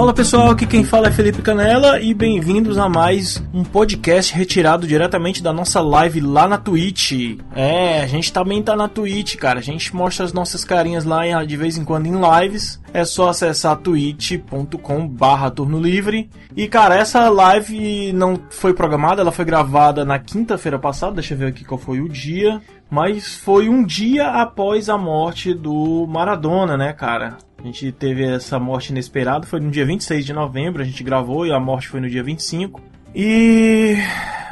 Fala 0.00 0.14
pessoal, 0.14 0.50
aqui 0.50 0.66
quem 0.66 0.82
fala 0.82 1.08
é 1.08 1.12
Felipe 1.12 1.42
Canela 1.42 2.00
e 2.00 2.14
bem-vindos 2.14 2.78
a 2.78 2.88
mais 2.88 3.44
um 3.52 3.62
podcast 3.62 4.34
retirado 4.34 4.86
diretamente 4.86 5.42
da 5.42 5.52
nossa 5.52 5.78
live 5.82 6.22
lá 6.22 6.48
na 6.48 6.56
Twitch. 6.56 7.36
É, 7.54 8.00
a 8.00 8.06
gente 8.06 8.32
também 8.32 8.62
tá 8.62 8.74
na 8.74 8.88
Twitch, 8.88 9.36
cara. 9.36 9.58
A 9.58 9.62
gente 9.62 9.94
mostra 9.94 10.24
as 10.24 10.32
nossas 10.32 10.64
carinhas 10.64 11.04
lá 11.04 11.44
de 11.44 11.54
vez 11.54 11.76
em 11.76 11.84
quando 11.84 12.06
em 12.06 12.14
lives. 12.18 12.80
É 12.94 13.04
só 13.04 13.28
acessar 13.28 13.76
twitch.com 13.76 15.06
barra 15.06 15.50
turno 15.50 15.78
livre. 15.78 16.30
E 16.56 16.66
cara, 16.66 16.96
essa 16.96 17.28
live 17.28 18.10
não 18.14 18.40
foi 18.48 18.72
programada, 18.72 19.20
ela 19.20 19.30
foi 19.30 19.44
gravada 19.44 20.02
na 20.02 20.18
quinta-feira 20.18 20.78
passada. 20.78 21.16
Deixa 21.16 21.34
eu 21.34 21.38
ver 21.38 21.48
aqui 21.48 21.62
qual 21.62 21.78
foi 21.78 22.00
o 22.00 22.08
dia. 22.08 22.58
Mas 22.90 23.36
foi 23.36 23.68
um 23.68 23.84
dia 23.84 24.26
após 24.26 24.88
a 24.88 24.98
morte 24.98 25.54
do 25.54 26.06
Maradona, 26.08 26.76
né, 26.76 26.92
cara? 26.92 27.38
A 27.56 27.62
gente 27.62 27.92
teve 27.92 28.24
essa 28.24 28.58
morte 28.58 28.90
inesperada, 28.90 29.46
foi 29.46 29.60
no 29.60 29.70
dia 29.70 29.86
26 29.86 30.26
de 30.26 30.32
novembro, 30.32 30.82
a 30.82 30.84
gente 30.84 31.04
gravou 31.04 31.46
e 31.46 31.52
a 31.52 31.60
morte 31.60 31.88
foi 31.88 32.00
no 32.00 32.10
dia 32.10 32.22
25. 32.22 32.80
E. 33.14 33.96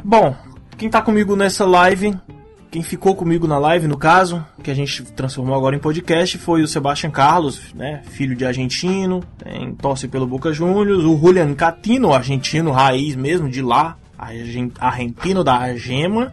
Bom, 0.05 0.37
quem 0.77 0.88
tá 0.88 1.02
comigo 1.02 1.34
nessa 1.34 1.66
live, 1.66 2.15
quem 2.70 2.82
ficou 2.82 3.16
comigo 3.16 3.48
na 3.48 3.59
live, 3.59 3.88
no 3.88 3.96
caso, 3.96 4.45
que 4.62 4.70
a 4.70 4.74
gente 4.74 5.02
transformou 5.15 5.57
agora 5.57 5.74
em 5.74 5.80
podcast, 5.80 6.38
foi 6.38 6.62
o 6.62 6.68
Sebastian 6.68 7.10
Carlos, 7.10 7.74
né? 7.74 8.02
Filho 8.05 8.37
de 8.37 8.45
argentino, 8.45 9.20
tem, 9.37 9.74
torce 9.74 10.07
pelo 10.07 10.29
Boca 10.29 10.52
Juniors, 10.52 11.02
o 11.02 11.18
Julian 11.18 11.55
Catino, 11.55 12.12
argentino 12.12 12.70
raiz 12.70 13.16
mesmo, 13.16 13.48
de 13.48 13.62
lá, 13.62 13.96
argentino 14.79 15.43
da 15.43 15.74
Gema 15.74 16.32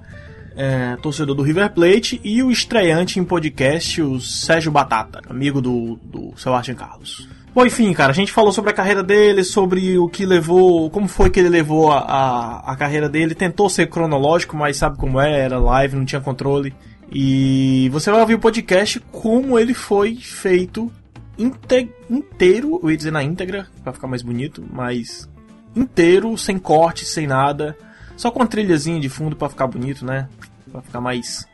é, 0.56 0.96
torcedor 0.98 1.36
do 1.36 1.44
River 1.44 1.72
Plate, 1.72 2.20
e 2.24 2.42
o 2.42 2.52
estreante 2.52 3.20
em 3.20 3.24
podcast, 3.24 4.02
o 4.02 4.20
Sérgio 4.20 4.72
Batata, 4.72 5.22
amigo 5.30 5.62
do, 5.62 6.00
do 6.04 6.34
Sebastião 6.38 6.76
Carlos. 6.76 7.28
Bom, 7.54 7.66
enfim, 7.66 7.94
cara, 7.94 8.12
a 8.12 8.16
gente 8.16 8.34
falou 8.34 8.52
sobre 8.52 8.72
a 8.72 8.74
carreira 8.74 9.02
dele, 9.02 9.44
sobre 9.44 9.98
o 9.98 10.10
que 10.10 10.26
levou, 10.26 10.90
como 10.90 11.08
foi 11.08 11.30
que 11.30 11.40
ele 11.40 11.48
levou 11.48 11.92
a, 11.92 12.00
a, 12.00 12.72
a 12.74 12.76
carreira 12.76 13.08
dele, 13.08 13.34
tentou 13.34 13.70
ser 13.70 13.88
cronológico, 13.88 14.58
mas 14.58 14.76
sabe 14.76 14.98
como 14.98 15.22
é, 15.22 15.40
era 15.40 15.58
live, 15.58 15.96
não 15.96 16.04
tinha 16.04 16.20
controle. 16.20 16.74
E 17.10 17.88
você 17.94 18.12
vai 18.12 18.20
ouvir 18.20 18.34
o 18.34 18.40
podcast 18.40 19.00
como 19.12 19.58
ele 19.58 19.74
foi 19.74 20.16
feito 20.16 20.92
inte 21.38 21.90
inteiro, 22.10 22.80
eu 22.84 22.92
ia 22.92 22.98
dizer 22.98 23.12
na 23.12 23.24
íntegra, 23.24 23.68
para 23.84 23.94
ficar 23.94 24.08
mais 24.08 24.22
bonito, 24.22 24.64
mas 24.72 25.30
inteiro, 25.76 26.38
sem 26.38 26.58
corte, 26.58 27.06
sem 27.06 27.28
nada. 27.28 27.78
Só 28.16 28.32
com 28.32 28.40
uma 28.40 28.48
trilhazinha 28.48 29.00
de 29.00 29.10
fundo 29.10 29.36
para 29.36 29.50
ficar 29.50 29.68
bonito, 29.68 30.06
né? 30.06 30.28
Pra 30.76 30.82
ficar 30.82 31.00
mais 31.00 31.48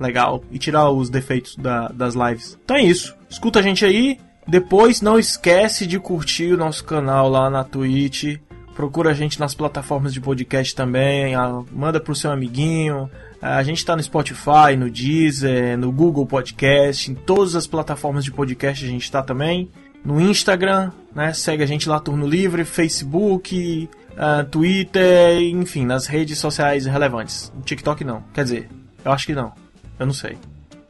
legal 0.00 0.42
e 0.50 0.58
tirar 0.58 0.90
os 0.90 1.10
defeitos 1.10 1.54
da, 1.56 1.88
das 1.88 2.14
lives. 2.14 2.58
Então 2.64 2.76
é 2.76 2.82
isso. 2.82 3.14
Escuta 3.28 3.58
a 3.58 3.62
gente 3.62 3.84
aí. 3.84 4.18
Depois 4.46 5.02
não 5.02 5.18
esquece 5.18 5.86
de 5.86 5.98
curtir 6.00 6.54
o 6.54 6.56
nosso 6.56 6.82
canal 6.84 7.28
lá 7.28 7.50
na 7.50 7.62
Twitch. 7.62 8.38
Procura 8.74 9.10
a 9.10 9.14
gente 9.14 9.38
nas 9.38 9.54
plataformas 9.54 10.14
de 10.14 10.20
podcast 10.20 10.74
também. 10.74 11.34
Manda 11.70 12.00
pro 12.00 12.14
seu 12.14 12.30
amiguinho. 12.30 13.10
A 13.42 13.62
gente 13.62 13.84
tá 13.84 13.94
no 13.94 14.02
Spotify, 14.02 14.76
no 14.78 14.90
Deezer, 14.90 15.76
no 15.76 15.92
Google 15.92 16.24
Podcast, 16.24 17.10
em 17.10 17.14
todas 17.14 17.54
as 17.54 17.66
plataformas 17.66 18.24
de 18.24 18.32
podcast 18.32 18.82
a 18.84 18.88
gente 18.88 19.10
tá 19.10 19.22
também. 19.22 19.70
No 20.02 20.18
Instagram, 20.18 20.90
né? 21.14 21.34
Segue 21.34 21.62
a 21.62 21.66
gente 21.66 21.86
lá, 21.86 22.00
Turno 22.00 22.26
Livre, 22.26 22.64
Facebook, 22.64 23.90
uh, 24.18 24.44
Twitter, 24.44 25.40
enfim, 25.40 25.86
nas 25.86 26.06
redes 26.06 26.38
sociais 26.38 26.84
relevantes. 26.86 27.52
TikTok 27.64 28.04
não. 28.04 28.22
Quer 28.34 28.44
dizer, 28.44 28.68
eu 29.04 29.12
acho 29.12 29.26
que 29.26 29.34
não. 29.34 29.52
Eu 29.98 30.06
não 30.06 30.12
sei. 30.12 30.36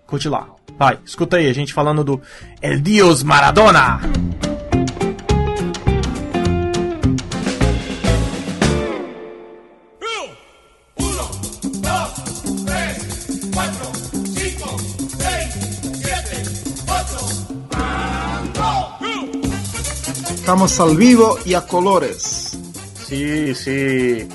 Curte 0.07 0.29
lá. 0.29 0.49
Vai, 0.79 0.99
escuta 1.05 1.37
aí, 1.37 1.49
a 1.49 1.53
gente 1.53 1.75
falando 1.75 2.03
do 2.03 2.21
El 2.63 2.81
Dios 2.81 3.23
Maradona! 3.23 4.01
Estamos 20.49 20.81
al 20.81 20.97
vivo 20.97 21.37
y 21.45 21.53
a 21.53 21.61
colores. 21.61 22.48
Sim, 23.09 23.55
sim. 23.55 24.29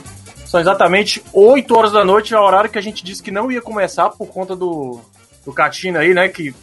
São 0.47 0.59
exatamente 0.59 1.23
8 1.31 1.77
horas 1.77 1.91
da 1.91 2.03
noite, 2.03 2.33
é 2.33 2.39
o 2.39 2.43
horário 2.43 2.71
que 2.71 2.77
a 2.77 2.81
gente 2.81 3.03
disse 3.03 3.21
que 3.21 3.29
não 3.29 3.51
ia 3.51 3.61
começar 3.61 4.09
por 4.09 4.27
conta 4.27 4.55
do, 4.55 4.99
do 5.45 5.53
Catina 5.53 5.99
aí, 5.99 6.11
né? 6.11 6.27
Que 6.27 6.55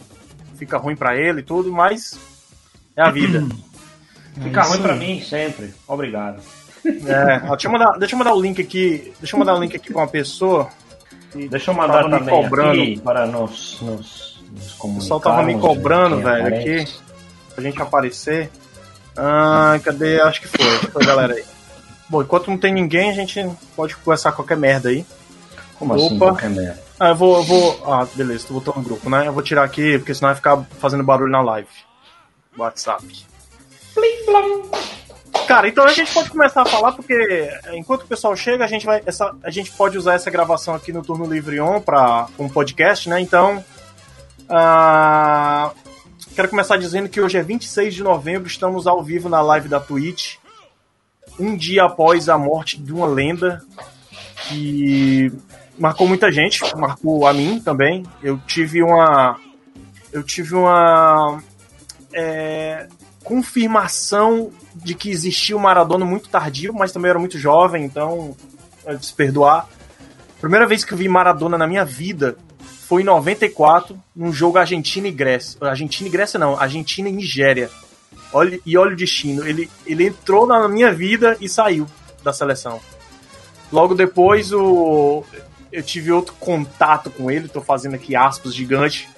fica 0.57 0.77
ruim 0.77 0.97
para 0.97 1.17
ele 1.17 1.41
e 1.41 1.45
tudo, 1.45 1.73
mas 1.73 2.19
é 2.97 3.03
a 3.03 3.11
vida. 3.11 3.45
É 4.37 4.43
fica 4.43 4.63
ruim 4.63 4.83
para 4.83 4.97
mim 4.97 5.21
sempre. 5.21 5.73
Obrigado. 5.87 6.43
É, 6.85 7.43
ó, 7.47 7.51
deixa, 7.51 7.69
eu 7.69 7.73
mandar, 7.73 7.99
deixa 7.99 8.15
eu 8.15 8.19
mandar 8.19 8.35
o 8.35 8.41
link 8.41 8.61
aqui. 8.61 9.13
Deixa 9.21 9.37
eu 9.37 9.39
mandar 9.39 9.55
o 9.55 9.61
link 9.61 9.77
aqui 9.77 9.93
com 9.93 10.01
uma 10.01 10.09
pessoa. 10.09 10.69
Deixa 11.35 11.71
eu 11.71 11.75
mandar 11.75 12.03
também 12.03 12.23
me 12.23 12.31
cobrando 12.31 12.83
aqui 12.83 13.01
para 13.01 13.27
nos, 13.27 13.81
nos, 13.83 14.43
nos 14.51 14.81
O 14.81 14.95
pessoal 14.95 15.21
tava 15.21 15.43
me 15.45 15.57
cobrando, 15.59 16.21
velho, 16.21 16.47
aqui. 16.47 16.93
Pra 17.55 17.63
gente 17.63 17.81
aparecer. 17.81 18.51
Ah, 19.17 19.79
cadê? 19.85 20.21
Acho 20.21 20.41
que 20.41 20.49
foi. 20.49 20.67
Acho 20.67 20.87
que 20.87 20.93
foi, 20.93 21.07
galera 21.07 21.35
aí. 21.35 21.60
Bom, 22.11 22.23
enquanto 22.23 22.51
não 22.51 22.59
tem 22.59 22.75
ninguém, 22.75 23.09
a 23.09 23.15
gente 23.15 23.49
pode 23.77 23.95
conversar 23.97 24.33
qualquer 24.33 24.57
merda 24.57 24.89
aí. 24.89 25.07
Como 25.79 25.95
assim, 25.95 26.07
Opa. 26.07 26.15
assim 26.15 26.19
qualquer 26.19 26.51
merda? 26.51 26.83
Ah, 26.99 27.11
eu 27.11 27.15
vou, 27.15 27.37
eu 27.37 27.45
vou. 27.45 27.83
Ah, 27.87 28.05
beleza, 28.17 28.49
tu 28.49 28.53
botou 28.53 28.75
no 28.77 28.83
grupo, 28.83 29.09
né? 29.09 29.29
Eu 29.29 29.33
vou 29.33 29.45
tirar 29.45 29.63
aqui, 29.63 29.97
porque 29.97 30.13
senão 30.13 30.31
vai 30.31 30.35
ficar 30.35 30.61
fazendo 30.81 31.05
barulho 31.05 31.31
na 31.31 31.41
live. 31.41 31.69
WhatsApp. 32.59 33.07
Plim, 33.95 34.25
plim. 34.27 35.47
Cara, 35.47 35.69
então 35.69 35.85
a 35.85 35.93
gente 35.93 36.13
pode 36.13 36.31
começar 36.31 36.63
a 36.63 36.67
falar, 36.67 36.93
porque 36.93 37.49
enquanto 37.75 38.03
o 38.03 38.07
pessoal 38.09 38.35
chega, 38.35 38.65
a 38.65 38.69
gente 38.69 38.85
vai. 38.85 39.01
Essa, 39.07 39.33
a 39.45 39.51
gente 39.51 39.71
pode 39.71 39.97
usar 39.97 40.15
essa 40.15 40.33
gravação 40.33 40.75
aqui 40.75 40.93
no 40.93 41.03
Turno 41.03 41.33
Livre 41.33 41.61
On 41.61 41.81
para 41.81 42.27
um 42.41 42.49
podcast, 42.49 43.09
né? 43.09 43.21
Então. 43.21 43.65
Uh, 44.49 45.71
quero 46.35 46.49
começar 46.49 46.77
dizendo 46.77 47.09
que 47.09 47.21
hoje 47.21 47.39
é 47.39 47.43
26 47.43 47.95
de 47.95 48.03
novembro, 48.03 48.49
estamos 48.49 48.89
ao 48.89 49.01
vivo 49.01 49.29
na 49.29 49.41
live 49.41 49.69
da 49.69 49.79
Twitch 49.79 50.40
um 51.41 51.57
dia 51.57 51.85
após 51.85 52.29
a 52.29 52.37
morte 52.37 52.81
de 52.81 52.93
uma 52.93 53.07
lenda 53.07 53.63
que 54.49 55.33
marcou 55.79 56.07
muita 56.07 56.31
gente, 56.31 56.61
marcou 56.77 57.27
a 57.27 57.33
mim 57.33 57.61
também. 57.61 58.05
Eu 58.23 58.39
tive 58.47 58.83
uma. 58.83 59.39
Eu 60.13 60.23
tive 60.23 60.55
uma. 60.55 61.43
É, 62.13 62.87
confirmação 63.25 64.51
de 64.75 64.95
que 64.95 65.11
existia 65.11 65.57
o 65.57 65.61
Maradona 65.61 66.05
muito 66.05 66.29
tardio, 66.29 66.75
mas 66.75 66.93
também 66.93 67.11
era 67.11 67.19
muito 67.19 67.39
jovem, 67.39 67.85
então. 67.85 68.37
É 68.85 68.95
desperdoar. 68.95 69.69
Primeira 70.41 70.67
vez 70.67 70.85
que 70.85 70.95
eu 70.95 70.99
vi 70.99 71.07
Maradona 71.07 71.59
na 71.59 71.67
minha 71.67 71.85
vida 71.85 72.37
foi 72.89 73.03
em 73.03 73.05
94, 73.05 73.97
num 74.17 74.33
jogo 74.33 74.59
Argentina 74.59 75.07
e 75.07 75.13
Grécia. 75.13 75.59
Argentina 75.61 76.09
e 76.09 76.11
Grécia 76.11 76.39
não, 76.41 76.59
Argentina 76.59 77.09
e 77.09 77.13
Nigéria. 77.13 77.71
Olha, 78.33 78.61
e 78.65 78.77
olha 78.77 78.93
o 78.93 78.97
destino. 78.97 79.47
Ele, 79.47 79.71
ele 79.87 80.07
entrou 80.07 80.47
na 80.47 80.69
minha 80.69 80.93
vida 80.93 81.37
e 81.41 81.49
saiu 81.49 81.87
da 82.23 82.33
seleção. 82.33 82.81
Logo 83.73 83.95
depois, 83.95 84.53
o, 84.53 85.25
eu 85.73 85.83
tive 85.83 86.11
outro 86.13 86.35
contato 86.39 87.11
com 87.11 87.31
ele, 87.31 87.49
tô 87.49 87.61
fazendo 87.61 87.95
aqui 87.95 88.17
aspas 88.17 88.55
gigante. 88.55 89.09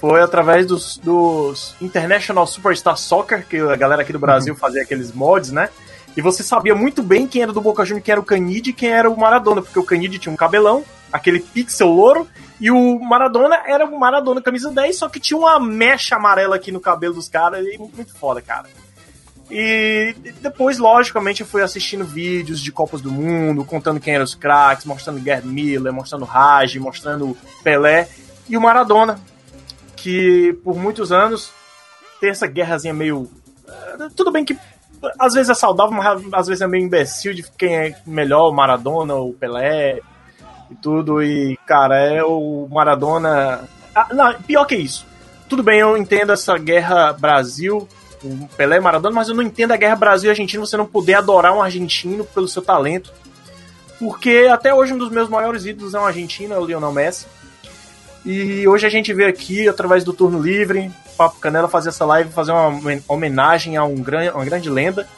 Foi 0.00 0.20
através 0.20 0.66
dos, 0.66 0.98
dos 0.98 1.74
International 1.80 2.46
Superstar 2.46 2.96
Soccer, 2.96 3.46
que 3.46 3.56
a 3.56 3.76
galera 3.76 4.02
aqui 4.02 4.12
do 4.12 4.18
Brasil 4.18 4.54
uhum. 4.54 4.58
fazia 4.58 4.82
aqueles 4.82 5.12
mods, 5.12 5.50
né? 5.50 5.70
E 6.16 6.22
você 6.22 6.42
sabia 6.42 6.74
muito 6.74 7.02
bem 7.02 7.26
quem 7.26 7.42
era 7.42 7.52
do 7.52 7.60
Boca 7.60 7.84
Juniors, 7.84 8.04
quem 8.04 8.12
era 8.12 8.20
o 8.20 8.24
Canide 8.24 8.70
e 8.70 8.72
quem 8.72 8.90
era 8.90 9.10
o 9.10 9.18
Maradona, 9.18 9.62
porque 9.62 9.78
o 9.78 9.84
Canide 9.84 10.18
tinha 10.18 10.32
um 10.32 10.36
cabelão, 10.36 10.84
aquele 11.12 11.40
pixel 11.40 11.88
louro, 11.88 12.28
e 12.60 12.70
o 12.70 12.98
Maradona 12.98 13.62
era 13.66 13.84
o 13.84 13.98
Maradona 13.98 14.40
camisa 14.40 14.70
10, 14.70 14.96
só 14.96 15.08
que 15.08 15.20
tinha 15.20 15.38
uma 15.38 15.60
mecha 15.60 16.16
amarela 16.16 16.56
aqui 16.56 16.72
no 16.72 16.80
cabelo 16.80 17.14
dos 17.14 17.28
caras, 17.28 17.66
e 17.66 17.78
muito 17.78 18.14
foda, 18.14 18.40
cara. 18.40 18.66
E 19.50 20.14
depois, 20.40 20.78
logicamente, 20.78 21.42
eu 21.42 21.46
fui 21.46 21.62
assistindo 21.62 22.04
vídeos 22.04 22.60
de 22.60 22.72
Copas 22.72 23.00
do 23.00 23.12
Mundo, 23.12 23.64
contando 23.64 24.00
quem 24.00 24.14
eram 24.14 24.24
os 24.24 24.34
craques, 24.34 24.84
mostrando 24.84 25.22
Gerd 25.22 25.46
Miller, 25.46 25.92
mostrando 25.92 26.24
Raj, 26.24 26.76
mostrando 26.78 27.36
Pelé 27.62 28.08
e 28.48 28.56
o 28.56 28.60
Maradona, 28.60 29.20
que 29.94 30.58
por 30.64 30.76
muitos 30.76 31.12
anos 31.12 31.52
tem 32.20 32.30
essa 32.30 32.46
guerrazinha 32.46 32.92
meio. 32.92 33.30
Eh, 33.68 34.08
tudo 34.16 34.32
bem 34.32 34.44
que 34.44 34.58
às 35.18 35.34
vezes 35.34 35.50
é 35.50 35.54
saudável, 35.54 35.92
mas 35.92 36.24
às 36.32 36.46
vezes 36.48 36.62
é 36.62 36.66
meio 36.66 36.84
imbecil 36.84 37.32
de 37.32 37.44
quem 37.56 37.76
é 37.76 38.00
melhor, 38.04 38.48
o 38.48 38.54
Maradona 38.54 39.14
ou 39.14 39.32
Pelé 39.32 40.00
e 40.70 40.74
tudo. 40.74 41.22
E, 41.22 41.56
cara, 41.66 41.98
é 41.98 42.22
o 42.22 42.68
Maradona. 42.70 43.68
Ah, 43.94 44.08
não, 44.12 44.34
pior 44.42 44.64
que 44.64 44.76
isso. 44.76 45.06
Tudo 45.48 45.62
bem, 45.62 45.80
eu 45.80 45.96
entendo 45.96 46.32
essa 46.32 46.58
guerra 46.58 47.12
Brasil, 47.12 47.88
Pelé 48.56 48.76
e 48.76 48.80
Maradona, 48.80 49.14
mas 49.14 49.28
eu 49.28 49.34
não 49.34 49.42
entendo 49.42 49.72
a 49.72 49.76
guerra 49.76 49.94
Brasil-Argentina 49.94 50.64
você 50.64 50.76
não 50.76 50.86
poder 50.86 51.14
adorar 51.14 51.54
um 51.54 51.62
argentino 51.62 52.24
pelo 52.24 52.48
seu 52.48 52.62
talento. 52.62 53.12
Porque 53.98 54.48
até 54.50 54.74
hoje 54.74 54.92
um 54.92 54.98
dos 54.98 55.10
meus 55.10 55.28
maiores 55.28 55.64
ídolos 55.64 55.94
é 55.94 56.00
um 56.00 56.04
argentino, 56.04 56.54
é 56.54 56.58
o 56.58 56.64
Lionel 56.64 56.92
Messi. 56.92 57.26
E 58.24 58.66
hoje 58.66 58.84
a 58.84 58.90
gente 58.90 59.14
vê 59.14 59.26
aqui, 59.26 59.68
através 59.68 60.02
do 60.02 60.12
turno 60.12 60.42
livre, 60.42 60.90
Papo 61.16 61.38
Canela, 61.38 61.68
fazer 61.68 61.90
essa 61.90 62.04
live, 62.04 62.30
fazer 62.32 62.50
uma 62.50 63.00
homenagem 63.08 63.76
a 63.76 63.84
um 63.84 63.94
gran, 63.94 64.32
uma 64.32 64.44
grande 64.44 64.68
lenda. 64.68 65.08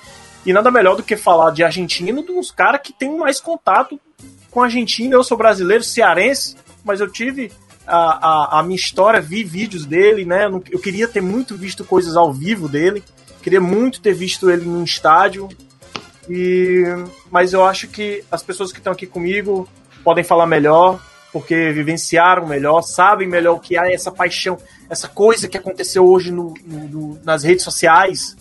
E 0.44 0.52
nada 0.52 0.70
melhor 0.70 0.94
do 0.94 1.02
que 1.02 1.16
falar 1.16 1.50
de 1.50 1.64
argentino 1.64 2.22
dos 2.22 2.50
caras 2.50 2.82
que 2.82 2.92
tem 2.92 3.16
mais 3.16 3.40
contato 3.40 3.98
com 4.50 4.62
a 4.62 4.64
Argentina. 4.64 5.14
Eu 5.14 5.24
sou 5.24 5.36
brasileiro, 5.36 5.82
cearense, 5.84 6.56
mas 6.84 7.00
eu 7.00 7.08
tive 7.10 7.50
a, 7.86 7.96
a, 7.96 8.60
a, 8.60 8.62
minha 8.62 8.76
história, 8.76 9.20
vi 9.20 9.42
vídeos 9.44 9.84
dele, 9.84 10.24
né? 10.24 10.46
Eu 10.70 10.78
queria 10.78 11.08
ter 11.08 11.20
muito 11.20 11.56
visto 11.56 11.84
coisas 11.84 12.16
ao 12.16 12.32
vivo 12.32 12.68
dele, 12.68 13.02
queria 13.42 13.60
muito 13.60 14.00
ter 14.00 14.12
visto 14.12 14.50
ele 14.50 14.64
num 14.64 14.84
estádio. 14.84 15.48
E, 16.28 16.84
mas 17.30 17.54
eu 17.54 17.64
acho 17.64 17.88
que 17.88 18.22
as 18.30 18.42
pessoas 18.42 18.70
que 18.70 18.78
estão 18.78 18.92
aqui 18.92 19.06
comigo 19.06 19.66
podem 20.04 20.22
falar 20.22 20.46
melhor, 20.46 21.00
porque 21.32 21.72
vivenciaram 21.72 22.46
melhor, 22.46 22.82
sabem 22.82 23.26
melhor 23.26 23.56
o 23.56 23.60
que 23.60 23.78
é 23.78 23.94
essa 23.94 24.10
paixão, 24.10 24.58
essa 24.90 25.08
coisa 25.08 25.48
que 25.48 25.56
aconteceu 25.56 26.06
hoje 26.06 26.30
no, 26.30 26.54
no, 26.64 27.18
nas 27.24 27.42
redes 27.42 27.64
sociais, 27.64 28.36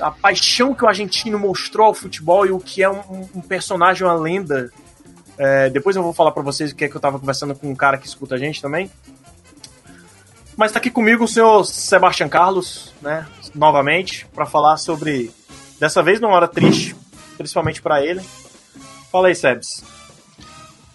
a 0.00 0.10
paixão 0.10 0.74
que 0.74 0.84
o 0.84 0.88
argentino 0.88 1.38
mostrou 1.38 1.88
ao 1.88 1.94
futebol 1.94 2.46
e 2.46 2.50
o 2.50 2.58
que 2.58 2.82
é 2.82 2.90
um, 2.90 3.28
um 3.34 3.40
personagem, 3.40 4.06
uma 4.06 4.14
lenda. 4.14 4.70
É, 5.36 5.68
depois 5.70 5.96
eu 5.96 6.02
vou 6.02 6.12
falar 6.12 6.30
para 6.30 6.42
vocês 6.42 6.70
o 6.70 6.76
que 6.76 6.84
é 6.84 6.88
que 6.88 6.96
eu 6.96 7.00
tava 7.00 7.18
conversando 7.18 7.54
com 7.54 7.70
um 7.70 7.74
cara 7.74 7.98
que 7.98 8.06
escuta 8.06 8.34
a 8.34 8.38
gente 8.38 8.62
também. 8.62 8.90
Mas 10.56 10.70
tá 10.72 10.78
aqui 10.78 10.90
comigo 10.90 11.24
o 11.24 11.28
senhor 11.28 11.64
Sebastião 11.64 12.28
Carlos, 12.28 12.92
né? 13.02 13.26
Novamente, 13.54 14.26
para 14.34 14.46
falar 14.46 14.76
sobre. 14.76 15.30
Dessa 15.80 16.02
vez 16.02 16.20
numa 16.20 16.34
hora 16.34 16.46
triste, 16.46 16.94
principalmente 17.36 17.82
para 17.82 18.04
ele. 18.04 18.20
Fala 19.10 19.28
aí, 19.28 19.34
Sebs. 19.34 19.82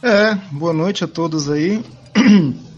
É, 0.02 0.36
boa 0.52 0.72
noite 0.72 1.04
a 1.04 1.08
todos 1.08 1.50
aí. 1.50 1.84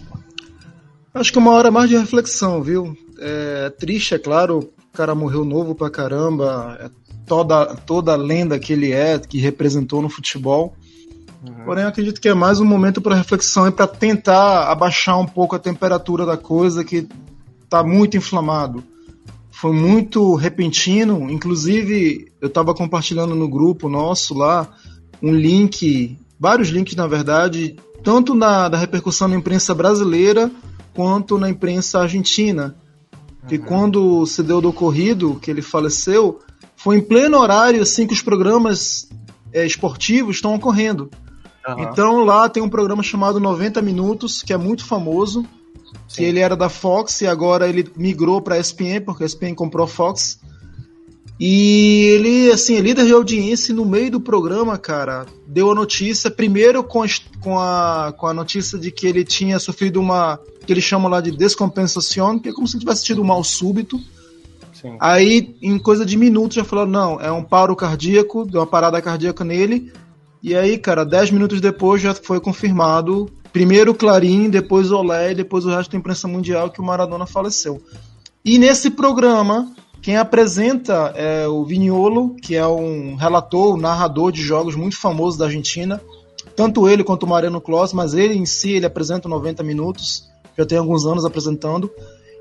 Acho 1.13 1.31
que 1.31 1.37
é 1.37 1.41
uma 1.41 1.51
hora 1.51 1.69
mais 1.69 1.89
de 1.89 1.97
reflexão, 1.97 2.63
viu? 2.63 2.97
É 3.19 3.69
triste, 3.69 4.15
é 4.15 4.19
claro, 4.19 4.59
o 4.59 4.97
cara 4.97 5.13
morreu 5.13 5.45
novo 5.45 5.75
pra 5.75 5.91
caramba, 5.91 6.77
é 6.79 6.89
toda, 7.27 7.75
toda 7.75 8.13
a 8.13 8.17
lenda 8.17 8.57
que 8.57 8.73
ele 8.73 8.91
é, 8.91 9.19
que 9.19 9.37
representou 9.37 10.01
no 10.01 10.09
futebol. 10.09 10.75
Uhum. 11.45 11.65
Porém, 11.65 11.85
acredito 11.85 12.21
que 12.21 12.29
é 12.29 12.33
mais 12.33 12.59
um 12.59 12.65
momento 12.65 13.01
para 13.01 13.15
reflexão 13.15 13.67
e 13.67 13.71
para 13.71 13.87
tentar 13.87 14.71
abaixar 14.71 15.19
um 15.19 15.25
pouco 15.25 15.55
a 15.55 15.59
temperatura 15.59 16.25
da 16.25 16.37
coisa 16.37 16.83
que 16.83 17.07
tá 17.67 17.83
muito 17.83 18.15
inflamado. 18.15 18.83
Foi 19.49 19.73
muito 19.73 20.35
repentino, 20.35 21.29
inclusive 21.29 22.31
eu 22.39 22.47
estava 22.47 22.73
compartilhando 22.73 23.35
no 23.35 23.49
grupo 23.49 23.89
nosso 23.89 24.33
lá 24.33 24.67
um 25.21 25.33
link 25.33 26.17
vários 26.39 26.69
links, 26.69 26.95
na 26.95 27.05
verdade, 27.05 27.75
tanto 28.03 28.33
na, 28.33 28.67
da 28.67 28.77
repercussão 28.77 29.27
na 29.27 29.35
imprensa 29.35 29.75
brasileira 29.75 30.49
quanto 30.93 31.37
na 31.37 31.49
imprensa 31.49 31.99
argentina. 31.99 32.75
Que 33.47 33.57
uhum. 33.57 33.65
quando 33.65 34.25
se 34.25 34.43
deu 34.43 34.61
do 34.61 34.69
ocorrido, 34.69 35.39
que 35.41 35.49
ele 35.49 35.61
faleceu, 35.61 36.39
foi 36.75 36.97
em 36.97 37.01
pleno 37.01 37.37
horário 37.37 37.81
assim 37.81 38.05
que 38.05 38.13
os 38.13 38.21
programas 38.21 39.09
é, 39.51 39.65
esportivos 39.65 40.37
estão 40.37 40.53
ocorrendo. 40.55 41.09
Uhum. 41.67 41.83
Então 41.83 42.23
lá 42.23 42.49
tem 42.49 42.61
um 42.61 42.69
programa 42.69 43.03
chamado 43.03 43.39
90 43.39 43.81
Minutos, 43.81 44.41
que 44.41 44.53
é 44.53 44.57
muito 44.57 44.85
famoso, 44.85 45.43
Sim. 46.07 46.15
que 46.15 46.23
ele 46.23 46.39
era 46.39 46.55
da 46.55 46.69
Fox 46.69 47.21
e 47.21 47.27
agora 47.27 47.67
ele 47.67 47.89
migrou 47.95 48.41
para 48.41 48.55
a 48.55 48.59
ESPN, 48.59 49.01
porque 49.05 49.23
a 49.23 49.25
ESPN 49.25 49.53
comprou 49.53 49.85
a 49.85 49.87
Fox. 49.87 50.39
E 51.43 52.03
ele, 52.13 52.51
assim, 52.51 52.75
é 52.75 52.81
líder 52.81 53.03
de 53.03 53.13
audiência 53.13 53.73
no 53.73 53.83
meio 53.83 54.11
do 54.11 54.21
programa, 54.21 54.77
cara, 54.77 55.25
deu 55.47 55.71
a 55.71 55.75
notícia, 55.75 56.29
primeiro 56.29 56.83
com 56.83 57.01
a, 57.57 58.13
com 58.15 58.27
a, 58.27 58.33
notícia 58.33 58.77
de 58.77 58.91
que 58.91 59.07
ele 59.07 59.23
tinha 59.23 59.57
sofrido 59.57 59.99
uma, 59.99 60.39
que 60.67 60.71
eles 60.71 60.83
chamam 60.83 61.09
lá 61.09 61.19
de 61.19 61.31
descompensação, 61.31 62.37
que 62.37 62.49
é 62.49 62.53
como 62.53 62.67
se 62.67 62.77
tivesse 62.77 63.03
tido 63.03 63.23
um 63.23 63.25
mal 63.25 63.43
súbito. 63.43 63.99
Sim. 64.71 64.95
Aí, 64.99 65.55
em 65.63 65.79
coisa 65.79 66.05
de 66.05 66.15
minutos, 66.15 66.57
já 66.57 66.63
falou, 66.63 66.85
não, 66.85 67.19
é 67.19 67.31
um 67.31 67.43
paro 67.43 67.75
cardíaco, 67.75 68.45
deu 68.45 68.61
uma 68.61 68.67
parada 68.67 69.01
cardíaca 69.01 69.43
nele. 69.43 69.91
E 70.43 70.55
aí, 70.55 70.77
cara, 70.77 71.05
10 71.05 71.31
minutos 71.31 71.61
depois 71.61 72.01
já 72.01 72.15
foi 72.15 72.39
confirmado, 72.39 73.29
primeiro 73.53 73.91
o 73.91 73.95
Clarim, 73.95 74.49
depois 74.49 74.91
o 74.91 74.97
Olé, 74.97 75.33
depois 75.33 75.65
o 75.65 75.69
resto 75.69 75.91
da 75.91 75.97
imprensa 75.97 76.27
mundial 76.27 76.69
que 76.69 76.81
o 76.81 76.83
Maradona 76.83 77.27
faleceu. 77.27 77.81
E 78.43 78.57
nesse 78.57 78.89
programa, 78.89 79.71
quem 80.01 80.17
apresenta 80.17 81.13
é 81.15 81.47
o 81.47 81.63
Vignolo, 81.63 82.35
que 82.35 82.55
é 82.55 82.65
um 82.65 83.15
relator, 83.15 83.75
um 83.75 83.77
narrador 83.77 84.31
de 84.31 84.41
jogos 84.41 84.75
muito 84.75 84.97
famoso 84.97 85.37
da 85.37 85.45
Argentina. 85.45 86.01
Tanto 86.55 86.89
ele 86.89 87.03
quanto 87.03 87.23
o 87.23 87.29
Mariano 87.29 87.61
Clos, 87.61 87.93
mas 87.93 88.15
ele 88.15 88.33
em 88.33 88.45
si 88.45 88.71
ele 88.71 88.85
apresenta 88.87 89.29
90 89.29 89.61
minutos, 89.61 90.27
já 90.57 90.65
tem 90.65 90.79
alguns 90.79 91.05
anos 91.05 91.23
apresentando. 91.23 91.91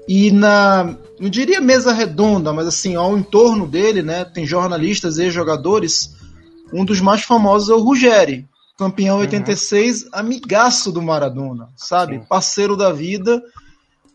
E 0.09 0.31
na, 0.31 0.97
não 1.21 1.29
diria 1.29 1.61
mesa 1.61 1.93
redonda, 1.93 2.51
mas 2.51 2.67
assim, 2.67 2.95
ao 2.95 3.17
entorno 3.17 3.67
dele, 3.67 4.03
né, 4.03 4.25
tem 4.25 4.47
jornalistas 4.47 5.19
e 5.19 5.31
jogadores. 5.31 6.17
Um 6.73 6.85
dos 6.85 7.01
mais 7.01 7.23
famosos 7.23 7.69
é 7.69 7.75
o 7.75 7.81
Ruggeri, 7.81 8.49
campeão 8.79 9.17
uhum. 9.17 9.23
86, 9.23 10.09
amigaço 10.13 10.91
do 10.93 11.03
Maradona, 11.03 11.69
sabe? 11.77 12.19
Sim. 12.19 12.25
Parceiro 12.29 12.77
da 12.77 12.93
vida. 12.93 13.43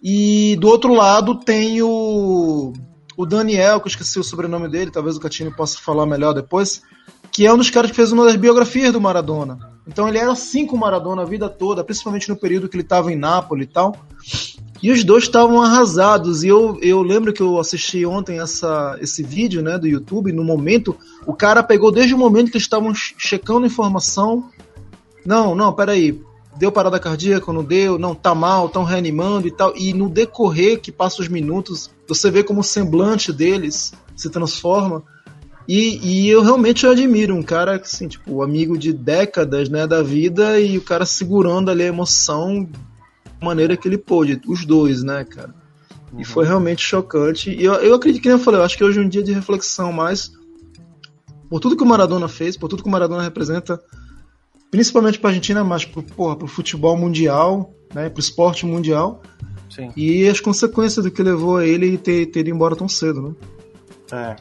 E 0.03 0.55
do 0.59 0.67
outro 0.67 0.93
lado 0.93 1.35
tem 1.35 1.81
o 1.81 2.73
o 3.17 3.25
Daniel, 3.25 3.79
que 3.79 3.87
eu 3.87 3.91
esqueci 3.91 4.19
o 4.19 4.23
sobrenome 4.23 4.67
dele, 4.67 4.91
talvez 4.91 5.15
o 5.15 5.19
Catini 5.19 5.49
possa 5.49 5.79
falar 5.79 6.05
melhor 6.05 6.33
depois, 6.33 6.81
que 7.31 7.45
é 7.45 7.53
um 7.53 7.57
dos 7.57 7.69
caras 7.69 7.89
que 7.89 7.95
fez 7.95 8.11
uma 8.11 8.25
das 8.25 8.35
biografias 8.35 8.91
do 8.91 8.99
Maradona. 8.99 9.57
Então 9.87 10.07
ele 10.07 10.17
era 10.17 10.31
assim 10.31 10.65
com 10.65 10.75
o 10.75 10.79
Maradona 10.79 11.21
a 11.21 11.25
vida 11.25 11.47
toda, 11.47 11.83
principalmente 11.83 12.27
no 12.27 12.35
período 12.35 12.67
que 12.67 12.75
ele 12.75 12.83
estava 12.83 13.11
em 13.11 13.15
Nápoles 13.15 13.67
e 13.67 13.71
tal. 13.71 13.95
E 14.85 14.91
os 14.91 15.03
dois 15.03 15.23
estavam 15.23 15.63
arrasados. 15.63 16.43
E 16.43 16.47
eu, 16.47 16.77
eu 16.79 17.01
lembro 17.01 17.33
que 17.33 17.41
eu 17.41 17.59
assisti 17.59 18.05
ontem 18.05 18.39
essa, 18.39 18.95
esse 19.01 19.23
vídeo 19.23 19.63
né, 19.63 19.79
do 19.79 19.87
YouTube. 19.87 20.31
No 20.31 20.43
momento, 20.43 20.95
o 21.25 21.33
cara 21.33 21.63
pegou 21.63 21.91
desde 21.91 22.13
o 22.13 22.17
momento 22.19 22.51
que 22.51 22.57
eles 22.57 22.65
estavam 22.65 22.93
checando 22.93 23.65
informação. 23.65 24.47
Não, 25.25 25.55
não, 25.55 25.73
peraí 25.73 26.21
deu 26.55 26.71
parada 26.71 26.99
cardíaca, 26.99 27.51
não 27.51 27.63
deu, 27.63 27.97
não 27.97 28.13
tá 28.13 28.35
mal, 28.35 28.67
estão 28.67 28.83
reanimando 28.83 29.47
e 29.47 29.51
tal. 29.51 29.75
E 29.75 29.91
no 29.91 30.07
decorrer 30.07 30.79
que 30.79 30.91
passa 30.91 31.19
os 31.19 31.27
minutos, 31.27 31.89
você 32.07 32.29
vê 32.29 32.43
como 32.43 32.59
o 32.59 32.63
semblante 32.63 33.33
deles 33.33 33.91
se 34.15 34.29
transforma. 34.29 35.01
E, 35.67 35.97
e 36.03 36.29
eu 36.29 36.43
realmente 36.43 36.85
admiro 36.85 37.33
um 37.33 37.41
cara 37.41 37.77
assim, 37.77 38.07
tipo, 38.07 38.43
amigo 38.43 38.77
de 38.77 38.93
décadas, 38.93 39.67
né, 39.67 39.87
da 39.87 40.03
vida 40.03 40.59
e 40.59 40.77
o 40.77 40.81
cara 40.81 41.07
segurando 41.07 41.71
ali 41.71 41.81
a 41.81 41.87
emoção 41.87 42.69
maneira 43.41 43.77
que 43.77 43.87
ele 43.87 43.97
pôde, 43.97 44.41
os 44.47 44.65
dois, 44.65 45.03
né, 45.03 45.23
cara. 45.23 45.53
Uhum. 46.11 46.21
E 46.21 46.25
foi 46.25 46.45
realmente 46.45 46.81
chocante. 46.81 47.51
E 47.51 47.63
eu, 47.63 47.73
eu 47.75 47.95
acredito 47.95 48.21
que 48.21 48.29
nem 48.29 48.37
eu 48.37 48.43
falei, 48.43 48.59
eu 48.59 48.65
acho 48.65 48.77
que 48.77 48.83
hoje 48.83 48.99
é 48.99 49.01
um 49.01 49.09
dia 49.09 49.23
de 49.23 49.33
reflexão 49.33 49.91
mais 49.91 50.31
por 51.49 51.59
tudo 51.59 51.77
que 51.77 51.83
o 51.83 51.87
Maradona 51.87 52.27
fez, 52.27 52.57
por 52.57 52.67
tudo 52.67 52.83
que 52.83 52.89
o 52.89 52.91
Maradona 52.91 53.23
representa 53.23 53.79
principalmente 54.71 55.19
para 55.19 55.29
a 55.29 55.31
Argentina, 55.31 55.63
mas 55.63 55.85
para 55.85 56.01
o 56.01 56.47
futebol 56.47 56.97
mundial, 56.97 57.71
né, 57.93 58.09
para 58.09 58.17
o 58.17 58.19
esporte 58.19 58.65
mundial. 58.65 59.21
Sim. 59.69 59.91
E 59.95 60.27
as 60.27 60.39
consequências 60.39 61.03
do 61.03 61.11
que 61.11 61.21
levou 61.23 61.57
a 61.57 61.65
ele 61.65 61.97
ter, 61.97 62.25
ter 62.27 62.41
ido 62.41 62.49
embora 62.49 62.75
tão 62.75 62.87
cedo, 62.87 63.21
né? 63.21 63.35
É. 64.11 64.35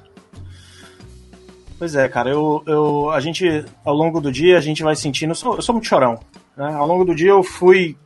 Pois 1.78 1.94
é, 1.94 2.08
cara, 2.08 2.30
eu, 2.30 2.62
eu, 2.66 3.10
a 3.10 3.20
gente, 3.20 3.64
ao 3.84 3.94
longo 3.94 4.20
do 4.20 4.30
dia, 4.30 4.56
a 4.56 4.60
gente 4.60 4.82
vai 4.82 4.94
sentindo. 4.94 5.30
Eu 5.30 5.34
sou, 5.34 5.56
eu 5.56 5.62
sou 5.62 5.72
muito 5.74 5.88
chorão. 5.88 6.18
Né? 6.56 6.72
Ao 6.72 6.86
longo 6.86 7.04
do 7.04 7.14
dia 7.14 7.30
eu 7.30 7.42
fui, 7.42 7.96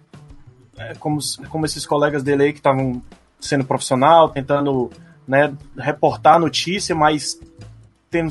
como, 0.98 1.18
como 1.48 1.66
esses 1.66 1.86
colegas 1.86 2.22
dele 2.22 2.44
aí 2.44 2.52
que 2.52 2.58
estavam 2.58 3.02
sendo 3.40 3.64
profissional, 3.64 4.28
tentando 4.28 4.90
né, 5.26 5.54
reportar 5.76 6.36
a 6.36 6.38
notícia, 6.38 6.94
mas 6.94 7.38
tendo, 8.10 8.30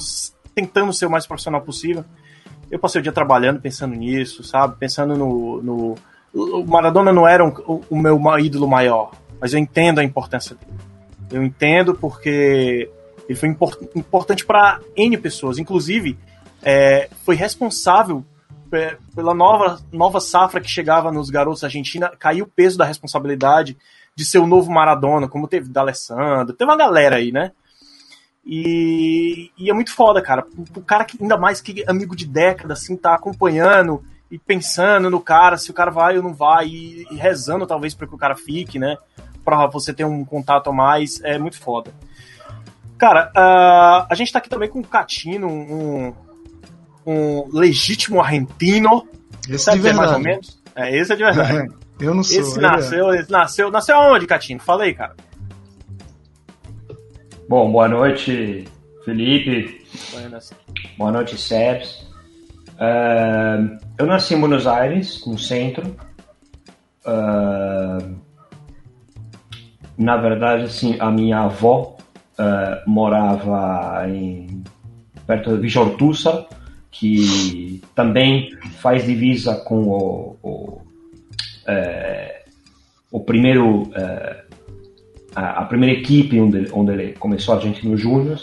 tentando 0.54 0.92
ser 0.94 1.06
o 1.06 1.10
mais 1.12 1.26
profissional 1.26 1.62
possível 1.62 2.04
eu 2.70 2.80
passei 2.80 3.00
o 3.00 3.02
dia 3.02 3.12
trabalhando 3.12 3.62
pensando 3.62 3.96
nisso, 3.96 4.44
sabe? 4.44 4.76
Pensando 4.78 5.16
no. 5.16 5.62
no 5.62 5.96
o 6.34 6.66
Maradona 6.66 7.12
não 7.12 7.28
era 7.28 7.44
um, 7.44 7.50
o, 7.66 7.84
o 7.90 7.98
meu 7.98 8.20
ídolo 8.38 8.68
maior, 8.68 9.12
mas 9.40 9.54
eu 9.54 9.60
entendo 9.60 10.00
a 10.00 10.04
importância 10.04 10.56
dele. 10.56 10.80
Eu 11.32 11.44
entendo 11.44 11.96
porque 11.96 12.90
ele 13.28 13.38
foi 13.38 13.50
import, 13.50 13.82
importante 13.96 14.46
para 14.46 14.80
N 14.96 15.18
pessoas. 15.18 15.58
Inclusive, 15.58 16.18
é, 16.62 17.10
foi 17.26 17.36
responsável 17.36 18.24
pela 19.14 19.34
nova, 19.34 19.80
nova 19.92 20.20
safra 20.20 20.62
que 20.62 20.70
chegava 20.70 21.12
nos 21.12 21.30
garotos 21.30 21.62
da 21.62 21.68
Argentina. 21.68 22.12
Caiu 22.18 22.46
o 22.46 22.50
peso 22.50 22.78
da 22.78 22.86
responsabilidade 22.86 23.78
de 24.16 24.26
ser 24.26 24.40
o 24.40 24.48
novo 24.48 24.72
Maradona, 24.72 25.28
como 25.28 25.48
teve 25.48 25.70
da 25.70 25.82
Alessandro. 25.82 26.56
Teve 26.56 26.70
uma 26.70 26.78
galera 26.78 27.18
aí, 27.18 27.32
né? 27.32 27.52
E, 28.46 29.52
e, 29.58 29.70
é 29.70 29.74
muito 29.74 29.94
foda, 29.94 30.22
cara. 30.22 30.46
O 30.76 30.82
cara 30.82 31.04
que, 31.04 31.22
ainda 31.22 31.38
mais 31.38 31.60
que 31.60 31.84
amigo 31.88 32.16
de 32.16 32.26
década, 32.26 32.74
assim, 32.74 32.96
tá 32.96 33.14
acompanhando 33.14 34.04
e 34.32 34.40
pensando 34.40 35.10
no 35.10 35.20
cara, 35.20 35.58
se 35.58 35.70
o 35.70 35.74
cara 35.74 35.92
vai 35.92 36.18
ou 36.18 36.24
não 36.24 36.34
vai, 36.34 36.68
e, 36.68 37.06
e 37.12 37.16
rezando 37.16 37.68
talvez 37.68 37.94
para 37.94 38.08
que 38.08 38.16
o 38.16 38.18
cara 38.18 38.36
fique, 38.36 38.80
né? 38.80 38.98
Pra 39.44 39.68
você 39.68 39.94
ter 39.94 40.06
um 40.06 40.24
contato 40.24 40.70
a 40.70 40.74
mais, 40.74 41.22
é 41.24 41.38
muito 41.38 41.60
foda. 41.60 41.94
Cara, 42.98 43.32
uh, 43.36 44.08
a 44.10 44.16
gente 44.16 44.32
tá 44.32 44.40
aqui 44.40 44.50
também 44.50 44.70
com 44.70 44.80
o 44.80 44.88
Catino, 44.88 45.48
um, 45.48 46.14
um 47.08 47.50
legítimo 47.52 48.22
argentino. 48.22 49.08
Esse 49.50 49.64
Sabe 49.64 49.78
é 49.78 49.80
de 49.80 49.84
verdade. 49.84 49.98
mais 49.98 50.12
ou 50.12 50.20
menos? 50.20 50.62
É, 50.76 50.98
esse 50.98 51.14
é 51.14 51.16
de 51.16 51.24
verdade. 51.24 51.74
Eu 52.00 52.14
não 52.14 52.22
sou. 52.22 52.40
Esse 52.40 52.60
nasceu, 52.60 53.12
é. 53.12 53.20
esse 53.20 53.32
nasceu, 53.32 53.72
nasceu 53.72 53.96
aonde, 53.96 54.28
Catino? 54.28 54.60
Fala 54.60 54.84
aí, 54.84 54.94
cara. 54.94 55.16
Bom, 57.50 57.72
boa 57.72 57.88
noite, 57.88 58.68
Felipe, 59.06 59.82
Boa 60.98 61.12
noite, 61.12 61.38
Sebs. 61.38 62.06
Uh, 62.74 63.78
eu 63.98 64.06
nasci 64.06 64.36
em 64.36 64.40
Buenos 64.40 64.68
Aires, 64.68 65.26
no 65.26 65.40
centro. 65.40 65.96
Uh, 67.06 68.16
na 69.98 70.18
verdade, 70.18 70.64
assim, 70.64 70.98
a 71.00 71.10
minha 71.10 71.40
avó 71.40 71.96
uh, 72.38 72.90
morava 72.90 74.06
em 74.10 74.64
perto 75.26 75.56
de 75.56 75.62
Vijortusa, 75.62 76.46
que 76.92 77.82
também 77.96 78.50
faz 78.80 79.06
divisa 79.06 79.56
com 79.56 79.84
o, 79.84 80.38
o, 80.42 80.82
é, 81.68 82.44
o 83.12 83.20
primeiro 83.20 83.90
é, 83.94 84.44
a, 85.36 85.62
a, 85.62 85.66
primeira 85.66 86.00
equipe 86.00 86.40
onde, 86.40 86.68
onde 86.72 86.92
ele 86.92 87.14
começou 87.14 87.56
a 87.56 87.60
gente 87.60 87.88
no 87.88 87.98
Júnior 87.98 88.40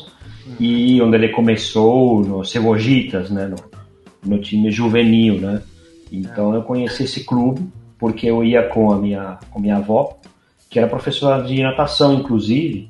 e 0.61 1.01
onde 1.01 1.17
ele 1.17 1.29
começou 1.31 2.23
no 2.23 2.45
Cebollitas, 2.45 3.31
né, 3.31 3.47
no, 3.47 3.57
no 4.25 4.41
time 4.41 4.71
juvenil, 4.71 5.41
né? 5.41 5.63
Então 6.13 6.55
eu 6.55 6.63
conheci 6.63 7.05
esse 7.05 7.25
clube 7.25 7.67
porque 7.99 8.27
eu 8.27 8.45
ia 8.45 8.69
com 8.69 8.93
a 8.93 8.99
minha 8.99 9.39
com 9.51 9.59
a 9.59 9.63
minha 9.63 9.77
avó, 9.77 10.19
que 10.69 10.79
era 10.79 10.89
professora 10.89 11.43
de 11.43 11.63
natação 11.63 12.15
inclusive, 12.15 12.89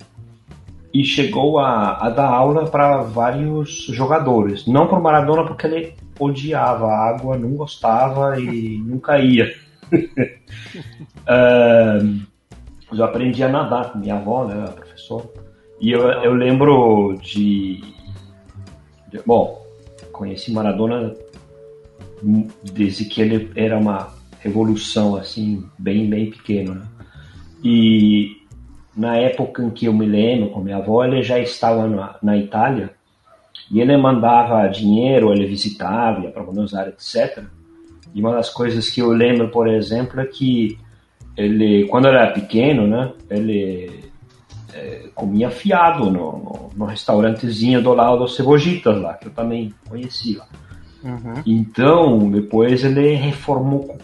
e 0.94 1.04
chegou 1.04 1.58
a, 1.58 2.06
a 2.06 2.08
dar 2.08 2.28
aula 2.28 2.66
para 2.66 3.02
vários 3.02 3.86
jogadores. 3.86 4.64
Não 4.64 4.86
para 4.86 5.00
Maradona, 5.00 5.44
porque 5.44 5.66
ele 5.66 5.92
odiava 6.20 6.86
a 6.86 7.08
água, 7.08 7.36
não 7.36 7.50
gostava 7.56 8.40
e 8.40 8.78
nunca 8.86 9.18
ia. 9.18 9.52
uh, 11.26 12.20
eu 12.92 13.04
aprendi 13.04 13.42
a 13.42 13.48
nadar 13.48 13.90
com 13.90 13.98
minha 13.98 14.14
avó, 14.14 14.44
né, 14.44 14.64
a 14.64 14.70
professora. 14.70 15.24
E 15.80 15.90
eu, 15.90 16.00
eu 16.00 16.32
lembro 16.32 17.18
de, 17.20 17.82
de. 19.08 19.20
Bom, 19.26 19.66
conheci 20.12 20.52
Maradona 20.52 21.12
desde 22.62 23.04
que 23.06 23.20
ele 23.20 23.50
era 23.56 23.76
uma 23.76 24.14
revolução, 24.38 25.16
assim, 25.16 25.68
bem, 25.76 26.08
bem 26.08 26.30
pequeno, 26.30 26.76
né? 26.76 26.86
E 27.64 28.43
na 28.96 29.16
época 29.16 29.62
em 29.62 29.70
que 29.70 29.86
eu 29.86 29.92
me 29.92 30.06
lembro 30.06 30.50
com 30.50 30.60
minha 30.60 30.76
avó, 30.76 31.04
ele 31.04 31.22
já 31.22 31.38
estava 31.38 31.86
na, 31.86 32.16
na 32.22 32.36
Itália 32.36 32.90
e 33.70 33.80
ele 33.80 33.96
mandava 33.96 34.66
dinheiro, 34.68 35.32
ele 35.32 35.46
visitava, 35.46 36.20
ia 36.20 36.30
para 36.30 36.42
Buenos 36.42 36.74
Aires, 36.74 36.94
etc. 36.94 37.44
E 38.14 38.20
uma 38.20 38.32
das 38.32 38.50
coisas 38.50 38.88
que 38.88 39.00
eu 39.00 39.10
lembro, 39.10 39.48
por 39.48 39.66
exemplo, 39.66 40.20
é 40.20 40.26
que 40.26 40.78
ele, 41.36 41.86
quando 41.86 42.06
era 42.06 42.30
pequeno, 42.30 42.86
né, 42.86 43.12
ele 43.28 44.04
é, 44.72 45.08
comia 45.14 45.50
fiado 45.50 46.04
no, 46.04 46.10
no, 46.12 46.70
no, 46.76 46.84
restaurantezinho 46.84 47.82
do 47.82 47.92
lado 47.92 48.18
dos 48.18 48.36
Cebollitas 48.36 49.00
lá, 49.00 49.14
que 49.14 49.26
eu 49.26 49.32
também 49.32 49.74
conhecia. 49.88 50.42
Uhum. 51.02 51.42
Então, 51.44 52.30
depois 52.30 52.84
ele 52.84 53.14
reformou 53.14 53.98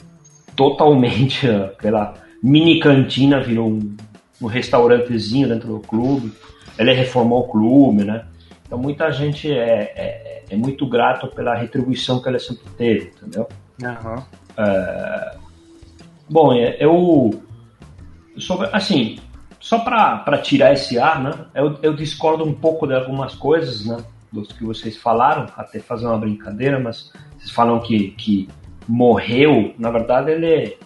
totalmente 0.57 1.47
aquela 1.49 2.15
mini 2.43 2.81
cantina, 2.81 3.41
virou 3.41 3.69
um 3.69 3.97
um 4.41 4.47
restaurantezinho 4.47 5.49
dentro 5.49 5.69
do 5.69 5.81
clube. 5.81 6.33
Ele 6.79 6.93
reformou 6.93 7.41
o 7.41 7.49
clube, 7.49 8.05
né? 8.05 8.25
Então 8.67 8.79
muita 8.79 9.11
gente 9.11 9.51
é, 9.53 9.93
é, 9.97 10.45
é 10.49 10.57
muito 10.57 10.87
grato 10.87 11.27
pela 11.29 11.55
retribuição 11.55 12.21
que 12.23 12.29
ele 12.29 12.39
sempre 12.39 12.71
teve, 12.77 13.13
entendeu? 13.17 13.49
Uhum. 13.83 14.23
É, 14.57 15.37
bom, 16.29 16.53
é, 16.53 16.77
eu 16.79 17.43
sobre, 18.39 18.69
assim, 18.73 19.19
só 19.59 19.81
para 19.81 20.39
tirar 20.39 20.73
esse 20.73 20.99
ar, 20.99 21.23
né? 21.23 21.33
Eu, 21.55 21.79
eu 21.83 21.95
discordo 21.95 22.45
um 22.45 22.55
pouco 22.55 22.87
de 22.87 22.95
algumas 22.95 23.35
coisas, 23.35 23.85
né? 23.85 23.99
Dos 24.33 24.53
que 24.53 24.65
vocês 24.65 24.97
falaram, 24.97 25.47
até 25.57 25.81
fazer 25.81 26.07
uma 26.07 26.17
brincadeira, 26.17 26.79
mas 26.79 27.13
vocês 27.37 27.51
falam 27.51 27.81
que, 27.81 28.11
que 28.13 28.49
morreu, 28.87 29.75
na 29.79 29.91
verdade 29.91 30.31
ele 30.31 30.79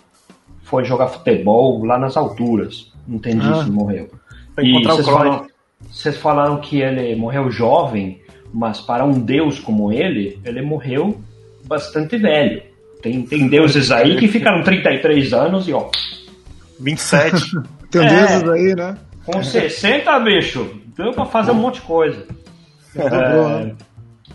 foi 0.63 0.85
jogar 0.85 1.09
futebol 1.09 1.85
lá 1.85 1.99
nas 1.99 2.17
alturas. 2.17 2.93
Não 3.07 3.17
entendi 3.17 3.47
ah, 3.47 3.65
se 3.65 3.71
morreu. 3.71 4.11
E 4.59 4.85
vocês 4.85 5.07
falaram, 5.07 5.47
vocês 5.91 6.17
falaram 6.17 6.61
que 6.61 6.81
ele 6.81 7.15
morreu 7.17 7.51
jovem, 7.51 8.21
mas 8.53 8.81
para 8.81 9.05
um 9.05 9.13
deus 9.13 9.59
como 9.59 9.93
ele, 9.93 10.39
ele 10.45 10.63
morreu 10.63 11.21
bastante 11.67 12.17
velho. 12.17 12.63
Tem, 13.03 13.23
tem 13.23 13.49
deuses 13.49 13.91
aí 13.91 14.17
que 14.17 14.29
ficaram 14.29 14.63
33 14.63 15.33
anos 15.33 15.69
e 15.69 15.73
ó. 15.73 15.91
27. 16.81 17.53
tem 17.91 18.07
é, 18.07 18.09
deuses 18.09 18.49
aí, 18.49 18.75
né? 18.75 18.97
Com 19.27 19.43
60, 19.43 20.19
bicho, 20.21 20.81
deu 20.97 21.13
pra 21.13 21.27
fazer 21.27 21.51
um 21.51 21.55
monte 21.55 21.77
de 21.77 21.83
coisa. 21.83 22.27
É, 22.97 23.75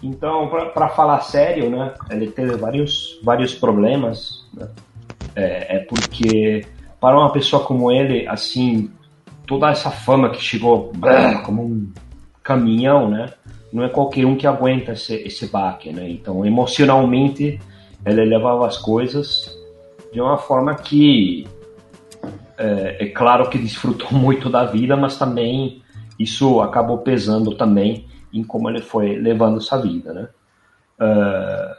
então, 0.04 0.50
para 0.74 0.90
falar 0.90 1.22
sério, 1.22 1.70
né? 1.70 1.94
Ele 2.10 2.28
teve 2.28 2.56
vários, 2.56 3.20
vários 3.24 3.54
problemas. 3.54 4.46
Né? 4.54 4.68
É, 5.36 5.78
é 5.78 5.80
porque 5.80 6.66
para 7.00 7.18
uma 7.18 7.32
pessoa 7.32 7.63
como 7.63 7.91
ele, 7.91 8.27
assim, 8.27 8.91
toda 9.48 9.70
essa 9.70 9.89
fama 9.89 10.29
que 10.29 10.41
chegou 10.41 10.91
como 11.46 11.63
um 11.63 11.91
caminhão, 12.44 13.10
né? 13.10 13.34
Não 13.72 13.84
é 13.84 13.89
qualquer 13.89 14.25
um 14.25 14.36
que 14.36 14.48
aguenta 14.48 14.94
esse, 14.94 15.15
esse 15.15 15.48
baque, 15.48 15.91
né? 15.91 16.10
Então, 16.10 16.46
emocionalmente, 16.46 17.60
ele 18.06 18.25
levava 18.25 18.68
as 18.68 18.77
coisas 18.77 19.56
de 20.12 20.20
uma 20.20 20.38
forma 20.38 20.75
que 20.75 21.48
é, 22.58 22.98
é, 23.00 23.06
claro 23.08 23.50
que 23.50 23.58
desfrutou 23.58 24.12
muito 24.18 24.50
da 24.50 24.65
vida, 24.65 24.98
mas 24.98 25.18
também 25.18 25.82
isso 26.18 26.60
acabou 26.60 26.98
pesando 26.98 27.56
também 27.56 28.08
em 28.34 28.44
como 28.44 28.70
ele 28.70 28.82
foi 28.82 29.15
levando 29.15 29.58
essa 29.58 29.82
vida, 29.82 30.13
né? 30.13 30.27
Uh, 31.00 31.79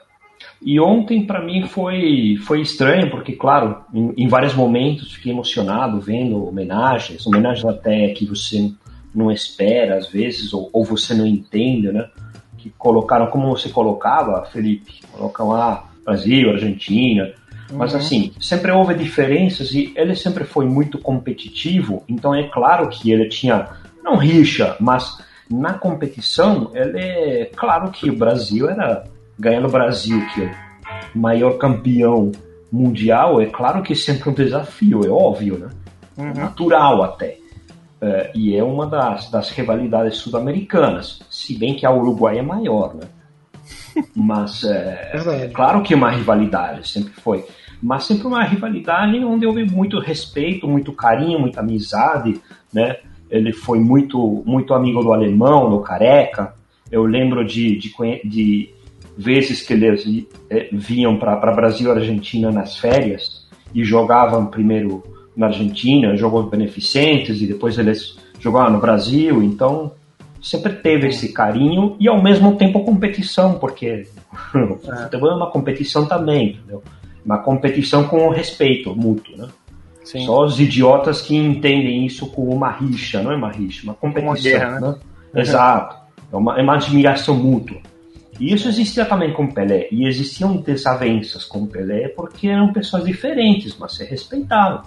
e 0.63 0.79
ontem 0.79 1.25
para 1.25 1.43
mim 1.43 1.67
foi, 1.67 2.37
foi 2.45 2.61
estranho, 2.61 3.11
porque, 3.11 3.33
claro, 3.33 3.83
em, 3.95 4.13
em, 4.17 4.29
vários 4.29 4.55
momentos 4.55 5.13
fiquei 5.13 5.33
emocionado 5.33 6.01
vendo 6.01 6.47
homenagens, 6.47 7.27
homenagens 7.27 7.65
até 7.65 8.09
que 8.11 8.27
você 8.27 8.71
não 9.15 9.31
espera 9.31 9.97
às 9.97 10.09
vezes, 10.09 10.53
ou, 10.53 10.69
ou 10.73 10.85
você 10.85 11.15
não 11.15 11.27
entende, 11.27 11.91
né? 11.91 12.09
Que 12.59 12.71
colocaram, 12.71 13.29
como 13.29 13.49
você 13.49 13.71
colocava, 13.71 14.45
Felipe, 14.47 15.01
colocam 15.13 15.49
lá 15.49 15.91
Brasil, 16.05 16.51
Argentina, 16.51 17.33
mas 17.73 17.93
uhum. 17.93 17.99
assim, 17.99 18.33
sempre 18.39 18.71
houve 18.71 18.95
diferenças 18.95 19.73
e 19.73 19.93
ele 19.97 20.15
sempre 20.15 20.45
foi 20.45 20.67
muito 20.67 20.99
competitivo, 20.99 22.03
então 22.09 22.35
é 22.35 22.45
claro 22.45 22.89
que 22.89 23.11
ele 23.11 23.29
tinha, 23.29 23.69
não 24.03 24.17
rixa, 24.17 24.77
mas 24.79 25.19
na 25.51 25.75
competição, 25.75 26.71
ele 26.75 27.01
é 27.01 27.51
claro 27.57 27.91
que 27.91 28.09
o 28.11 28.17
Brasil 28.17 28.69
era 28.69 29.05
ganhar 29.41 29.61
no 29.61 29.71
Brasil, 29.71 30.25
que 30.35 30.43
é 30.43 30.55
o 31.15 31.19
maior 31.19 31.57
campeão 31.57 32.31
mundial, 32.71 33.41
é 33.41 33.47
claro 33.47 33.83
que 33.83 33.95
é 33.95 33.97
sempre 33.97 34.29
um 34.31 34.35
desafio, 34.35 35.05
é 35.05 35.09
óbvio, 35.09 35.59
né? 35.59 35.69
Uhum. 36.17 36.35
Natural 36.35 37.03
até. 37.03 37.39
É, 38.01 38.31
e 38.35 38.57
é 38.57 38.63
uma 38.63 38.87
das, 38.87 39.31
das 39.31 39.51
rivalidades 39.51 40.19
sul-americanas, 40.19 41.21
se 41.29 41.59
bem 41.59 41.75
que 41.75 41.85
a 41.85 41.93
Uruguai 41.93 42.39
é 42.39 42.43
maior, 42.43 42.95
né? 42.95 43.09
Mas 44.15 44.65
é, 44.65 45.11
é, 45.15 45.49
claro 45.49 45.83
que 45.83 45.95
é 45.95 45.97
uma 45.97 46.11
rivalidade, 46.11 46.89
sempre 46.89 47.13
foi. 47.15 47.45
Mas 47.83 48.05
sempre 48.05 48.27
uma 48.27 48.45
rivalidade 48.45 49.19
onde 49.25 49.47
houve 49.47 49.65
muito 49.65 49.99
respeito, 49.99 50.69
muito 50.69 50.93
carinho, 50.93 51.41
muita 51.41 51.61
amizade, 51.61 52.41
né? 52.73 52.97
Ele 53.31 53.53
foi 53.53 53.79
muito, 53.79 54.43
muito 54.45 54.75
amigo 54.75 55.03
do 55.03 55.13
alemão, 55.13 55.71
do 55.71 55.81
Careca. 55.81 56.55
Eu 56.91 57.05
lembro 57.05 57.45
de, 57.45 57.79
de, 57.79 57.93
de 58.25 58.75
vezes 59.23 59.63
que 59.63 59.73
eles 59.73 60.27
eh, 60.49 60.69
vinham 60.73 61.19
para 61.19 61.53
Brasil 61.53 61.89
e 61.89 61.99
Argentina 61.99 62.51
nas 62.51 62.77
férias 62.79 63.47
e 63.75 63.85
jogavam 63.85 64.47
primeiro 64.47 65.03
na 65.37 65.47
Argentina, 65.47 66.17
jogos 66.17 66.49
beneficentes 66.49 67.41
e 67.41 67.47
depois 67.47 67.79
eles 67.79 68.17
jogavam 68.39 68.73
no 68.73 68.81
Brasil, 68.81 69.43
então 69.43 69.93
sempre 70.43 70.73
teve 70.75 71.09
esse 71.09 71.33
carinho 71.33 71.97
e 72.01 72.09
ao 72.09 72.23
mesmo 72.23 72.57
tempo 72.57 72.85
competição, 72.85 73.55
porque 73.59 74.07
o 74.55 74.77
futebol 74.77 75.31
é 75.31 75.35
uma 75.35 75.51
competição 75.51 76.07
também, 76.07 76.51
entendeu? 76.51 76.83
Uma 77.25 77.39
competição 77.39 78.05
com 78.05 78.29
respeito 78.31 78.95
mútuo, 78.97 79.37
né? 79.37 79.49
Sim. 80.03 80.25
Só 80.25 80.45
os 80.45 80.59
idiotas 80.59 81.21
que 81.21 81.37
entendem 81.37 82.07
isso 82.07 82.27
como 82.31 82.53
uma 82.53 82.71
rixa, 82.71 83.23
não 83.23 83.33
é 83.33 83.37
uma 83.37 83.51
rixa, 83.51 83.85
uma 83.85 83.95
competição, 83.95 84.33
uma 84.33 84.41
guerra, 84.41 84.81
né? 84.81 84.95
né? 85.35 85.43
Exato. 85.43 85.97
É 86.33 86.37
uma, 86.37 86.59
é 86.59 86.63
uma 86.63 86.75
admiração 86.75 87.35
mútua. 87.37 87.79
E 88.41 88.55
isso 88.55 88.69
existia 88.69 89.05
também 89.05 89.35
com 89.35 89.53
Pelé. 89.53 89.87
E 89.93 90.07
existiam 90.07 90.57
desavenças 90.57 91.45
com 91.45 91.67
Pelé 91.67 92.09
porque 92.09 92.49
eram 92.49 92.73
pessoas 92.73 93.05
diferentes, 93.05 93.77
mas 93.79 93.95
se 93.95 94.05
respeitavam. 94.05 94.83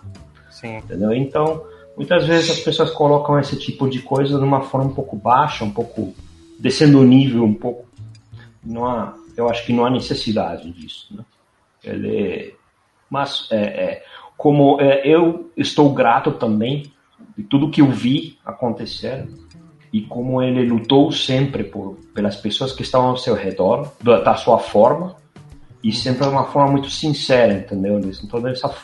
Sim. 0.50 0.78
Entendeu? 0.78 1.14
Então, 1.14 1.64
muitas 1.96 2.26
vezes 2.26 2.50
as 2.50 2.60
pessoas 2.60 2.90
colocam 2.90 3.40
esse 3.40 3.56
tipo 3.58 3.88
de 3.88 4.02
coisa 4.02 4.40
de 4.40 4.44
uma 4.44 4.62
forma 4.62 4.88
um 4.88 4.94
pouco 4.96 5.16
baixa, 5.16 5.64
um 5.64 5.72
pouco 5.72 6.16
descendo 6.60 7.00
o 7.00 7.04
nível 7.04 7.44
um 7.44 7.54
pouco. 7.54 7.86
Não 8.64 8.86
há, 8.88 9.14
eu 9.38 9.48
acho 9.48 9.64
que 9.66 9.72
não 9.72 9.86
há 9.86 9.90
necessidade 9.92 10.72
disso. 10.72 11.16
Né? 11.16 11.24
Ele, 11.84 12.56
mas 13.08 13.48
é, 13.52 13.58
é, 13.58 14.04
como 14.36 14.82
é, 14.82 15.08
eu 15.08 15.52
estou 15.56 15.94
grato 15.94 16.32
também 16.32 16.92
de 17.38 17.44
tudo 17.44 17.70
que 17.70 17.82
eu 17.82 17.92
vi 17.92 18.40
acontecer, 18.44 19.28
e 19.94 20.02
como 20.02 20.42
ele 20.42 20.68
lutou 20.68 21.12
sempre 21.12 21.64
por, 21.64 22.00
pelas 22.16 22.36
pessoas 22.36 22.72
que 22.72 22.82
estavam 22.82 23.10
ao 23.10 23.18
seu 23.18 23.36
redor, 23.36 23.94
da, 24.02 24.36
sua 24.36 24.58
forma, 24.58 25.16
e 25.84 25.94
sempre 25.94 26.24
de 26.24 26.30
uma 26.30 26.46
forma 26.46 26.72
muito 26.72 26.90
sincera, 26.90 27.54
entendeu? 27.54 28.00
Então, 28.00 28.42
dessa, 28.42 28.76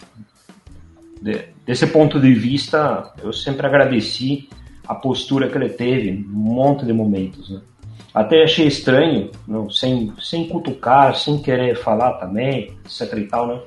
de, 1.19 1.45
desse 1.65 1.87
ponto 1.87 2.19
de 2.19 2.31
vista, 2.35 3.11
eu 3.23 3.33
sempre 3.33 3.65
agradeci 3.65 4.47
a 4.87 4.93
postura 4.93 5.49
que 5.49 5.57
ele 5.57 5.69
teve 5.69 6.11
em 6.11 6.25
um 6.25 6.53
monte 6.53 6.85
de 6.85 6.93
momentos, 6.93 7.49
né? 7.49 7.61
Até 8.13 8.43
achei 8.43 8.67
estranho, 8.67 9.31
não, 9.47 9.69
sem, 9.69 10.13
sem 10.19 10.47
cutucar, 10.47 11.15
sem 11.15 11.41
querer 11.41 11.75
falar 11.75 12.13
também, 12.13 12.75
etc 12.83 13.17
e 13.17 13.27
tal, 13.27 13.47
né? 13.47 13.61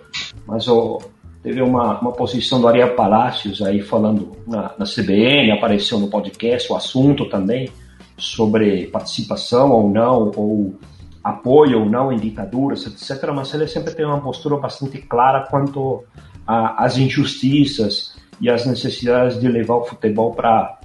Mas 0.47 0.69
oh, 0.69 1.01
teve 1.43 1.61
uma, 1.61 1.99
uma 2.01 2.13
posição 2.13 2.61
do 2.61 2.69
Ariel 2.69 2.95
Palácios 2.95 3.61
aí 3.61 3.83
falando 3.83 4.37
na, 4.47 4.75
na 4.79 4.85
CBN, 4.87 5.51
apareceu 5.51 5.99
no 5.99 6.09
podcast 6.09 6.73
o 6.73 6.77
assunto 6.77 7.29
também 7.29 7.69
sobre 8.17 8.87
participação 8.87 9.73
ou 9.73 9.91
não, 9.91 10.31
ou 10.37 10.79
apoio 11.23 11.81
ou 11.81 11.87
não 11.87 12.13
em 12.13 12.17
ditaduras, 12.17 12.87
etc. 12.87 13.31
Mas 13.35 13.53
ele 13.55 13.67
sempre 13.67 13.93
tem 13.95 14.07
uma 14.07 14.21
postura 14.21 14.57
bastante 14.57 14.99
clara 14.99 15.47
quanto 15.51 16.05
às 16.47 16.97
injustiças 16.97 18.17
e 18.41 18.49
às 18.49 18.65
necessidades 18.65 19.41
de 19.41 19.49
levar 19.49 19.77
o 19.77 19.85
futebol 19.85 20.33
para 20.35 20.79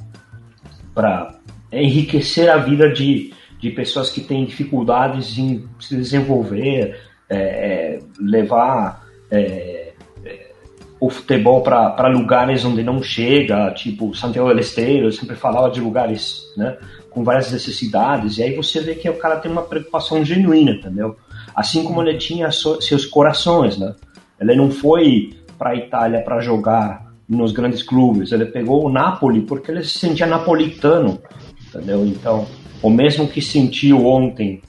enriquecer 1.72 2.50
a 2.50 2.58
vida 2.58 2.90
de, 2.90 3.32
de 3.60 3.70
pessoas 3.72 4.10
que 4.10 4.22
têm 4.22 4.46
dificuldades 4.46 5.38
em 5.38 5.68
se 5.80 5.96
desenvolver, 5.96 7.00
é, 7.30 8.00
levar 8.20 9.06
é 9.30 9.77
o 11.00 11.10
futebol 11.10 11.62
para 11.62 12.08
lugares 12.08 12.66
onde 12.66 12.84
não 12.84 13.02
chega, 13.02 13.72
tipo 13.72 14.16
Santiago 14.16 14.50
del 14.50 14.60
Esteiro, 14.60 15.08
eu 15.08 15.12
sempre 15.12 15.36
falava 15.36 15.70
de 15.70 15.80
lugares 15.80 16.42
né, 16.58 16.78
com 17.10 17.24
várias 17.24 17.52
necessidades, 17.52 18.38
e 18.38 18.44
aí 18.44 18.56
você 18.56 18.80
vê 18.80 18.96
que 18.96 19.10
o 19.10 19.18
cara 19.18 19.38
tem 19.38 19.52
uma 19.52 19.62
preocupação 19.62 20.26
genuína, 20.26 20.72
entendeu? 20.72 21.16
Assim 21.56 21.84
como 21.84 22.02
ele 22.02 22.18
tinha 22.18 22.50
seus 22.52 23.06
corações, 23.06 23.78
né? 23.78 23.96
Ele 24.40 24.56
não 24.56 24.72
foi 24.72 25.34
para 25.58 25.72
a 25.72 25.76
Itália 25.76 26.22
para 26.22 26.40
jogar 26.40 27.08
nos 27.28 27.52
grandes 27.52 27.84
clubes, 27.84 28.32
ele 28.32 28.46
pegou 28.46 28.86
o 28.86 28.90
Napoli 28.90 29.42
porque 29.42 29.70
ele 29.72 29.84
se 29.84 30.00
sentia 30.00 30.26
napolitano, 30.26 31.20
entendeu? 31.68 32.06
Então, 32.06 32.48
o 32.82 32.90
mesmo 32.90 33.28
que 33.28 33.42
sentiu 33.42 34.06
ontem 34.06 34.62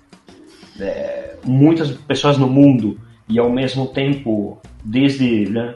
é, 0.80 1.37
muitas 1.44 1.90
pessoas 1.90 2.37
no 2.37 2.49
mundo 2.49 2.99
e 3.28 3.38
ao 3.38 3.50
mesmo 3.50 3.87
tempo 3.87 4.58
desde 4.85 5.49
né, 5.50 5.75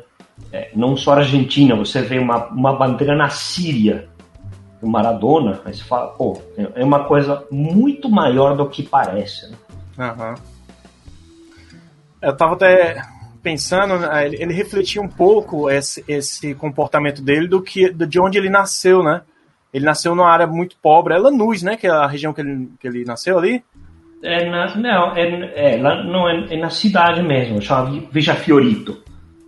é, 0.53 0.71
não 0.75 0.97
só 0.97 1.15
a 1.15 1.17
Argentina, 1.19 1.75
você 1.75 2.03
vê 2.03 2.19
uma, 2.19 2.47
uma 2.49 2.77
bandeira 2.77 3.17
na 3.17 3.31
Síria 3.31 4.09
do 4.81 4.87
Maradona, 4.87 5.61
aí 5.65 5.73
você 5.73 5.83
fala, 5.83 6.09
pô, 6.09 6.41
é 6.75 6.85
uma 6.85 7.05
coisa 7.05 7.47
muito 7.51 8.11
maior 8.11 8.57
do 8.57 8.69
que 8.69 8.83
parece. 8.83 9.51
Né? 9.51 9.57
Uhum. 9.99 10.35
Eu 12.21 12.37
tava 12.37 12.55
até 12.55 13.03
pensando, 13.43 13.99
né, 13.99 14.27
ele, 14.27 14.43
ele 14.43 14.53
refletia 14.53 15.01
um 15.01 15.09
pouco 15.09 15.71
esse, 15.71 16.05
esse 16.07 16.55
comportamento 16.55 17.23
dele 17.23 17.49
do 17.49 17.63
que 17.63 17.93
de 17.93 18.21
onde 18.21 18.39
ele 18.39 18.51
nasceu, 18.51 19.03
né? 19.03 19.23
Ele 19.73 19.87
nasceu 19.87 20.15
numa 20.15 20.31
área 20.31 20.47
muito 20.47 20.77
pobre, 20.81 21.15
é 21.15 21.19
Lanús, 21.19 21.63
né? 21.63 21.77
Que 21.77 21.87
é 21.87 21.91
a 21.91 22.07
região 22.07 22.33
que 22.33 22.43
ele, 22.43 22.69
que 22.79 22.87
ele 22.87 23.05
nasceu 23.05 23.39
ali. 23.39 23.65
É 24.23 24.49
na, 24.49 24.77
não, 24.77 25.17
é, 25.17 25.75
é, 25.75 25.83
lá, 25.83 26.05
não, 26.05 26.29
é, 26.29 26.55
é 26.55 26.57
na 26.57 26.71
cidade 26.71 27.23
mesmo, 27.23 27.61
chama 27.61 28.03
Veja 28.13 28.35
Fiorito. 28.35 29.03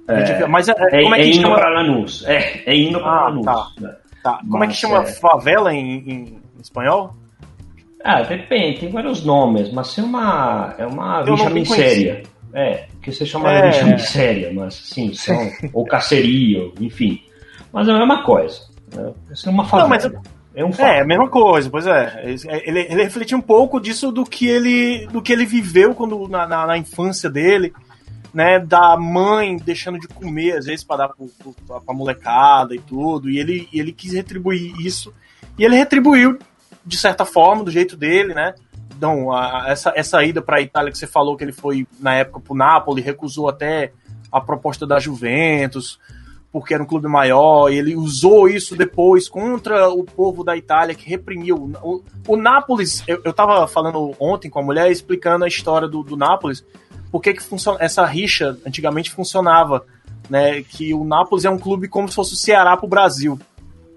É, 0.06 0.46
Mas 0.46 0.68
é, 0.68 0.72
é, 0.72 1.02
como 1.02 1.14
é, 1.14 1.18
que 1.18 1.24
é 1.24 1.28
indo 1.28 1.42
chama? 1.42 1.56
para 1.56 1.68
Lanús. 1.70 2.24
É, 2.26 2.62
é 2.66 2.76
indo 2.76 3.00
para 3.00 3.10
ah, 3.10 3.28
Lanús. 3.28 3.44
Tá. 3.44 3.68
Tá. 4.24 4.38
Como 4.38 4.58
Mas, 4.58 4.70
é 4.70 4.72
que 4.72 4.78
chama 4.78 5.02
é- 5.02 5.06
favela 5.06 5.74
em, 5.74 6.10
em, 6.10 6.42
espanhol? 6.58 7.14
Ah, 8.02 8.22
depende, 8.22 8.80
tem 8.80 8.90
vários 8.90 9.24
nomes, 9.24 9.70
mas 9.70 9.98
é 9.98 10.02
uma, 10.02 10.74
é 10.78 10.86
uma 10.86 11.22
Veja 11.22 11.50
Miséria. 11.50 12.22
É, 12.52 12.86
que 13.02 13.12
você 13.12 13.26
chama 13.26 13.50
é. 13.50 13.70
de 13.70 13.84
Miséria, 13.84 14.52
mas 14.52 14.74
sim, 14.74 15.12
são, 15.12 15.36
ou 15.72 15.84
caceria, 15.84 16.70
enfim. 16.80 17.20
Mas 17.72 17.88
é 17.88 17.92
a 17.92 17.98
mesma 17.98 18.22
coisa. 18.22 18.60
Né? 18.94 19.12
Isso 19.30 19.48
é 19.48 19.52
uma 19.52 19.64
favela. 19.64 19.88
Não, 19.88 19.90
mas, 19.90 20.04
é, 20.54 20.64
um 20.64 20.70
é, 20.78 21.00
a 21.00 21.04
mesma 21.04 21.28
coisa, 21.28 21.68
pois 21.68 21.86
é. 21.86 22.22
Ele, 22.64 22.80
ele 22.80 23.02
refletia 23.02 23.36
um 23.36 23.42
pouco 23.42 23.80
disso 23.80 24.12
do 24.12 24.24
que 24.24 24.46
ele, 24.46 25.06
do 25.08 25.20
que 25.20 25.32
ele 25.32 25.44
viveu 25.44 25.94
quando, 25.94 26.28
na, 26.28 26.46
na, 26.46 26.66
na 26.66 26.78
infância 26.78 27.28
dele, 27.28 27.74
né? 28.34 28.58
Da 28.58 28.96
mãe 28.96 29.56
deixando 29.56 29.98
de 29.98 30.08
comer, 30.08 30.58
às 30.58 30.66
vezes, 30.66 30.84
para 30.84 31.06
dar 31.06 31.14
pra, 31.66 31.80
pra 31.80 31.94
molecada 31.94 32.74
e 32.74 32.80
tudo. 32.80 33.30
E 33.30 33.38
ele, 33.38 33.68
ele 33.72 33.92
quis 33.92 34.12
retribuir 34.12 34.74
isso. 34.80 35.14
E 35.58 35.64
ele 35.64 35.76
retribuiu, 35.76 36.38
de 36.84 36.98
certa 36.98 37.24
forma, 37.24 37.62
do 37.62 37.70
jeito 37.70 37.96
dele, 37.96 38.34
né? 38.34 38.54
Então, 38.96 39.32
a, 39.32 39.66
essa, 39.68 39.92
essa 39.94 40.22
ida 40.24 40.42
para 40.42 40.58
a 40.58 40.62
Itália 40.62 40.90
que 40.90 40.98
você 40.98 41.06
falou 41.06 41.36
que 41.36 41.44
ele 41.44 41.52
foi 41.52 41.86
na 42.00 42.14
época 42.14 42.40
para 42.40 42.52
o 42.52 42.56
Napoli, 42.56 43.00
recusou 43.00 43.48
até 43.48 43.92
a 44.30 44.40
proposta 44.40 44.84
da 44.86 44.98
Juventus 44.98 45.98
porque 46.54 46.72
era 46.72 46.80
um 46.80 46.86
clube 46.86 47.08
maior, 47.08 47.68
ele 47.68 47.96
usou 47.96 48.48
isso 48.48 48.76
depois 48.76 49.28
contra 49.28 49.88
o 49.88 50.04
povo 50.04 50.44
da 50.44 50.56
Itália 50.56 50.94
que 50.94 51.10
reprimiu. 51.10 51.72
O, 51.82 52.00
o 52.28 52.36
Nápoles, 52.36 53.02
eu, 53.08 53.20
eu 53.24 53.32
tava 53.32 53.66
falando 53.66 54.12
ontem 54.20 54.48
com 54.48 54.60
a 54.60 54.62
mulher 54.62 54.88
explicando 54.88 55.44
a 55.44 55.48
história 55.48 55.88
do, 55.88 56.04
do 56.04 56.16
Nápoles, 56.16 56.64
porque 57.14 57.32
que 57.32 57.44
funciona, 57.44 57.78
essa 57.80 58.04
rixa 58.04 58.58
antigamente 58.66 59.08
funcionava, 59.08 59.86
né? 60.28 60.64
Que 60.64 60.92
o 60.92 61.04
Nápoles 61.04 61.44
é 61.44 61.48
um 61.48 61.56
clube 61.56 61.86
como 61.86 62.08
se 62.08 62.14
fosse 62.16 62.32
o 62.32 62.36
Ceará 62.36 62.76
pro 62.76 62.88
Brasil. 62.88 63.38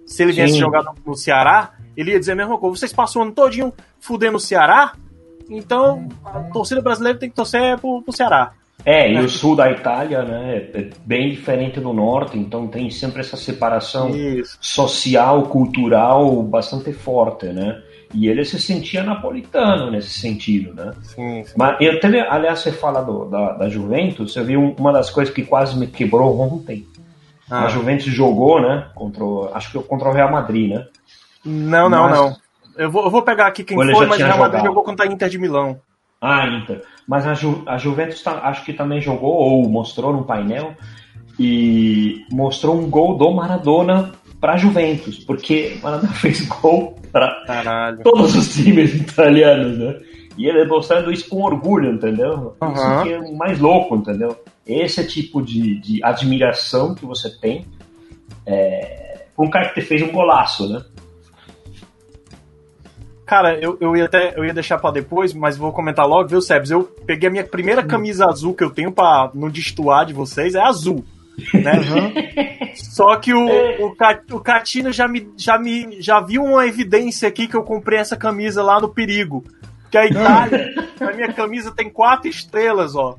Se 0.06 0.22
ele 0.22 0.34
viesse 0.34 0.60
jogar 0.60 0.84
no, 0.84 0.94
no, 1.04 1.16
Ceará, 1.16 1.72
ele 1.98 2.12
ia 2.12 2.20
dizer 2.20 2.34
a 2.34 2.36
mesma 2.36 2.60
coisa. 2.60 2.78
Vocês 2.78 2.94
passam 2.94 3.24
o 3.24 3.26
ano 3.26 3.34
todinho 3.34 3.74
fudendo 4.00 4.38
o 4.38 4.40
Ceará, 4.40 4.94
então 5.50 6.08
a 6.24 6.42
torcida 6.54 6.80
brasileira 6.80 7.18
tem 7.18 7.28
que 7.28 7.36
torcer 7.36 7.80
pro, 7.80 8.04
pro 8.04 8.14
Ceará. 8.16 8.54
É, 8.86 9.12
e 9.12 9.18
o 9.18 9.28
sul 9.28 9.56
da 9.56 9.72
Itália, 9.72 10.22
né, 10.22 10.70
é 10.76 10.90
bem 11.04 11.32
diferente 11.32 11.80
do 11.80 11.94
norte, 11.94 12.38
então 12.38 12.68
tem 12.68 12.92
sempre 12.92 13.22
essa 13.22 13.36
separação 13.36 14.12
Isso. 14.12 14.60
social, 14.62 15.42
cultural 15.48 16.44
bastante 16.44 16.94
forte, 16.94 17.48
né? 17.48 17.82
E 18.14 18.28
ele 18.28 18.46
se 18.46 18.60
sentia 18.60 19.04
napolitano 19.04 19.92
nesse 19.92 20.20
sentido, 20.20 20.74
né? 20.74 20.94
Sim, 21.02 21.44
sim. 21.44 21.54
Mas 21.58 21.78
eu 21.82 22.00
teve, 22.00 22.20
aliás, 22.20 22.60
você 22.60 22.72
fala 22.72 23.02
do, 23.02 23.26
da, 23.26 23.54
da 23.54 23.70
Juventus, 23.70 24.36
eu 24.36 24.46
vi 24.46 24.56
uma 24.56 24.94
das 24.94 25.10
coisas 25.10 25.34
que 25.34 25.44
quase 25.44 25.78
me 25.78 25.88
quebrou 25.88 26.40
ontem. 26.40 26.86
Ah. 27.50 27.66
A 27.66 27.70
Juventus 27.70 28.06
jogou, 28.06 28.62
né? 28.62 28.88
Contra, 28.96 29.24
acho 29.54 29.72
que 29.72 29.80
contra 29.88 30.10
o 30.10 30.14
Real 30.14 30.32
Madrid, 30.32 30.72
né? 30.72 30.88
Não, 31.44 31.90
não, 31.90 32.04
mas... 32.04 32.18
não. 32.18 32.38
Eu 32.78 32.92
vou, 32.92 33.04
eu 33.06 33.10
vou 33.10 33.24
pegar 33.24 33.48
aqui 33.48 33.64
quem 33.64 33.76
foi, 33.76 34.06
mas 34.06 34.20
o 34.20 34.24
Real 34.24 34.38
Madrid 34.38 34.64
jogou 34.64 34.84
contra 34.84 35.06
a 35.06 35.08
Inter 35.12 35.30
de 35.30 35.38
Milão. 35.38 35.80
Ah, 36.22 36.48
Inter. 36.48 36.84
Mas 37.08 37.26
a, 37.26 37.34
Ju, 37.34 37.64
a 37.66 37.78
Juventus 37.78 38.22
tá, 38.22 38.40
acho 38.44 38.64
que 38.64 38.74
também 38.74 39.02
jogou, 39.02 39.34
ou 39.34 39.70
mostrou 39.70 40.14
no 40.14 40.24
painel, 40.24 40.76
e 41.40 42.26
mostrou 42.32 42.78
um 42.78 42.90
gol 42.90 43.18
do 43.18 43.32
Maradona 43.32 44.12
para 44.40 44.58
Juventus, 44.58 45.20
porque 45.20 45.78
Maradona 45.82 46.14
fez 46.14 46.48
gol 46.48 46.96
para 47.12 47.96
todos 48.04 48.36
os 48.36 48.54
times 48.54 48.94
italianos, 48.94 49.78
né? 49.78 50.00
E 50.38 50.46
ele 50.46 50.66
mostrando 50.66 51.12
isso 51.12 51.28
com 51.28 51.42
orgulho, 51.42 51.92
entendeu? 51.92 52.56
Uhum. 52.62 52.74
Isso 52.74 53.04
que 53.04 53.14
é 53.14 53.32
mais 53.36 53.60
louco, 53.60 53.96
entendeu? 53.96 54.38
Esse 54.66 55.08
tipo 55.08 55.42
de, 55.42 55.80
de 55.80 56.04
admiração 56.04 56.94
que 56.94 57.06
você 57.06 57.30
tem 57.40 57.66
é, 58.46 59.26
um 59.38 59.50
cara 59.50 59.70
que 59.70 59.82
fez 59.82 60.02
um 60.02 60.12
golaço, 60.12 60.72
né? 60.72 60.84
Cara, 63.26 63.60
eu, 63.60 63.78
eu, 63.82 63.96
ia 63.96 64.06
até, 64.06 64.34
eu 64.38 64.46
ia 64.46 64.54
deixar 64.54 64.78
pra 64.78 64.90
depois, 64.90 65.34
mas 65.34 65.58
vou 65.58 65.74
comentar 65.74 66.08
logo, 66.08 66.30
viu, 66.30 66.42
Sebs? 66.42 66.72
Eu 66.72 66.84
peguei 67.06 67.28
a 67.28 67.32
minha 67.32 67.44
primeira 67.44 67.84
camisa 67.84 68.26
azul 68.26 68.54
que 68.54 68.64
eu 68.64 68.70
tenho 68.70 68.92
pra 68.92 69.30
não 69.34 69.50
destoar 69.50 70.06
de 70.06 70.14
vocês, 70.14 70.56
é 70.56 70.62
azul. 70.62 71.04
Né? 71.54 71.72
Uhum. 71.88 72.74
Só 72.74 73.16
que 73.18 73.34
o, 73.34 73.48
é. 73.48 73.78
o, 73.80 73.96
o 74.36 74.40
Catino 74.40 74.92
já 74.92 75.08
me, 75.08 75.30
já 75.38 75.58
me 75.58 76.02
já 76.02 76.20
viu 76.20 76.44
uma 76.44 76.66
evidência 76.66 77.28
aqui 77.28 77.48
que 77.48 77.56
eu 77.56 77.64
comprei 77.64 78.00
essa 78.00 78.16
camisa 78.16 78.62
lá 78.64 78.80
no 78.80 78.90
Perigo. 78.90 79.44
Que 79.90 79.98
a 79.98 80.06
Itália, 80.06 80.74
a 81.00 81.14
minha 81.14 81.32
camisa 81.32 81.72
tem 81.72 81.90
quatro 81.90 82.28
estrelas, 82.28 82.96
ó. 82.96 83.18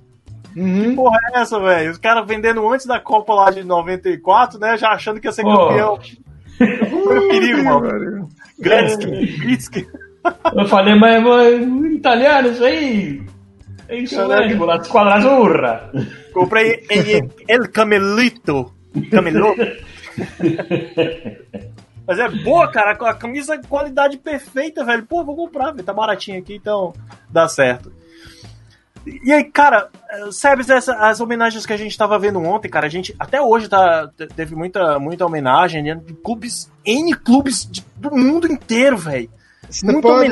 Uhum. 0.56 0.90
Que 0.90 0.96
porra 0.96 1.18
é 1.32 1.40
essa, 1.40 1.60
velho? 1.60 1.90
Os 1.90 1.98
caras 1.98 2.26
vendendo 2.26 2.68
antes 2.68 2.86
da 2.86 3.00
Copa 3.00 3.32
lá 3.34 3.50
de 3.50 3.64
94, 3.64 4.58
né? 4.58 4.76
Já 4.76 4.90
achando 4.90 5.20
que 5.20 5.26
ia 5.26 5.32
ser 5.32 5.42
campeão. 5.42 5.98
Foi 6.58 7.18
o 7.18 7.28
perigo, 7.28 7.64
mano. 7.64 8.28
Gretzky, 8.58 9.38
Gretzky. 9.38 9.88
Eu 10.54 10.66
falei, 10.66 10.94
mas, 10.94 11.22
mas 11.22 11.92
italiano 11.92 12.48
isso 12.48 12.64
aí. 12.64 13.22
É 13.88 13.96
isso 13.96 14.28
mesmo, 14.28 14.64
la 14.66 14.84
squadra 14.84 15.14
azzurra. 15.14 15.90
Comprei 16.32 16.84
el, 16.90 17.30
el 17.48 17.70
Camelito. 17.70 18.74
Camelot. 19.10 19.56
Mas 22.06 22.18
é 22.18 22.28
boa, 22.28 22.70
cara. 22.70 22.92
A 22.92 23.14
camisa 23.14 23.58
qualidade 23.68 24.18
perfeita, 24.18 24.84
velho. 24.84 25.06
Pô, 25.06 25.24
vou 25.24 25.36
comprar, 25.36 25.72
velho. 25.72 25.84
Tá 25.84 25.92
baratinho 25.92 26.38
aqui, 26.38 26.54
então 26.56 26.92
dá 27.30 27.48
certo. 27.48 27.92
E 29.06 29.32
aí, 29.32 29.44
cara, 29.44 29.88
sabe 30.32 30.70
essa, 30.70 30.94
as 30.94 31.20
homenagens 31.20 31.64
que 31.64 31.72
a 31.72 31.76
gente 31.76 31.96
tava 31.96 32.18
vendo 32.18 32.40
ontem, 32.42 32.68
cara, 32.68 32.86
a 32.86 32.90
gente 32.90 33.14
até 33.18 33.40
hoje 33.40 33.68
tá, 33.68 34.10
teve 34.36 34.54
muita, 34.54 34.98
muita 34.98 35.24
homenagem 35.24 35.82
né, 35.82 35.94
de 35.94 36.12
clubes, 36.12 36.70
N 36.84 37.14
clubes 37.14 37.66
de, 37.70 37.82
do 37.96 38.10
mundo 38.10 38.50
inteiro, 38.50 38.98
velho. 38.98 39.30
Você 39.68 40.00
pode, 40.00 40.30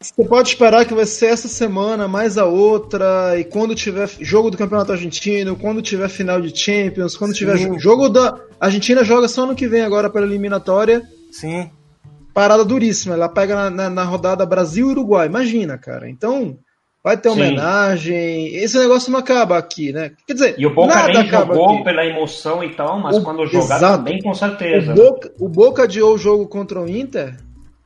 você 0.00 0.24
pode 0.24 0.48
esperar 0.48 0.84
que 0.84 0.94
vai 0.94 1.06
ser 1.06 1.26
essa 1.26 1.46
semana, 1.46 2.08
mais 2.08 2.36
a 2.36 2.44
outra, 2.44 3.38
e 3.38 3.44
quando 3.44 3.74
tiver 3.74 4.08
jogo 4.20 4.50
do 4.50 4.58
Campeonato 4.58 4.92
Argentino, 4.92 5.54
quando 5.54 5.80
tiver 5.80 6.08
final 6.08 6.40
de 6.40 6.56
Champions, 6.56 7.16
quando 7.16 7.32
Sim. 7.32 7.38
tiver 7.38 7.78
jogo 7.78 8.08
da. 8.08 8.36
A 8.60 8.66
Argentina 8.66 9.04
joga 9.04 9.28
só 9.28 9.46
no 9.46 9.54
que 9.54 9.68
vem 9.68 9.82
agora 9.82 10.10
pela 10.10 10.26
eliminatória. 10.26 11.02
Sim. 11.30 11.70
Parada 12.32 12.64
duríssima. 12.64 13.14
Ela 13.14 13.28
pega 13.28 13.54
na, 13.54 13.70
na, 13.70 13.90
na 13.90 14.04
rodada 14.04 14.44
Brasil 14.44 14.88
e 14.88 14.90
Uruguai. 14.90 15.26
Imagina, 15.26 15.78
cara. 15.78 16.10
Então, 16.10 16.58
vai 17.02 17.16
ter 17.16 17.28
homenagem. 17.28 18.50
Sim. 18.50 18.56
Esse 18.56 18.76
negócio 18.76 19.12
não 19.12 19.20
acaba 19.20 19.56
aqui, 19.56 19.92
né? 19.92 20.10
Quer 20.26 20.32
dizer, 20.32 20.54
e 20.58 20.66
o 20.66 20.74
Boca 20.74 20.94
nada 20.94 21.12
nem 21.12 21.28
jogou 21.28 21.74
aqui. 21.74 21.84
pela 21.84 22.04
emoção 22.04 22.64
e 22.64 22.70
tal, 22.70 22.98
mas 22.98 23.16
o, 23.16 23.22
quando 23.22 23.46
jogar 23.46 23.76
exato. 23.76 23.98
também, 23.98 24.20
com 24.20 24.34
certeza. 24.34 24.92
O 24.92 24.94
Boca, 24.96 25.32
o 25.38 25.48
Boca 25.48 25.82
adiou 25.84 26.14
o 26.14 26.18
jogo 26.18 26.48
contra 26.48 26.80
o 26.80 26.88
Inter 26.88 27.36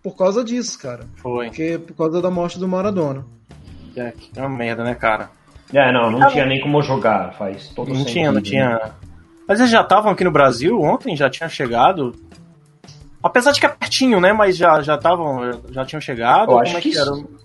por 0.03 0.17
causa 0.17 0.45
disso, 0.45 0.79
cara. 0.79 1.05
Foi. 1.17 1.47
Porque 1.47 1.79
por 1.79 1.95
causa 1.95 2.23
da 2.23 2.31
morte 2.31 2.59
do 2.59 2.69
Maradona. 2.69 3.25
É, 3.97 4.13
que 4.13 4.31
é 4.39 4.41
uma 4.41 4.57
merda, 4.57 4.85
né, 4.85 4.95
cara? 4.95 5.31
É, 5.73 5.93
não, 5.93 6.11
não 6.11 6.23
ah, 6.23 6.27
tinha 6.29 6.47
nem 6.47 6.61
como 6.61 6.81
jogar, 6.83 7.35
faz 7.35 7.69
todo 7.69 7.89
Não 7.89 7.97
sentido, 7.97 8.13
tinha, 8.13 8.33
não 8.33 8.41
tinha. 8.41 8.93
Mas 9.47 9.61
eles 9.61 9.71
já 9.71 9.83
estavam 9.83 10.13
aqui 10.13 10.25
no 10.25 10.31
Brasil 10.31 10.81
ontem, 10.81 11.17
já 11.17 11.29
tinham 11.29 11.49
chegado. 11.49 12.15
Apesar 13.23 13.53
de 13.53 13.61
que 13.61 13.67
é 13.67 13.69
pertinho, 13.69 14.21
né? 14.21 14.33
Mas 14.33 14.57
já 14.57 14.81
já 14.81 14.95
estavam, 14.95 15.51
já 15.71 15.85
tinham 15.85 16.01
chegado. 16.01 16.53
Eu 16.53 16.61
acho 16.61 16.77
é 16.77 16.81
que, 16.81 16.91
que 16.91 16.99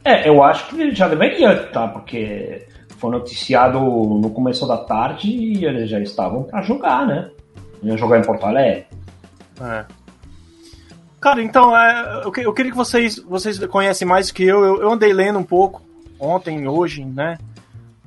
é, 0.05 0.29
eu 0.29 0.43
acho 0.43 0.67
que 0.67 0.93
já 0.93 1.07
deveria 1.07 1.53
estar, 1.53 1.87
porque 1.89 2.67
foi 2.97 3.11
noticiado 3.11 3.79
no 3.79 4.29
começo 4.29 4.67
da 4.67 4.77
tarde 4.77 5.29
e 5.29 5.65
eles 5.65 5.89
já 5.89 5.99
estavam 5.99 6.43
para 6.43 6.61
jogar, 6.61 7.05
né? 7.07 7.29
Iam 7.81 7.97
jogar 7.97 8.19
em 8.19 8.23
Porto 8.23 8.45
Alegre. 8.45 8.85
É. 9.61 9.85
Cara, 11.23 11.41
então, 11.41 11.73
é, 11.73 12.21
eu, 12.25 12.33
eu, 12.43 12.53
queria 12.53 12.69
que 12.69 12.75
vocês, 12.75 13.17
vocês 13.17 13.57
conhecem 13.67 14.05
mais 14.05 14.29
que 14.29 14.43
eu. 14.43 14.61
eu. 14.61 14.81
Eu 14.81 14.91
andei 14.91 15.13
lendo 15.13 15.39
um 15.39 15.43
pouco 15.43 15.81
ontem, 16.19 16.67
hoje, 16.67 17.05
né? 17.05 17.37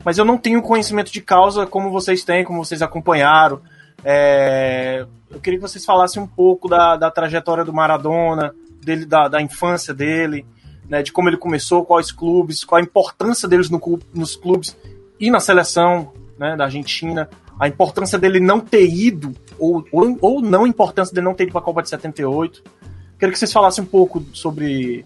Mas 0.04 0.18
eu 0.18 0.24
não 0.26 0.36
tenho 0.36 0.60
conhecimento 0.60 1.10
de 1.10 1.22
causa 1.22 1.66
como 1.66 1.90
vocês 1.90 2.22
têm, 2.22 2.44
como 2.44 2.62
vocês 2.62 2.82
acompanharam. 2.82 3.62
É, 4.04 5.06
eu 5.30 5.40
queria 5.40 5.58
que 5.58 5.66
vocês 5.66 5.82
falassem 5.82 6.22
um 6.22 6.26
pouco 6.26 6.68
da, 6.68 6.94
da 6.94 7.10
trajetória 7.10 7.64
do 7.64 7.72
Maradona, 7.72 8.54
dele, 8.84 9.06
da, 9.06 9.28
da 9.28 9.40
infância 9.40 9.94
dele, 9.94 10.44
né, 10.86 11.02
de 11.02 11.10
como 11.10 11.30
ele 11.30 11.38
começou, 11.38 11.86
quais 11.86 12.12
clubes, 12.12 12.64
qual 12.64 12.78
a 12.78 12.84
importância 12.84 13.48
deles 13.48 13.70
no, 13.70 13.80
nos 14.12 14.36
clubes 14.36 14.76
e 15.18 15.30
na 15.30 15.40
seleção 15.40 16.12
né, 16.38 16.54
da 16.54 16.64
Argentina, 16.64 17.30
a 17.58 17.66
importância 17.66 18.18
dele 18.18 18.40
não 18.40 18.60
ter 18.60 18.86
ido, 18.86 19.34
ou, 19.58 19.82
ou, 19.90 20.18
ou 20.20 20.42
não 20.42 20.64
a 20.64 20.68
importância 20.68 21.14
dele 21.14 21.24
não 21.24 21.34
ter 21.34 21.44
ido 21.44 21.52
para 21.52 21.62
a 21.62 21.64
Copa 21.64 21.82
de 21.82 21.88
78. 21.88 22.75
Queria 23.18 23.32
que 23.32 23.38
vocês 23.38 23.52
falassem 23.52 23.82
um 23.82 23.86
pouco 23.86 24.22
sobre 24.32 25.04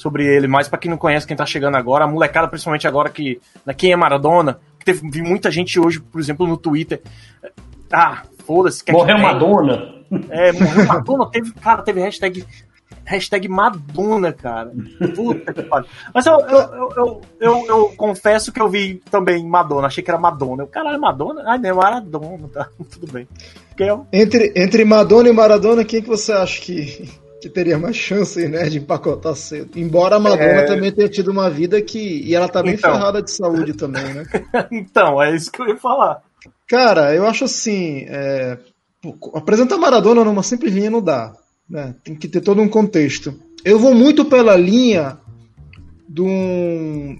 sobre 0.00 0.24
ele, 0.24 0.48
mais 0.48 0.66
para 0.66 0.78
quem 0.78 0.90
não 0.90 0.96
conhece, 0.96 1.26
quem 1.26 1.36
tá 1.36 1.44
chegando 1.44 1.76
agora, 1.76 2.06
a 2.06 2.08
molecada, 2.08 2.48
principalmente 2.48 2.88
agora 2.88 3.10
que. 3.10 3.38
Né, 3.66 3.74
quem 3.74 3.92
é 3.92 3.96
Maradona, 3.96 4.58
que 4.78 4.84
teve 4.86 5.08
vi 5.10 5.20
muita 5.20 5.50
gente 5.50 5.78
hoje, 5.78 6.00
por 6.00 6.18
exemplo, 6.18 6.46
no 6.46 6.56
Twitter. 6.56 7.02
Ah, 7.92 8.22
foda-se. 8.46 8.82
Morreu 8.90 9.16
é, 9.16 9.20
Madonna. 9.20 9.94
É, 10.30 10.52
morreu 10.52 10.86
Madonna, 10.86 11.30
teve, 11.30 11.52
cara, 11.52 11.82
teve 11.82 12.00
hashtag. 12.00 12.44
Hashtag 13.04 13.48
Madonna, 13.48 14.32
cara. 14.32 14.72
Puta 15.14 15.52
que 15.52 15.62
pariu. 15.62 15.88
Mas 16.14 16.26
eu 16.26 16.40
eu, 16.40 16.92
eu, 16.96 17.20
eu, 17.40 17.66
eu, 17.66 17.92
confesso 17.96 18.52
que 18.52 18.60
eu 18.60 18.68
vi 18.68 19.02
também 19.10 19.44
Madonna, 19.44 19.88
achei 19.88 20.02
que 20.02 20.10
era 20.10 20.18
Madonna. 20.18 20.62
Eu, 20.62 20.66
caralho, 20.66 21.00
Madonna? 21.00 21.42
Ai, 21.44 21.58
não, 21.58 21.76
Maradona, 21.76 22.48
tá, 22.48 22.68
tudo 22.90 23.12
bem. 23.12 23.26
Entre, 24.12 24.52
entre 24.54 24.84
Madonna 24.84 25.28
e 25.28 25.32
Maradona, 25.32 25.84
quem 25.84 26.02
que 26.02 26.08
você 26.08 26.32
acha 26.32 26.60
que, 26.60 27.08
que 27.40 27.48
teria 27.48 27.78
mais 27.78 27.96
chance, 27.96 28.46
né, 28.46 28.68
de 28.68 28.78
empacotar 28.78 29.34
cedo. 29.34 29.70
Embora 29.76 30.16
a 30.16 30.20
Madonna 30.20 30.42
é... 30.44 30.66
também 30.66 30.92
tenha 30.92 31.08
tido 31.08 31.30
uma 31.30 31.48
vida 31.48 31.80
que. 31.80 31.98
E 31.98 32.34
ela 32.34 32.48
tá 32.48 32.62
bem 32.62 32.74
então... 32.74 32.92
ferrada 32.92 33.22
de 33.22 33.30
saúde 33.30 33.72
também, 33.72 34.14
né? 34.14 34.24
então, 34.70 35.22
é 35.22 35.34
isso 35.34 35.50
que 35.50 35.62
eu 35.62 35.68
ia 35.68 35.76
falar. 35.76 36.22
Cara, 36.68 37.14
eu 37.14 37.26
acho 37.26 37.44
assim. 37.44 38.04
É... 38.08 38.58
Apresentar 39.34 39.78
Maradona 39.78 40.22
numa 40.24 40.42
simples 40.42 40.74
linha 40.74 40.90
não 40.90 41.02
dá. 41.02 41.32
Né? 41.68 41.94
Tem 42.04 42.14
que 42.14 42.28
ter 42.28 42.40
todo 42.40 42.60
um 42.60 42.68
contexto. 42.68 43.34
Eu 43.64 43.78
vou 43.78 43.94
muito 43.94 44.24
pela 44.24 44.56
linha 44.56 45.18
do, 46.08 46.26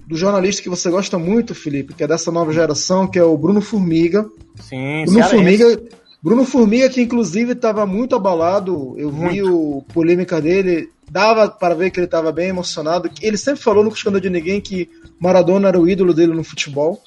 do 0.05 0.17
jornalista 0.17 0.61
que 0.61 0.69
você 0.69 0.89
gosta 0.89 1.17
muito, 1.17 1.55
Felipe, 1.55 1.93
que 1.93 2.03
é 2.03 2.07
dessa 2.07 2.31
nova 2.31 2.51
geração, 2.51 3.07
que 3.07 3.17
é 3.17 3.23
o 3.23 3.37
Bruno 3.37 3.61
Formiga. 3.61 4.29
Sim, 4.59 5.05
Bruno 5.05 5.23
Formiga. 5.23 5.81
Bruno 6.23 6.45
Formiga, 6.45 6.87
que 6.87 7.01
inclusive 7.01 7.53
estava 7.53 7.85
muito 7.85 8.15
abalado, 8.15 8.93
eu 8.97 9.11
muito. 9.11 9.33
vi 9.33 9.41
o 9.41 9.83
polêmica 9.93 10.39
dele, 10.39 10.89
dava 11.09 11.49
para 11.49 11.73
ver 11.73 11.89
que 11.89 11.99
ele 11.99 12.05
estava 12.05 12.31
bem 12.31 12.49
emocionado. 12.49 13.09
Ele 13.21 13.37
sempre 13.37 13.61
falou, 13.61 13.83
no 13.83 13.89
escândalo 13.89 14.21
de 14.21 14.29
ninguém, 14.29 14.61
que 14.61 14.87
Maradona 15.19 15.69
era 15.69 15.79
o 15.79 15.89
ídolo 15.89 16.13
dele 16.13 16.33
no 16.33 16.43
futebol. 16.43 17.01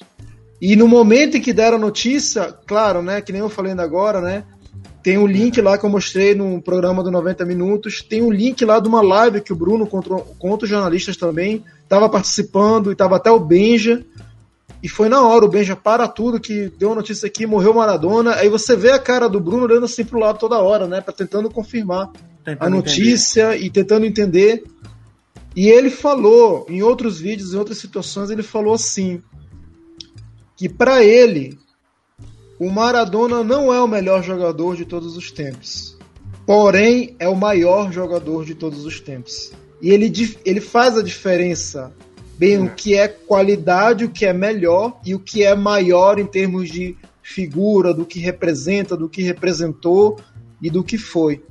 E 0.61 0.75
no 0.75 0.87
momento 0.87 1.37
em 1.37 1.41
que 1.41 1.53
deram 1.53 1.77
a 1.77 1.79
notícia, 1.79 2.53
claro, 2.65 3.01
né, 3.01 3.21
que 3.21 3.31
nem 3.31 3.41
eu 3.41 3.49
falei 3.49 3.71
ainda 3.71 3.83
agora, 3.83 4.19
né, 4.19 4.43
tem 5.01 5.17
um 5.17 5.27
link 5.27 5.61
lá 5.61 5.77
que 5.77 5.85
eu 5.85 5.89
mostrei 5.89 6.33
no 6.33 6.61
programa 6.61 7.03
do 7.03 7.11
90 7.11 7.45
Minutos, 7.45 8.01
tem 8.01 8.21
um 8.21 8.31
link 8.31 8.65
lá 8.65 8.79
de 8.79 8.87
uma 8.87 9.01
live 9.01 9.41
que 9.41 9.53
o 9.53 9.55
Bruno, 9.55 9.85
contra, 9.85 10.17
contra 10.39 10.65
os 10.65 10.69
jornalistas 10.69 11.15
também, 11.15 11.63
estava 11.83 12.09
participando, 12.09 12.89
e 12.89 12.93
estava 12.93 13.17
até 13.17 13.29
o 13.29 13.39
Benja, 13.39 14.03
e 14.85 14.87
foi 14.87 15.09
na 15.09 15.19
hora, 15.27 15.43
o 15.43 15.49
Benja 15.49 15.75
para 15.75 16.07
tudo, 16.07 16.39
que 16.39 16.69
deu 16.77 16.89
uma 16.89 16.97
notícia 16.97 17.25
aqui, 17.25 17.47
morreu 17.47 17.73
Maradona. 17.73 18.35
Aí 18.35 18.47
você 18.49 18.75
vê 18.75 18.91
a 18.91 18.99
cara 18.99 19.27
do 19.27 19.39
Bruno 19.39 19.63
olhando 19.63 19.85
assim 19.85 20.05
pro 20.05 20.19
lado 20.19 20.37
toda 20.37 20.59
hora, 20.59 20.85
né? 20.85 21.01
Pra 21.01 21.11
tentando 21.11 21.49
confirmar 21.49 22.11
tentando 22.43 22.67
a 22.67 22.69
notícia 22.69 23.55
entender. 23.55 23.65
e 23.65 23.69
tentando 23.71 24.05
entender. 24.05 24.63
E 25.55 25.69
ele 25.69 25.89
falou, 25.89 26.67
em 26.69 26.83
outros 26.83 27.19
vídeos, 27.19 27.51
em 27.51 27.57
outras 27.57 27.79
situações, 27.79 28.29
ele 28.29 28.43
falou 28.43 28.75
assim: 28.75 29.23
que 30.55 30.69
para 30.69 31.03
ele, 31.03 31.57
o 32.59 32.69
Maradona 32.69 33.43
não 33.43 33.73
é 33.73 33.81
o 33.81 33.87
melhor 33.87 34.21
jogador 34.21 34.75
de 34.75 34.85
todos 34.85 35.17
os 35.17 35.31
tempos. 35.31 35.97
Porém, 36.45 37.15
é 37.17 37.27
o 37.27 37.35
maior 37.35 37.91
jogador 37.91 38.45
de 38.45 38.53
todos 38.53 38.85
os 38.85 38.99
tempos. 38.99 39.51
E 39.81 39.89
ele, 39.89 40.13
ele 40.45 40.61
faz 40.61 40.95
a 40.95 41.01
diferença 41.01 41.91
bem 42.37 42.61
o 42.61 42.69
que 42.69 42.95
é 42.95 43.07
qualidade, 43.07 44.05
o 44.05 44.09
que 44.09 44.25
é 44.25 44.33
melhor 44.33 44.99
e 45.05 45.15
o 45.15 45.19
que 45.19 45.43
é 45.43 45.55
maior 45.55 46.19
em 46.19 46.25
termos 46.25 46.69
de 46.69 46.95
figura, 47.21 47.93
do 47.93 48.05
que 48.05 48.19
representa, 48.19 48.95
do 48.95 49.09
que 49.09 49.21
representou 49.23 50.19
e 50.61 50.69
do 50.69 50.83
que 50.83 50.97
foi. 50.97 51.43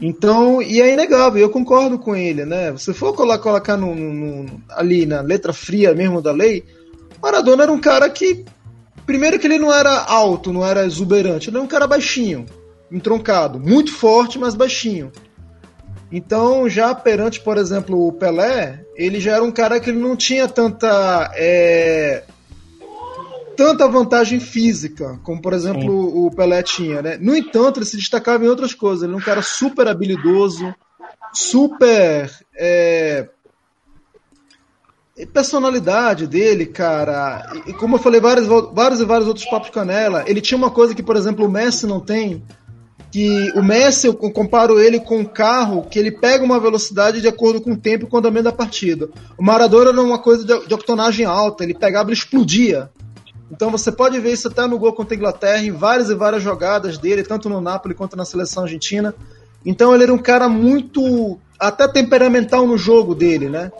Então, 0.00 0.62
e 0.62 0.80
é 0.80 0.92
inegável, 0.92 1.42
eu 1.42 1.50
concordo 1.50 1.98
com 1.98 2.14
ele, 2.14 2.44
né? 2.44 2.76
Se 2.76 2.94
for 2.94 3.12
colocar 3.12 3.76
no, 3.76 3.94
no, 3.94 4.46
ali 4.70 5.04
na 5.04 5.20
letra 5.20 5.52
fria 5.52 5.92
mesmo 5.92 6.22
da 6.22 6.30
lei, 6.30 6.64
Maradona 7.20 7.64
era 7.64 7.72
um 7.72 7.80
cara 7.80 8.08
que, 8.08 8.44
primeiro 9.04 9.38
que 9.38 9.46
ele 9.46 9.58
não 9.58 9.74
era 9.74 10.04
alto, 10.04 10.52
não 10.52 10.64
era 10.64 10.86
exuberante, 10.86 11.50
ele 11.50 11.56
era 11.56 11.64
um 11.64 11.68
cara 11.68 11.86
baixinho, 11.86 12.46
entroncado, 12.92 13.58
muito 13.58 13.92
forte, 13.92 14.38
mas 14.38 14.54
baixinho. 14.54 15.10
Então, 16.10 16.68
já 16.68 16.94
perante, 16.94 17.40
por 17.40 17.58
exemplo, 17.58 18.06
o 18.06 18.12
Pelé, 18.12 18.84
ele 18.98 19.20
já 19.20 19.36
era 19.36 19.44
um 19.44 19.52
cara 19.52 19.78
que 19.78 19.88
ele 19.88 20.00
não 20.00 20.16
tinha 20.16 20.48
tanta 20.48 21.30
é, 21.36 22.24
tanta 23.56 23.86
vantagem 23.86 24.40
física, 24.40 25.20
como 25.22 25.40
por 25.40 25.52
exemplo 25.52 25.80
Sim. 25.80 26.26
o 26.26 26.30
Pelé 26.34 26.62
tinha, 26.64 27.00
né? 27.00 27.16
No 27.20 27.36
entanto, 27.36 27.78
ele 27.78 27.86
se 27.86 27.96
destacava 27.96 28.44
em 28.44 28.48
outras 28.48 28.74
coisas. 28.74 29.04
Ele 29.04 29.12
era 29.12 29.22
um 29.22 29.24
cara 29.24 29.40
super 29.40 29.86
habilidoso, 29.86 30.74
super 31.32 32.28
é, 32.56 33.28
personalidade 35.32 36.26
dele, 36.26 36.66
cara. 36.66 37.52
E 37.66 37.72
como 37.72 37.96
eu 37.96 38.00
falei 38.00 38.20
vários, 38.20 38.48
vários 38.72 39.00
e 39.00 39.04
vários 39.04 39.28
outros 39.28 39.46
papos 39.46 39.70
canela, 39.70 40.24
ele 40.26 40.40
tinha 40.40 40.58
uma 40.58 40.72
coisa 40.72 40.92
que, 40.92 41.04
por 41.04 41.14
exemplo, 41.14 41.46
o 41.46 41.50
Messi 41.50 41.86
não 41.86 42.00
tem, 42.00 42.42
que 43.10 43.50
o 43.52 43.62
Messi, 43.62 44.06
eu 44.06 44.14
comparo 44.14 44.78
ele 44.78 45.00
com 45.00 45.18
um 45.18 45.24
carro 45.24 45.82
que 45.82 45.98
ele 45.98 46.10
pega 46.10 46.44
uma 46.44 46.60
velocidade 46.60 47.20
de 47.20 47.28
acordo 47.28 47.60
com 47.60 47.72
o 47.72 47.76
tempo 47.76 48.04
e 48.04 48.08
com 48.08 48.16
o 48.16 48.18
andamento 48.18 48.44
da 48.44 48.52
partida. 48.52 49.08
O 49.38 49.42
Maradona 49.42 49.90
era 49.90 50.00
uma 50.02 50.18
coisa 50.18 50.44
de, 50.44 50.66
de 50.66 50.74
octonagem 50.74 51.24
alta, 51.24 51.64
ele 51.64 51.74
pegava 51.74 52.10
e 52.10 52.12
explodia. 52.12 52.90
Então 53.50 53.70
você 53.70 53.90
pode 53.90 54.20
ver 54.20 54.32
isso 54.32 54.48
até 54.48 54.66
no 54.66 54.78
gol 54.78 54.92
contra 54.92 55.14
a 55.14 55.16
Inglaterra, 55.16 55.62
em 55.62 55.70
várias 55.70 56.10
e 56.10 56.14
várias 56.14 56.42
jogadas 56.42 56.98
dele, 56.98 57.22
tanto 57.22 57.48
no 57.48 57.60
Napoli 57.60 57.94
quanto 57.94 58.16
na 58.16 58.24
seleção 58.24 58.64
argentina. 58.64 59.14
Então 59.64 59.94
ele 59.94 60.04
era 60.04 60.12
um 60.12 60.18
cara 60.18 60.48
muito, 60.48 61.38
até 61.58 61.88
temperamental 61.88 62.66
no 62.66 62.76
jogo 62.76 63.14
dele, 63.14 63.48
né? 63.48 63.72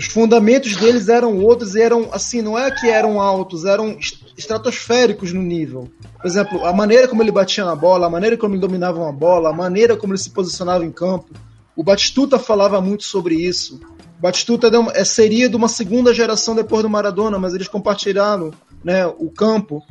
Os 0.00 0.06
fundamentos 0.06 0.74
deles 0.76 1.10
eram 1.10 1.36
outros 1.44 1.74
e 1.74 1.82
eram, 1.82 2.08
assim, 2.10 2.40
não 2.40 2.58
é 2.58 2.70
que 2.70 2.88
eram 2.88 3.20
altos, 3.20 3.66
eram 3.66 3.98
estratosféricos 4.34 5.30
no 5.30 5.42
nível. 5.42 5.90
Por 6.16 6.26
exemplo, 6.26 6.64
a 6.64 6.72
maneira 6.72 7.06
como 7.06 7.22
ele 7.22 7.30
batia 7.30 7.66
na 7.66 7.76
bola, 7.76 8.06
a 8.06 8.10
maneira 8.10 8.34
como 8.34 8.54
ele 8.54 8.62
dominava 8.62 8.98
uma 8.98 9.12
bola, 9.12 9.50
a 9.50 9.52
maneira 9.52 9.98
como 9.98 10.14
ele 10.14 10.18
se 10.18 10.30
posicionava 10.30 10.86
em 10.86 10.90
campo. 10.90 11.28
O 11.76 11.84
Batistuta 11.84 12.38
falava 12.38 12.80
muito 12.80 13.04
sobre 13.04 13.34
isso. 13.34 13.78
O 14.18 14.22
Batistuta 14.22 14.70
é, 14.94 15.04
seria 15.04 15.50
de 15.50 15.56
uma 15.56 15.68
segunda 15.68 16.14
geração 16.14 16.54
depois 16.54 16.82
do 16.82 16.88
Maradona, 16.88 17.38
mas 17.38 17.52
eles 17.52 17.68
compartilharam 17.68 18.52
né, 18.82 19.06
o 19.06 19.28
campo. 19.28 19.82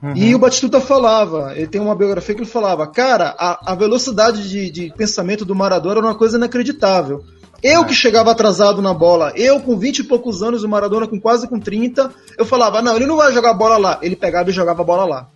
Uhum. 0.00 0.14
E 0.14 0.36
o 0.36 0.38
Batistuta 0.38 0.80
falava, 0.80 1.52
ele 1.56 1.66
tem 1.66 1.80
uma 1.80 1.96
biografia 1.96 2.32
que 2.32 2.42
ele 2.42 2.48
falava, 2.48 2.86
cara, 2.86 3.34
a, 3.36 3.72
a 3.72 3.74
velocidade 3.74 4.48
de, 4.48 4.70
de 4.70 4.94
pensamento 4.96 5.44
do 5.44 5.56
Maradona 5.56 5.96
era 5.96 6.06
uma 6.06 6.14
coisa 6.14 6.36
inacreditável. 6.36 7.24
Eu 7.62 7.82
é. 7.82 7.84
que 7.84 7.94
chegava 7.94 8.30
atrasado 8.30 8.80
na 8.80 8.94
bola, 8.94 9.32
eu 9.34 9.60
com 9.60 9.76
20 9.76 9.98
e 9.98 10.04
poucos 10.04 10.42
anos, 10.42 10.62
o 10.62 10.68
Maradona 10.68 11.06
com 11.06 11.20
quase 11.20 11.48
com 11.48 11.58
30, 11.58 12.12
eu 12.36 12.44
falava, 12.44 12.80
não, 12.80 12.96
ele 12.96 13.06
não 13.06 13.16
vai 13.16 13.32
jogar 13.32 13.54
bola 13.54 13.76
lá. 13.76 13.98
Ele 14.00 14.14
pegava 14.14 14.50
e 14.50 14.52
jogava 14.52 14.82
a 14.82 14.84
bola 14.84 15.04
lá. 15.04 15.28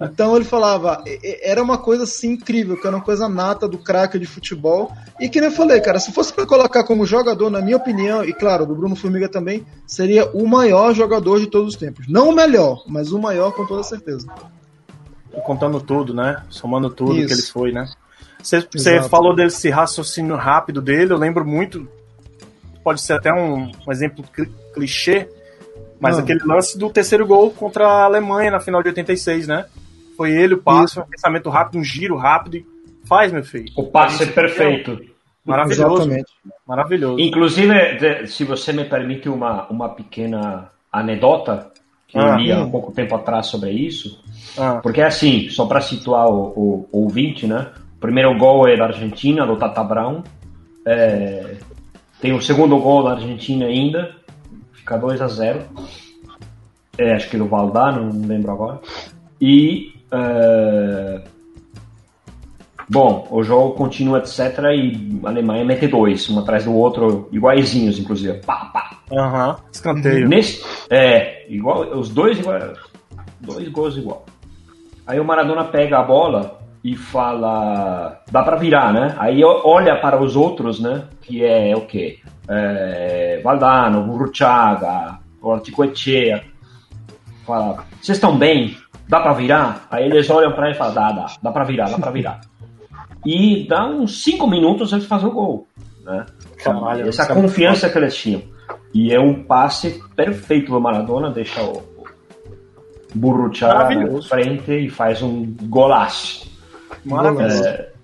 Então 0.00 0.34
ele 0.34 0.44
falava, 0.44 1.04
era 1.42 1.62
uma 1.62 1.78
coisa 1.78 2.04
assim 2.04 2.32
incrível, 2.32 2.76
que 2.76 2.86
era 2.86 2.96
uma 2.96 3.04
coisa 3.04 3.28
nata 3.28 3.68
do 3.68 3.78
craque 3.78 4.18
de 4.18 4.26
futebol. 4.26 4.92
E 5.20 5.28
que 5.28 5.40
nem 5.40 5.50
eu 5.50 5.54
falei, 5.54 5.80
cara, 5.80 6.00
se 6.00 6.12
fosse 6.12 6.32
para 6.32 6.46
colocar 6.46 6.84
como 6.84 7.06
jogador, 7.06 7.48
na 7.50 7.60
minha 7.60 7.76
opinião, 7.76 8.24
e 8.24 8.32
claro, 8.32 8.66
do 8.66 8.74
Bruno 8.74 8.96
Formiga 8.96 9.28
também, 9.28 9.64
seria 9.86 10.28
o 10.32 10.46
maior 10.48 10.94
jogador 10.94 11.38
de 11.38 11.46
todos 11.46 11.74
os 11.74 11.80
tempos. 11.80 12.06
Não 12.08 12.30
o 12.30 12.34
melhor, 12.34 12.82
mas 12.86 13.12
o 13.12 13.18
maior 13.18 13.52
com 13.52 13.66
toda 13.66 13.82
certeza. 13.82 14.26
Contando 15.44 15.80
tudo, 15.80 16.12
né? 16.12 16.42
Somando 16.48 16.90
tudo 16.90 17.16
Isso. 17.16 17.26
que 17.26 17.32
ele 17.32 17.42
foi, 17.42 17.72
né? 17.72 17.88
Você 18.44 19.02
falou 19.08 19.34
desse 19.34 19.70
raciocínio 19.70 20.36
rápido 20.36 20.82
dele, 20.82 21.12
eu 21.12 21.18
lembro 21.18 21.44
muito. 21.44 21.88
Pode 22.82 23.00
ser 23.00 23.14
até 23.14 23.32
um, 23.32 23.70
um 23.86 23.92
exemplo 23.92 24.22
clichê, 24.74 25.26
mas 25.98 26.18
ah. 26.18 26.20
aquele 26.20 26.44
lance 26.44 26.78
do 26.78 26.90
terceiro 26.90 27.26
gol 27.26 27.50
contra 27.50 27.86
a 27.86 28.04
Alemanha 28.04 28.50
na 28.50 28.60
final 28.60 28.82
de 28.82 28.88
86, 28.88 29.48
né? 29.48 29.64
Foi 30.16 30.30
ele 30.30 30.54
o 30.54 30.62
passo, 30.62 31.00
um 31.00 31.06
pensamento 31.06 31.48
rápido, 31.48 31.78
um 31.78 31.84
giro 31.84 32.16
rápido 32.16 32.56
e 32.58 32.66
faz, 33.06 33.32
meu 33.32 33.42
filho. 33.42 33.72
O 33.76 33.84
passe 33.84 34.24
é 34.24 34.26
perfeito. 34.26 35.00
Maravilhoso. 35.44 35.94
Exatamente. 36.02 36.32
Maravilhoso. 36.66 37.20
Inclusive, 37.20 38.26
se 38.26 38.44
você 38.44 38.72
me 38.72 38.84
permite 38.84 39.28
uma, 39.28 39.66
uma 39.68 39.88
pequena 39.88 40.70
anedota, 40.92 41.70
que 42.06 42.18
ah, 42.18 42.28
eu 42.28 42.36
li 42.36 42.52
há 42.52 42.60
um 42.60 42.70
pouco 42.70 42.92
tempo 42.92 43.14
atrás 43.14 43.46
sobre 43.46 43.70
isso, 43.72 44.22
ah. 44.56 44.80
porque 44.82 45.00
é 45.00 45.06
assim, 45.06 45.48
só 45.50 45.66
para 45.66 45.80
situar 45.80 46.28
o, 46.28 46.52
o, 46.56 46.88
o, 46.92 47.02
ouvinte, 47.02 47.46
né? 47.46 47.72
Primeiro 48.04 48.36
gol 48.36 48.68
é 48.68 48.76
da 48.76 48.84
Argentina, 48.84 49.46
do 49.46 49.56
Tata 49.56 49.82
Brown. 49.82 50.22
É, 50.84 51.56
tem 52.20 52.34
o 52.34 52.42
segundo 52.42 52.78
gol 52.78 53.02
da 53.02 53.12
Argentina 53.12 53.64
ainda, 53.64 54.14
fica 54.74 54.98
2 54.98 55.22
a 55.22 55.26
0 55.26 55.62
é, 56.98 57.14
Acho 57.14 57.30
que 57.30 57.38
do 57.38 57.46
Valdar, 57.46 57.98
não 57.98 58.28
lembro 58.28 58.52
agora. 58.52 58.80
E 59.40 59.94
Uh, 60.14 61.20
bom, 62.88 63.26
o 63.30 63.42
jogo 63.42 63.74
continua, 63.74 64.18
etc. 64.18 64.58
E 64.72 65.20
a 65.24 65.28
Alemanha 65.28 65.64
mete 65.64 65.88
dois, 65.88 66.30
um 66.30 66.38
atrás 66.38 66.64
do 66.64 66.74
outro, 66.74 67.28
iguaizinhos, 67.32 67.98
inclusive. 67.98 68.38
Pá, 68.40 68.66
pá. 68.66 68.98
Aham, 69.10 69.48
uhum. 69.48 69.56
escanteio. 69.72 70.28
Nesse, 70.28 70.64
é, 70.88 71.50
igual, 71.52 71.98
os 71.98 72.10
dois 72.10 72.38
igual, 72.38 72.60
dois 73.40 73.68
gols 73.70 73.96
igual. 73.96 74.24
Aí 75.06 75.18
o 75.18 75.24
Maradona 75.24 75.64
pega 75.64 75.98
a 75.98 76.02
bola 76.02 76.63
e 76.84 76.94
fala, 76.94 78.22
dá 78.30 78.42
para 78.42 78.56
virar, 78.56 78.92
né? 78.92 79.16
Aí 79.18 79.42
olha 79.42 79.98
para 80.00 80.22
os 80.22 80.36
outros, 80.36 80.78
né? 80.78 81.04
Que 81.22 81.42
é 81.42 81.74
o 81.74 81.86
quê? 81.86 82.18
É, 82.46 83.40
Valdano, 83.42 84.04
Burruchaga, 84.04 85.18
Orticoechea. 85.40 86.44
Fala, 87.46 87.84
vocês 88.00 88.18
estão 88.18 88.36
bem? 88.36 88.76
dá 89.08 89.20
pra 89.20 89.32
virar? 89.32 89.86
Aí 89.90 90.04
eles 90.04 90.28
olham 90.30 90.52
pra 90.52 90.66
ele 90.66 90.74
e 90.74 90.78
falam, 90.78 90.94
dá, 90.94 91.12
dá, 91.12 91.26
dá 91.42 91.52
pra 91.52 91.64
virar, 91.64 91.90
dá 91.90 91.98
pra 91.98 92.10
virar. 92.10 92.40
E 93.24 93.66
dá 93.68 93.86
uns 93.86 94.22
5 94.22 94.46
minutos 94.46 94.92
eles 94.92 95.06
fazem 95.06 95.28
o 95.28 95.32
gol. 95.32 95.68
Né? 96.04 96.26
Caralho, 96.62 97.08
Essa 97.08 97.24
é 97.24 97.34
confiança 97.34 97.88
que 97.88 97.98
eles 97.98 98.14
tinham. 98.14 98.42
E 98.92 99.12
é 99.12 99.20
um 99.20 99.42
passe 99.44 100.02
perfeito 100.14 100.72
do 100.72 100.80
Maradona, 100.80 101.30
deixa 101.30 101.62
o 101.62 101.82
Burruchaga 103.14 103.94
na 103.94 104.22
frente 104.22 104.72
e 104.72 104.90
faz 104.90 105.22
um 105.22 105.54
golaço. 105.62 106.52
Maravilhoso. 107.04 107.64
É... 107.64 107.94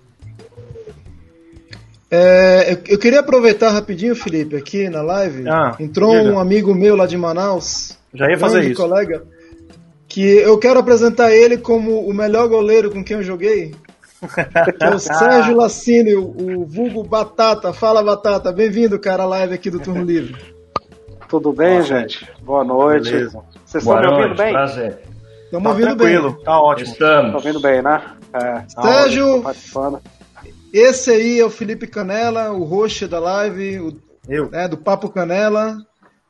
É, 2.13 2.73
eu, 2.73 2.77
eu, 2.89 2.99
queria 2.99 3.21
aproveitar 3.21 3.69
rapidinho, 3.69 4.13
Felipe, 4.13 4.57
aqui 4.57 4.89
na 4.89 5.01
live. 5.01 5.47
Ah, 5.47 5.77
Entrou 5.79 6.11
diga. 6.11 6.29
um 6.29 6.39
amigo 6.39 6.75
meu 6.75 6.93
lá 6.93 7.07
de 7.07 7.15
Manaus. 7.15 7.97
Já 8.13 8.29
ia 8.29 8.37
fazer 8.37 8.65
isso. 8.65 8.81
colega 8.81 9.23
que 10.09 10.21
eu 10.21 10.57
quero 10.57 10.77
apresentar 10.77 11.31
ele 11.31 11.57
como 11.57 12.01
o 12.01 12.13
melhor 12.13 12.49
goleiro 12.49 12.91
com 12.91 13.01
quem 13.01 13.17
eu 13.17 13.23
joguei. 13.23 13.73
Que 14.77 14.83
é 14.83 14.89
o 14.93 14.99
Sérgio 14.99 15.55
Lassini, 15.55 16.13
o, 16.13 16.63
vulgo 16.63 17.03
Batata. 17.03 17.73
Fala, 17.73 18.03
Batata. 18.03 18.51
Bem-vindo, 18.51 18.99
cara, 18.99 19.23
à 19.23 19.25
live 19.25 19.55
aqui 19.55 19.71
do 19.71 19.79
Turno 19.79 20.03
Livre. 20.03 20.35
Tudo 21.27 21.51
bem, 21.51 21.77
Boa 21.77 21.81
gente? 21.81 22.29
Boa 22.39 22.63
noite. 22.63 23.09
Beleza. 23.09 23.41
Vocês 23.65 23.83
estão 23.83 23.99
me 23.99 24.07
ouvindo 24.07 24.35
bem? 24.35 24.53
Prazer. 24.53 24.99
Estamos 25.51 25.63
tá 25.63 25.69
ouvindo 25.69 25.97
tranquilo. 25.97 26.31
bem. 26.31 26.43
Tá 26.45 26.61
ótimo. 26.61 26.91
Estamos. 26.91 27.35
Ouvindo 27.35 27.59
bem, 27.59 27.81
né? 27.81 28.01
É, 28.33 28.39
tá 28.73 28.81
Sérgio, 28.81 29.43
esse 30.73 31.11
aí 31.11 31.39
é 31.41 31.45
o 31.45 31.49
Felipe 31.49 31.85
Canela, 31.85 32.53
o 32.53 32.63
host 32.63 33.05
da 33.05 33.19
live, 33.19 33.79
o, 33.79 34.01
Eu. 34.29 34.49
Né, 34.49 34.69
do 34.69 34.77
Papo 34.77 35.09
Canela. 35.09 35.77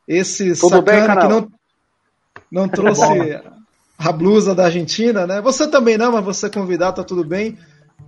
Esse 0.07 0.55
Tudo 0.59 0.77
sacana 0.77 1.13
bem, 1.13 1.21
que 1.21 1.27
não, 1.27 1.47
não 2.51 2.67
trouxe 2.67 3.39
a 3.95 4.11
blusa 4.11 4.55
da 4.55 4.65
Argentina, 4.65 5.27
né? 5.27 5.39
Você 5.41 5.67
também 5.67 5.99
não, 5.99 6.11
mas 6.11 6.25
você 6.25 6.49
convidado, 6.49 6.95
tá 6.95 7.03
tudo 7.03 7.23
bem. 7.23 7.59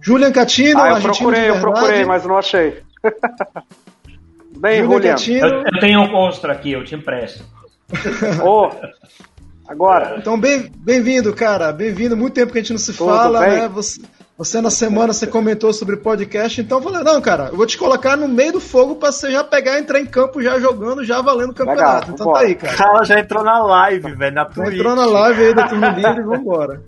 Julian 0.02 0.32
Catino, 0.32 0.82
ah, 0.82 0.90
eu 0.90 1.02
procurei, 1.02 1.50
eu 1.52 1.60
procurei, 1.62 2.04
mas 2.04 2.26
não 2.26 2.38
achei. 2.38 2.82
bem, 4.58 4.82
Julian, 4.82 4.98
Julian. 4.98 5.12
Catino. 5.12 5.48
Eu, 5.48 5.64
eu, 5.64 5.80
tenho 5.80 6.02
um 6.02 6.12
monstro 6.12 6.52
aqui, 6.52 6.72
eu 6.72 6.84
te 6.84 6.96
empresto. 6.96 7.46
oh, 8.44 8.72
agora. 9.74 10.16
Então, 10.18 10.40
bem-vindo, 10.40 11.30
bem 11.30 11.38
cara. 11.38 11.72
Bem-vindo. 11.74 12.16
Muito 12.16 12.34
tempo 12.34 12.52
que 12.52 12.60
a 12.60 12.62
gente 12.62 12.72
não 12.72 12.80
se 12.80 12.94
tudo 12.94 13.10
fala, 13.10 13.42
bem? 13.42 13.60
né? 13.60 13.68
Você, 13.68 14.02
você 14.38 14.62
na 14.62 14.70
semana 14.70 15.14
você 15.14 15.28
comentou 15.28 15.74
sobre 15.74 15.98
podcast, 15.98 16.62
então 16.62 16.78
eu 16.78 16.84
falei, 16.84 17.04
não, 17.04 17.22
cara, 17.22 17.50
eu 17.52 17.58
vou 17.58 17.66
te 17.66 17.78
colocar 17.78 18.16
no 18.16 18.28
meio 18.28 18.54
do 18.54 18.60
fogo 18.60 18.96
pra 18.96 19.12
você 19.12 19.32
já 19.32 19.44
pegar 19.44 19.78
e 19.78 19.82
entrar 19.82 20.00
em 20.00 20.06
campo 20.06 20.42
já 20.42 20.60
jogando, 20.60 21.04
já 21.04 21.22
valendo 21.22 21.52
o 21.52 21.56
campeonato. 21.56 22.12
Legal, 22.12 22.16
então 22.16 22.34
tá 22.34 22.40
aí, 22.40 22.56
cara. 22.56 22.74
O 22.74 22.78
cara 22.78 23.04
já 23.04 23.20
entrou 23.20 23.44
na 23.44 23.64
live, 23.64 24.16
velho, 24.16 24.36
na 24.36 24.46
Twitch. 24.46 24.74
Entrou 24.74 24.96
na 24.96 25.06
live 25.06 25.44
aí 25.44 25.54
da 25.54 25.68
Turma 25.68 25.90
Livre 25.90 26.22
e 26.22 26.24
vambora. 26.26 26.82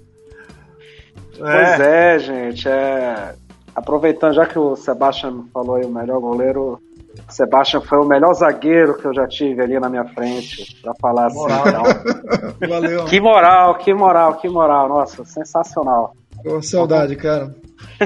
Pois 1.37 1.79
é, 1.79 2.19
gente, 2.19 2.67
é... 2.67 3.35
aproveitando, 3.75 4.33
já 4.33 4.45
que 4.45 4.57
o 4.57 4.75
Sebastian 4.75 5.45
falou 5.53 5.75
aí 5.75 5.85
o 5.85 5.89
melhor 5.89 6.19
goleiro, 6.19 6.79
Sebastian 7.29 7.81
foi 7.81 7.99
o 7.99 8.05
melhor 8.05 8.33
zagueiro 8.33 8.97
que 8.97 9.05
eu 9.05 9.13
já 9.13 9.27
tive 9.27 9.61
ali 9.61 9.79
na 9.79 9.89
minha 9.89 10.05
frente, 10.05 10.79
pra 10.81 10.93
falar 10.99 11.27
assim. 11.27 11.37
Moral. 11.37 11.65
Então. 11.67 11.83
Valeu. 12.69 13.05
Que 13.05 13.19
moral, 13.19 13.75
que 13.75 13.93
moral, 13.93 14.35
que 14.35 14.49
moral, 14.49 14.89
nossa, 14.89 15.23
sensacional. 15.25 16.15
Pô, 16.43 16.61
saudade, 16.61 17.15
cara. 17.15 17.55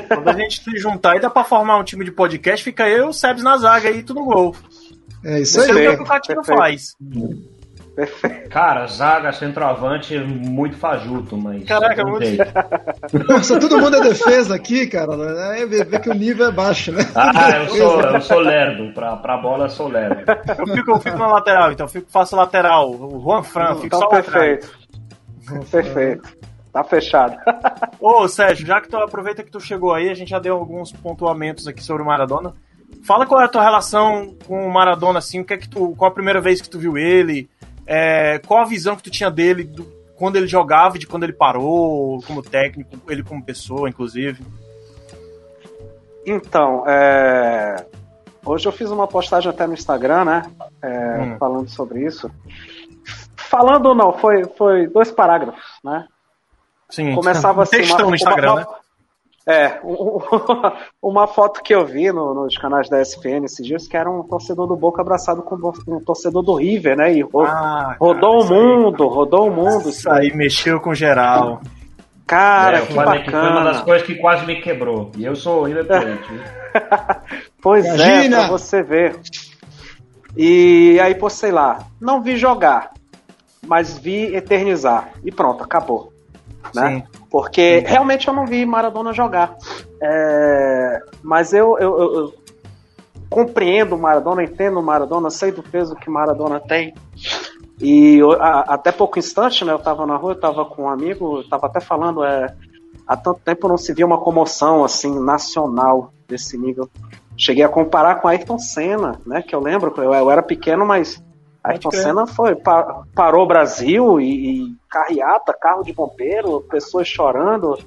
Quando 0.07 0.29
a 0.29 0.33
gente 0.33 0.63
se 0.63 0.77
juntar 0.77 1.15
e 1.15 1.19
dá 1.19 1.29
pra 1.29 1.43
formar 1.43 1.77
um 1.77 1.83
time 1.83 2.05
de 2.05 2.11
podcast, 2.11 2.63
fica 2.63 2.87
eu 2.87 3.05
e 3.05 3.09
o 3.09 3.13
Sebs 3.13 3.43
na 3.43 3.57
zaga 3.57 3.89
aí, 3.89 4.03
tudo 4.03 4.23
gol. 4.23 4.55
É 5.23 5.41
isso 5.41 5.59
aí. 5.61 5.85
É 5.85 5.89
o 5.91 5.97
que 5.97 6.03
o 6.03 6.05
Catino 6.05 6.43
faz. 6.43 6.95
Perfeito. 7.99 8.49
Cara, 8.49 8.87
zaga, 8.87 9.33
centroavante, 9.33 10.17
muito 10.17 10.77
fajuto, 10.77 11.35
mas. 11.35 11.65
Caraca, 11.65 12.05
muito. 12.05 12.25
Nossa, 13.27 13.59
todo 13.59 13.77
mundo 13.77 13.97
é 13.97 14.01
defesa 14.01 14.55
aqui, 14.55 14.87
cara. 14.87 15.17
Né? 15.17 15.63
É 15.63 15.65
ver 15.65 15.99
que 15.99 16.09
o 16.09 16.13
nível 16.13 16.47
é 16.47 16.51
baixo, 16.51 16.93
né? 16.93 17.01
Ah, 17.13 17.57
eu 17.57 17.67
sou, 17.67 18.01
eu 18.01 18.21
sou 18.21 18.39
lerdo. 18.39 18.93
Pra, 18.93 19.17
pra 19.17 19.35
bola, 19.35 19.65
eu 19.65 19.69
sou 19.69 19.89
lerdo. 19.89 20.23
Eu 20.57 20.67
fico, 20.75 20.91
eu 20.91 20.99
fico 20.99 21.17
na 21.17 21.27
lateral, 21.27 21.73
então. 21.73 21.87
Eu 21.87 21.89
fico, 21.89 22.09
faço 22.09 22.37
lateral. 22.37 22.89
O 22.89 23.21
Juan 23.21 23.43
Fran, 23.43 23.75
fico 23.75 23.87
então, 23.87 23.99
só 23.99 24.07
perfeito. 24.07 24.71
Perfeito. 25.69 26.37
Tá 26.71 26.81
fechado. 26.85 27.35
Ô, 27.99 28.29
Sérgio, 28.29 28.65
já 28.65 28.79
que 28.79 28.87
tu 28.87 28.95
aproveita 28.95 29.43
que 29.43 29.51
tu 29.51 29.59
chegou 29.59 29.93
aí, 29.93 30.09
a 30.09 30.13
gente 30.13 30.29
já 30.29 30.39
deu 30.39 30.55
alguns 30.55 30.93
pontuamentos 30.93 31.67
aqui 31.67 31.83
sobre 31.83 32.01
o 32.01 32.05
Maradona. 32.05 32.53
Fala 33.03 33.25
qual 33.25 33.41
é 33.41 33.45
a 33.45 33.49
tua 33.49 33.63
relação 33.63 34.35
com 34.47 34.65
o 34.65 34.73
Maradona, 34.73 35.19
assim, 35.19 35.41
o 35.41 35.45
que 35.45 35.53
é 35.53 35.57
que 35.57 35.67
tu, 35.67 35.93
qual 35.97 36.11
a 36.11 36.13
primeira 36.13 36.39
vez 36.39 36.61
que 36.61 36.69
tu 36.69 36.79
viu 36.79 36.97
ele, 36.97 37.49
é, 37.91 38.37
qual 38.45 38.61
a 38.61 38.65
visão 38.65 38.95
que 38.95 39.01
tu 39.01 39.09
tinha 39.09 39.31
dele 39.31 39.63
do, 39.63 39.83
quando 40.15 40.35
ele 40.35 40.45
jogava 40.45 40.95
e 40.95 40.99
de 40.99 41.07
quando 41.07 41.23
ele 41.23 41.33
parou, 41.33 42.21
como 42.27 42.43
técnico, 42.43 42.91
ele 43.09 43.23
como 43.23 43.43
pessoa, 43.43 43.89
inclusive. 43.89 44.45
Então, 46.23 46.83
é... 46.87 47.83
hoje 48.45 48.67
eu 48.67 48.71
fiz 48.71 48.91
uma 48.91 49.07
postagem 49.07 49.49
até 49.49 49.65
no 49.65 49.73
Instagram, 49.73 50.23
né, 50.23 50.51
é, 50.83 51.19
hum. 51.19 51.37
falando 51.39 51.67
sobre 51.67 52.05
isso. 52.05 52.29
Falando 53.35 53.87
ou 53.87 53.95
não, 53.95 54.13
foi, 54.13 54.43
foi 54.45 54.85
dois 54.85 55.11
parágrafos, 55.11 55.79
né? 55.83 56.05
Sim, 56.91 57.15
começava 57.15 57.63
assim. 57.63 57.77
Textão 57.77 58.05
uma, 58.05 58.09
no 58.09 58.15
Instagram, 58.15 58.51
uma, 58.51 58.59
né? 58.59 58.67
É, 59.49 59.79
uma 61.01 61.25
foto 61.25 61.63
que 61.63 61.73
eu 61.73 61.83
vi 61.83 62.11
no, 62.11 62.35
nos 62.35 62.55
canais 62.55 62.87
da 62.87 63.01
SPN 63.01 63.45
esses 63.45 63.65
dias, 63.65 63.87
que 63.87 63.97
era 63.97 64.07
um 64.07 64.21
torcedor 64.21 64.67
do 64.67 64.75
Boca 64.75 65.01
abraçado 65.01 65.41
com 65.41 65.55
um 65.87 65.99
torcedor 66.01 66.43
do 66.43 66.53
River, 66.53 66.95
né? 66.95 67.11
E 67.15 67.23
ro 67.23 67.41
ah, 67.41 67.95
rodou 67.99 68.43
cara, 68.43 68.53
o 68.53 68.63
mundo, 68.63 69.03
aí, 69.03 69.09
rodou 69.09 69.47
o 69.47 69.51
mundo. 69.51 69.89
Isso 69.89 70.07
aí 70.07 70.31
mexeu 70.35 70.79
com 70.79 70.93
geral. 70.93 71.61
Cara, 72.27 72.77
é, 72.77 72.85
que 72.85 72.93
bacana. 72.93 73.23
Que 73.23 73.31
foi 73.31 73.49
uma 73.49 73.63
das 73.63 73.81
coisas 73.81 74.05
que 74.05 74.15
quase 74.17 74.45
me 74.45 74.61
quebrou. 74.61 75.11
E 75.17 75.25
eu 75.25 75.35
sou 75.35 75.67
independente. 75.67 76.29
pois 77.59 77.85
é, 77.85 77.95
Imagina. 77.95 78.37
é, 78.37 78.39
pra 78.41 78.49
você 78.51 78.83
ver. 78.83 79.19
E 80.37 80.99
aí, 81.01 81.15
pô, 81.15 81.27
sei 81.27 81.51
lá, 81.51 81.87
não 81.99 82.21
vi 82.21 82.37
jogar, 82.37 82.91
mas 83.65 83.97
vi 83.97 84.35
eternizar. 84.35 85.09
E 85.25 85.31
pronto, 85.31 85.63
acabou 85.63 86.18
né? 86.73 86.89
Sim. 86.97 87.19
Porque 87.29 87.81
Sim. 87.81 87.87
realmente 87.87 88.27
eu 88.27 88.33
não 88.33 88.45
vi 88.45 88.65
Maradona 88.65 89.13
jogar. 89.13 89.55
É, 90.01 91.01
mas 91.21 91.53
eu, 91.53 91.77
eu, 91.79 91.97
eu, 91.97 92.33
compreendo 93.29 93.95
o 93.95 93.99
Maradona, 93.99 94.43
entendo 94.43 94.79
o 94.79 94.83
Maradona, 94.83 95.29
sei 95.29 95.51
do 95.51 95.61
peso 95.61 95.95
que 95.95 96.09
Maradona 96.09 96.59
tem. 96.59 96.93
E 97.79 98.17
eu, 98.17 98.33
a, 98.33 98.61
até 98.61 98.91
pouco 98.91 99.19
instante, 99.19 99.63
né, 99.63 99.71
eu 99.71 99.79
tava 99.79 100.05
na 100.05 100.15
rua, 100.15 100.31
eu 100.31 100.39
tava 100.39 100.65
com 100.65 100.83
um 100.83 100.89
amigo, 100.89 101.37
eu 101.37 101.47
tava 101.47 101.67
até 101.67 101.79
falando, 101.79 102.23
é, 102.23 102.53
há 103.07 103.15
tanto 103.15 103.39
tempo 103.41 103.67
não 103.67 103.77
se 103.77 103.93
via 103.93 104.05
uma 104.05 104.19
comoção 104.19 104.83
assim 104.83 105.17
nacional 105.19 106.11
desse 106.27 106.57
nível. 106.57 106.89
Cheguei 107.37 107.63
a 107.63 107.69
comparar 107.69 108.15
com 108.15 108.27
Ayrton 108.27 108.59
Senna, 108.59 109.21
né, 109.25 109.41
que 109.41 109.55
eu 109.55 109.61
lembro, 109.61 109.93
eu, 109.97 110.13
eu 110.13 110.29
era 110.29 110.43
pequeno, 110.43 110.85
mas 110.85 111.23
Ayrton 111.63 111.91
Senna 111.91 112.25
foi, 112.25 112.55
pa, 112.55 113.03
parou 113.13 113.43
o 113.43 113.47
Brasil 113.47 114.19
e, 114.19 114.61
e, 114.61 114.75
carreata, 114.89 115.53
carro 115.53 115.83
de 115.83 115.93
bombeiro, 115.93 116.61
pessoas 116.69 117.07
chorando, 117.07 117.77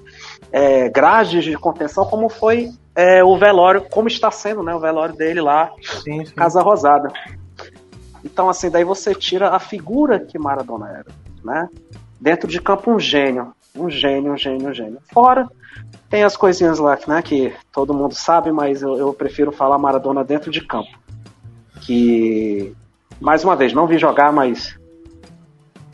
é, 0.50 0.88
grades 0.88 1.44
de 1.44 1.56
contenção, 1.56 2.04
como 2.04 2.28
foi 2.28 2.70
é, 2.94 3.24
o 3.24 3.37
velório, 3.38 3.82
como 3.90 4.08
está 4.08 4.30
sendo 4.30 4.62
né, 4.62 4.74
o 4.74 4.80
velório 4.80 5.16
dele 5.16 5.40
lá, 5.40 5.70
sim, 6.02 6.24
sim. 6.24 6.35
Casa 6.35 6.61
Rosada. 6.61 7.11
Então, 8.24 8.48
assim, 8.48 8.70
daí 8.70 8.85
você 8.85 9.14
tira 9.14 9.48
a 9.48 9.58
figura 9.58 10.20
que 10.20 10.38
Maradona 10.38 10.88
era, 10.90 11.11
né? 11.42 11.68
Dentro 12.20 12.46
de 12.48 12.61
campo, 12.61 12.92
um 12.92 13.00
gênio. 13.00 13.52
Um 13.74 13.90
gênio, 13.90 14.32
um 14.32 14.37
gênio, 14.37 14.68
um 14.68 14.74
gênio. 14.74 14.98
Fora, 15.12 15.48
tem 16.08 16.22
as 16.22 16.37
coisinhas 16.37 16.78
lá, 16.78 16.98
né, 17.08 17.22
que 17.22 17.52
todo 17.72 17.94
mundo 17.94 18.14
sabe, 18.14 18.52
mas 18.52 18.82
eu, 18.82 18.96
eu 18.96 19.12
prefiro 19.14 19.50
falar 19.50 19.78
Maradona 19.78 20.22
dentro 20.22 20.50
de 20.50 20.61
campo. 20.61 20.90
Que 21.80 22.76
mais 23.22 23.44
uma 23.44 23.56
vez, 23.56 23.72
não 23.72 23.87
vi 23.87 23.98
jogar, 23.98 24.32
mas 24.32 24.76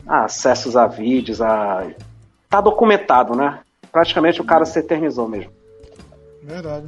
ah, 0.07 0.25
acessos 0.25 0.75
a 0.75 0.87
vídeos, 0.87 1.41
a. 1.41 1.87
Tá 2.49 2.59
documentado, 2.59 3.35
né? 3.35 3.59
Praticamente 3.91 4.41
o 4.41 4.43
cara 4.43 4.65
se 4.65 4.79
eternizou 4.79 5.27
mesmo. 5.27 5.51
Verdade. 6.41 6.87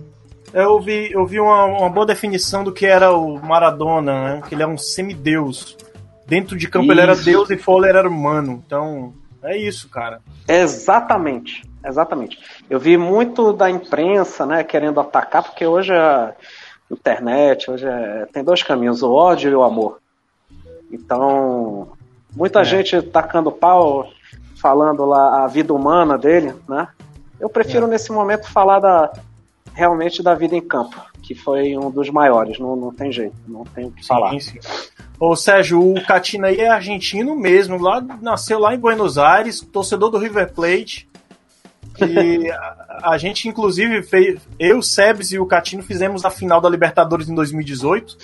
Eu 0.52 0.82
vi, 0.82 1.12
eu 1.12 1.26
vi 1.26 1.40
uma, 1.40 1.66
uma 1.66 1.90
boa 1.90 2.06
definição 2.06 2.64
do 2.64 2.74
que 2.74 2.86
era 2.86 3.16
o 3.16 3.40
Maradona, 3.40 4.24
né? 4.24 4.42
Que 4.48 4.56
ele 4.56 4.64
é 4.64 4.68
um 4.68 4.78
semideus. 4.78 5.78
Dentro 6.26 6.58
de 6.58 6.68
campo 6.68 6.86
isso. 6.86 6.94
ele 6.94 7.02
era 7.02 7.16
deus 7.16 7.50
e 7.50 7.58
fora 7.58 7.90
ele 7.90 7.98
era 7.98 8.10
humano. 8.10 8.64
Então, 8.66 9.14
é 9.44 9.56
isso, 9.56 9.88
cara. 9.90 10.20
Exatamente. 10.48 11.64
Exatamente. 11.86 12.40
Eu 12.70 12.80
vi 12.80 12.98
muito 12.98 13.54
da 13.54 13.70
imprensa, 13.70 14.46
né, 14.46 14.64
querendo 14.64 15.00
atacar, 15.00 15.44
porque 15.44 15.66
hoje 15.66 15.94
a 15.94 16.34
internet, 16.90 17.70
hoje 17.72 17.86
é, 17.86 18.28
tem 18.32 18.44
dois 18.44 18.62
caminhos, 18.62 19.02
o 19.02 19.12
ódio 19.12 19.52
e 19.52 19.56
o 19.56 19.64
amor. 19.64 20.00
Então, 20.92 21.90
muita 22.36 22.62
é. 22.62 22.64
gente 22.64 23.02
tacando 23.02 23.52
pau, 23.52 24.10
falando 24.56 25.06
lá 25.06 25.44
a 25.44 25.48
vida 25.48 25.74
humana 25.74 26.18
dele, 26.18 26.54
né? 26.68 26.88
Eu 27.40 27.50
prefiro 27.50 27.88
é. 27.88 27.90
nesse 27.90 28.12
momento 28.12 28.50
falar 28.50 28.80
da 28.80 29.12
realmente 29.74 30.22
da 30.22 30.36
vida 30.36 30.56
em 30.56 30.62
campo, 30.62 31.02
que 31.22 31.34
foi 31.34 31.78
um 31.78 31.90
dos 31.90 32.10
maiores, 32.10 32.60
não, 32.60 32.76
não 32.76 32.94
tem 32.94 33.12
jeito, 33.12 33.36
não 33.48 33.64
tem 33.64 33.86
o 33.86 33.92
que 33.92 34.06
falar. 34.06 34.38
Sim. 34.40 34.60
Ô 35.20 35.36
Sérgio, 35.36 35.80
o 35.80 36.04
Catina 36.06 36.48
aí 36.48 36.60
é 36.60 36.68
argentino 36.68 37.36
mesmo, 37.36 37.82
lá, 37.82 38.02
nasceu 38.22 38.60
lá 38.60 38.74
em 38.74 38.80
Buenos 38.80 39.18
Aires, 39.18 39.62
torcedor 39.62 40.10
do 40.10 40.18
River 40.18 40.52
Plate. 40.52 41.08
E 42.00 42.50
a, 42.52 43.12
a, 43.12 43.18
gente, 43.18 43.48
inclusive, 43.48 44.02
fez. 44.02 44.42
Eu, 44.58 44.80
o 44.80 44.84
Sebes 44.84 45.32
e 45.32 45.40
o 45.40 45.46
Catino 45.46 45.84
fizemos 45.84 46.26
a 46.26 46.32
final 46.32 46.60
da 46.60 46.68
Libertadores 46.68 47.30
em 47.30 47.36
2018. 47.36 48.18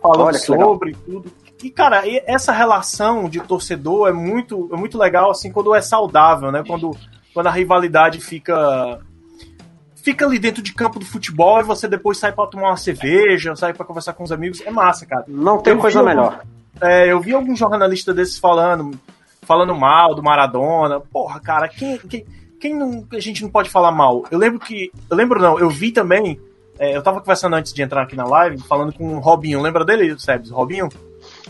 Falando 0.00 0.38
sobre 0.38 0.94
tudo. 1.04 1.30
E, 1.62 1.70
cara, 1.70 2.02
essa 2.26 2.52
relação 2.52 3.28
de 3.28 3.40
torcedor 3.40 4.08
é 4.08 4.12
muito, 4.12 4.68
é 4.72 4.76
muito 4.76 4.98
legal, 4.98 5.30
assim, 5.30 5.52
quando 5.52 5.74
é 5.74 5.80
saudável, 5.80 6.50
né? 6.50 6.64
Quando, 6.66 6.96
quando 7.32 7.46
a 7.46 7.50
rivalidade 7.50 8.20
fica 8.20 9.00
fica 10.02 10.26
ali 10.26 10.38
dentro 10.38 10.60
de 10.60 10.74
campo 10.74 10.98
do 10.98 11.06
futebol 11.06 11.60
e 11.60 11.62
você 11.62 11.86
depois 11.86 12.18
sai 12.18 12.32
para 12.32 12.48
tomar 12.48 12.70
uma 12.70 12.76
cerveja, 12.76 13.54
sai 13.54 13.72
para 13.72 13.86
conversar 13.86 14.12
com 14.14 14.24
os 14.24 14.32
amigos, 14.32 14.60
é 14.60 14.70
massa, 14.70 15.06
cara. 15.06 15.24
Não 15.28 15.58
tem 15.58 15.74
eu 15.74 15.78
coisa 15.78 16.02
melhor. 16.02 16.42
é, 16.80 17.10
eu 17.10 17.20
vi 17.20 17.32
alguns 17.32 17.56
jornalistas 17.58 18.14
desses 18.14 18.38
falando, 18.38 18.98
falando 19.42 19.74
mal 19.76 20.14
do 20.14 20.22
Maradona. 20.22 20.98
Porra, 21.00 21.38
cara, 21.38 21.68
quem, 21.68 21.98
quem, 21.98 22.26
quem 22.60 22.74
não, 22.74 23.06
a 23.12 23.20
gente 23.20 23.42
não 23.42 23.50
pode 23.50 23.70
falar 23.70 23.92
mal? 23.92 24.24
Eu 24.28 24.38
lembro 24.38 24.58
que, 24.58 24.90
eu 25.08 25.16
lembro 25.16 25.40
não, 25.40 25.58
eu 25.60 25.70
vi 25.70 25.92
também, 25.92 26.40
é, 26.80 26.96
eu 26.96 27.02
tava 27.02 27.20
conversando 27.20 27.54
antes 27.54 27.72
de 27.72 27.80
entrar 27.80 28.02
aqui 28.02 28.16
na 28.16 28.24
live, 28.24 28.58
falando 28.62 28.92
com 28.92 29.14
o 29.14 29.20
Robinho, 29.20 29.62
lembra 29.62 29.84
dele, 29.84 30.18
Sebs? 30.18 30.50
Robinho? 30.50 30.88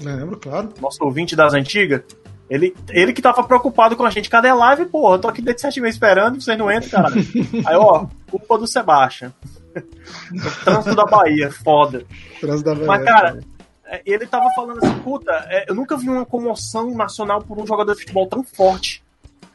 Lembro, 0.02 0.36
claro. 0.36 0.70
Nosso 0.80 1.02
ouvinte 1.04 1.36
das 1.36 1.54
antigas. 1.54 2.02
Ele, 2.50 2.74
ele 2.90 3.12
que 3.12 3.22
tava 3.22 3.42
preocupado 3.44 3.96
com 3.96 4.04
a 4.04 4.10
gente. 4.10 4.28
Cadê 4.28 4.48
a 4.48 4.54
live? 4.54 4.86
Porra, 4.86 5.14
eu 5.14 5.18
tô 5.18 5.28
aqui 5.28 5.40
desde 5.40 5.62
sete 5.62 5.80
meses 5.80 5.96
esperando 5.96 6.40
vocês 6.40 6.58
não 6.58 6.70
entram, 6.70 6.90
cara. 6.90 7.14
Aí, 7.64 7.76
ó, 7.76 8.06
culpa 8.30 8.58
do 8.58 8.66
Sebastião. 8.66 9.32
trânsito 10.64 10.94
da 10.94 11.04
Bahia, 11.04 11.50
foda. 11.50 12.04
Trânsito 12.40 12.68
da 12.68 12.74
Bahia. 12.74 12.86
Mas, 12.86 13.04
cara, 13.04 13.40
é, 13.86 14.02
ele 14.04 14.26
tava 14.26 14.50
falando 14.54 14.84
assim, 14.84 14.98
puta, 15.00 15.32
é, 15.48 15.66
eu 15.68 15.74
nunca 15.74 15.96
vi 15.96 16.08
uma 16.08 16.26
comoção 16.26 16.94
nacional 16.94 17.40
por 17.42 17.58
um 17.58 17.66
jogador 17.66 17.94
de 17.94 18.00
futebol 18.00 18.26
tão 18.26 18.42
forte. 18.42 19.02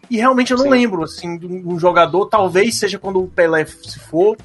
E 0.09 0.17
realmente 0.17 0.51
eu 0.51 0.57
não 0.57 0.65
Sim. 0.65 0.71
lembro, 0.71 1.03
assim, 1.03 1.37
de 1.37 1.45
um 1.45 1.77
jogador, 1.77 2.27
talvez 2.27 2.79
seja 2.79 2.97
quando 2.97 3.21
o 3.21 3.27
Pelé 3.27 3.65
se 3.65 3.99
for. 3.99 4.37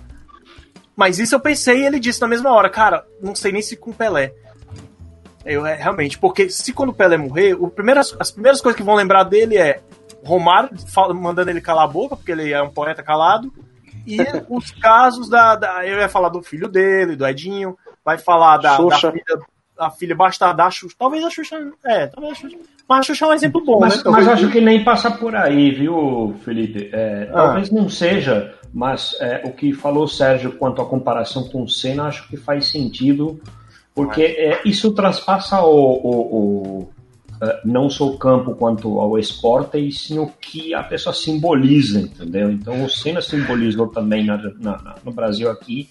Mas 0.97 1.19
isso 1.19 1.35
eu 1.35 1.41
pensei 1.41 1.81
e 1.81 1.87
ele 1.87 2.01
disse 2.01 2.21
na 2.21 2.29
mesma 2.29 2.51
hora, 2.53 2.69
cara, 2.69 3.07
não 3.23 3.35
sei 3.35 3.53
nem 3.53 3.63
se 3.63 3.77
com 3.77 3.91
o 3.91 3.95
Pelé. 3.95 4.35
Eu, 5.45 5.67
é, 5.67 5.75
realmente, 5.75 6.19
porque 6.19 6.49
se 6.49 6.73
quando 6.73 6.91
o 6.91 6.95
Pelé 6.95 7.17
morrer, 7.17 7.55
o 7.55 7.69
primeiras, 7.69 8.15
as 8.19 8.31
primeiras 8.31 8.61
coisas 8.61 8.77
que 8.77 8.85
vão 8.85 8.95
lembrar 8.95 9.25
dele 9.25 9.59
é 9.59 9.81
Romário 10.25 10.71
fala, 10.89 11.13
mandando 11.13 11.51
ele 11.51 11.61
calar 11.61 11.85
a 11.85 11.93
boca, 11.93 12.17
porque 12.17 12.33
ele 12.33 12.53
é 12.53 12.63
um 12.63 12.71
poeta 12.71 13.03
calado, 13.03 13.53
e 14.07 14.19
os 14.49 14.71
casos 14.71 15.29
da, 15.29 15.57
da. 15.57 15.87
Eu 15.87 15.99
ia 15.99 16.09
falar 16.09 16.29
do 16.29 16.43
filho 16.43 16.69
dele, 16.69 17.17
do 17.17 17.27
Edinho, 17.27 17.77
vai 18.05 18.19
falar 18.19 18.59
da, 18.59 18.77
da 18.77 18.99
filha, 18.99 19.39
a 19.79 19.91
filha 19.91 20.15
bastarda 20.15 20.63
da 20.63 20.71
Xuxa. 20.71 20.95
Talvez 20.99 21.25
a 21.25 21.31
Xuxa. 21.31 21.57
É, 21.85 22.07
talvez 22.07 22.33
a 22.33 22.41
Xuxa. 22.41 22.57
Mas 22.89 22.99
a 22.99 23.03
Xuxa 23.03 23.25
é 23.25 23.29
um 23.29 23.33
exemplo 23.33 23.65
bom, 23.65 23.81
mas, 23.81 23.97
né? 23.97 24.11
Mas 24.11 24.29
acho 24.29 24.51
que 24.51 24.61
nem 24.61 24.85
passa 24.85 25.11
por 25.11 25.35
aí, 25.35 25.71
viu, 25.73 26.35
Felipe? 26.45 26.91
É, 26.93 27.29
ah. 27.31 27.35
Talvez 27.35 27.71
não 27.71 27.89
seja, 27.89 28.55
mas 28.73 29.17
é, 29.21 29.43
o 29.45 29.53
que 29.53 29.73
falou 29.73 30.05
o 30.05 30.09
Sérgio 30.09 30.53
quanto 30.53 30.83
à 30.83 30.87
comparação 30.87 31.49
com 31.49 31.63
o 31.63 31.69
Senna, 31.69 32.05
acho 32.05 32.29
que 32.29 32.37
faz 32.37 32.71
sentido 32.71 33.41
porque 33.95 34.23
é, 34.23 34.61
isso 34.65 34.93
transpassa 34.93 35.61
o, 35.63 35.71
o, 35.71 36.37
o, 36.37 36.89
é, 37.43 37.61
não 37.65 37.91
só 37.91 38.07
o 38.07 38.19
campo 38.19 38.55
quanto 38.55 39.01
ao 39.01 39.19
esporte, 39.19 39.79
e 39.79 39.93
sim 39.93 40.19
o 40.19 40.29
que 40.41 40.73
a 40.75 40.83
pessoa 40.83 41.15
simboliza, 41.15 42.01
entendeu? 42.01 42.51
Então 42.51 42.85
o 42.85 42.89
Senna 42.89 43.21
simbolizou 43.21 43.89
também 43.89 44.25
na, 44.25 44.37
na, 44.59 44.95
no 45.05 45.13
Brasil 45.13 45.51
aqui 45.51 45.91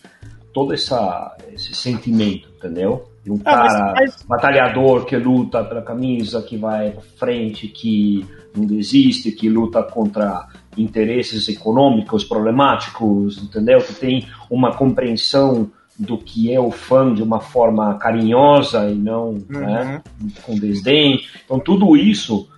todo 0.54 0.74
essa, 0.74 1.36
esse 1.54 1.74
sentimento, 1.74 2.50
entendeu? 2.58 3.10
De 3.24 3.32
um 3.32 3.40
ah, 3.46 3.56
cara 3.56 3.94
mas, 3.94 4.16
mas... 4.16 4.24
batalhador 4.24 5.06
que 5.06 5.16
luta 5.16 5.64
pela 5.64 5.82
camisa, 5.82 6.42
que 6.42 6.58
vai 6.58 6.90
à 6.90 7.02
frente, 7.18 7.68
que 7.68 8.26
não 8.56 8.66
desiste, 8.66 9.32
que 9.32 9.50
luta 9.50 9.84
contra 9.84 10.48
interesses 10.78 11.48
econômicos 11.48 12.24
problemáticos, 12.24 13.42
entendeu? 13.42 13.80
Que 13.80 13.94
tem 13.94 14.28
uma 14.50 14.76
compreensão 14.76 15.72
do 15.98 16.18
que 16.18 16.54
é 16.54 16.60
o 16.60 16.72
fã 16.72 17.14
de 17.14 17.22
uma 17.22 17.40
forma 17.40 17.94
carinhosa 17.96 18.90
e 18.90 18.96
não 18.96 19.30
uhum. 19.30 19.46
né, 19.50 20.02
com 20.44 20.56
desdém. 20.56 21.22
Então 21.46 21.60
tudo 21.60 21.96
isso 21.96 22.50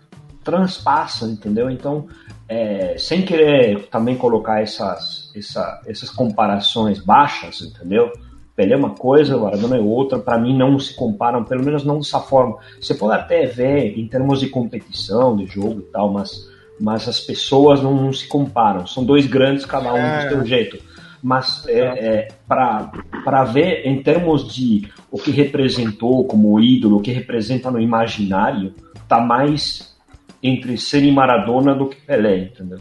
transpassa, 0.43 1.25
entendeu? 1.25 1.69
Então, 1.69 2.07
é, 2.47 2.95
sem 2.97 3.23
querer 3.23 3.87
também 3.87 4.15
colocar 4.15 4.61
essas, 4.61 5.31
essa, 5.35 5.81
essas 5.85 6.09
comparações 6.09 6.99
baixas, 6.99 7.61
entendeu? 7.61 8.11
Pelé 8.55 8.73
é 8.73 8.77
uma 8.77 8.91
coisa, 8.91 9.37
Maradona 9.37 9.77
é 9.77 9.81
outra, 9.81 10.19
para 10.19 10.37
mim 10.37 10.55
não 10.55 10.77
se 10.77 10.95
comparam, 10.95 11.43
pelo 11.43 11.63
menos 11.63 11.83
não 11.83 11.97
dessa 11.97 12.19
forma. 12.19 12.57
Você 12.79 12.93
pode 12.93 13.15
até 13.15 13.45
ver 13.45 13.97
em 13.97 14.07
termos 14.07 14.39
de 14.39 14.47
competição, 14.47 15.35
de 15.35 15.47
jogo 15.47 15.79
e 15.79 15.91
tal, 15.91 16.11
mas, 16.11 16.47
mas 16.79 17.07
as 17.07 17.19
pessoas 17.19 17.81
não, 17.81 17.95
não 17.95 18.13
se 18.13 18.27
comparam. 18.27 18.85
São 18.85 19.03
dois 19.03 19.25
grandes, 19.25 19.65
cada 19.65 19.91
um 19.91 19.97
é. 19.97 20.25
do 20.25 20.29
seu 20.29 20.45
jeito 20.45 20.92
mas 21.23 21.65
é, 21.67 21.79
é, 21.79 22.27
para 22.45 23.43
ver 23.45 23.87
em 23.87 24.03
termos 24.03 24.53
de 24.53 24.89
o 25.09 25.17
que 25.17 25.31
representou 25.31 26.25
como 26.25 26.59
ídolo, 26.59 26.97
o 26.97 27.01
que 27.01 27.11
representa 27.11 27.71
no 27.71 27.79
imaginário, 27.79 28.73
tá 29.07 29.21
mais 29.21 29.95
entre 30.43 30.77
Senna 30.77 31.07
e 31.07 31.11
Maradona 31.13 31.73
do 31.73 31.87
que 31.87 31.95
Pelé, 32.01 32.51
entendeu? 32.51 32.77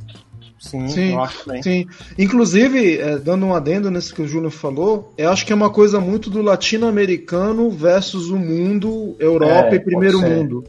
Sim, 0.59 0.89
sim, 0.89 1.17
sim. 1.63 1.87
Inclusive, 2.19 2.99
é, 2.99 3.19
dando 3.19 3.47
um 3.47 3.55
adendo 3.55 3.91
nesse 3.91 4.13
que 4.15 4.23
o 4.23 4.29
Júnior 4.29 4.53
falou, 4.53 5.13
eu 5.17 5.31
acho 5.31 5.45
que 5.47 5.53
é 5.53 5.57
uma 5.57 5.71
coisa 5.71 6.01
muito 6.01 6.31
do 6.31 6.41
latino-americano 6.43 7.71
versus 7.71 8.31
o 8.31 8.37
mundo, 8.37 9.17
Europa 9.19 9.71
é, 9.71 9.75
e 9.75 9.81
primeiro 9.81 10.21
mundo. 10.21 10.65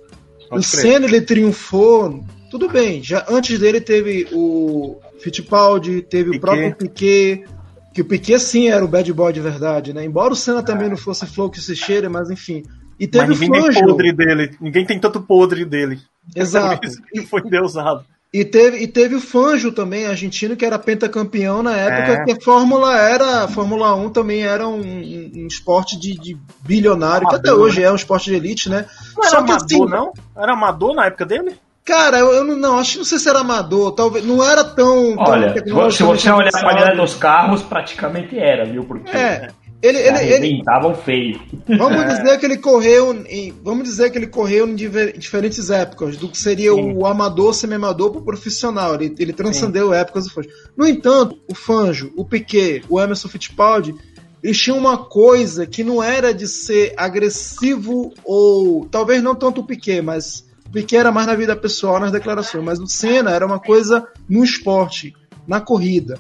Pode 0.50 0.62
o 0.62 0.64
Senna 0.64 1.06
ele 1.06 1.22
triunfou, 1.22 2.24
tudo 2.50 2.70
bem. 2.70 3.02
Já 3.04 3.26
antes 3.30 3.60
dele 3.60 3.82
teve 3.82 4.28
o 4.32 4.98
Fittipaldi, 5.20 6.02
teve 6.02 6.32
Piquet. 6.32 6.38
o 6.38 6.42
próprio 6.42 6.76
Piquet, 6.76 7.46
que 7.94 8.02
o 8.02 8.06
Piquet 8.06 8.40
sim 8.40 8.70
era 8.70 8.84
o 8.84 8.88
bad 8.88 9.12
boy 9.14 9.32
de 9.32 9.40
verdade, 9.40 9.94
né? 9.94 10.04
Embora 10.04 10.34
o 10.34 10.36
Senna 10.36 10.64
também 10.64 10.90
não 10.90 10.98
fosse 10.98 11.26
flow 11.28 11.50
que 11.50 11.62
se 11.62 11.76
cheira, 11.76 12.10
mas 12.10 12.30
enfim. 12.30 12.64
E 13.00 13.08
teve 13.08 13.28
mas 13.28 13.40
ninguém 13.40 13.72
tem 13.72 13.84
podre 13.84 14.14
dele. 14.14 14.58
Ninguém 14.60 14.86
tem 14.86 15.00
tanto 15.00 15.22
podre 15.22 15.64
dele. 15.64 16.00
Exato. 16.36 16.88
É 16.88 17.20
que 17.20 17.28
foi 17.28 17.42
deusado. 17.42 18.04
E 18.34 18.44
teve, 18.44 18.78
e 18.78 18.88
teve 18.88 19.14
o 19.14 19.22
Fanjo 19.22 19.72
também, 19.72 20.08
argentino, 20.08 20.56
que 20.56 20.66
era 20.66 20.80
pentacampeão 20.80 21.62
na 21.62 21.78
época, 21.78 22.14
é. 22.14 22.24
que 22.26 22.32
a 22.32 22.42
Fórmula 22.42 22.98
era. 22.98 23.44
A 23.44 23.48
Fórmula 23.48 23.94
1 23.94 24.10
também 24.10 24.42
era 24.42 24.68
um, 24.68 24.82
um, 24.82 25.32
um 25.36 25.48
esporte 25.48 26.00
de, 26.00 26.18
de 26.18 26.36
bilionário, 26.62 27.28
amador, 27.28 27.42
que 27.42 27.48
até 27.48 27.54
hoje 27.54 27.82
né? 27.82 27.86
é 27.86 27.92
um 27.92 27.96
esporte 27.96 28.32
de 28.32 28.36
elite, 28.36 28.70
né? 28.70 28.88
Não 29.16 29.24
Só 29.24 29.30
era 29.30 29.38
amador, 29.38 29.66
assim, 29.66 29.86
não? 29.86 30.14
Era 30.36 30.54
amador 30.54 30.96
na 30.96 31.06
época 31.06 31.28
dele? 31.28 31.56
Cara, 31.86 32.20
eu, 32.20 32.32
eu 32.32 32.44
não, 32.46 32.56
não, 32.56 32.80
acho 32.80 32.94
que 32.94 32.98
não 33.00 33.06
sei 33.06 33.20
se 33.20 33.28
era 33.28 33.40
amador, 33.40 33.92
talvez. 33.92 34.26
Não 34.26 34.44
era 34.44 34.64
tão. 34.64 35.16
Olha, 35.18 35.54
tão 35.62 35.92
se 35.92 36.02
você 36.04 36.32
olhar 36.32 36.50
a 36.54 36.62
qualidade 36.62 36.96
dos 36.98 37.14
carros, 37.16 37.62
praticamente 37.62 38.40
era, 38.40 38.66
viu? 38.66 38.86
Porque. 38.86 39.16
É. 39.16 39.50
Ele, 39.84 39.98
ele, 39.98 40.18
ele 40.48 40.64
feio. 41.04 41.42
Vamos 41.78 42.00
é. 42.04 42.08
dizer 42.08 42.40
que 42.40 42.46
ele 42.46 42.58
correu 42.58 43.14
em, 43.28 43.54
vamos 43.62 43.84
dizer 43.84 44.10
que 44.12 44.18
ele 44.18 44.28
correu 44.28 44.66
em 44.66 44.76
diferentes 44.76 45.70
épocas, 45.70 46.16
do 46.16 46.30
que 46.30 46.38
seria 46.38 46.74
Sim. 46.74 46.94
o 46.96 47.06
amador, 47.06 47.54
semi-amador 47.54 48.12
para 48.12 48.22
o 48.22 48.24
profissional. 48.24 48.96
Ele, 48.96 49.14
ele 49.20 49.34
transcendeu 49.34 49.90
Sim. 49.90 49.96
épocas 49.96 50.26
e 50.26 50.30
foi. 50.30 50.48
No 50.78 50.88
entanto, 50.88 51.38
o 51.50 51.54
Fanjo, 51.54 52.14
o 52.16 52.24
Piquet, 52.24 52.82
o 52.88 52.98
Emerson 52.98 53.28
Fittipaldi, 53.28 53.94
eles 54.42 54.58
tinham 54.58 54.78
uma 54.78 54.98
coisa 54.98 55.68
que 55.68 55.84
não 55.84 56.02
era 56.02 56.34
de 56.34 56.48
ser 56.48 56.94
agressivo 56.96 58.14
ou 58.24 58.86
talvez 58.86 59.22
não 59.22 59.36
tanto 59.36 59.60
o 59.60 59.66
Piquet, 59.66 60.02
mas 60.02 60.46
Piquet 60.74 60.98
era 60.98 61.12
mais 61.12 61.28
na 61.28 61.36
vida 61.36 61.56
pessoal, 61.56 62.00
nas 62.00 62.12
declarações, 62.12 62.64
mas 62.64 62.80
o 62.80 62.88
Senna 62.88 63.30
era 63.30 63.46
uma 63.46 63.60
coisa 63.60 64.08
no 64.28 64.44
esporte, 64.44 65.14
na 65.48 65.62
corrida, 65.62 66.18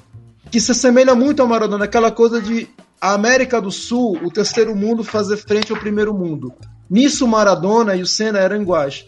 que 0.51 0.61
se 0.61 0.71
assemelha 0.71 1.15
muito 1.15 1.41
ao 1.41 1.47
Maradona, 1.47 1.85
aquela 1.85 2.11
coisa 2.11 2.39
de 2.39 2.69
a 3.01 3.13
América 3.13 3.59
do 3.59 3.71
Sul, 3.71 4.17
o 4.23 4.31
terceiro 4.31 4.73
mundo, 4.75 5.03
fazer 5.03 5.35
frente 5.35 5.73
ao 5.73 5.77
primeiro 5.79 6.13
mundo. 6.13 6.53
Nisso, 6.89 7.25
o 7.25 7.27
Maradona 7.27 7.95
e 7.95 8.01
o 8.01 8.07
Senna 8.07 8.39
eram 8.39 8.61
iguais. 8.61 9.05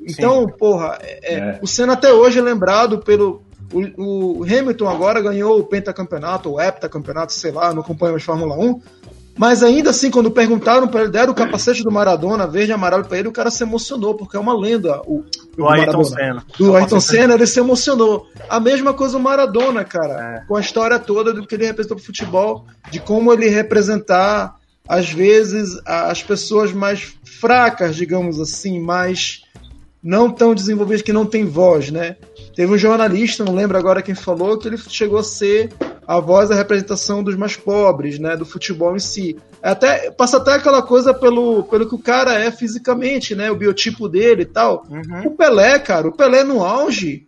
Então, 0.00 0.42
Sim. 0.42 0.54
porra, 0.56 0.98
é, 1.02 1.34
é. 1.34 1.58
o 1.60 1.66
Senna 1.66 1.94
até 1.94 2.12
hoje 2.12 2.38
é 2.38 2.42
lembrado 2.42 3.00
pelo. 3.00 3.42
O, 3.72 4.40
o, 4.40 4.44
Hamilton 4.44 4.88
agora 4.88 5.20
ganhou 5.20 5.58
o 5.58 5.64
pentacampeonato, 5.64 6.50
ou 6.50 6.60
heptacampeonato, 6.60 7.32
sei 7.32 7.50
lá, 7.50 7.74
não 7.74 7.82
acompanha 7.82 8.12
mais 8.12 8.22
Fórmula 8.22 8.56
1, 8.56 8.80
mas 9.36 9.62
ainda 9.62 9.90
assim, 9.90 10.10
quando 10.10 10.30
perguntaram 10.30 10.86
para 10.86 11.02
ele, 11.02 11.10
deram 11.10 11.32
o 11.32 11.34
capacete 11.34 11.82
do 11.82 11.90
Maradona, 11.90 12.46
verde 12.46 12.70
e 12.70 12.72
amarelo 12.72 13.04
para 13.04 13.18
ele, 13.18 13.28
o 13.28 13.32
cara 13.32 13.50
se 13.50 13.62
emocionou, 13.64 14.14
porque 14.14 14.36
é 14.36 14.40
uma 14.40 14.56
lenda. 14.56 15.00
O, 15.06 15.24
do, 15.56 15.68
Ayrton 15.68 16.04
Senna. 16.04 16.44
Do 16.56 16.76
Ayrton 16.76 17.00
Senna, 17.00 17.34
ele 17.34 17.46
se 17.46 17.58
emocionou. 17.58 18.28
A 18.48 18.60
mesma 18.60 18.94
coisa 18.94 19.18
o 19.18 19.20
Maradona, 19.20 19.84
cara, 19.84 20.42
é. 20.42 20.46
com 20.46 20.56
a 20.56 20.60
história 20.60 20.98
toda 20.98 21.32
do 21.32 21.46
que 21.46 21.56
ele 21.56 21.66
representou 21.66 21.96
pro 21.96 22.06
futebol, 22.06 22.64
de 22.90 23.00
como 23.00 23.32
ele 23.32 23.48
representar, 23.48 24.56
às 24.88 25.10
vezes, 25.10 25.80
as 25.84 26.22
pessoas 26.22 26.72
mais 26.72 27.14
fracas, 27.24 27.96
digamos 27.96 28.40
assim, 28.40 28.78
mais 28.78 29.42
não 30.04 30.30
tão 30.30 30.54
desenvolvidas, 30.54 31.02
que 31.02 31.14
não 31.14 31.24
tem 31.24 31.46
voz, 31.46 31.90
né? 31.90 32.16
Teve 32.54 32.74
um 32.74 32.78
jornalista, 32.78 33.42
não 33.42 33.54
lembro 33.54 33.78
agora 33.78 34.02
quem 34.02 34.14
falou, 34.14 34.58
que 34.58 34.68
ele 34.68 34.76
chegou 34.76 35.18
a 35.18 35.24
ser 35.24 35.72
a 36.06 36.20
voz 36.20 36.48
da 36.48 36.54
representação 36.54 37.22
dos 37.22 37.36
mais 37.36 37.56
pobres, 37.56 38.18
né, 38.18 38.36
do 38.36 38.44
futebol 38.44 38.94
em 38.94 39.00
si. 39.00 39.36
É 39.62 39.70
até 39.70 40.10
passa 40.10 40.36
até 40.36 40.54
aquela 40.54 40.82
coisa 40.82 41.14
pelo, 41.14 41.64
pelo 41.64 41.88
que 41.88 41.94
o 41.94 42.02
cara 42.02 42.34
é 42.34 42.50
fisicamente, 42.50 43.34
né, 43.34 43.50
o 43.50 43.56
biotipo 43.56 44.08
dele 44.08 44.42
e 44.42 44.46
tal. 44.46 44.86
Uhum. 44.90 45.28
O 45.28 45.30
Pelé, 45.32 45.78
cara, 45.78 46.08
o 46.08 46.12
Pelé 46.12 46.44
no 46.44 46.62
auge, 46.62 47.26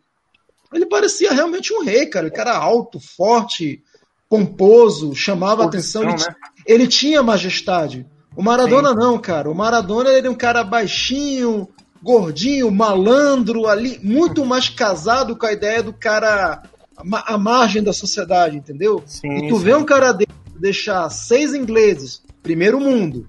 ele 0.73 0.87
parecia 0.87 1.33
realmente 1.33 1.73
um 1.73 1.83
rei, 1.83 2.07
cara. 2.07 2.27
Ele 2.27 2.37
era 2.37 2.57
alto, 2.57 3.01
forte, 3.01 3.83
pomposo, 4.29 5.15
chamava 5.15 5.69
Posição, 5.69 6.03
atenção. 6.03 6.27
Ele, 6.27 6.39
né? 6.39 6.51
ele, 6.67 6.87
tinha 6.87 7.23
majestade. 7.23 8.07
O 8.37 8.43
Maradona 8.43 8.91
Sim. 8.91 8.97
não, 8.97 9.19
cara. 9.19 9.51
O 9.51 9.55
Maradona 9.55 10.11
ele 10.11 10.27
é 10.27 10.31
um 10.31 10.35
cara 10.35 10.63
baixinho, 10.63 11.69
gordinho, 12.03 12.71
malandro 12.71 13.67
ali, 13.67 13.99
muito 14.03 14.45
mais 14.45 14.69
casado 14.69 15.37
com 15.37 15.47
a 15.47 15.53
ideia 15.53 15.83
do 15.83 15.93
cara 15.93 16.63
a 16.97 17.39
margem 17.39 17.83
da 17.83 17.93
sociedade, 17.93 18.57
entendeu? 18.57 19.03
Sim, 19.07 19.31
e 19.37 19.49
tu 19.49 19.59
sim. 19.59 19.65
vê 19.65 19.75
um 19.75 19.85
cara 19.85 20.13
dele 20.13 20.31
deixar 20.59 21.09
seis 21.11 21.55
ingleses, 21.55 22.23
primeiro 22.43 22.81
mundo, 22.81 23.27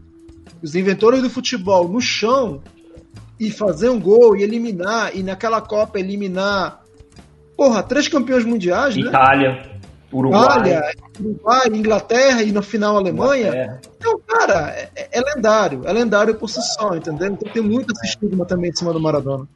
os 0.61 0.75
inventores 0.75 1.21
do 1.21 1.29
futebol 1.29 1.87
no 1.87 1.99
chão 1.99 2.61
e 3.39 3.51
fazer 3.51 3.89
um 3.89 3.99
gol 3.99 4.35
e 4.35 4.43
eliminar, 4.43 5.15
e 5.15 5.21
naquela 5.21 5.61
Copa 5.61 5.99
eliminar, 5.99 6.81
porra, 7.55 7.83
três 7.83 8.07
campeões 8.07 8.45
mundiais, 8.45 8.95
né? 8.95 9.03
Itália, 9.03 9.77
Uruguai. 10.11 10.41
Itália, 10.41 10.81
Uruguai, 11.19 11.67
Inglaterra 11.67 12.43
e 12.43 12.51
no 12.51 12.63
final 12.63 12.97
Alemanha. 12.97 13.49
Inglaterra. 13.49 13.81
Então, 13.97 14.19
cara, 14.25 14.69
é, 14.71 15.09
é, 15.11 15.21
lendário, 15.21 15.81
é 15.85 15.93
lendário 15.93 16.35
por 16.35 16.49
si 16.49 16.61
só, 16.61 16.95
entendeu? 16.95 17.27
Então 17.27 17.51
tem 17.51 17.61
muito 17.61 17.91
esse 17.93 18.07
estigma 18.07 18.45
também 18.45 18.71
em 18.71 18.75
cima 18.75 18.93
do 18.93 18.99
Maradona. 18.99 19.47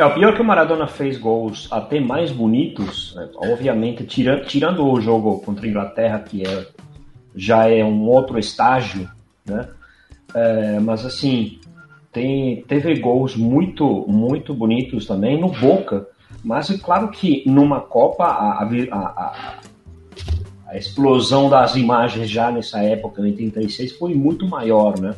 É, 0.00 0.04
o 0.06 0.14
pior 0.14 0.32
é 0.32 0.34
que 0.34 0.40
o 0.40 0.44
Maradona 0.44 0.86
fez 0.86 1.18
gols 1.18 1.68
até 1.70 2.00
mais 2.00 2.32
bonitos, 2.32 3.14
né? 3.14 3.28
obviamente, 3.36 4.02
tira, 4.04 4.42
tirando 4.42 4.82
o 4.82 4.98
jogo 4.98 5.40
contra 5.40 5.66
a 5.66 5.68
Inglaterra, 5.68 6.20
que 6.20 6.42
é, 6.42 6.66
já 7.36 7.68
é 7.68 7.84
um 7.84 8.08
outro 8.08 8.38
estágio, 8.38 9.06
né? 9.44 9.68
É, 10.32 10.80
mas 10.80 11.04
assim, 11.04 11.60
tem, 12.10 12.62
teve 12.62 12.98
gols 12.98 13.36
muito, 13.36 14.06
muito 14.08 14.54
bonitos 14.54 15.04
também 15.04 15.38
no 15.38 15.50
Boca, 15.50 16.06
mas 16.42 16.70
é 16.70 16.78
claro 16.78 17.08
que 17.08 17.42
numa 17.46 17.80
Copa 17.82 18.24
a, 18.24 18.62
a, 18.62 18.96
a, 18.96 19.58
a 20.66 20.76
explosão 20.78 21.50
das 21.50 21.76
imagens 21.76 22.30
já 22.30 22.50
nessa 22.50 22.82
época, 22.82 23.20
em 23.20 23.32
86, 23.32 23.98
foi 23.98 24.14
muito 24.14 24.48
maior, 24.48 24.98
né? 24.98 25.14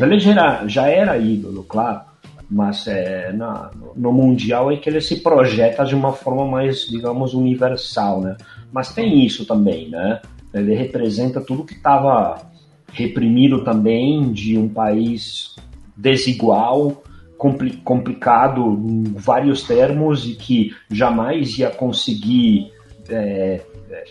Ele 0.00 0.18
já, 0.18 0.66
já 0.66 0.88
era 0.88 1.16
ídolo, 1.16 1.62
claro, 1.62 2.09
mas 2.50 2.86
é, 2.88 3.32
na, 3.32 3.70
no 3.94 4.12
Mundial 4.12 4.72
é 4.72 4.76
que 4.76 4.88
ele 4.88 5.00
se 5.00 5.20
projeta 5.20 5.84
de 5.84 5.94
uma 5.94 6.12
forma 6.12 6.44
mais, 6.44 6.86
digamos, 6.86 7.32
universal, 7.32 8.20
né? 8.20 8.36
Mas 8.72 8.92
tem 8.92 9.24
isso 9.24 9.46
também, 9.46 9.88
né? 9.88 10.20
Ele 10.52 10.74
representa 10.74 11.40
tudo 11.40 11.64
que 11.64 11.74
estava 11.74 12.50
reprimido 12.92 13.62
também 13.62 14.32
de 14.32 14.58
um 14.58 14.68
país 14.68 15.54
desigual, 15.96 17.04
compli 17.38 17.76
complicado 17.84 18.60
em 18.84 19.04
vários 19.16 19.62
termos 19.62 20.26
e 20.26 20.34
que 20.34 20.74
jamais 20.90 21.56
ia 21.56 21.70
conseguir 21.70 22.72
é, 23.08 23.62
é, 23.90 24.04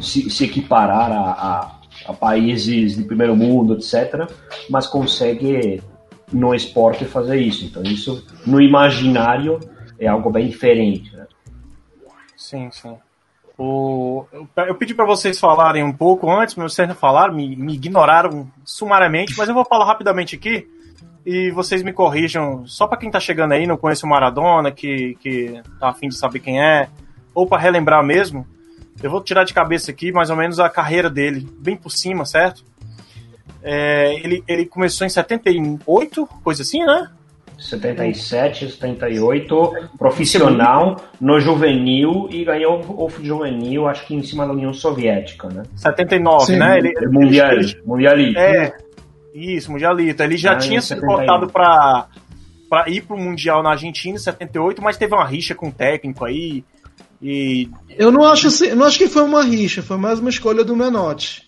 se, 0.00 0.28
se, 0.28 0.44
equiparar 0.44 1.12
a, 1.12 1.30
a, 1.30 1.80
a 2.06 2.12
países 2.12 2.96
de 2.96 3.04
primeiro 3.04 3.36
mundo, 3.36 3.74
etc., 3.74 4.28
mas 4.68 4.88
consegue 4.88 5.80
no 6.32 6.54
esporte 6.54 7.04
fazer 7.04 7.36
isso. 7.36 7.64
Então 7.64 7.82
isso 7.82 8.26
no 8.46 8.60
imaginário 8.60 9.60
é 9.98 10.06
algo 10.06 10.30
bem 10.30 10.48
diferente. 10.48 11.14
Né? 11.14 11.26
Sim, 12.36 12.70
sim. 12.70 12.96
O, 13.58 14.26
eu 14.56 14.74
pedi 14.74 14.94
para 14.94 15.06
vocês 15.06 15.40
falarem 15.40 15.82
um 15.82 15.92
pouco 15.92 16.30
antes, 16.30 16.54
mas 16.56 16.74
vocês 16.74 16.86
não 16.86 16.94
falaram, 16.94 17.34
me, 17.34 17.56
me, 17.56 17.74
ignoraram 17.74 18.50
sumariamente, 18.64 19.34
mas 19.36 19.48
eu 19.48 19.54
vou 19.54 19.64
falar 19.64 19.86
rapidamente 19.86 20.36
aqui 20.36 20.68
e 21.24 21.50
vocês 21.50 21.82
me 21.82 21.92
corrijam. 21.92 22.66
Só 22.66 22.86
para 22.86 22.98
quem 22.98 23.10
tá 23.10 23.18
chegando 23.18 23.52
aí, 23.52 23.66
não 23.66 23.78
conhece 23.78 24.04
o 24.04 24.08
Maradona, 24.08 24.70
que, 24.70 25.16
que 25.20 25.62
tá 25.80 25.88
afim 25.88 26.08
de 26.08 26.18
saber 26.18 26.40
quem 26.40 26.60
é, 26.60 26.90
ou 27.34 27.46
para 27.46 27.62
relembrar 27.62 28.04
mesmo, 28.04 28.46
eu 29.02 29.10
vou 29.10 29.22
tirar 29.22 29.44
de 29.44 29.54
cabeça 29.54 29.90
aqui 29.90 30.12
mais 30.12 30.28
ou 30.30 30.36
menos 30.36 30.60
a 30.60 30.68
carreira 30.68 31.08
dele, 31.08 31.48
bem 31.58 31.76
por 31.76 31.90
cima, 31.90 32.24
certo? 32.24 32.62
É, 33.62 34.14
ele, 34.22 34.42
ele 34.46 34.66
começou 34.66 35.06
em 35.06 35.10
78, 35.10 36.28
coisa 36.42 36.62
assim, 36.62 36.84
né? 36.84 37.10
77, 37.58 38.70
78, 38.70 39.88
profissional 39.98 40.96
no 41.18 41.40
juvenil 41.40 42.28
e 42.30 42.44
ganhou 42.44 42.80
o 42.80 43.08
juvenil, 43.22 43.88
acho 43.88 44.06
que 44.06 44.14
em 44.14 44.22
cima 44.22 44.46
da 44.46 44.52
União 44.52 44.74
Soviética, 44.74 45.48
né? 45.48 45.62
79, 45.74 46.44
Sim. 46.44 46.56
né? 46.58 46.78
Ele, 46.78 46.94
mundial, 47.08 47.52
ele, 47.52 47.82
mundialista. 47.84 48.40
É, 48.40 48.76
isso, 49.34 49.72
mundialista. 49.72 50.24
Ele 50.24 50.36
já 50.36 50.52
ah, 50.52 50.58
tinha 50.58 50.80
sido 50.82 51.00
cortado 51.00 51.48
para 51.48 52.08
para 52.68 52.90
ir 52.90 53.02
pro 53.02 53.16
Mundial 53.16 53.62
na 53.62 53.70
Argentina 53.70 54.16
em 54.16 54.18
78, 54.18 54.82
mas 54.82 54.96
teve 54.96 55.14
uma 55.14 55.24
rixa 55.24 55.54
com 55.54 55.68
o 55.68 55.72
técnico 55.72 56.24
aí. 56.24 56.64
E... 57.22 57.68
Eu 57.90 58.10
não 58.10 58.24
acho, 58.24 58.48
assim, 58.48 58.74
não 58.74 58.86
acho 58.86 58.98
que 58.98 59.08
foi 59.08 59.22
uma 59.22 59.42
rixa, 59.42 59.82
foi 59.82 59.96
mais 59.96 60.18
uma 60.18 60.28
escolha 60.28 60.64
do 60.64 60.76
Menotti. 60.76 61.45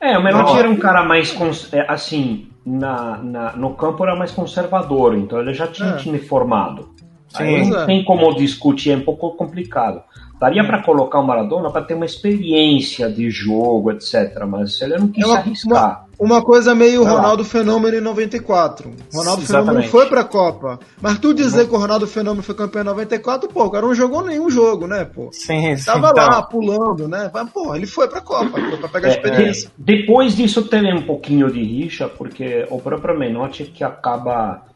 É, 0.00 0.16
o 0.18 0.22
Menotti 0.22 0.58
era 0.58 0.68
um 0.68 0.76
cara 0.76 1.02
mais, 1.04 1.34
é, 1.72 1.86
assim, 1.88 2.48
na, 2.64 3.16
na, 3.18 3.52
no 3.56 3.74
campo 3.74 4.04
era 4.04 4.14
mais 4.16 4.30
conservador, 4.30 5.16
então 5.16 5.40
ele 5.40 5.54
já 5.54 5.66
tinha 5.66 5.90
é. 5.90 5.96
time 5.96 6.18
formado. 6.18 6.90
Sim, 7.28 7.42
Aí 7.42 7.68
não 7.68 7.80
é. 7.80 7.86
tem 7.86 8.04
como 8.04 8.34
discutir, 8.34 8.92
é 8.92 8.96
um 8.96 9.02
pouco 9.02 9.32
complicado. 9.32 10.02
Daria 10.38 10.64
para 10.66 10.82
colocar 10.82 11.18
o 11.18 11.26
Maradona 11.26 11.70
para 11.70 11.82
ter 11.82 11.94
uma 11.94 12.04
experiência 12.04 13.10
de 13.10 13.30
jogo, 13.30 13.90
etc. 13.90 14.44
Mas 14.46 14.80
ele 14.82 14.98
não 14.98 15.08
quis 15.08 15.24
é 15.24 15.26
uma, 15.26 15.36
arriscar. 15.38 16.06
Uma, 16.18 16.36
uma 16.36 16.42
coisa 16.44 16.74
meio 16.74 17.04
Vai 17.04 17.14
Ronaldo 17.14 17.42
lá. 17.42 17.48
Fenômeno 17.48 17.96
em 17.96 18.00
94. 18.02 18.90
Ronaldo 19.14 19.40
Sim, 19.40 19.46
Fenômeno 19.46 19.82
foi 19.84 20.06
pra 20.06 20.24
Copa. 20.24 20.78
Mas 21.00 21.18
tu 21.18 21.32
dizer 21.32 21.62
uhum. 21.62 21.68
que 21.68 21.74
o 21.74 21.78
Ronaldo 21.78 22.06
Fenômeno 22.06 22.42
foi 22.42 22.54
campeão 22.54 22.82
em 22.82 22.86
94, 22.86 23.48
pô, 23.48 23.64
o 23.64 23.70
cara 23.70 23.86
não 23.86 23.94
jogou 23.94 24.22
nenhum 24.22 24.50
jogo, 24.50 24.86
né, 24.86 25.06
pô? 25.06 25.30
Sim, 25.32 25.74
sim. 25.74 25.86
Tava 25.86 26.10
então... 26.10 26.26
lá 26.26 26.42
pulando, 26.42 27.08
né? 27.08 27.30
Mas, 27.32 27.50
pô, 27.50 27.74
ele 27.74 27.86
foi 27.86 28.06
pra 28.06 28.20
Copa, 28.20 28.60
foi 28.60 28.76
pra 28.76 28.88
pegar 28.88 29.08
é, 29.08 29.10
experiência. 29.12 29.68
É, 29.68 29.70
depois 29.78 30.36
disso 30.36 30.62
teve 30.68 30.92
um 30.92 31.02
pouquinho 31.02 31.50
de 31.50 31.62
rixa, 31.62 32.08
porque 32.08 32.66
o 32.68 32.78
próprio 32.78 33.18
Menotti 33.18 33.64
que 33.64 33.82
acaba 33.82 34.66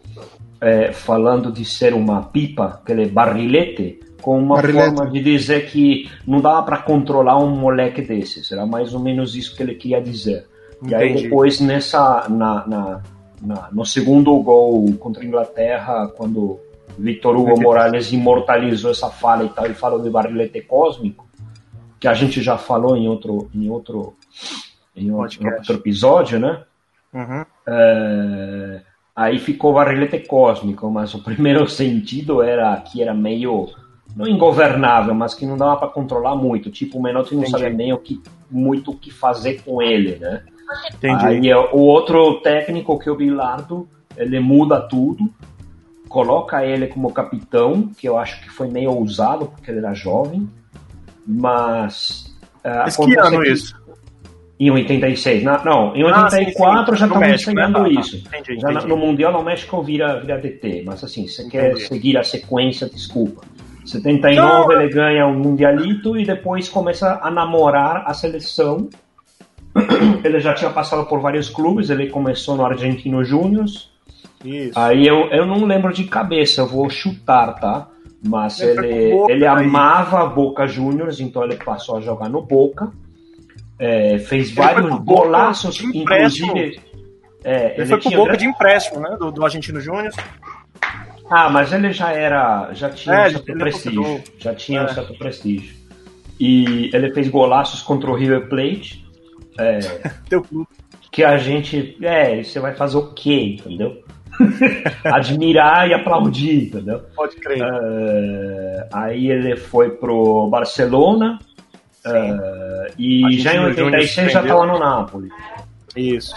é, 0.61 0.93
falando 0.93 1.51
de 1.51 1.65
ser 1.65 1.95
uma 1.95 2.23
pipa, 2.23 2.81
aquele 2.83 3.07
barrilete, 3.07 4.01
com 4.21 4.39
uma 4.39 4.57
barrilete. 4.57 4.95
forma 4.95 5.11
de 5.11 5.21
dizer 5.21 5.71
que 5.71 6.11
não 6.27 6.41
dava 6.41 6.63
para 6.63 6.79
controlar 6.79 7.39
um 7.39 7.51
moleque 7.51 8.03
desses. 8.03 8.51
Era 8.53 8.67
mais 8.67 8.95
ou 8.95 9.01
menos 9.01 9.35
isso 9.35 9.57
que 9.57 9.63
ele 9.63 9.75
queria 9.75 10.01
dizer. 10.01 10.47
Entendi. 10.77 10.93
E 10.93 10.95
aí 10.95 11.23
depois 11.23 11.61
nessa 11.61 12.27
na, 12.29 12.67
na, 12.67 13.03
na, 13.41 13.69
no 13.73 13.85
segundo 13.85 14.37
gol 14.41 14.93
contra 14.95 15.23
a 15.23 15.27
Inglaterra, 15.27 16.09
quando 16.17 16.59
Victor 16.99 17.37
Hugo 17.37 17.61
Morales 17.61 18.13
imortalizou 18.13 18.91
essa 18.91 19.09
fala 19.09 19.45
e 19.45 19.49
tal, 19.49 19.65
ele 19.65 19.75
falou 19.75 20.01
de 20.01 20.11
barrilete 20.11 20.61
cósmico, 20.63 21.29
que 21.99 22.09
a 22.09 22.15
gente 22.15 22.43
já 22.43 22.57
falou 22.59 22.97
em 22.97 23.09
outro 23.09 23.51
em 23.55 23.69
outro 23.71 24.15
em 24.97 25.11
outro, 25.13 25.47
outro 25.47 25.75
episódio, 25.75 26.39
né? 26.39 26.63
Uhum. 27.13 27.45
É, 27.67 28.81
aí 29.15 29.39
ficou 29.39 29.75
barrilete 29.75 30.21
cósmico, 30.21 30.91
mas 30.91 31.15
o 31.15 31.23
primeiro 31.25 31.69
sentido 31.69 32.43
era 32.43 32.77
que 32.79 33.03
era 33.03 33.15
meio 33.15 33.69
não 34.17 34.27
ingovernável, 34.27 35.15
mas 35.15 35.35
que 35.35 35.47
não 35.47 35.57
dava 35.57 35.77
para 35.77 35.89
controlar 35.89 36.35
muito. 36.37 36.71
Tipo, 36.71 36.99
o 36.99 37.03
Menotti 37.03 37.35
não 37.35 37.47
sabia 37.47 37.71
nem 37.71 37.93
o 37.93 37.99
que, 37.99 38.21
muito 38.51 38.91
o 38.91 38.97
que 38.97 39.11
fazer 39.11 39.63
com 39.63 39.81
ele, 39.81 40.17
né? 40.17 40.43
Entendi. 40.95 41.27
Aí 41.27 41.55
o 41.55 41.79
outro 41.79 42.41
técnico 42.41 42.99
que 42.99 43.09
é 43.09 43.13
o 43.13 43.17
Bilardo, 43.17 43.89
ele 44.17 44.39
muda 44.41 44.81
tudo, 44.81 45.29
coloca 46.09 46.65
ele 46.65 46.87
como 46.87 47.13
capitão, 47.13 47.89
que 47.97 48.09
eu 48.09 48.19
acho 48.19 48.41
que 48.43 48.51
foi 48.51 48.69
meio 48.69 48.93
ousado, 48.93 49.47
porque 49.47 49.71
ele 49.71 49.79
era 49.79 49.95
jovem, 49.95 50.49
mas... 51.27 52.35
Uh, 52.65 52.79
mas 52.79 52.97
que 52.97 53.19
ano 53.19 53.41
que... 53.41 53.51
isso? 53.51 53.81
Em 54.59 54.71
86. 54.71 55.43
Não, 55.43 55.65
não 55.65 55.97
em 55.97 56.05
84 56.05 56.15
ah, 56.15 56.29
sim, 56.29 56.93
sim. 56.93 56.99
já 56.99 57.07
estavam 57.07 57.31
ensinando 57.31 57.83
né? 57.83 57.89
isso. 57.93 58.17
Entendi, 58.17 58.61
já 58.61 58.71
no 58.87 58.97
Mundial 58.97 59.33
no 59.33 59.43
México 59.43 59.83
vira, 59.83 60.21
vira 60.21 60.37
DT, 60.37 60.83
mas 60.85 61.03
assim, 61.03 61.27
você 61.27 61.49
quer 61.49 61.79
seguir 61.79 62.19
a 62.19 62.23
sequência, 62.23 62.87
desculpa. 62.87 63.41
79 63.91 64.75
não. 64.75 64.81
ele 64.81 64.93
ganha 64.93 65.27
um 65.27 65.39
Mundialito 65.39 66.17
e 66.17 66.25
depois 66.25 66.69
começa 66.69 67.19
a 67.23 67.31
namorar 67.31 68.05
a 68.07 68.15
seleção. 68.15 68.89
Ele 70.25 70.41
já 70.41 70.53
tinha 70.53 70.71
passado 70.71 71.07
por 71.07 71.21
vários 71.21 71.49
clubes, 71.49 71.91
ele 71.91 72.09
começou 72.09 72.57
no 72.57 72.67
Argentino 72.67 73.25
Júnior. 73.25 73.67
Aí 74.75 75.07
eu, 75.07 75.29
eu 75.31 75.47
não 75.47 75.65
lembro 75.65 75.93
de 75.93 76.05
cabeça, 76.05 76.63
eu 76.63 76.67
vou 76.67 76.91
chutar, 76.91 77.55
tá? 77.55 77.87
Mas 78.23 78.61
ele, 78.61 78.87
ele, 78.87 79.13
Boca, 79.13 79.33
ele 79.33 79.47
amava 79.47 80.27
Boca 80.27 80.67
Juniors, 80.67 81.21
então 81.21 81.45
ele 81.45 81.57
passou 81.57 81.99
a 81.99 82.01
jogar 82.01 82.29
no 82.29 82.43
Boca. 82.43 82.91
É, 83.79 84.19
fez 84.19 84.53
vários 84.53 84.91
golaços, 85.05 85.81
inclusive. 85.83 86.81
É, 87.43 87.73
ele, 87.73 87.75
ele, 87.77 87.87
foi 87.87 87.99
pro 87.99 88.11
Boca 88.11 88.37
de 88.37 88.45
empréstimo, 88.45 89.01
né? 89.01 89.17
Do, 89.19 89.31
do 89.31 89.45
Argentino 89.45 89.81
Júnior. 89.81 90.13
Ah, 91.31 91.49
mas 91.49 91.73
ele 91.73 91.93
já 91.93 92.13
era. 92.13 92.73
Já 92.75 92.91
tinha 92.91 93.15
é, 93.15 93.29
um 93.29 93.31
certo 93.31 93.53
prestígio. 93.57 94.25
Já 94.39 94.55
tinha 94.55 94.81
é. 94.81 94.85
um 94.85 94.89
certo 94.89 95.15
prestígio. 95.17 95.75
E 96.41 96.91
ele 96.93 97.15
fez 97.15 97.29
golaços 97.29 97.83
contra 97.83 98.11
o 98.11 98.15
River 98.15 98.49
Plate. 98.49 99.07
É, 99.57 99.79
Teu 100.29 100.43
clube. 100.43 100.69
Que 101.13 101.23
a 101.23 101.39
gente. 101.39 101.97
É, 102.03 102.43
você 102.43 102.59
vai 102.59 102.75
fazer 102.75 102.97
o 102.97 103.13
quê, 103.13 103.59
entendeu? 103.59 104.03
Admirar 105.05 105.89
e 105.89 105.95
aplaudir, 105.95 106.65
entendeu? 106.65 107.01
Pode 107.15 107.37
crer. 107.37 107.63
É, 107.63 108.89
aí 108.93 109.31
ele 109.31 109.57
foi 109.57 109.91
pro 109.91 110.49
Barcelona. 110.49 111.39
É, 112.05 112.93
e 112.99 113.39
já 113.39 113.55
em 113.55 113.67
86 113.67 114.33
já 114.33 114.41
estava 114.41 114.67
no 114.67 114.79
Napoli. 114.79 115.29
Isso. 115.95 116.35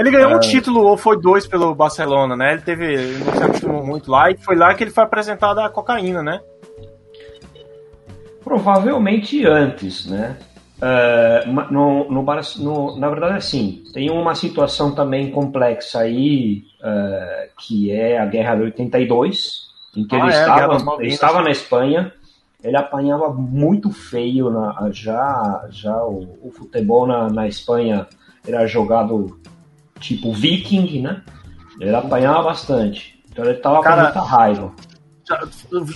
Ele 0.00 0.10
ganhou 0.10 0.30
é... 0.30 0.36
um 0.36 0.40
título, 0.40 0.82
ou 0.82 0.96
foi 0.96 1.20
dois 1.20 1.46
pelo 1.46 1.74
Barcelona, 1.74 2.34
né? 2.34 2.54
Ele 2.54 2.62
teve. 2.62 2.86
Ele 2.86 3.22
não 3.22 3.32
se 3.34 3.42
acostumou 3.44 3.84
muito 3.84 4.10
lá, 4.10 4.30
e 4.30 4.36
foi 4.38 4.56
lá 4.56 4.72
que 4.74 4.82
ele 4.82 4.90
foi 4.90 5.04
apresentado 5.04 5.60
a 5.60 5.68
cocaína, 5.68 6.22
né? 6.22 6.40
Provavelmente 8.42 9.46
antes, 9.46 10.06
né? 10.06 10.38
Uh, 10.78 11.70
no, 11.70 12.10
no, 12.10 12.22
no, 12.22 12.98
na 12.98 13.08
verdade, 13.10 13.36
assim, 13.36 13.84
tem 13.92 14.10
uma 14.10 14.34
situação 14.34 14.94
também 14.94 15.30
complexa 15.30 16.00
aí, 16.00 16.62
uh, 16.82 17.50
que 17.58 17.92
é 17.92 18.18
a 18.18 18.24
Guerra 18.24 18.54
de 18.54 18.62
82, 18.62 19.68
em 19.94 20.06
que 20.06 20.16
ah, 20.16 20.18
ele, 20.20 20.32
é, 20.32 20.40
estava, 20.40 20.96
ele 21.00 21.08
estava 21.08 21.42
na 21.42 21.50
Espanha, 21.50 22.10
ele 22.64 22.76
apanhava 22.78 23.30
muito 23.30 23.90
feio, 23.90 24.48
na, 24.48 24.88
já, 24.90 25.66
já 25.68 26.02
o, 26.02 26.38
o 26.42 26.50
futebol 26.50 27.06
na, 27.06 27.28
na 27.28 27.46
Espanha 27.46 28.06
era 28.48 28.66
jogado 28.66 29.38
tipo 30.00 30.32
viking, 30.32 31.02
né? 31.02 31.22
Ele 31.80 31.94
apanhava 31.94 32.42
bastante. 32.44 33.22
Então 33.30 33.44
ele 33.44 33.54
tava 33.54 33.80
Cara, 33.80 33.96
com 33.96 34.02
muita 34.02 34.20
raiva. 34.20 34.72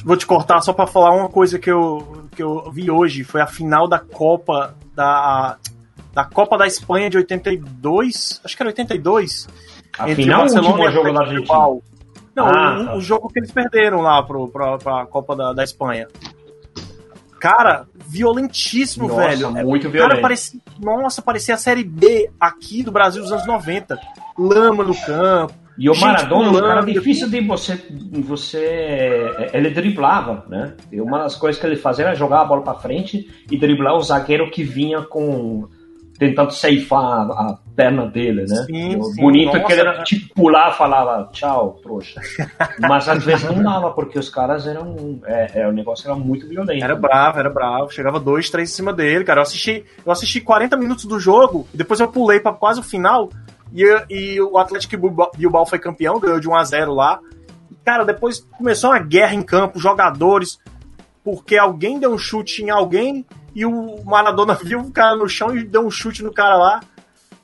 Vou 0.04 0.16
te 0.16 0.26
cortar 0.26 0.60
só 0.60 0.72
para 0.72 0.86
falar 0.86 1.12
uma 1.12 1.28
coisa 1.28 1.58
que 1.58 1.70
eu, 1.70 2.26
que 2.34 2.42
eu 2.42 2.70
vi 2.70 2.90
hoje. 2.90 3.24
Foi 3.24 3.40
a 3.40 3.46
final 3.46 3.88
da 3.88 3.98
Copa 3.98 4.74
da, 4.94 5.58
da 6.12 6.24
Copa 6.24 6.56
da 6.56 6.66
Espanha 6.66 7.10
de 7.10 7.16
82. 7.18 8.40
Acho 8.44 8.56
que 8.56 8.62
era 8.62 8.70
82. 8.70 9.48
A 9.98 10.10
entre 10.10 10.22
final 10.22 10.40
Barcelona 10.40 10.84
o 10.84 10.90
jogo 10.90 11.12
da 11.12 11.20
Argentina? 11.20 11.58
Não, 12.34 12.46
ah, 12.46 12.80
o, 12.80 12.84
tá. 12.84 12.96
o, 12.96 13.00
jogo 13.00 13.28
que 13.28 13.38
eles 13.38 13.52
perderam 13.52 14.00
lá 14.00 14.22
pro, 14.22 14.48
pra, 14.48 14.76
pra 14.78 15.06
Copa 15.06 15.36
da, 15.36 15.52
da 15.52 15.62
Espanha. 15.62 16.08
Cara, 17.44 17.86
violentíssimo, 18.06 19.06
nossa, 19.06 19.20
velho. 19.20 19.50
Muito 19.50 19.90
violento. 19.90 20.12
Cara, 20.12 20.22
parecia, 20.22 20.58
nossa, 20.80 21.20
parecia 21.20 21.54
a 21.54 21.58
série 21.58 21.84
B 21.84 22.30
aqui 22.40 22.82
do 22.82 22.90
Brasil 22.90 23.20
dos 23.20 23.30
anos 23.30 23.46
90. 23.46 23.98
Lama 24.38 24.82
no 24.82 24.94
campo. 24.94 25.52
E 25.76 25.90
o 25.90 26.00
Maradona 26.00 26.72
era 26.72 26.80
difícil 26.80 27.28
de 27.28 27.42
você. 27.42 27.78
você 28.24 29.50
ele 29.52 29.68
driblava, 29.68 30.46
né? 30.48 30.74
E 30.90 30.98
uma 31.02 31.18
das 31.18 31.36
coisas 31.36 31.60
que 31.60 31.66
ele 31.66 31.76
fazia 31.76 32.06
era 32.06 32.14
jogar 32.14 32.40
a 32.40 32.44
bola 32.46 32.62
para 32.62 32.78
frente 32.78 33.28
e 33.50 33.58
driblar 33.58 33.94
o 33.94 34.00
zagueiro 34.00 34.50
que 34.50 34.64
vinha 34.64 35.02
com 35.02 35.68
tentando 36.18 36.50
ceifar 36.50 37.28
a, 37.30 37.58
perna 37.74 38.06
dele, 38.06 38.42
né? 38.42 38.64
Sim, 38.66 39.02
sim, 39.02 39.20
Bonito 39.20 39.46
nossa, 39.46 39.58
é 39.58 39.64
que 39.64 39.72
ele 39.72 39.80
era 39.80 40.02
tipo 40.04 40.34
pular 40.34 40.72
falava 40.72 41.28
tchau, 41.32 41.78
trouxa. 41.82 42.20
Mas 42.78 43.08
às 43.08 43.24
vezes 43.24 43.44
não 43.44 43.62
dava, 43.62 43.90
porque 43.90 44.18
os 44.18 44.28
caras 44.28 44.66
eram. 44.66 45.20
É, 45.24 45.62
é, 45.62 45.68
o 45.68 45.72
negócio 45.72 46.06
era 46.08 46.16
muito 46.16 46.48
violento. 46.48 46.84
Era 46.84 46.94
bravo, 46.94 47.38
era 47.38 47.50
bravo. 47.50 47.90
Chegava 47.90 48.20
dois, 48.20 48.48
três 48.48 48.70
em 48.70 48.74
cima 48.74 48.92
dele, 48.92 49.24
cara. 49.24 49.40
Eu 49.40 49.42
assisti, 49.42 49.84
eu 50.04 50.12
assisti 50.12 50.40
40 50.40 50.76
minutos 50.76 51.04
do 51.04 51.18
jogo, 51.18 51.66
e 51.74 51.76
depois 51.76 52.00
eu 52.00 52.08
pulei 52.08 52.40
para 52.40 52.52
quase 52.52 52.80
o 52.80 52.82
final. 52.82 53.28
E, 53.72 53.84
e 54.08 54.40
o 54.40 54.56
Atlético 54.56 54.96
Bilbao 55.36 55.66
foi 55.66 55.78
campeão, 55.78 56.20
ganhou 56.20 56.38
de 56.38 56.48
1 56.48 56.54
a 56.54 56.64
0 56.64 56.94
lá. 56.94 57.20
Cara, 57.84 58.04
depois 58.04 58.40
começou 58.56 58.90
uma 58.90 58.98
guerra 59.00 59.34
em 59.34 59.42
campo, 59.42 59.78
jogadores, 59.78 60.58
porque 61.24 61.56
alguém 61.56 61.98
deu 61.98 62.12
um 62.12 62.18
chute 62.18 62.62
em 62.62 62.70
alguém 62.70 63.26
e 63.54 63.66
o 63.66 64.02
Maradona 64.04 64.54
viu 64.62 64.80
o 64.80 64.92
cara 64.92 65.16
no 65.16 65.28
chão 65.28 65.54
e 65.56 65.64
deu 65.64 65.84
um 65.86 65.90
chute 65.90 66.22
no 66.22 66.32
cara 66.32 66.56
lá. 66.56 66.80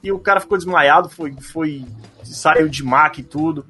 E 0.03 0.11
o 0.11 0.19
cara 0.19 0.41
ficou 0.41 0.57
desmaiado, 0.57 1.09
foi, 1.09 1.33
foi 1.33 1.85
saiu 2.25 2.69
de 2.69 2.83
maca 2.83 3.21
e 3.21 3.25
tudo. 3.25 3.65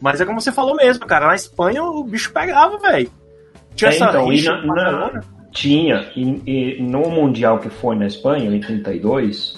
Mas 0.00 0.20
é 0.20 0.24
como 0.24 0.40
você 0.40 0.52
falou 0.52 0.76
mesmo, 0.76 1.06
cara. 1.06 1.26
Na 1.26 1.34
Espanha 1.34 1.82
o 1.82 2.04
bicho 2.04 2.32
pegava, 2.32 2.78
velho. 2.78 3.10
Tinha 3.74 3.90
é, 3.90 3.94
essa 3.94 4.08
então, 4.08 4.32
e 4.32 4.42
na, 4.42 4.62
na, 4.62 5.20
Tinha. 5.52 6.10
E, 6.16 6.42
e, 6.46 6.82
no 6.82 7.08
Mundial 7.10 7.58
que 7.58 7.68
foi 7.68 7.96
na 7.96 8.06
Espanha, 8.06 8.44
em 8.44 8.54
82, 8.54 9.54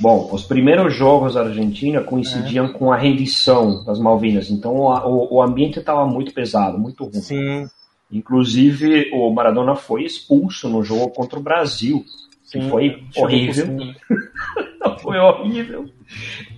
bom, 0.00 0.28
os 0.32 0.44
primeiros 0.44 0.94
jogos 0.94 1.34
da 1.34 1.42
Argentina 1.42 2.02
coincidiam 2.02 2.66
é. 2.66 2.72
com 2.72 2.92
a 2.92 2.96
rendição 2.96 3.84
das 3.84 3.98
Malvinas. 3.98 4.50
Então 4.50 4.76
o, 4.76 4.88
o, 4.88 5.36
o 5.36 5.42
ambiente 5.42 5.78
estava 5.78 6.06
muito 6.06 6.32
pesado, 6.32 6.78
muito 6.78 7.04
ruim. 7.04 7.20
Sim. 7.20 7.68
Inclusive, 8.10 9.10
o 9.12 9.30
Maradona 9.30 9.74
foi 9.74 10.04
expulso 10.04 10.68
no 10.68 10.82
jogo 10.82 11.10
contra 11.10 11.38
o 11.38 11.42
Brasil. 11.42 12.04
Sim, 12.48 12.70
foi 12.70 13.04
horrível. 13.14 13.66
foi 15.02 15.18
horrível. 15.18 15.84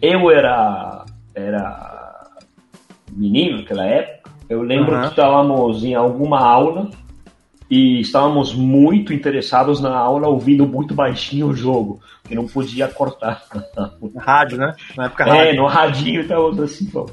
Eu 0.01 0.30
era, 0.30 1.05
era 1.34 2.30
menino 3.12 3.59
naquela 3.59 3.84
época. 3.84 4.30
Eu 4.49 4.62
lembro 4.62 4.95
uhum. 4.95 5.03
que 5.03 5.09
estávamos 5.09 5.84
em 5.84 5.95
alguma 5.95 6.38
aula 6.41 6.91
e 7.68 8.01
estávamos 8.01 8.55
muito 8.55 9.12
interessados 9.12 9.80
na 9.80 9.97
aula, 9.97 10.28
ouvindo 10.28 10.64
muito 10.64 10.95
baixinho 10.95 11.49
o 11.49 11.55
jogo, 11.55 12.01
que 12.24 12.36
não 12.36 12.47
podia 12.47 12.86
cortar. 12.86 13.43
Rádio, 14.16 14.59
né? 14.59 14.74
Na 14.97 15.07
época 15.07 15.24
é, 15.24 15.30
rádio. 15.30 15.57
no 15.57 15.66
radinho 15.66 16.20
estávamos 16.20 16.61
assim, 16.61 16.86
pô. 16.86 17.11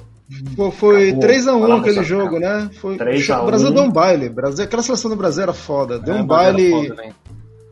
Pô, 0.56 0.70
foi 0.70 1.14
3x1 1.14 1.80
aquele 1.80 2.04
jogo, 2.04 2.38
né? 2.38 2.70
Foi 2.82 2.98
3 2.98 3.30
a 3.30 3.40
1. 3.40 3.44
O 3.44 3.46
Brasil 3.46 3.72
deu 3.72 3.84
um 3.84 3.92
baile. 3.92 4.30
Brasil, 4.30 4.66
aquela 4.66 4.84
seleção 4.84 5.10
do 5.10 5.16
Brasil 5.16 5.44
era 5.44 5.54
foda. 5.54 5.98
Deu 6.00 6.16
é, 6.16 6.22
um 6.22 6.26
baile. 6.26 6.70
Foda, 6.70 7.04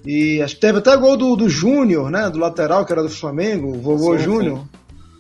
e 0.06 0.42
acho 0.42 0.56
que 0.56 0.62
teve 0.62 0.78
até 0.78 0.96
gol 0.96 1.18
do, 1.18 1.36
do 1.36 1.50
Júnior, 1.50 2.12
né? 2.12 2.30
Do 2.30 2.40
lateral, 2.40 2.86
que 2.86 2.92
era 2.92 3.02
do 3.02 3.10
Flamengo, 3.10 3.70
o 3.70 3.82
vovô 3.82 4.18
Júnior. 4.18 4.62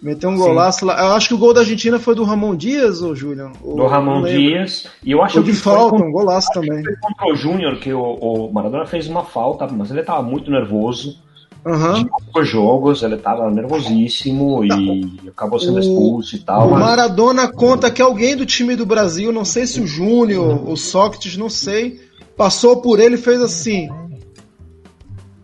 Meteu 0.01 0.29
um 0.29 0.38
golaço 0.38 0.86
lá. 0.86 0.99
Eu 1.03 1.13
acho 1.13 1.29
que 1.29 1.33
o 1.33 1.38
gol 1.38 1.51
da 1.51 1.61
Argentina 1.61 1.97
foi 1.97 2.13
do 2.13 2.23
Ramon 2.23 2.55
Dias, 2.55 3.01
ou 3.01 3.15
Júnior? 3.15 3.51
Do 3.63 3.88
Ramon 3.88 4.21
Dias. 4.21 4.86
E 5.03 5.11
eu 5.11 5.23
acho 5.23 5.41
que 5.41 5.51
de 5.51 5.53
falta, 5.57 5.95
um 5.95 6.11
golaço 6.11 6.47
também. 6.53 6.83
Foi 6.83 6.95
contra 7.01 7.33
o 7.33 7.36
Júnior, 7.36 7.79
que 7.79 7.91
o, 7.91 7.99
o 7.99 8.53
Maradona 8.53 8.86
fez 8.86 9.07
uma 9.07 9.23
falta, 9.23 9.67
mas 9.67 9.89
ele 9.89 10.03
tava 10.03 10.21
muito 10.21 10.51
nervoso. 10.51 11.17
Uhum. 11.65 12.07
Os 12.39 12.47
jogos, 12.47 13.01
ele 13.01 13.17
tava 13.17 13.49
nervosíssimo 13.49 14.63
e 14.63 15.27
acabou 15.27 15.59
sendo 15.59 15.79
expulso 15.79 16.36
e 16.36 16.39
tal. 16.39 16.67
O 16.67 16.71
mas... 16.71 16.79
Maradona 16.81 17.51
conta 17.51 17.89
que 17.89 18.03
alguém 18.03 18.36
do 18.36 18.45
time 18.45 18.75
do 18.75 18.86
Brasil, 18.86 19.31
não 19.31 19.43
sei 19.43 19.65
se 19.65 19.81
o 19.81 19.88
Júnior, 19.88 20.69
o 20.69 20.77
Sócrates, 20.77 21.36
não 21.36 21.49
sei, 21.49 21.99
passou 22.38 22.79
por 22.79 22.99
ele 22.99 23.15
e 23.15 23.17
fez 23.17 23.41
assim. 23.41 23.89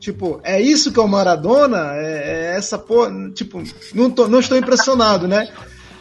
Tipo, 0.02 0.42
é 0.44 0.60
isso 0.60 0.92
que 0.92 1.00
é 1.00 1.04
o 1.04 1.08
Maradona? 1.08 1.92
É, 1.94 2.54
é 2.54 2.58
essa 2.58 2.76
porra. 2.76 3.12
Tipo, 3.36 3.62
não, 3.94 4.10
tô, 4.10 4.28
não 4.28 4.40
estou 4.40 4.58
impressionado, 4.58 5.28
né? 5.28 5.48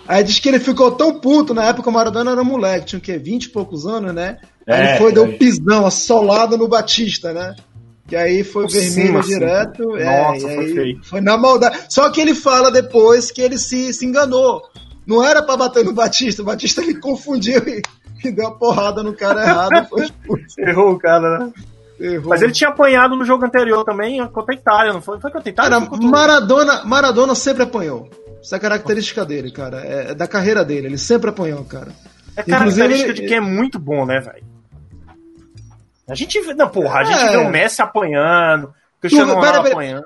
Aí 0.09 0.25
diz 0.25 0.39
que 0.39 0.49
ele 0.49 0.59
ficou 0.59 0.91
tão 0.91 1.21
puto, 1.21 1.53
na 1.53 1.67
época 1.67 1.91
o 1.91 1.93
Maradona 1.93 2.31
era 2.31 2.43
moleque, 2.43 2.87
tinha 2.87 2.99
o 2.99 3.03
quê? 3.03 3.19
20 3.19 3.45
e 3.45 3.49
poucos 3.51 3.87
anos, 3.87 4.15
né? 4.15 4.39
Aí 4.67 4.75
é, 4.75 4.89
ele 4.89 4.99
foi, 4.99 5.13
deu 5.13 5.25
um 5.25 5.37
pisão, 5.37 5.85
assolado 5.85 6.57
no 6.57 6.67
Batista, 6.67 7.35
né? 7.35 7.55
Que 8.09 8.17
aí 8.17 8.43
foi 8.43 8.65
Por 8.65 8.73
vermelho 8.73 9.23
cima, 9.23 9.23
direto. 9.23 9.95
Assim. 9.95 10.03
É, 10.03 10.23
Nossa, 10.23 10.55
foi 10.55 10.73
feio. 10.73 11.01
Foi 11.05 11.21
na 11.21 11.37
maldade. 11.37 11.79
Só 11.91 12.09
que 12.11 12.23
ele 12.23 12.35
fala 12.35 12.71
depois 12.71 13.31
que 13.31 13.43
ele 13.43 13.59
se, 13.59 13.93
se 13.93 14.07
enganou. 14.07 14.63
Não 15.07 15.23
era 15.23 15.43
para 15.43 15.59
bater 15.59 15.85
no 15.85 15.93
Batista, 15.93 16.41
o 16.41 16.47
Batista 16.47 16.81
ele 16.83 16.99
confundiu 16.99 17.63
e, 17.69 17.83
e 18.25 18.33
deu 18.33 18.47
uma 18.47 18.59
porrada 18.59 19.03
no 19.03 19.13
cara 19.13 19.43
errado. 19.43 19.87
Errou 20.59 20.93
o 20.93 20.99
cara, 20.99 21.39
né? 21.39 21.53
Errou. 22.01 22.31
Mas 22.31 22.41
ele 22.41 22.53
tinha 22.53 22.71
apanhado 22.71 23.15
no 23.15 23.27
jogo 23.27 23.45
anterior 23.45 23.85
também 23.85 24.27
contra 24.29 24.55
a 24.55 24.57
Itália, 24.57 24.93
não 24.93 25.03
foi? 25.03 25.21
Foi 25.21 25.31
contra 25.31 25.51
a 25.51 25.53
Itália? 25.53 25.87
Cara, 25.87 26.03
Maradona, 26.03 26.83
Maradona 26.85 27.35
sempre 27.35 27.65
apanhou. 27.65 28.09
Essa 28.41 28.57
é 28.57 28.59
a 28.59 28.61
característica 28.61 29.25
dele, 29.27 29.53
cara. 29.53 29.85
É, 29.85 30.13
é 30.13 30.15
da 30.15 30.27
carreira 30.27 30.65
dele. 30.65 30.87
Ele 30.87 30.97
sempre 30.97 31.29
apanhou, 31.29 31.63
cara. 31.65 31.93
É 32.35 32.43
característica 32.43 33.11
ele... 33.11 33.21
de 33.21 33.27
quem 33.27 33.37
é 33.37 33.41
muito 33.41 33.79
bom, 33.79 34.07
né, 34.07 34.19
velho? 34.19 34.45
A 36.09 36.15
gente 36.15 36.41
vê. 36.41 36.55
Não, 36.55 36.69
porra, 36.69 37.01
a 37.01 37.05
gente 37.05 37.23
é. 37.23 37.31
vê 37.33 37.37
o 37.37 37.51
Messi 37.51 37.83
apanhando, 37.83 38.65
o 38.65 39.01
Cristiano 39.01 39.35
Ronaldo 39.35 39.47
pera, 39.47 39.63
pera. 39.63 39.75
apanhando. 39.75 40.05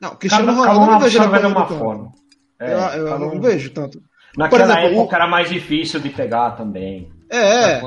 Não, 0.00 0.10
Cristiano 0.16 0.52
Ronaldo 0.52 0.86
não 0.86 1.00
vejo 1.00 1.22
ele 1.22 1.46
uma 1.46 1.66
forma. 1.66 2.12
É, 2.60 2.72
eu, 2.72 2.78
eu, 2.78 3.06
eu 3.06 3.18
não 3.18 3.40
vejo 3.40 3.70
tanto. 3.70 4.02
Naquela 4.36 4.64
exemplo, 4.64 5.00
época 5.00 5.12
o... 5.12 5.16
era 5.16 5.26
mais 5.28 5.48
difícil 5.48 6.00
de 6.00 6.10
pegar 6.10 6.52
também. 6.52 7.10
É, 7.30 7.72
é. 7.72 7.82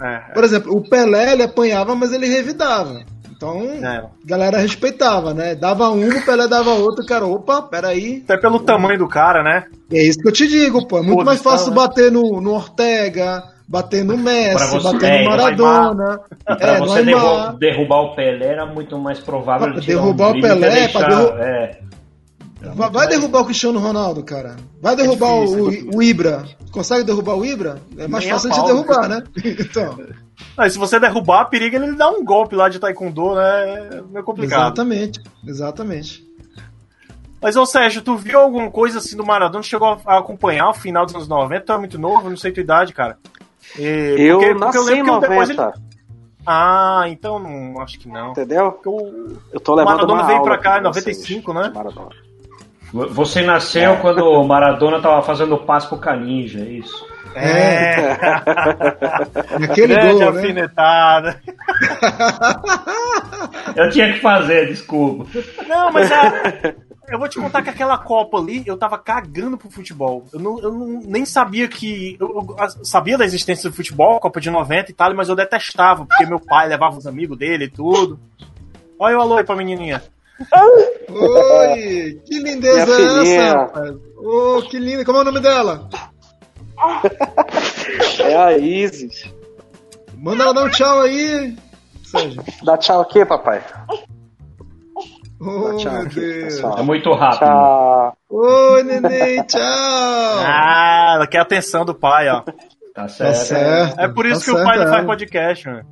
É. 0.00 0.32
Por 0.32 0.44
exemplo, 0.44 0.76
o 0.76 0.88
Pelé 0.88 1.32
ele 1.32 1.42
apanhava, 1.42 1.94
mas 1.94 2.12
ele 2.12 2.26
revidava. 2.26 3.02
Então, 3.30 3.60
é. 3.62 3.98
a 3.98 4.10
galera 4.24 4.58
respeitava, 4.58 5.32
né? 5.32 5.54
Dava 5.54 5.88
um, 5.90 6.08
o 6.08 6.24
Pelé 6.24 6.48
dava 6.48 6.70
outro, 6.70 7.06
cara, 7.06 7.24
opa, 7.24 7.62
peraí. 7.62 8.22
Até 8.24 8.36
pelo 8.36 8.58
tamanho 8.58 8.98
do 8.98 9.08
cara, 9.08 9.44
né? 9.44 9.64
É 9.92 10.02
isso 10.02 10.18
que 10.18 10.28
eu 10.28 10.32
te 10.32 10.48
digo, 10.48 10.86
pô. 10.88 10.98
É 10.98 11.02
muito 11.02 11.24
mais 11.24 11.40
fácil 11.40 11.70
né? 11.70 11.76
bater 11.76 12.10
no, 12.10 12.40
no 12.40 12.54
Ortega, 12.54 13.44
bater 13.68 14.04
no 14.04 14.18
Messi, 14.18 14.66
você, 14.70 14.92
bater 14.92 15.10
é, 15.12 15.22
no 15.22 15.30
Maradona. 15.30 16.20
Pra 16.44 16.74
é, 16.74 16.78
você 16.78 17.04
derrubar, 17.04 17.56
derrubar 17.56 18.00
o 18.00 18.16
Pelé 18.16 18.46
era 18.46 18.66
muito 18.66 18.98
mais 18.98 19.20
provável 19.20 19.72
de 19.74 19.86
derrubar 19.86 20.32
um 20.32 20.38
o 20.38 20.40
Pelé, 20.40 20.70
deixar, 20.70 21.08
derru... 21.08 21.38
é, 21.38 21.78
Vai, 22.60 22.90
vai 22.90 23.06
derrubar 23.06 23.40
o 23.40 23.44
Cristiano 23.44 23.78
Ronaldo, 23.78 24.22
cara. 24.24 24.56
Vai 24.80 24.96
derrubar 24.96 25.28
é 25.28 25.44
difícil, 25.44 25.90
o, 25.92 25.96
o, 25.96 26.02
Ibra. 26.02 26.44
Consegue 26.72 27.04
derrubar 27.04 27.36
o 27.36 27.44
Ibra? 27.44 27.80
É 27.96 28.08
mais 28.08 28.24
Nem 28.24 28.32
fácil 28.32 28.50
de 28.50 28.64
derrubar, 28.64 29.08
né? 29.08 29.22
então. 29.44 29.98
Não, 30.56 30.68
se 30.68 30.78
você 30.78 30.98
derrubar, 30.98 31.46
periga 31.46 31.76
ele 31.76 31.94
dá 31.94 32.10
um 32.10 32.24
golpe 32.24 32.56
lá 32.56 32.68
de 32.68 32.78
taekwondo, 32.78 33.36
né? 33.36 33.88
É 33.92 34.02
meio 34.02 34.24
complicado. 34.24 34.60
Exatamente, 34.60 35.20
exatamente. 35.46 36.28
Mas, 37.40 37.56
ô 37.56 37.64
Sérgio, 37.64 38.02
tu 38.02 38.16
viu 38.16 38.40
alguma 38.40 38.70
coisa 38.70 38.98
assim 38.98 39.16
do 39.16 39.24
Maradona? 39.24 39.62
Chegou 39.62 39.96
a 40.04 40.18
acompanhar 40.18 40.70
o 40.70 40.74
final 40.74 41.06
dos 41.06 41.14
anos 41.14 41.28
90? 41.28 41.64
Tu 41.64 41.72
é 41.72 41.78
muito 41.78 41.98
novo, 41.98 42.28
não 42.28 42.36
sei 42.36 42.50
tua 42.50 42.62
idade, 42.62 42.92
cara. 42.92 43.16
E, 43.78 44.16
eu 44.18 44.38
porque, 44.38 44.54
nasci 44.54 44.78
porque 44.78 44.90
eu 44.90 44.96
em 44.96 45.02
90. 45.04 45.52
Ele... 45.52 45.72
Ah, 46.44 47.04
então 47.08 47.38
não, 47.38 47.80
acho 47.80 47.98
que 47.98 48.08
não. 48.08 48.30
Entendeu? 48.30 48.80
Eu, 48.84 49.38
eu 49.52 49.60
tô 49.60 49.74
levando 49.74 49.94
Maradona 49.94 50.24
veio 50.24 50.42
pra 50.42 50.58
cá 50.58 50.78
em 50.78 50.82
95, 50.82 51.52
né? 51.52 51.70
Maradona. 51.72 52.27
Você 52.92 53.42
nasceu 53.42 53.92
é. 53.92 53.96
quando 53.96 54.24
o 54.24 54.46
Maradona 54.46 55.00
tava 55.00 55.22
fazendo 55.22 55.54
o 55.54 55.64
passo 55.64 55.88
pro 55.88 55.98
Caninja, 55.98 56.60
é 56.60 56.68
isso? 56.68 57.06
É. 57.34 58.16
Naquele 59.60 59.94
Grande 59.94 60.12
gol, 60.12 60.18
né? 60.18 60.26
alfinetada. 60.26 61.42
Eu 63.76 63.90
tinha 63.90 64.12
que 64.12 64.20
fazer, 64.20 64.66
desculpa. 64.66 65.26
Não, 65.68 65.92
mas 65.92 66.10
a, 66.10 66.32
eu 67.08 67.18
vou 67.18 67.28
te 67.28 67.38
contar 67.38 67.62
que 67.62 67.70
aquela 67.70 67.96
Copa 67.96 68.38
ali, 68.38 68.62
eu 68.66 68.76
tava 68.76 68.98
cagando 68.98 69.56
pro 69.56 69.70
futebol. 69.70 70.26
Eu, 70.32 70.40
não, 70.40 70.58
eu 70.60 70.72
não, 70.72 70.86
nem 71.04 71.24
sabia 71.24 71.66
que. 71.66 72.16
Eu, 72.20 72.28
eu, 72.28 72.84
sabia 72.84 73.16
da 73.16 73.24
existência 73.24 73.68
do 73.68 73.76
futebol, 73.76 74.20
Copa 74.20 74.40
de 74.40 74.50
90 74.50 74.90
e 74.90 74.94
tal, 74.94 75.14
mas 75.14 75.28
eu 75.28 75.36
detestava, 75.36 76.04
porque 76.04 76.26
meu 76.26 76.40
pai 76.40 76.68
levava 76.68 76.96
os 76.96 77.06
amigos 77.06 77.38
dele 77.38 77.64
e 77.64 77.70
tudo. 77.70 78.18
Olha 78.98 79.18
o 79.18 79.20
alô 79.20 79.36
aí 79.36 79.44
pra 79.44 79.56
menininha. 79.56 80.02
Oi! 81.10 82.20
Que 82.26 82.38
lindeza 82.38 82.92
é 82.92 83.36
essa, 83.36 83.58
rapaz? 83.58 83.96
Oh, 84.16 84.62
que 84.62 84.78
linda! 84.78 85.04
Como 85.04 85.18
é 85.18 85.20
o 85.22 85.24
nome 85.24 85.40
dela? 85.40 85.88
É 88.20 88.36
a 88.36 88.56
Isis. 88.56 89.32
Manda 90.16 90.44
ela 90.44 90.54
dar 90.54 90.64
um 90.64 90.70
tchau 90.70 91.00
aí, 91.00 91.56
Sérgio. 92.04 92.42
Dá 92.62 92.76
tchau 92.76 93.00
aqui, 93.00 93.24
papai. 93.24 93.62
Oh, 95.40 95.76
tchau, 95.76 95.92
meu 95.92 96.06
Deus. 96.08 96.60
É 96.60 96.82
muito 96.82 97.10
rápido. 97.12 97.38
Tchau. 97.38 98.16
Oi, 98.30 98.82
neném, 98.82 99.42
tchau. 99.44 99.60
Ah, 100.50 101.14
ela 101.16 101.26
quer 101.26 101.38
a 101.38 101.42
atenção 101.42 101.84
do 101.84 101.94
pai, 101.94 102.28
ó. 102.28 102.42
Tá 102.94 103.08
certo. 103.08 103.38
Tá 103.38 103.44
certo. 103.44 104.00
É 104.00 104.08
por 104.08 104.26
isso 104.26 104.40
tá 104.40 104.44
que 104.44 104.50
certo, 104.50 104.60
o 104.60 104.64
pai 104.64 104.78
não 104.78 104.88
faz 104.88 105.06
podcast, 105.06 105.68
mano. 105.68 105.86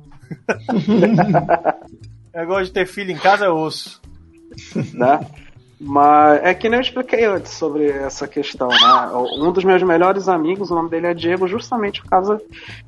Eu 2.33 2.45
gosto 2.45 2.65
de 2.65 2.71
ter 2.73 2.85
filho 2.85 3.11
em 3.11 3.17
casa, 3.17 3.45
é 3.45 3.49
osso. 3.49 4.01
Né? 4.93 5.19
Mas 5.79 6.39
é 6.43 6.53
que 6.55 6.67
nem 6.67 6.79
eu 6.79 6.81
expliquei 6.81 7.25
antes 7.25 7.51
sobre 7.51 7.87
essa 7.87 8.27
questão, 8.27 8.67
né? 8.67 9.11
Um 9.37 9.51
dos 9.51 9.63
meus 9.63 9.83
melhores 9.83 10.27
amigos, 10.27 10.71
o 10.71 10.75
nome 10.75 10.89
dele 10.89 11.05
é 11.05 11.13
Diego, 11.13 11.47
justamente 11.47 12.01
por 12.01 12.09
causa 12.09 12.41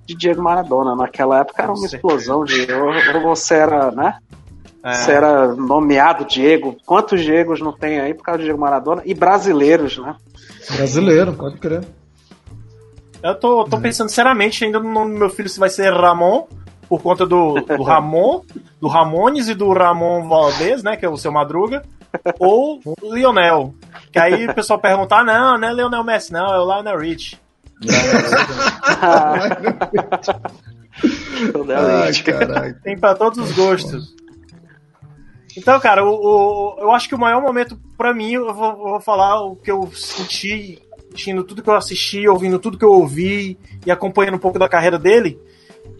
de 0.08 0.16
Diego 0.16 0.42
Maradona. 0.42 0.96
Naquela 0.96 1.42
época 1.42 1.62
era 1.62 1.72
uma 1.72 1.86
explosão 1.86 2.44
de. 2.44 2.68
Ou 2.72 3.22
você 3.22 3.56
era, 3.56 3.92
né? 3.92 4.18
É. 4.84 4.94
Você 4.94 5.12
era 5.12 5.54
nomeado 5.54 6.26
Diego. 6.26 6.78
Quantos 6.84 7.22
Diegos 7.22 7.62
não 7.62 7.74
tem 7.74 8.00
aí 8.00 8.14
por 8.16 8.24
causa 8.24 8.40
de 8.40 8.46
Diego 8.46 8.60
Maradona? 8.60 9.04
E 9.06 9.14
brasileiros, 9.14 10.00
né? 10.00 10.16
Brasileiro, 10.76 11.34
pode 11.34 11.58
crer. 11.58 11.84
Eu 13.22 13.36
tô, 13.36 13.66
tô 13.66 13.80
pensando 13.80 14.10
seriamente 14.10 14.64
ainda 14.64 14.80
no 14.80 14.92
nome 14.92 15.14
do 15.14 15.20
meu 15.20 15.30
filho 15.30 15.50
se 15.50 15.60
vai 15.60 15.70
ser 15.70 15.92
Ramon, 15.94 16.48
por 16.90 17.02
conta 17.02 17.26
do, 17.26 17.54
do 17.62 17.84
Ramon, 17.84 18.42
do 18.82 18.88
Ramones 18.88 19.48
e 19.48 19.54
do 19.54 19.72
Ramon 19.72 20.28
Valdez, 20.28 20.82
né? 20.82 20.98
Que 20.98 21.06
é 21.06 21.10
o 21.10 21.16
seu 21.16 21.32
Madruga. 21.32 21.86
Ou 22.40 22.82
Lionel. 23.04 23.76
Que 24.12 24.18
aí 24.18 24.48
o 24.48 24.56
pessoal 24.56 24.80
pergunta: 24.80 25.16
ah, 25.18 25.24
não, 25.24 25.58
não 25.60 25.68
é 25.68 25.74
Lionel 25.74 26.04
Messi, 26.04 26.34
não, 26.34 26.48
é 26.48 26.60
o 26.60 26.66
Lionel 26.66 26.98
Rich. 26.98 27.40
Ai, 31.78 32.74
Tem 32.84 32.98
pra 32.98 33.14
todos 33.14 33.38
os 33.38 33.52
gostos. 33.52 34.16
Então, 35.56 35.80
cara, 35.80 36.04
o, 36.04 36.10
o, 36.10 36.78
eu 36.80 36.92
acho 36.92 37.08
que 37.08 37.16
o 37.16 37.20
maior 37.20 37.42
momento 37.42 37.80
para 37.98 38.14
mim, 38.14 38.34
eu 38.34 38.54
vou, 38.54 38.70
eu 38.72 38.78
vou, 38.78 39.02
falar 39.02 39.42
o 39.42 39.56
que 39.56 39.72
eu 39.72 39.90
senti, 39.94 40.82
assistindo 41.10 41.44
tudo 41.44 41.62
que 41.62 41.70
eu 41.70 41.76
assisti, 41.76 42.28
ouvindo 42.28 42.60
tudo 42.60 42.78
que 42.78 42.86
eu 42.86 42.92
ouvi 42.92 43.58
e 43.86 43.92
acompanhando 43.92 44.36
um 44.36 44.40
pouco 44.40 44.60
da 44.60 44.70
carreira 44.70 44.98
dele. 44.98 45.40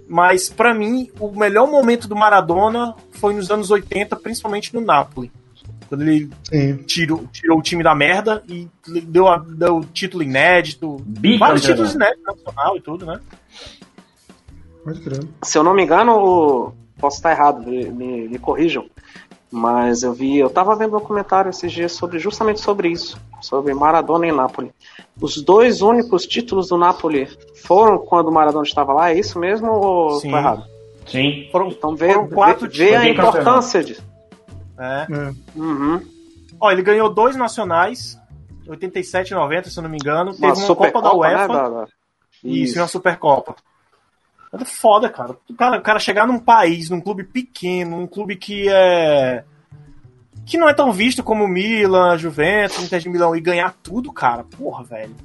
Mas 0.10 0.50
para 0.50 0.74
mim, 0.74 1.12
o 1.20 1.30
melhor 1.30 1.70
momento 1.70 2.08
do 2.08 2.16
Maradona 2.16 2.96
foi 3.12 3.36
nos 3.36 3.52
anos 3.52 3.70
80, 3.70 4.16
principalmente 4.16 4.74
no 4.74 4.82
Napoli. 4.82 5.32
Quando 5.88 6.02
ele 6.02 6.30
tirou, 6.88 7.28
tirou 7.32 7.60
o 7.60 7.62
time 7.62 7.84
da 7.84 7.94
merda 7.94 8.44
e 8.48 8.68
deu, 9.06 9.26
deu 9.40 9.86
título 9.94 10.24
inédito. 10.24 10.98
Bica, 11.06 11.46
vários 11.46 11.62
títulos 11.62 11.94
inéditos 11.94 12.24
nacional 12.24 12.76
e 12.76 12.82
tudo, 12.82 13.06
né? 13.06 13.20
Se 15.44 15.58
eu 15.58 15.64
não 15.64 15.76
me 15.76 15.84
engano, 15.84 16.74
posso 16.98 17.18
estar 17.18 17.32
errado, 17.32 17.62
me, 17.62 17.86
me, 17.86 18.28
me 18.28 18.40
corrijam. 18.40 18.88
Mas 19.52 20.04
eu 20.04 20.14
vi, 20.14 20.38
eu 20.38 20.50
tava 20.50 20.76
vendo 20.76 20.96
um 20.96 21.00
documentário 21.00 21.50
esses 21.50 21.72
dias 21.72 21.92
sobre 21.94 22.20
justamente 22.20 22.60
sobre 22.60 22.90
isso, 22.90 23.20
sobre 23.42 23.74
Maradona 23.74 24.28
e 24.28 24.32
Napoli. 24.32 24.72
Os 25.20 25.42
dois 25.42 25.82
únicos 25.82 26.28
títulos 26.28 26.70
do 26.70 26.78
Napoli 26.78 27.28
foram 27.56 27.98
quando 27.98 28.28
o 28.28 28.32
Maradona 28.32 28.64
estava 28.64 28.94
lá, 28.94 29.12
é 29.12 29.18
isso 29.18 29.40
mesmo 29.40 29.72
ou 29.72 30.20
Sim. 30.20 30.30
errado? 30.30 30.66
Sim. 31.08 31.50
Foram, 31.52 31.70
então 31.70 31.96
vê, 31.96 32.14
foram 32.14 32.28
quatro 32.30 32.70
vê, 32.70 32.90
vê 32.90 32.96
a 32.96 33.10
importância 33.10 33.84
disso. 33.84 34.04
É. 34.78 35.08
é. 35.10 35.34
Uhum. 35.56 36.00
Ó, 36.60 36.72
ele 36.72 36.84
ganhou 36.84 37.12
dois 37.12 37.36
nacionais, 37.36 38.20
87 38.68 39.32
e 39.32 39.34
90, 39.34 39.70
se 39.70 39.80
eu 39.80 39.84
não 39.84 39.90
me 39.90 39.98
engano. 39.98 40.32
Uma 40.32 40.54
Teve 40.54 40.66
uma 40.66 40.76
Copa 40.76 41.02
da 41.02 41.14
UEFA. 41.14 41.48
Né, 41.48 41.54
da, 41.54 41.70
da... 41.70 41.88
Isso, 42.44 42.78
e 42.78 42.82
uma 42.82 42.88
Supercopa. 42.88 43.56
É 44.54 44.66
foda, 44.66 45.10
cara. 45.10 45.36
O, 45.50 45.54
cara. 45.54 45.78
o 45.78 45.82
cara 45.82 46.00
chegar 46.00 46.28
num 46.28 46.40
país, 46.40 46.90
num 46.90 47.02
clube 47.02 47.24
pequeno, 47.24 47.98
num 47.98 48.08
clube 48.08 48.36
que 48.36 48.68
é. 48.70 49.44
que 50.46 50.58
não 50.58 50.68
é 50.68 50.74
tão 50.74 50.92
visto 50.92 51.24
como 51.24 51.48
Milan, 51.48 52.18
Juventus, 52.18 52.84
Inter 52.84 53.00
de 53.00 53.10
Milão 53.10 53.36
e 53.36 53.42
ganhar 53.42 53.76
tudo, 53.84 54.12
cara. 54.12 54.44
Porra, 54.44 54.84
velho. 54.84 55.16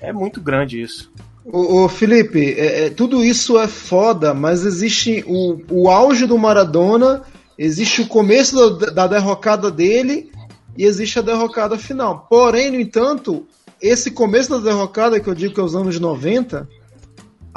É 0.00 0.12
muito 0.12 0.40
grande 0.40 0.80
isso. 0.80 1.12
Ô, 1.44 1.84
ô 1.84 1.88
Felipe, 1.88 2.54
é, 2.58 2.86
é, 2.86 2.90
tudo 2.90 3.24
isso 3.24 3.58
é 3.58 3.68
foda, 3.68 4.34
mas 4.34 4.64
existe 4.64 5.24
o, 5.26 5.60
o 5.70 5.90
auge 5.90 6.26
do 6.26 6.38
Maradona 6.38 7.22
Existe 7.58 8.02
o 8.02 8.06
começo 8.06 8.70
da, 8.70 8.90
da 8.90 9.06
derrocada 9.08 9.68
dele 9.68 10.30
e 10.76 10.84
existe 10.84 11.18
a 11.18 11.22
derrocada 11.22 11.76
final. 11.76 12.26
Porém, 12.30 12.70
no 12.70 12.78
entanto, 12.78 13.44
esse 13.82 14.12
começo 14.12 14.50
da 14.50 14.70
derrocada, 14.70 15.18
que 15.18 15.26
eu 15.28 15.34
digo 15.34 15.52
que 15.52 15.58
é 15.58 15.64
os 15.64 15.74
anos 15.74 15.98
90, 15.98 16.68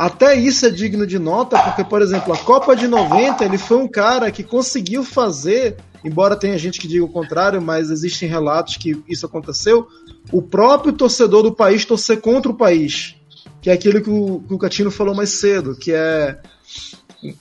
até 0.02 0.34
isso 0.34 0.66
é 0.66 0.72
digno 0.72 1.06
de 1.06 1.20
nota, 1.20 1.60
porque, 1.60 1.84
por 1.84 2.02
exemplo, 2.02 2.34
a 2.34 2.38
Copa 2.38 2.76
de 2.76 2.88
90, 2.88 3.46
ele 3.46 3.60
foi 3.60 3.78
um 3.78 3.88
cara 3.88 4.32
que 4.32 4.42
conseguiu 4.44 5.04
fazer, 5.04 5.78
embora 6.04 6.36
tenha 6.36 6.58
gente 6.58 6.80
que 6.80 6.88
diga 6.88 7.06
o 7.06 7.08
contrário, 7.08 7.62
mas 7.62 7.92
existem 7.92 8.28
relatos 8.28 8.78
que 8.78 9.00
isso 9.08 9.28
aconteceu, 9.28 9.88
o 10.32 10.42
próprio 10.42 10.92
torcedor 10.92 11.44
do 11.44 11.54
país 11.54 11.86
torcer 11.86 12.20
contra 12.20 12.52
o 12.52 12.56
país. 12.56 13.16
Que 13.62 13.70
é 13.70 13.74
aquilo 13.74 14.02
que 14.02 14.10
o, 14.10 14.42
que 14.48 14.54
o 14.56 14.58
Catino 14.58 14.90
falou 14.90 15.14
mais 15.14 15.40
cedo, 15.40 15.76
que 15.76 15.94
é 15.94 16.40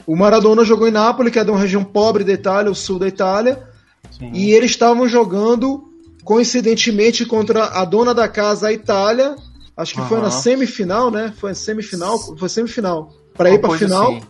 o 0.06 0.14
Maradona 0.14 0.62
jogou 0.62 0.86
em 0.86 0.90
Nápoles, 0.90 1.32
que 1.32 1.38
é 1.38 1.44
de 1.44 1.50
uma 1.50 1.58
região 1.58 1.82
pobre 1.82 2.24
da 2.24 2.32
Itália, 2.34 2.70
o 2.70 2.74
sul 2.74 2.98
da 2.98 3.08
Itália, 3.08 3.66
Sim. 4.10 4.32
e 4.34 4.52
eles 4.52 4.72
estavam 4.72 5.08
jogando 5.08 5.88
coincidentemente 6.24 7.24
contra 7.24 7.64
a 7.64 7.86
dona 7.86 8.12
da 8.12 8.28
casa, 8.28 8.68
a 8.68 8.72
Itália. 8.72 9.34
Acho 9.80 9.94
que 9.94 10.00
uhum. 10.00 10.08
foi 10.08 10.20
na 10.20 10.30
semifinal, 10.30 11.10
né? 11.10 11.32
Foi 11.38 11.54
semifinal, 11.54 12.18
foi 12.36 12.48
semifinal. 12.50 13.10
Para 13.34 13.50
ir 13.50 13.58
para 13.58 13.78
final. 13.78 14.10
Assim. 14.10 14.22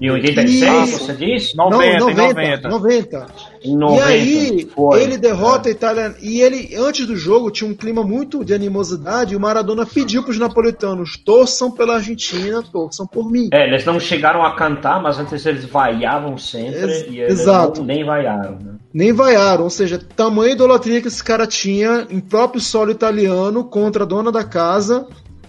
Em 0.00 0.10
86, 0.10 0.88
e... 0.88 0.92
você 0.92 1.12
disse? 1.12 1.56
90, 1.56 1.98
Não, 1.98 2.06
90, 2.10 2.68
90. 2.68 2.68
90. 2.68 3.26
Em 3.64 3.76
90. 3.76 3.98
E 3.98 4.12
aí, 4.12 4.68
foi. 4.72 5.02
ele 5.02 5.16
derrota 5.16 5.68
a 5.68 5.72
Itália. 5.72 6.14
E 6.22 6.40
ele, 6.40 6.76
antes 6.76 7.04
do 7.04 7.16
jogo, 7.16 7.50
tinha 7.50 7.68
um 7.68 7.74
clima 7.74 8.04
muito 8.04 8.44
de 8.44 8.54
animosidade. 8.54 9.34
E 9.34 9.36
o 9.36 9.40
Maradona 9.40 9.84
pediu 9.84 10.22
para 10.22 10.30
os 10.30 10.38
napolitanos: 10.38 11.16
torçam 11.16 11.68
pela 11.70 11.96
Argentina, 11.96 12.62
torçam 12.62 13.06
por 13.08 13.28
mim. 13.28 13.48
É, 13.52 13.66
eles 13.66 13.84
não 13.84 13.98
chegaram 13.98 14.44
a 14.44 14.54
cantar, 14.54 15.02
mas 15.02 15.18
antes 15.18 15.44
eles 15.44 15.64
vaiavam 15.64 16.38
sempre. 16.38 16.78
Ex 16.78 17.06
e 17.08 17.18
eles 17.18 17.40
exato. 17.40 17.80
Não, 17.80 17.86
nem 17.86 18.04
vaiaram. 18.04 18.52
Né? 18.52 18.74
Nem 18.94 19.12
vaiaram. 19.12 19.64
Ou 19.64 19.70
seja, 19.70 19.98
tamanha 19.98 20.52
idolatria 20.52 21.00
que 21.00 21.08
esse 21.08 21.24
cara 21.24 21.44
tinha 21.44 22.06
em 22.08 22.20
próprio 22.20 22.60
solo 22.60 22.92
italiano 22.92 23.64
contra 23.64 24.04
a 24.04 24.06
dona 24.06 24.30
da 24.30 24.44
casa 24.44 25.08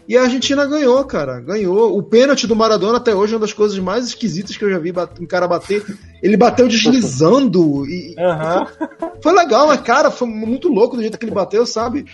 e 0.10 0.18
a 0.18 0.24
Argentina 0.24 0.66
ganhou, 0.66 1.06
cara. 1.06 1.40
Ganhou. 1.40 1.96
O 1.96 2.02
pênalti 2.02 2.48
do 2.48 2.56
Maradona 2.56 2.98
até 2.98 3.14
hoje 3.14 3.34
é 3.34 3.36
uma 3.36 3.42
das 3.42 3.54
coisas 3.54 3.78
mais 3.78 4.08
esquisitas 4.08 4.58
que 4.58 4.66
eu 4.66 4.72
já 4.72 4.80
vi 4.80 4.92
um 5.22 5.28
cara 5.28 5.48
bater. 5.48 5.86
Ele 6.24 6.36
bateu 6.36 6.68
deslizando. 6.68 7.86
E 7.86 8.16
uhum. 8.18 8.98
foi, 9.22 9.32
legal, 9.34 9.68
mas, 9.68 9.82
cara, 9.82 10.10
foi 10.10 10.28
muito 10.28 10.68
louco 10.68 10.96
do 10.96 11.04
jeito 11.04 11.16
que 11.16 11.26
ele 11.26 11.32
bateu, 11.32 11.64
sabe? 11.64 12.08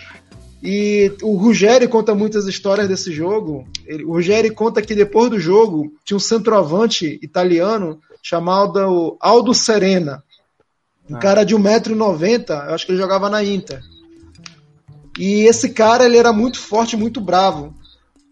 E 0.62 1.10
o 1.22 1.36
Ruggeri 1.36 1.88
conta 1.88 2.14
muitas 2.14 2.46
histórias 2.46 2.86
desse 2.86 3.10
jogo. 3.10 3.66
Ele, 3.86 4.04
o 4.04 4.12
Ruggeri 4.12 4.50
conta 4.50 4.82
que 4.82 4.94
depois 4.94 5.30
do 5.30 5.40
jogo 5.40 5.90
tinha 6.04 6.18
um 6.18 6.20
centroavante 6.20 7.18
italiano 7.22 7.98
chamado 8.22 9.16
Aldo 9.18 9.54
Serena. 9.54 10.22
Um 11.08 11.16
ah. 11.16 11.18
cara 11.18 11.44
de 11.44 11.56
1,90m, 11.56 12.68
eu 12.68 12.74
acho 12.74 12.84
que 12.84 12.92
ele 12.92 13.00
jogava 13.00 13.30
na 13.30 13.42
Inter. 13.42 13.80
E 15.18 15.44
esse 15.48 15.70
cara 15.70 16.04
ele 16.04 16.18
era 16.18 16.30
muito 16.30 16.60
forte, 16.60 16.94
muito 16.94 17.22
bravo. 17.22 17.74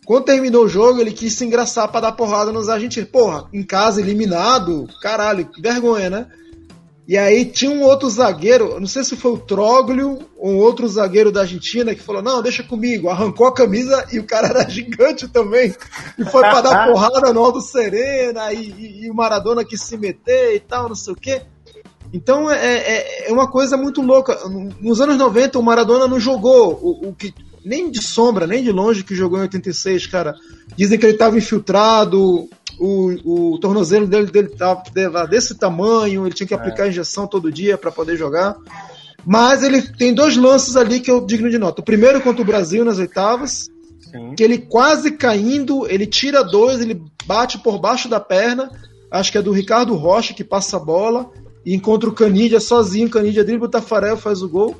Quando 0.05 0.25
terminou 0.25 0.65
o 0.65 0.69
jogo, 0.69 1.01
ele 1.01 1.13
quis 1.13 1.35
se 1.35 1.45
engraçar 1.45 1.89
para 1.89 2.03
dar 2.03 2.13
porrada 2.13 2.53
nos 2.53 2.69
argentinos. 2.69 3.09
Porra, 3.11 3.49
em 3.53 3.63
casa, 3.63 4.01
eliminado, 4.01 4.89
caralho, 5.01 5.47
que 5.47 5.63
vergonha, 5.63 6.11
né? 6.11 6.27
E 7.07 7.19
aí 7.19 7.45
tinha 7.45 7.71
um 7.71 7.83
outro 7.83 8.09
zagueiro, 8.09 8.81
não 8.81 8.87
sei 8.87 9.05
se 9.05 9.15
foi 9.15 9.33
o 9.33 9.39
Troglio 9.39 10.21
ou 10.39 10.53
um 10.53 10.57
outro 10.57 10.89
zagueiro 10.89 11.31
da 11.31 11.43
Argentina 11.43 11.95
que 11.95 12.03
falou: 12.03 12.23
Não, 12.23 12.43
deixa 12.43 12.63
comigo. 12.63 13.11
Arrancou 13.11 13.47
a 13.47 13.53
camisa 13.53 14.07
e 14.11 14.19
o 14.19 14.25
cara 14.25 14.49
era 14.57 14.69
gigante 14.69 15.29
também. 15.29 15.75
E 16.19 16.25
foi 16.25 16.41
para 16.41 16.63
dar 16.63 16.89
porrada 16.89 17.33
no 17.33 17.45
Aldo 17.45 17.61
Serena 17.61 18.53
e, 18.55 18.71
e, 18.71 19.05
e, 19.05 19.11
o 19.11 19.15
Maradona 19.15 19.65
quis 19.65 19.83
se 19.83 19.99
meter 19.99 20.55
e 20.55 20.61
tal, 20.61 20.89
não 20.89 20.97
sei 20.97 21.13
o 21.13 21.17
quê. 21.17 21.43
Então 22.11 22.51
é, 22.51 22.57
é, 22.57 23.29
é, 23.29 23.33
uma 23.33 23.51
coisa 23.51 23.77
muito 23.77 24.01
louca. 24.01 24.39
Nos 24.81 25.01
anos 25.01 25.19
90, 25.19 25.59
o 25.59 25.63
Maradona 25.63 26.09
não 26.09 26.19
jogou 26.19 26.73
o, 26.73 27.09
o 27.09 27.15
que 27.15 27.35
nem 27.65 27.91
de 27.91 28.03
sombra, 28.03 28.47
nem 28.47 28.63
de 28.63 28.71
longe 28.71 29.03
que 29.03 29.15
jogou 29.15 29.39
em 29.39 29.43
86, 29.43 30.07
cara. 30.07 30.35
Dizem 30.77 30.99
que 30.99 31.07
ele 31.07 31.15
estava 31.15 31.39
infiltrado, 31.39 32.49
o, 32.79 33.53
o 33.53 33.59
tornozelo 33.59 34.07
dele, 34.07 34.31
dele 34.31 34.49
tava 34.49 34.83
desse 35.29 35.55
tamanho, 35.55 36.27
ele 36.27 36.35
tinha 36.35 36.47
que 36.47 36.55
aplicar 36.55 36.87
é. 36.87 36.89
injeção 36.89 37.27
todo 37.27 37.53
dia 37.53 37.79
para 37.79 37.91
poder 37.91 38.17
jogar. 38.17 38.57
Mas 39.27 39.63
ele 39.63 39.81
tem 39.81 40.13
dois 40.13 40.37
lances 40.37 40.77
ali 40.77 41.01
que 41.01 41.11
eu 41.11 41.25
digno 41.25 41.51
de 41.51 41.59
nota. 41.59 41.81
O 41.81 41.85
primeiro 41.85 42.21
contra 42.21 42.43
o 42.43 42.45
Brasil 42.45 42.85
nas 42.85 42.99
oitavas, 42.99 43.69
Sim. 44.11 44.35
que 44.37 44.43
ele 44.43 44.59
quase 44.59 45.13
caindo, 45.13 45.87
ele 45.89 46.07
tira 46.07 46.43
dois, 46.43 46.81
ele 46.81 47.01
bate 47.25 47.59
por 47.59 47.79
baixo 47.79 48.09
da 48.09 48.21
perna. 48.21 48.71
Acho 49.11 49.33
que 49.33 49.39
é 49.39 49.43
do 49.43 49.53
Ricardo 49.53 49.95
Rocha 49.95 50.35
que 50.35 50.45
passa 50.45 50.77
a 50.77 50.81
bola 50.81 51.31
e 51.65 51.75
encontra 51.75 52.09
o 52.09 52.15
Canidia 52.15 52.61
sozinho. 52.61 53.09
Canidia 53.09 53.45
dribla 53.45 53.67
o 53.67 53.71
Tafarel, 53.71 54.17
faz 54.17 54.43
o 54.43 54.49
gol. 54.49 54.77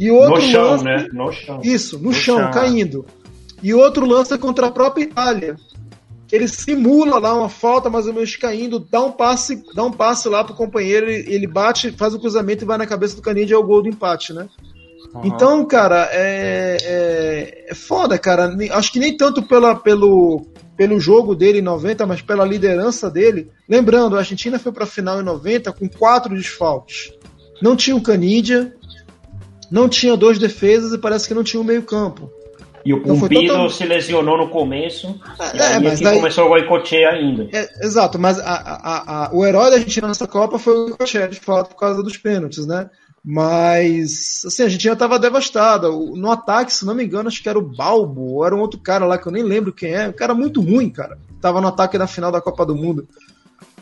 E 0.00 0.10
outro 0.10 0.36
no 0.36 0.40
chão, 0.40 0.70
lance, 0.70 0.84
né? 0.84 1.08
No 1.12 1.30
chão. 1.30 1.60
Isso, 1.62 1.98
no, 1.98 2.04
no 2.04 2.12
chão, 2.14 2.38
chão, 2.38 2.50
caindo. 2.50 3.04
E 3.62 3.74
outro 3.74 4.06
lance 4.06 4.32
é 4.32 4.38
contra 4.38 4.68
a 4.68 4.70
própria 4.70 5.04
Itália. 5.04 5.56
Ele 6.32 6.48
simula 6.48 7.18
lá 7.18 7.34
uma 7.34 7.50
falta, 7.50 7.90
mais 7.90 8.06
ou 8.06 8.14
menos 8.14 8.34
caindo, 8.36 8.78
dá 8.78 9.02
um 9.04 9.12
passe, 9.12 9.62
dá 9.74 9.84
um 9.84 9.92
passe 9.92 10.26
lá 10.28 10.42
pro 10.42 10.54
companheiro, 10.54 11.10
ele 11.10 11.46
bate, 11.46 11.90
faz 11.90 12.14
o 12.14 12.18
cruzamento 12.18 12.64
e 12.64 12.66
vai 12.66 12.78
na 12.78 12.86
cabeça 12.86 13.14
do 13.14 13.20
Canidia, 13.20 13.56
é 13.56 13.58
o 13.58 13.64
gol 13.64 13.82
do 13.82 13.88
empate, 13.88 14.32
né? 14.32 14.48
Uhum. 15.12 15.22
Então, 15.24 15.64
cara, 15.66 16.08
é, 16.12 16.76
é, 16.80 17.64
é, 17.68 17.74
foda, 17.74 18.16
cara. 18.18 18.56
Acho 18.70 18.92
que 18.92 19.00
nem 19.00 19.14
tanto 19.14 19.42
pela, 19.42 19.74
pelo, 19.74 20.46
pelo 20.76 21.00
jogo 21.00 21.34
dele 21.34 21.58
em 21.58 21.62
90, 21.62 22.06
mas 22.06 22.22
pela 22.22 22.44
liderança 22.44 23.10
dele. 23.10 23.50
Lembrando, 23.68 24.16
a 24.16 24.20
Argentina 24.20 24.58
foi 24.58 24.72
pra 24.72 24.86
final 24.86 25.20
em 25.20 25.24
90 25.24 25.72
com 25.72 25.88
quatro 25.88 26.34
desfalques. 26.34 27.12
Não 27.60 27.76
tinha 27.76 27.96
o 27.96 28.02
Canidia, 28.02 28.74
não 29.70 29.88
tinha 29.88 30.16
dois 30.16 30.38
defesas 30.38 30.92
e 30.92 30.98
parece 30.98 31.28
que 31.28 31.34
não 31.34 31.44
tinha 31.44 31.60
um 31.60 31.64
meio-campo. 31.64 32.30
E 32.84 32.94
o 32.94 32.98
então 32.98 33.18
Pumpido 33.18 33.48
total... 33.48 33.70
se 33.70 33.84
lesionou 33.84 34.38
no 34.38 34.48
começo, 34.48 35.20
é, 35.38 35.56
e 35.56 35.60
aí 35.60 35.82
mas 35.82 36.00
daí... 36.00 36.16
começou 36.16 36.46
a 36.46 36.48
boicotear 36.48 37.14
ainda. 37.14 37.48
É, 37.52 37.68
exato, 37.84 38.18
mas 38.18 38.38
a, 38.38 38.44
a, 38.44 39.26
a, 39.26 39.34
o 39.34 39.44
herói 39.44 39.70
da 39.70 39.76
Argentina 39.76 40.08
nessa 40.08 40.26
Copa 40.26 40.58
foi 40.58 40.74
o 40.74 40.84
Boicoteia, 40.86 41.28
de 41.28 41.38
fato, 41.38 41.70
por 41.70 41.76
causa 41.76 42.02
dos 42.02 42.16
pênaltis, 42.16 42.66
né? 42.66 42.88
Mas, 43.22 44.42
assim, 44.46 44.62
a 44.62 44.64
Argentina 44.64 44.94
estava 44.94 45.18
devastada. 45.18 45.90
No 45.90 46.30
ataque, 46.30 46.72
se 46.72 46.86
não 46.86 46.94
me 46.94 47.04
engano, 47.04 47.28
acho 47.28 47.42
que 47.42 47.50
era 47.50 47.58
o 47.58 47.62
Balbo, 47.76 48.36
ou 48.36 48.46
era 48.46 48.56
um 48.56 48.60
outro 48.60 48.80
cara 48.80 49.04
lá 49.04 49.18
que 49.18 49.26
eu 49.26 49.32
nem 49.32 49.42
lembro 49.42 49.74
quem 49.74 49.92
é. 49.92 50.08
Um 50.08 50.12
cara 50.12 50.34
muito 50.34 50.62
ruim, 50.62 50.88
cara. 50.88 51.18
Tava 51.38 51.60
no 51.60 51.68
ataque 51.68 51.98
na 51.98 52.06
final 52.06 52.32
da 52.32 52.40
Copa 52.40 52.64
do 52.64 52.74
Mundo. 52.74 53.06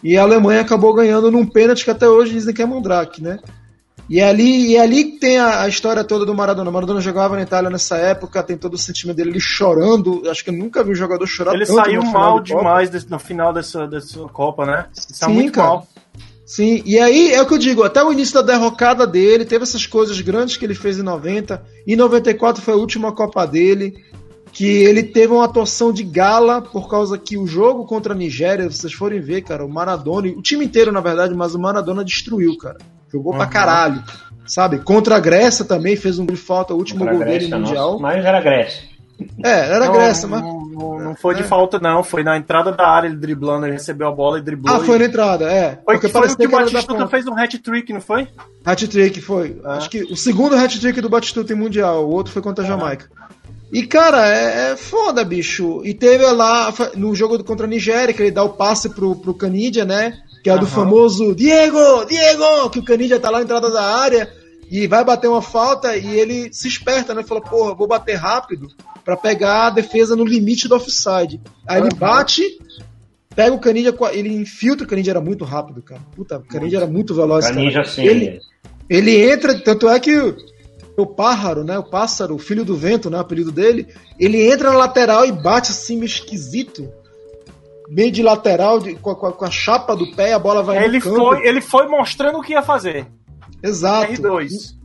E 0.03 0.16
a 0.16 0.22
Alemanha 0.22 0.61
acabou 0.61 0.93
ganhando 0.93 1.30
num 1.30 1.47
pênalti 1.47 1.84
que 1.84 1.91
até 1.91 2.09
hoje 2.09 2.32
dizem 2.32 2.53
que 2.53 2.62
é 2.62 2.66
Mondrake, 2.66 3.22
né? 3.22 3.39
E 4.09 4.23
ali, 4.23 4.71
e 4.71 4.79
ali 4.79 5.19
tem 5.19 5.39
a, 5.39 5.63
a, 5.63 5.69
história 5.69 6.03
toda 6.03 6.25
do 6.25 6.35
Maradona. 6.35 6.71
O 6.71 6.73
Maradona 6.73 7.01
jogava 7.01 7.37
na 7.37 7.43
Itália 7.43 7.69
nessa 7.69 7.99
época, 7.99 8.43
tem 8.43 8.57
todo 8.57 8.75
o 8.75 8.79
sentimento 8.79 9.17
dele, 9.19 9.31
ele 9.31 9.41
chorando. 9.41 10.23
Acho 10.31 10.43
que 10.43 10.49
eu 10.49 10.55
nunca 10.55 10.83
vi 10.83 10.93
um 10.93 10.95
jogador 10.95 11.27
chorar 11.27 11.55
ele 11.55 11.67
tanto. 11.67 11.79
Ele 11.89 12.01
saiu 12.01 12.13
mal 12.13 12.41
demais 12.41 12.89
desse, 12.89 13.11
no 13.11 13.19
final 13.19 13.53
dessa, 13.53 13.87
dessa 13.87 14.19
Copa, 14.29 14.65
né? 14.65 14.87
Ele 14.97 15.15
Sim, 15.15 15.33
muito 15.33 15.53
cara. 15.53 15.69
mal. 15.69 15.89
Sim, 16.47 16.83
e 16.87 16.99
aí 16.99 17.35
é 17.35 17.43
o 17.43 17.47
que 17.47 17.53
eu 17.53 17.59
digo, 17.59 17.83
até 17.83 18.03
o 18.03 18.11
início 18.11 18.33
da 18.33 18.41
derrocada 18.41 19.07
dele, 19.07 19.45
teve 19.45 19.65
essas 19.65 19.87
coisas 19.87 20.19
grandes 20.23 20.57
que 20.57 20.65
ele 20.65 20.75
fez 20.75 20.99
em 20.99 21.03
90. 21.03 21.63
Em 21.87 21.95
94 21.95 22.63
foi 22.63 22.73
a 22.73 22.79
última 22.79 23.13
Copa 23.13 23.47
dele, 23.47 24.03
que 24.51 24.65
ele 24.65 25.03
teve 25.03 25.35
uma 25.35 25.45
atuação 25.45 25.93
de 25.93 26.03
gala 26.03 26.63
por 26.63 26.89
causa 26.89 27.19
que 27.19 27.37
o 27.37 27.47
jogo 27.47 27.85
contra 27.85 28.15
a 28.15 28.17
Nigéria, 28.17 28.71
vocês 28.71 28.95
forem 28.95 29.21
ver, 29.21 29.43
cara, 29.43 29.63
o 29.63 29.69
Maradona, 29.69 30.29
o 30.29 30.41
time 30.41 30.65
inteiro 30.65 30.91
na 30.91 31.03
verdade, 31.03 31.35
mas 31.35 31.55
o 31.55 31.59
Maradona 31.59 32.03
destruiu, 32.03 32.57
cara. 32.57 32.79
Jogou 33.13 33.33
uhum. 33.33 33.39
pra 33.39 33.47
caralho. 33.47 34.03
Sabe? 34.47 34.79
Contra 34.79 35.17
a 35.17 35.21
Grécia 35.21 35.65
também 35.65 35.95
fez 35.95 36.19
um 36.19 36.25
gol 36.25 36.35
de 36.35 36.41
falta, 36.41 36.73
o 36.73 36.77
último 36.77 37.05
gol 37.05 37.19
dele 37.19 37.49
no 37.49 37.61
Mundial. 37.61 37.99
Mas 37.99 38.25
era 38.25 38.41
Grécia. 38.41 38.83
É, 39.45 39.75
era 39.75 39.87
não, 39.87 39.93
Grécia, 39.93 40.29
mas. 40.29 40.41
Não, 40.41 40.65
não, 40.65 40.99
não 41.01 41.17
foi 41.17 41.35
é. 41.35 41.39
de 41.39 41.43
falta, 41.43 41.79
não. 41.79 42.03
Foi 42.03 42.23
na 42.23 42.37
entrada 42.37 42.71
da 42.73 42.89
área, 42.89 43.09
ele 43.09 43.17
driblando, 43.17 43.67
ele 43.67 43.73
recebeu 43.73 44.07
a 44.09 44.13
bola 44.13 44.39
e 44.39 44.43
driblou. 44.43 44.75
Ah, 44.75 44.81
foi 44.81 44.97
e... 44.97 44.99
na 45.01 45.05
entrada, 45.07 45.51
é. 45.51 45.79
Foi, 45.85 45.95
porque 45.95 46.09
foi 46.09 46.29
o 46.29 46.37
que 46.37 46.47
o 46.47 46.51
Batistuta 46.51 47.09
fez 47.09 47.27
um 47.27 47.37
hat-trick, 47.37 47.93
não 47.93 48.01
foi? 48.01 48.29
Hat-trick, 48.65 49.21
foi. 49.21 49.61
É. 49.65 49.69
Acho 49.71 49.91
que 49.91 50.03
o 50.05 50.17
segundo 50.17 50.55
hat-trick 50.55 51.01
do 51.01 51.11
Batistuta 51.11 51.53
em 51.53 51.57
Mundial, 51.57 52.07
o 52.07 52.11
outro 52.11 52.33
foi 52.33 52.41
contra 52.41 52.65
a 52.65 52.67
é. 52.67 52.71
Jamaica. 52.71 53.07
E, 53.73 53.87
cara, 53.87 54.27
é, 54.27 54.71
é, 54.71 54.77
foda, 54.77 55.23
bicho. 55.25 55.83
E 55.85 55.93
teve 55.93 56.25
lá, 56.33 56.73
no 56.97 57.15
jogo 57.15 57.43
contra 57.45 57.67
a 57.67 57.69
Nigéria, 57.69 58.15
que 58.15 58.23
ele 58.23 58.31
dá 58.31 58.43
o 58.43 58.51
passe 58.51 58.89
pro, 58.89 59.15
pro 59.17 59.35
Canidia, 59.35 59.85
né? 59.85 60.15
Que 60.43 60.51
é 60.51 60.55
uhum. 60.55 60.61
do 60.61 60.66
famoso 60.66 61.34
Diego, 61.34 62.05
Diego, 62.07 62.70
que 62.70 62.78
o 62.78 62.84
Canidia 62.84 63.20
tá 63.20 63.30
lá 63.30 63.39
na 63.39 63.45
entrada 63.45 63.70
da 63.70 63.82
área 63.82 64.32
e 64.70 64.86
vai 64.86 65.05
bater 65.05 65.28
uma 65.28 65.43
falta 65.43 65.97
e 65.97 66.18
ele 66.18 66.53
se 66.53 66.68
esperta, 66.68 67.14
né? 67.14 67.22
Fala, 67.22 67.41
porra, 67.41 67.74
vou 67.74 67.86
bater 67.86 68.14
rápido 68.14 68.68
para 69.05 69.16
pegar 69.16 69.68
a 69.68 69.70
defesa 69.70 70.14
no 70.14 70.24
limite 70.24 70.68
do 70.68 70.76
offside. 70.76 71.41
Aí 71.66 71.80
uhum. 71.80 71.86
ele 71.86 71.95
bate, 71.97 72.43
pega 73.34 73.55
o 73.55 73.61
Canidia, 73.61 73.95
ele 74.12 74.34
infiltra, 74.34 74.84
o 74.84 74.89
Canidia 74.89 75.12
era 75.12 75.20
muito 75.20 75.45
rápido, 75.45 75.82
cara. 75.82 76.03
Puta, 76.14 76.39
o 76.39 76.45
Canidia 76.45 76.78
era 76.78 76.86
muito 76.86 77.14
veloz, 77.14 77.47
Canidia, 77.47 77.84
sim. 77.84 78.05
Ele, 78.05 78.41
ele 78.89 79.30
entra, 79.30 79.59
tanto 79.59 79.89
é 79.89 79.99
que 79.99 80.34
o 80.97 81.07
pájaro, 81.07 81.64
né? 81.64 81.78
O 81.78 81.84
pássaro, 81.84 82.34
o 82.34 82.39
filho 82.39 82.64
do 82.64 82.76
vento, 82.76 83.09
né? 83.09 83.16
O 83.16 83.20
apelido 83.20 83.53
dele. 83.53 83.86
Ele 84.18 84.51
entra 84.51 84.70
na 84.70 84.76
lateral 84.76 85.24
e 85.24 85.32
bate 85.32 85.70
assim, 85.70 85.97
meio 85.97 86.07
esquisito. 86.07 86.93
Meio 87.91 88.11
de 88.11 88.22
lateral, 88.22 88.78
de, 88.78 88.95
com, 88.97 89.11
a, 89.11 89.32
com, 89.32 89.45
a, 89.45 89.51
chapa 89.51 89.97
do 89.97 90.11
pé, 90.12 90.32
a 90.32 90.39
bola 90.39 90.62
vai 90.62 90.84
ele 90.84 91.01
Foi, 91.01 91.47
ele 91.47 91.61
foi 91.61 91.86
mostrando 91.86 92.39
o 92.39 92.43
que 92.43 92.53
ia 92.53 92.62
fazer. 92.62 93.07
Exato. 93.62 94.12
R2. 94.12 94.78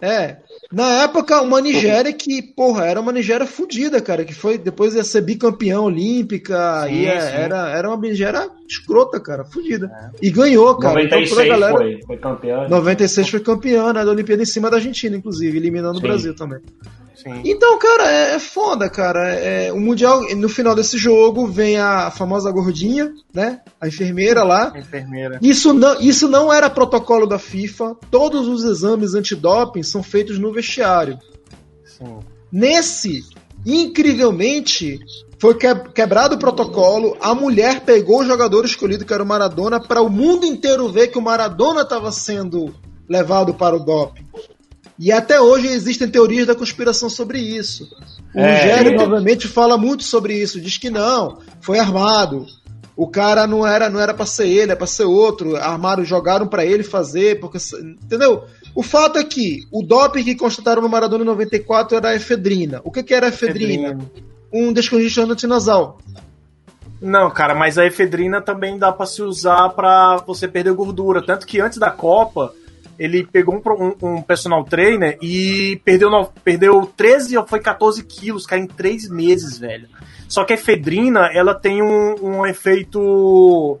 É. 0.00 0.36
Na 0.72 1.02
época, 1.04 1.40
uma 1.40 1.60
Nigéria 1.60 2.12
que, 2.12 2.42
porra, 2.42 2.86
era 2.86 3.00
uma 3.00 3.12
Nigéria 3.12 3.46
fodida, 3.46 4.00
cara, 4.00 4.24
que 4.24 4.34
foi, 4.34 4.58
depois 4.58 4.94
ia 4.94 5.04
ser 5.04 5.20
bicampeã 5.20 5.80
olímpica, 5.80 6.86
sim, 6.86 6.94
e 6.94 7.06
é, 7.06 7.42
era, 7.42 7.68
era 7.70 7.88
uma 7.88 7.96
Nigéria 7.96 8.50
escrota, 8.68 9.20
cara, 9.20 9.44
fodida. 9.44 9.86
É. 9.86 10.26
E 10.26 10.30
ganhou, 10.30 10.76
cara. 10.76 10.94
96 11.04 11.32
então, 11.32 11.60
galera, 11.60 11.78
foi, 11.78 12.00
foi 12.04 12.16
campeã. 12.16 12.68
96 12.68 13.28
foi 13.28 13.40
campeã, 13.40 13.92
né, 13.92 14.04
da 14.04 14.10
Olimpíada 14.10 14.42
em 14.42 14.46
cima 14.46 14.68
da 14.68 14.76
Argentina, 14.76 15.16
inclusive, 15.16 15.56
eliminando 15.56 15.98
sim. 15.98 16.04
o 16.04 16.08
Brasil 16.08 16.34
também. 16.34 16.58
Sim. 17.26 17.42
Então, 17.44 17.76
cara, 17.76 18.08
é, 18.08 18.34
é 18.36 18.38
foda, 18.38 18.88
cara. 18.88 19.28
É, 19.34 19.72
o 19.72 19.80
Mundial, 19.80 20.22
no 20.36 20.48
final 20.48 20.76
desse 20.76 20.96
jogo, 20.96 21.48
vem 21.48 21.76
a 21.76 22.08
famosa 22.08 22.52
gordinha, 22.52 23.12
né? 23.34 23.62
A 23.80 23.88
enfermeira 23.88 24.44
lá. 24.44 24.72
A 24.72 24.78
enfermeira. 24.78 25.40
Isso 25.42 25.74
não, 25.74 26.00
isso 26.00 26.28
não 26.28 26.52
era 26.52 26.70
protocolo 26.70 27.26
da 27.26 27.36
FIFA. 27.36 27.96
Todos 28.12 28.46
os 28.46 28.62
exames 28.62 29.14
antidoping 29.14 29.82
são 29.82 30.04
feitos 30.04 30.38
no 30.38 30.52
vestiário. 30.52 31.18
Sim. 31.84 32.20
Nesse, 32.52 33.24
incrivelmente, 33.66 35.00
foi 35.36 35.56
quebrado 35.92 36.36
o 36.36 36.38
protocolo. 36.38 37.16
A 37.20 37.34
mulher 37.34 37.80
pegou 37.80 38.20
o 38.20 38.24
jogador 38.24 38.64
escolhido, 38.64 39.04
que 39.04 39.12
era 39.12 39.24
o 39.24 39.26
Maradona, 39.26 39.80
para 39.80 40.00
o 40.00 40.08
mundo 40.08 40.46
inteiro 40.46 40.88
ver 40.88 41.08
que 41.08 41.18
o 41.18 41.22
Maradona 41.22 41.80
estava 41.80 42.12
sendo 42.12 42.72
levado 43.08 43.52
para 43.52 43.74
o 43.74 43.80
doping. 43.80 44.24
E 44.98 45.12
até 45.12 45.40
hoje 45.40 45.66
existem 45.68 46.08
teorias 46.08 46.46
da 46.46 46.54
conspiração 46.54 47.08
sobre 47.10 47.38
isso. 47.38 47.88
O 48.34 48.40
é, 48.40 48.56
Rogério, 48.56 48.96
novamente, 48.96 49.46
fala 49.46 49.76
muito 49.76 50.04
sobre 50.04 50.34
isso. 50.34 50.60
Diz 50.60 50.78
que 50.78 50.88
não, 50.88 51.38
foi 51.60 51.78
armado. 51.78 52.46
O 52.96 53.06
cara 53.06 53.46
não 53.46 53.66
era 53.66 53.90
não 53.90 54.00
era 54.00 54.14
para 54.14 54.24
ser 54.24 54.48
ele, 54.48 54.72
é 54.72 54.74
para 54.74 54.86
ser 54.86 55.04
outro. 55.04 55.54
Armaram, 55.56 56.02
jogaram 56.02 56.46
para 56.46 56.64
ele 56.64 56.82
fazer, 56.82 57.38
porque 57.40 57.58
entendeu? 58.02 58.44
O 58.74 58.82
fato 58.82 59.18
é 59.18 59.24
que 59.24 59.66
o 59.70 59.82
doping 59.82 60.24
que 60.24 60.34
constataram 60.34 60.80
no 60.80 60.88
Maradona 60.88 61.22
em 61.22 61.26
94 61.26 61.96
era 61.96 62.08
a 62.10 62.14
efedrina. 62.14 62.80
O 62.84 62.90
que, 62.90 63.02
que 63.02 63.12
era 63.12 63.26
a 63.26 63.28
efedrina? 63.28 63.88
efedrina. 63.88 64.10
Um 64.50 64.72
descongestionante 64.72 65.46
nasal. 65.46 65.98
Não, 67.00 67.30
cara, 67.30 67.54
mas 67.54 67.76
a 67.76 67.84
efedrina 67.84 68.40
também 68.40 68.78
dá 68.78 68.90
para 68.90 69.04
se 69.04 69.22
usar 69.22 69.68
para 69.70 70.16
você 70.26 70.48
perder 70.48 70.72
gordura, 70.72 71.24
tanto 71.24 71.46
que 71.46 71.60
antes 71.60 71.76
da 71.76 71.90
Copa 71.90 72.54
ele 72.98 73.26
pegou 73.26 73.54
um, 73.54 73.84
um, 73.84 74.16
um 74.16 74.22
personal 74.22 74.64
trainer 74.64 75.18
e 75.20 75.80
perdeu, 75.84 76.10
no, 76.10 76.26
perdeu 76.44 76.86
13 76.96 77.36
ou 77.36 77.46
foi 77.46 77.60
14 77.60 78.02
quilos, 78.04 78.46
cara, 78.46 78.62
em 78.62 78.66
3 78.66 79.08
meses, 79.08 79.58
velho. 79.58 79.88
Só 80.28 80.44
que 80.44 80.52
a 80.52 80.56
efedrina, 80.56 81.30
ela 81.32 81.54
tem 81.54 81.82
um, 81.82 82.14
um 82.22 82.46
efeito. 82.46 83.78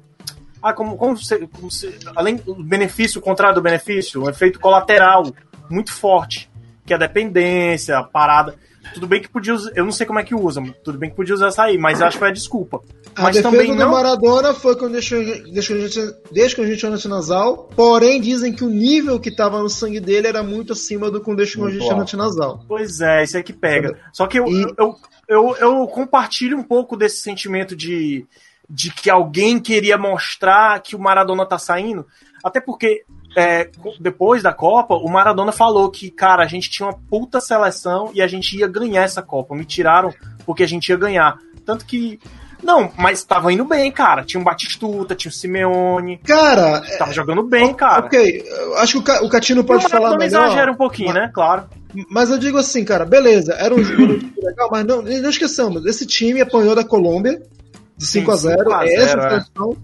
Ah, 0.62 0.72
como, 0.72 0.96
como, 0.96 1.16
se, 1.16 1.46
como 1.48 1.70
se, 1.70 1.94
além 2.14 2.36
do 2.36 2.54
benefício, 2.62 3.20
o 3.20 3.22
contrário 3.22 3.54
do 3.54 3.62
benefício, 3.62 4.24
um 4.24 4.28
efeito 4.28 4.58
colateral 4.58 5.32
muito 5.70 5.92
forte, 5.92 6.50
que 6.84 6.92
é 6.92 6.96
a 6.96 6.98
dependência, 6.98 7.98
a 7.98 8.02
parada. 8.02 8.54
Tudo 8.94 9.06
bem 9.06 9.20
que 9.20 9.28
podia 9.28 9.54
usar, 9.54 9.72
eu 9.74 9.84
não 9.84 9.92
sei 9.92 10.06
como 10.06 10.18
é 10.18 10.24
que 10.24 10.34
usa, 10.34 10.62
tudo 10.84 10.98
bem 10.98 11.10
que 11.10 11.16
podia 11.16 11.34
usar 11.34 11.48
essa 11.48 11.64
aí, 11.64 11.76
mas 11.76 12.00
acho 12.00 12.12
que 12.12 12.20
foi 12.20 12.28
a 12.28 12.32
desculpa. 12.32 12.80
A 13.16 13.22
mas 13.22 13.36
defesa 13.36 13.50
também 13.50 13.68
do 13.68 13.76
não... 13.76 13.90
Maradona 13.90 14.52
foi 14.52 14.76
com 14.76 14.90
descongestionante 14.90 17.08
nasal, 17.08 17.70
porém 17.74 18.20
dizem 18.20 18.52
que 18.52 18.62
o 18.62 18.68
nível 18.68 19.18
que 19.18 19.30
estava 19.30 19.62
no 19.62 19.70
sangue 19.70 20.00
dele 20.00 20.26
era 20.26 20.42
muito 20.42 20.74
acima 20.74 21.10
do 21.10 21.20
com 21.20 21.34
descongestionante 21.34 22.14
nasal. 22.14 22.62
Pois 22.68 23.00
é, 23.00 23.24
isso 23.24 23.38
é 23.38 23.42
que 23.42 23.54
pega. 23.54 23.98
Só 24.12 24.26
que 24.26 24.38
eu, 24.38 24.46
e... 24.46 24.66
eu, 24.76 24.94
eu, 25.26 25.56
eu 25.56 25.86
compartilho 25.86 26.58
um 26.58 26.62
pouco 26.62 26.94
desse 26.94 27.22
sentimento 27.22 27.74
de, 27.74 28.26
de 28.68 28.92
que 28.92 29.08
alguém 29.08 29.58
queria 29.58 29.96
mostrar 29.96 30.82
que 30.82 30.94
o 30.94 31.00
Maradona 31.00 31.46
tá 31.46 31.58
saindo, 31.58 32.06
até 32.44 32.60
porque 32.60 33.02
é, 33.36 33.70
depois 34.00 34.42
da 34.42 34.52
Copa, 34.52 34.94
o 34.94 35.10
Maradona 35.10 35.52
falou 35.52 35.90
que, 35.90 36.10
cara, 36.10 36.42
a 36.42 36.46
gente 36.46 36.70
tinha 36.70 36.88
uma 36.88 36.98
puta 37.10 37.40
seleção 37.40 38.10
e 38.14 38.22
a 38.22 38.26
gente 38.26 38.58
ia 38.58 38.66
ganhar 38.66 39.02
essa 39.02 39.22
Copa. 39.22 39.54
Me 39.54 39.64
tiraram 39.64 40.12
porque 40.44 40.62
a 40.62 40.66
gente 40.66 40.88
ia 40.88 40.96
ganhar. 40.96 41.38
Tanto 41.64 41.84
que. 41.84 42.18
Não, 42.62 42.90
mas 42.96 43.22
tava 43.22 43.52
indo 43.52 43.64
bem, 43.64 43.90
cara. 43.90 44.24
Tinha 44.24 44.40
um 44.40 44.44
Batistuta, 44.44 45.14
tinha 45.14 45.30
o 45.30 45.34
Simeone. 45.34 46.18
Cara. 46.18 46.82
Tava 46.98 47.12
jogando 47.12 47.42
bem, 47.42 47.72
cara. 47.74 48.06
Ok, 48.06 48.44
acho 48.76 49.02
que 49.02 49.10
o 49.12 49.28
Catino 49.28 49.64
pode 49.64 49.88
falar 49.88 50.16
melhor. 50.16 50.46
exagera 50.46 50.72
um 50.72 50.76
pouquinho, 50.76 51.08
mas, 51.08 51.16
né? 51.16 51.30
Claro. 51.32 51.64
Mas 52.10 52.30
eu 52.30 52.38
digo 52.38 52.58
assim, 52.58 52.84
cara, 52.84 53.04
beleza, 53.04 53.54
era 53.54 53.74
um 53.74 53.82
jogo 53.82 54.18
legal, 54.42 54.68
mas 54.70 54.84
não, 54.84 55.02
não 55.02 55.30
esqueçamos, 55.30 55.86
esse 55.86 56.06
time 56.06 56.40
apanhou 56.40 56.74
da 56.74 56.84
Colômbia 56.84 57.40
de 57.96 58.06
5 58.06 58.30
a 58.30 58.36
0 58.36 58.72
essa 58.82 59.18
é. 59.18 59.76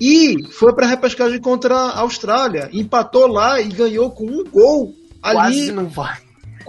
E 0.00 0.44
foi 0.52 0.72
para 0.72 0.86
repescagem 0.86 1.40
contra 1.40 1.74
a 1.74 2.00
Austrália. 2.00 2.70
Empatou 2.72 3.26
lá 3.26 3.60
e 3.60 3.68
ganhou 3.68 4.10
com 4.10 4.24
um 4.24 4.44
gol 4.44 4.94
ali. 5.22 5.36
Quase 5.36 5.72
não 5.72 5.86
vai. 5.86 6.16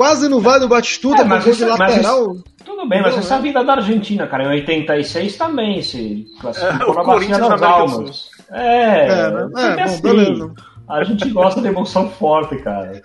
Quase 0.01 0.27
não 0.27 0.39
vai 0.39 0.59
do 0.59 0.67
Batistuta, 0.67 1.21
é, 1.21 1.23
mas 1.23 1.43
de 1.45 1.63
lateral. 1.63 2.33
Isso, 2.33 2.43
tudo 2.65 2.89
bem, 2.89 3.03
mas 3.03 3.15
essa 3.15 3.35
é. 3.35 3.39
vida 3.39 3.63
da 3.63 3.73
Argentina, 3.73 4.25
cara. 4.25 4.45
Em 4.45 4.47
86 4.47 5.35
também 5.37 5.83
se 5.83 6.25
classificou 6.41 6.93
é, 6.93 6.97
na 6.97 7.03
bacia 7.03 7.37
das 7.37 7.61
almas. 7.61 8.29
É, 8.51 9.07
é, 9.09 9.29
né? 9.29 9.49
é 9.53 9.75
bom, 9.75 9.83
assim. 9.83 10.01
beleza. 10.01 10.53
A 10.89 11.03
gente 11.03 11.29
gosta 11.29 11.61
de 11.61 11.67
emoção 11.67 12.09
forte, 12.09 12.57
cara. 12.63 12.99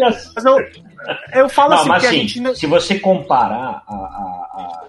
mas 0.00 0.32
eu, 0.42 0.56
eu 1.34 1.48
falo 1.50 1.72
não, 1.72 1.78
assim, 1.80 1.88
mas, 1.90 2.04
assim, 2.06 2.28
gente... 2.28 2.56
se 2.56 2.66
você 2.66 2.98
comparar 2.98 3.82
a, 3.86 3.94
a, 3.94 4.48
a 4.56 4.84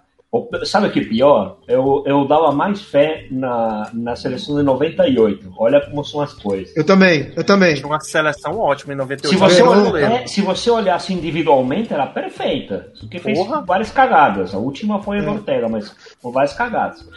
Sabe 0.65 0.88
o 0.88 0.91
que 0.91 0.99
é 0.99 1.05
pior? 1.05 1.59
Eu, 1.67 2.03
eu 2.05 2.28
dava 2.28 2.51
mais 2.51 2.82
fé 2.82 3.28
na, 3.32 3.89
na 3.93 4.15
seleção 4.15 4.57
de 4.57 4.63
98. 4.63 5.53
Olha 5.57 5.80
como 5.82 6.03
são 6.03 6.19
as 6.19 6.34
coisas. 6.34 6.75
Eu 6.75 6.86
também, 6.86 7.32
eu 7.36 7.45
também. 7.45 7.75
Tinha 7.75 7.88
uma 7.88 7.99
seleção 8.01 8.59
ótima 8.59 8.93
em 8.93 8.97
98. 8.97 9.34
Se 9.34 9.39
você, 9.39 9.63
olhar, 9.63 10.11
é, 10.11 10.28
se 10.28 10.41
você 10.41 10.69
olhasse 10.69 11.13
individualmente, 11.13 11.93
era 11.93 12.05
perfeita. 12.07 12.91
Porque 12.99 13.19
fez 13.19 13.39
Porra. 13.39 13.61
várias 13.61 13.89
cagadas. 13.89 14.53
A 14.53 14.57
última 14.57 15.01
foi 15.01 15.19
a 15.19 15.23
é. 15.23 15.30
Ortega, 15.30 15.69
mas 15.69 15.95
com 16.21 16.32
várias 16.32 16.53
cagadas. 16.53 17.07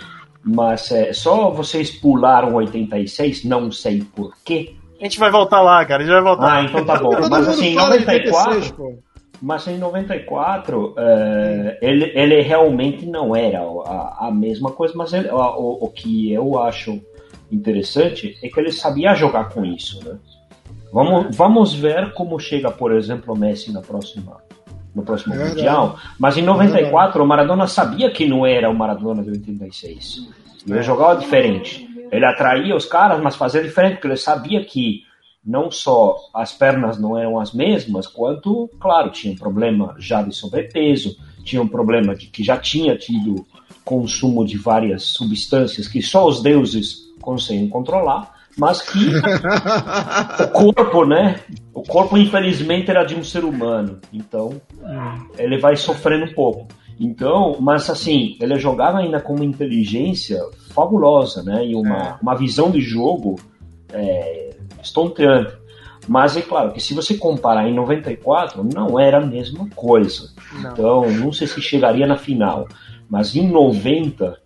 Mas 0.44 0.90
é, 0.92 1.12
só 1.12 1.50
vocês 1.50 1.90
pularam 1.90 2.54
86, 2.54 3.44
não 3.44 3.72
sei 3.72 4.04
porquê. 4.14 4.76
A 5.00 5.04
gente 5.04 5.18
vai 5.18 5.30
voltar 5.30 5.62
lá, 5.62 5.84
cara. 5.84 6.02
A 6.02 6.06
gente 6.06 6.14
vai 6.14 6.22
voltar. 6.22 6.58
Ah, 6.58 6.62
então 6.62 6.84
tá 6.84 6.96
bom. 6.96 7.11
Mas 7.28 7.48
assim, 7.48 7.68
em 7.68 7.74
94. 7.74 8.54
86, 8.54 8.74
mas 9.41 9.66
em 9.66 9.78
94, 9.78 10.95
é, 10.99 11.78
ele, 11.80 12.12
ele 12.14 12.41
realmente 12.43 13.07
não 13.07 13.34
era 13.34 13.61
a, 13.61 14.28
a 14.28 14.30
mesma 14.30 14.70
coisa, 14.70 14.95
mas 14.97 15.12
ele, 15.12 15.28
o, 15.30 15.84
o 15.84 15.88
que 15.88 16.32
eu 16.32 16.59
acho 16.59 17.01
interessante 17.51 18.36
é 18.43 18.49
que 18.49 18.61
ele 18.61 18.70
sabia 18.70 19.14
jogar 19.14 19.49
com 19.49 19.64
isso, 19.64 20.05
né? 20.05 20.16
Vamos, 20.93 21.36
vamos 21.36 21.74
ver 21.74 22.12
como 22.12 22.38
chega, 22.38 22.70
por 22.70 22.93
exemplo, 22.93 23.34
o 23.34 23.38
Messi 23.38 23.72
na 23.72 23.80
próxima, 23.80 24.38
no 24.95 25.03
próximo 25.03 25.34
é 25.34 25.49
Mundial. 25.49 25.97
Mas 26.18 26.36
em 26.36 26.43
94, 26.43 27.20
é 27.20 27.24
o 27.24 27.26
Maradona 27.26 27.66
sabia 27.66 28.11
que 28.11 28.26
não 28.26 28.45
era 28.45 28.68
o 28.68 28.74
Maradona 28.74 29.22
de 29.22 29.30
86. 29.30 30.28
Ele 30.68 30.82
jogava 30.82 31.18
diferente. 31.18 31.88
Ele 32.11 32.24
atraía 32.24 32.74
os 32.74 32.86
caras, 32.86 33.22
mas 33.22 33.36
fazia 33.36 33.62
diferente, 33.62 33.95
porque 33.95 34.09
ele 34.09 34.16
sabia 34.16 34.64
que 34.64 35.05
não 35.45 35.70
só 35.70 36.16
as 36.34 36.53
pernas 36.53 36.99
não 36.99 37.16
eram 37.16 37.38
as 37.38 37.53
mesmas, 37.53 38.07
quanto, 38.07 38.68
claro, 38.78 39.11
tinha 39.11 39.32
um 39.32 39.36
problema 39.36 39.95
já 39.99 40.22
de 40.22 40.34
sobrepeso, 40.34 41.16
tinha 41.45 41.62
um 41.62 41.68
problema 41.68 42.14
de 42.14 42.26
que 42.26 42.43
já 42.45 42.59
tinha 42.59 42.97
tido 42.97 43.47
consumo 43.84 44.45
de 44.45 44.59
várias 44.59 45.03
substâncias 45.05 45.88
que 45.88 46.03
só 46.03 46.26
os 46.26 46.43
deuses 46.43 47.09
conseguem 47.20 47.68
controlar, 47.68 48.34
mas 48.57 48.82
que 48.82 48.99
o 50.43 50.49
corpo, 50.49 51.05
né? 51.07 51.41
O 51.72 51.82
corpo, 51.82 52.16
infelizmente, 52.18 52.91
era 52.91 53.05
de 53.05 53.14
um 53.14 53.24
ser 53.24 53.45
humano, 53.45 53.99
então 54.12 54.61
ele 55.38 55.59
vai 55.59 55.76
sofrendo 55.76 56.26
um 56.26 56.34
pouco. 56.34 56.68
Então, 56.99 57.57
mas 57.59 57.88
assim, 57.88 58.36
ele 58.38 58.59
jogava 58.59 58.99
ainda 58.99 59.20
com 59.20 59.34
uma 59.34 59.45
inteligência 59.45 60.38
fabulosa, 60.74 61.43
né? 61.43 61.66
E 61.66 61.74
uma, 61.74 61.97
é. 61.97 62.14
uma 62.20 62.34
visão 62.34 62.70
de 62.70 62.82
jogo 62.82 63.36
é, 63.91 64.49
estonteante. 64.82 65.52
Mas 66.08 66.36
é 66.36 66.42
claro 66.42 66.72
que 66.72 66.80
se 66.80 66.94
você 66.94 67.14
comparar 67.14 67.68
em 67.68 67.74
94, 67.74 68.64
não 68.64 68.98
era 68.98 69.18
a 69.18 69.26
mesma 69.26 69.68
coisa. 69.74 70.30
Não. 70.54 70.72
Então, 70.72 71.10
não 71.10 71.32
sei 71.32 71.46
se 71.46 71.60
chegaria 71.60 72.06
na 72.06 72.16
final. 72.16 72.66
Mas 73.08 73.36
em 73.36 73.48
90, 73.48 74.36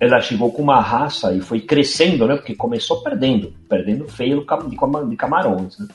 ela 0.00 0.20
chegou 0.20 0.50
com 0.52 0.62
uma 0.62 0.80
raça 0.80 1.32
e 1.34 1.40
foi 1.40 1.60
crescendo, 1.60 2.26
né? 2.26 2.36
Porque 2.36 2.54
começou 2.54 3.02
perdendo, 3.02 3.52
perdendo 3.68 4.08
feio 4.08 4.44
de 5.08 5.16
camarões. 5.16 5.78
Né? 5.78 5.88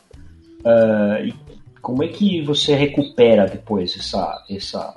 Uh, 0.59 1.25
e 1.27 1.33
como 1.81 2.03
é 2.03 2.07
que 2.07 2.41
você 2.41 2.75
recupera 2.75 3.47
depois 3.47 3.95
essa, 3.97 4.43
essa 4.49 4.93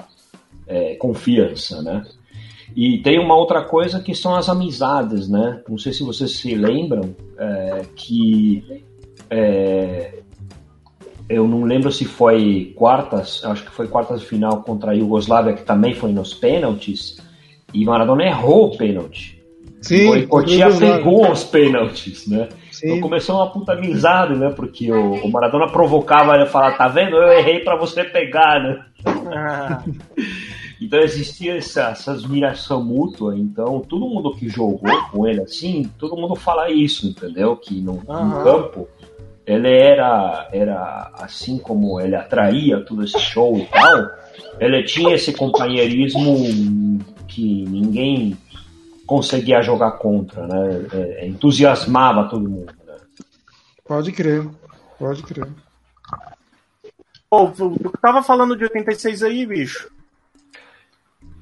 é, 0.67 0.95
confiança, 0.97 1.83
né? 1.83 2.05
E 2.75 2.99
tem 2.99 3.19
uma 3.19 3.35
outra 3.35 3.63
coisa 3.63 4.01
que 4.01 4.15
são 4.15 4.35
as 4.35 4.49
amizades, 4.49 5.29
né? 5.29 5.61
Não 5.69 5.79
sei 5.79 5.93
se 5.93 6.03
vocês 6.03 6.39
se 6.39 6.55
lembram 6.55 7.15
é, 7.39 7.83
que 7.97 8.85
é, 9.29 10.21
eu 11.29 11.47
não 11.47 11.65
lembro 11.65 11.93
se 11.93 12.05
foi 12.05 12.73
quartas, 12.77 13.45
acho 13.45 13.65
que 13.65 13.71
foi 13.71 13.87
quartas 13.87 14.21
de 14.21 14.27
final 14.27 14.63
contra 14.63 14.91
a 14.91 14.95
Iugoslávia, 14.95 15.53
que 15.53 15.63
também 15.63 15.95
foi 15.95 16.13
nos 16.13 16.35
pênaltis, 16.35 17.21
e 17.73 17.85
Maradona 17.85 18.25
errou 18.25 18.67
o 18.67 18.77
pênalti. 18.77 19.41
Sim, 19.81 20.25
o 20.25 20.29
Cotia 20.29 20.69
pegou 20.71 21.31
os 21.31 21.45
pênaltis, 21.45 22.27
né? 22.27 22.49
Sim. 22.71 22.89
Então 22.89 23.01
começou 23.01 23.37
uma 23.37 23.51
puta 23.51 23.73
amizade, 23.73 24.35
né? 24.35 24.51
Porque 24.51 24.93
o, 24.93 25.15
o 25.25 25.31
Maradona 25.31 25.69
provocava 25.69 26.35
ele 26.35 26.43
a 26.43 26.47
falar, 26.47 26.77
tá 26.77 26.89
vendo? 26.89 27.17
Eu 27.17 27.33
errei 27.33 27.61
para 27.61 27.77
você 27.77 28.05
pegar, 28.05 28.61
né? 28.61 28.85
Então 30.81 30.99
existia 31.01 31.57
essa, 31.57 31.91
essa 31.91 32.13
admiração 32.13 32.83
mútua. 32.83 33.37
Então 33.37 33.81
todo 33.81 34.09
mundo 34.09 34.35
que 34.35 34.49
jogou 34.49 34.81
com 35.11 35.27
ele 35.27 35.43
assim, 35.43 35.91
todo 35.99 36.17
mundo 36.17 36.35
fala 36.35 36.71
isso, 36.71 37.07
entendeu? 37.07 37.57
Que 37.57 37.81
no, 37.81 38.03
uhum. 38.09 38.29
no 38.29 38.43
campo 38.43 38.89
ele 39.47 39.69
era, 39.69 40.49
era 40.53 41.11
assim 41.15 41.59
como 41.59 42.01
ele 42.01 42.15
atraía 42.15 42.85
todo 42.85 43.03
esse 43.03 43.19
show 43.19 43.59
e 43.59 43.67
tal, 43.67 44.11
ele 44.61 44.83
tinha 44.85 45.15
esse 45.15 45.33
companheirismo 45.33 47.01
que 47.27 47.65
ninguém 47.65 48.39
conseguia 49.07 49.61
jogar 49.61 49.93
contra, 49.93 50.47
né? 50.47 50.87
É, 50.93 51.27
entusiasmava 51.27 52.29
todo 52.29 52.49
mundo. 52.49 52.73
Né? 52.87 52.95
Pode 53.85 54.13
crer, 54.13 54.49
pode 54.99 55.23
crer. 55.25 55.49
Pô, 57.29 57.49
tu 57.49 57.77
tava 58.01 58.23
falando 58.23 58.57
de 58.57 58.65
86 58.65 59.23
aí, 59.25 59.47
bicho. 59.47 59.91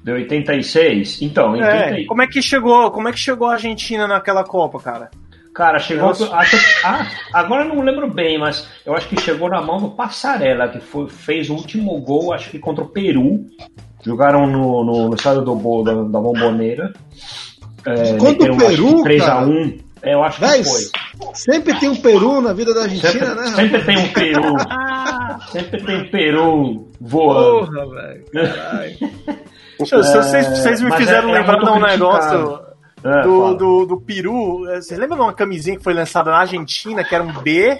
De 0.03 0.11
86? 0.11 1.21
Então, 1.21 1.55
é, 1.55 2.05
como 2.05 2.21
é 2.21 2.27
que 2.27 2.41
chegou? 2.41 2.89
Como 2.91 3.09
é 3.09 3.11
que 3.11 3.19
chegou 3.19 3.47
a 3.47 3.53
Argentina 3.53 4.07
naquela 4.07 4.43
Copa, 4.43 4.79
cara? 4.79 5.09
Cara, 5.53 5.77
chegou. 5.77 6.09
Acho, 6.09 6.57
ah, 6.85 7.05
agora 7.33 7.65
não 7.65 7.81
lembro 7.81 8.09
bem, 8.09 8.39
mas 8.39 8.65
eu 8.85 8.93
acho 8.93 9.09
que 9.09 9.19
chegou 9.19 9.49
na 9.49 9.61
mão 9.61 9.77
do 9.77 9.89
Passarela, 9.91 10.69
que 10.69 10.79
foi, 10.79 11.09
fez 11.09 11.49
o 11.49 11.55
último 11.55 11.99
gol, 11.99 12.33
acho 12.33 12.49
que 12.49 12.59
contra 12.59 12.83
o 12.83 12.87
Peru. 12.87 13.45
Jogaram 14.05 14.47
no, 14.47 14.85
no, 14.85 15.09
no 15.09 15.15
estádio 15.15 15.41
do, 15.41 15.83
da, 15.83 15.93
da 15.93 16.19
Bomboneira. 16.21 16.93
É, 17.85 18.17
Contra 18.17 18.53
o 18.53 18.57
Peru, 18.57 19.03
3 19.03 19.21
cara, 19.21 19.41
a 19.41 19.45
1 19.45 19.77
é, 20.01 20.13
eu 20.13 20.23
acho 20.23 20.39
que 20.39 20.63
foi. 20.63 21.33
Sempre 21.33 21.77
tem 21.77 21.89
um 21.89 21.95
Peru 21.95 22.39
na 22.39 22.53
vida 22.53 22.73
da 22.73 22.83
Argentina, 22.83 23.11
sempre, 23.11 23.35
né? 23.35 23.47
Sempre 23.47 23.83
tem 23.83 23.97
um 23.97 24.13
Peru. 24.13 24.53
sempre 25.51 25.83
tem 25.83 25.97
um 25.97 26.09
Peru 26.09 26.91
voando. 27.01 27.67
Porra, 27.67 27.89
velho. 27.89 28.25
Vocês, 29.79 30.47
vocês 30.47 30.81
me 30.81 30.91
fizeram 30.97 31.29
é, 31.29 31.31
é 31.31 31.39
lembrar 31.39 31.59
de 31.59 31.69
um 31.69 31.79
negócio 31.79 32.59
é, 33.03 33.21
do, 33.21 33.53
do, 33.53 33.85
do, 33.85 34.01
Peru. 34.01 34.65
Vocês 34.65 34.99
lembram 34.99 35.17
de 35.17 35.23
uma 35.23 35.33
camisinha 35.33 35.77
que 35.77 35.83
foi 35.83 35.93
lançada 35.93 36.31
na 36.31 36.39
Argentina, 36.39 37.03
que 37.03 37.15
era 37.15 37.23
um 37.23 37.31
B? 37.41 37.79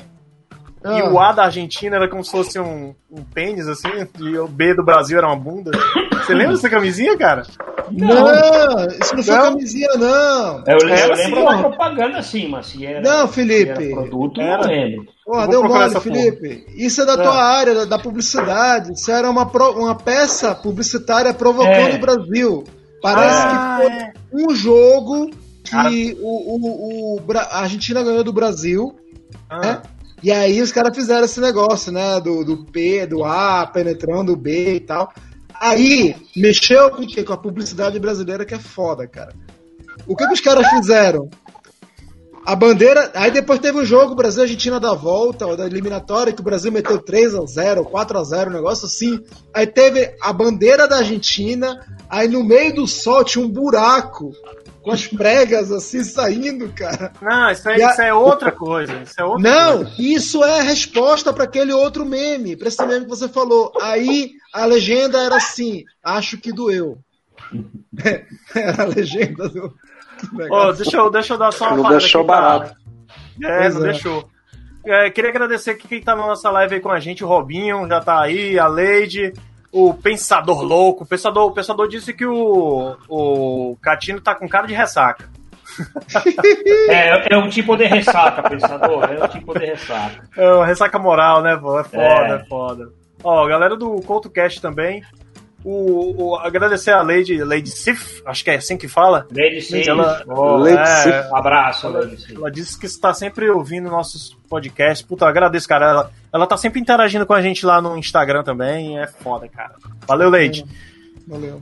Ah. 0.82 0.98
E 0.98 1.02
o 1.02 1.20
A 1.20 1.34
da 1.34 1.44
Argentina 1.44 1.98
era 1.98 2.08
como 2.08 2.24
se 2.24 2.32
fosse 2.32 2.58
um, 2.58 2.96
um 3.12 3.22
pênis, 3.22 3.68
assim, 3.68 3.90
e 4.20 4.38
o 4.38 4.48
B 4.48 4.74
do 4.74 4.84
Brasil 4.84 5.18
era 5.18 5.28
uma 5.28 5.36
bunda. 5.36 5.72
Você 6.14 6.34
lembra 6.34 6.54
dessa 6.54 6.70
camisinha, 6.70 7.18
cara? 7.18 7.44
Não, 7.92 8.08
não 8.08 8.88
isso 9.02 9.16
não 9.16 9.24
foi 9.24 9.36
não. 9.36 9.44
camisinha, 9.44 9.90
não. 9.98 10.64
Eu, 10.66 10.78
eu, 10.80 10.90
eu 10.90 11.16
lembro 11.16 11.42
uma 11.42 11.58
propaganda 11.60 12.18
assim, 12.18 12.48
mas 12.48 12.68
se 12.68 12.86
era, 12.86 13.02
não, 13.02 13.28
Felipe. 13.28 13.70
era 13.70 13.96
produto, 13.96 14.42
era. 14.42 14.58
não 14.58 14.70
lembro. 14.70 15.08
Porra, 15.26 15.48
deu 15.48 15.64
mole, 15.64 16.00
Felipe. 16.00 16.56
Porra. 16.56 16.76
Isso 16.76 17.02
é 17.02 17.06
da 17.06 17.18
tua 17.18 17.36
é. 17.36 17.60
área, 17.60 17.76
da, 17.76 17.86
da, 17.86 18.00
publicidade. 18.00 18.94
Isso 18.94 19.12
era 19.12 19.30
uma, 19.30 19.46
pro, 19.46 19.72
uma 19.72 19.96
peça 19.96 20.56
publicitária 20.56 21.34
provocando 21.34 21.94
é. 21.94 21.96
o 21.96 22.00
Brasil. 22.00 22.64
Parece 23.02 23.42
ah, 23.42 23.78
que 23.80 23.84
foi 23.84 23.92
é. 23.92 24.14
um 24.34 24.56
jogo 24.56 25.30
que 25.64 26.18
o, 26.20 27.16
o, 27.16 27.16
o, 27.18 27.38
a 27.38 27.60
Argentina 27.62 28.04
ganhou 28.04 28.24
do 28.24 28.34
Brasil. 28.34 28.96
Ah. 29.50 29.60
Né? 29.60 29.82
E 30.22 30.32
aí 30.32 30.62
os 30.62 30.72
caras 30.72 30.96
fizeram 30.96 31.24
esse 31.24 31.40
negócio, 31.40 31.92
né? 31.92 32.20
Do, 32.20 32.44
do 32.44 32.66
P, 32.66 33.06
do 33.06 33.24
A 33.24 33.66
penetrando 33.66 34.34
o 34.34 34.36
B 34.36 34.76
e 34.76 34.80
tal. 34.80 35.12
Aí 35.60 36.16
mexeu 36.36 36.90
com 36.92 37.04
o 37.04 37.08
quê? 37.08 37.24
Com 37.24 37.34
a 37.34 37.38
publicidade 37.38 38.00
brasileira 38.00 38.46
que 38.46 38.54
é 38.54 38.60
foda, 38.60 39.06
cara. 39.08 39.34
O 40.08 40.16
que, 40.16 40.26
que 40.26 40.34
os 40.34 40.42
caras 40.42 40.68
fizeram? 40.70 41.30
A 42.46 42.56
bandeira. 42.56 43.12
Aí 43.14 43.30
depois 43.30 43.60
teve 43.60 43.78
o 43.78 43.86
jogo 43.86 44.16
Brasil 44.16 44.44
Argentina 44.44 44.80
da 44.80 44.94
volta, 44.94 45.58
da 45.58 45.66
eliminatória, 45.66 46.32
que 46.32 46.40
o 46.40 46.44
Brasil 46.44 46.72
meteu 46.72 46.98
3 46.98 47.36
a 47.36 47.46
0 47.46 47.84
4 47.84 48.18
a 48.18 48.24
0 48.24 48.50
um 48.50 48.54
negócio 48.54 48.86
assim. 48.86 49.20
Aí 49.54 49.68
teve 49.68 50.16
a 50.22 50.32
bandeira 50.32 50.88
da 50.88 50.98
Argentina, 50.98 51.78
aí 52.10 52.28
no 52.28 52.44
meio 52.44 52.74
do 52.76 52.88
sol 52.88 53.24
tinha 53.24 53.44
um 53.44 53.50
buraco 53.50 54.32
com 54.90 54.94
as 54.94 55.08
pregas 55.08 55.72
assim 55.72 56.04
saindo, 56.04 56.68
cara. 56.70 57.14
Não, 57.22 57.52
isso, 57.52 57.70
aí, 57.70 57.82
a... 57.82 57.92
isso 57.92 58.02
é 58.02 58.14
outra 58.14 58.52
coisa. 58.52 58.94
Isso 59.04 59.14
é 59.20 59.24
outra 59.24 59.50
Não, 59.50 59.78
coisa. 59.78 59.96
isso 60.00 60.44
é 60.44 60.60
a 60.60 60.64
resposta 60.64 61.32
para 61.32 61.44
aquele 61.44 61.72
outro 61.72 62.06
meme, 62.06 62.56
para 62.56 62.68
esse 62.68 62.84
meme 62.86 63.06
que 63.06 63.10
você 63.10 63.30
falou. 63.30 63.72
Aí 63.80 64.32
a 64.52 64.66
legenda 64.66 65.20
era 65.20 65.36
assim: 65.36 65.86
acho 66.04 66.38
que 66.40 66.52
doeu. 66.52 66.98
era 68.56 68.84
a 68.84 68.88
legenda 68.88 69.48
do. 69.48 69.74
Oh, 70.52 70.74
deixa, 70.74 70.98
eu, 70.98 71.10
deixa 71.10 71.34
eu 71.34 71.38
dar 71.38 71.52
só 71.54 71.68
uma 71.68 71.78
Não 71.78 71.90
deixou 71.92 72.26
barato. 72.26 72.76
É, 73.42 73.60
pois 73.60 73.76
não 73.76 73.86
é. 73.86 73.92
deixou. 73.92 74.30
É, 74.86 75.10
queria 75.12 75.30
agradecer 75.30 75.72
aqui 75.72 75.88
quem 75.88 76.02
tá 76.02 76.16
na 76.16 76.26
nossa 76.26 76.50
live 76.50 76.76
aí 76.76 76.82
com 76.82 76.90
a 76.90 77.00
gente, 77.00 77.24
o 77.24 77.28
Robinho, 77.28 77.88
já 77.88 78.02
tá 78.02 78.22
aí, 78.22 78.58
a 78.58 78.68
Leide, 78.68 79.34
o 79.72 79.94
Pensador 79.94 80.62
Louco. 80.64 81.04
O 81.04 81.08
Pensador, 81.08 81.48
o 81.48 81.54
Pensador 81.54 81.88
disse 81.88 82.14
que 82.14 82.26
o, 82.26 82.96
o 83.08 83.78
Catino 83.82 84.22
tá 84.22 84.36
com 84.36 84.48
cara 84.48 84.68
de 84.68 84.74
ressaca. 84.74 85.30
é, 86.90 87.34
é 87.34 87.38
um 87.38 87.50
tipo 87.50 87.76
de 87.76 87.86
ressaca, 87.86 88.50
Pensador. 88.50 89.04
É 89.06 89.24
um 89.24 89.28
tipo 89.28 89.58
de 89.58 89.66
ressaca. 89.66 90.30
É 90.36 90.54
uma 90.54 90.66
ressaca 90.66 91.00
moral, 91.00 91.42
né, 91.42 91.56
pô? 91.56 91.80
É 91.80 91.84
foda, 91.84 92.04
é, 92.04 92.36
é 92.36 92.46
foda. 92.46 92.90
Ó, 93.24 93.46
galera 93.48 93.76
do 93.76 94.02
CoutoCast 94.02 94.62
também. 94.62 95.04
O, 95.64 96.24
o, 96.24 96.36
agradecer 96.38 96.92
a 96.92 97.02
Lady, 97.02 97.44
Lady 97.44 97.70
Sif, 97.70 98.22
acho 98.26 98.44
que 98.44 98.50
é 98.50 98.56
assim 98.56 98.78
que 98.78 98.88
fala. 98.88 99.28
Lady 99.30 99.62
Sif. 99.62 99.88
Ela, 99.88 100.24
oh, 100.26 100.56
Lady 100.56 100.78
é, 100.78 100.86
Sif. 100.86 101.34
Abraço, 101.34 101.88
ela, 101.88 102.00
Lady 102.00 102.22
Sif. 102.22 102.36
Ela 102.36 102.50
disse 102.50 102.80
que 102.80 102.86
está 102.86 103.14
sempre 103.14 103.50
ouvindo 103.50 103.90
nossos 103.90 104.38
podcasts. 104.48 105.06
Puta, 105.06 105.28
agradeço, 105.28 105.68
cara. 105.68 105.90
Ela, 105.90 106.12
ela 106.32 106.48
tá 106.48 106.56
sempre 106.56 106.80
interagindo 106.80 107.26
com 107.26 107.34
a 107.34 107.42
gente 107.42 107.66
lá 107.66 107.82
no 107.82 107.98
Instagram 107.98 108.44
também. 108.44 109.00
É 109.00 109.08
foda, 109.08 109.50
cara. 109.50 109.76
Valeu, 110.08 110.30
Lady. 110.30 110.66
Valeu. 111.28 111.62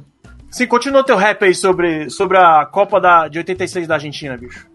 Sim, 0.49 0.67
continua 0.67 1.03
teu 1.03 1.17
rap 1.17 1.43
aí 1.43 1.53
sobre, 1.53 2.09
sobre 2.09 2.37
a 2.37 2.65
Copa 2.65 3.01
da, 3.01 3.27
de 3.27 3.39
86 3.39 3.87
da 3.87 3.95
Argentina, 3.95 4.37
bicho. 4.37 4.67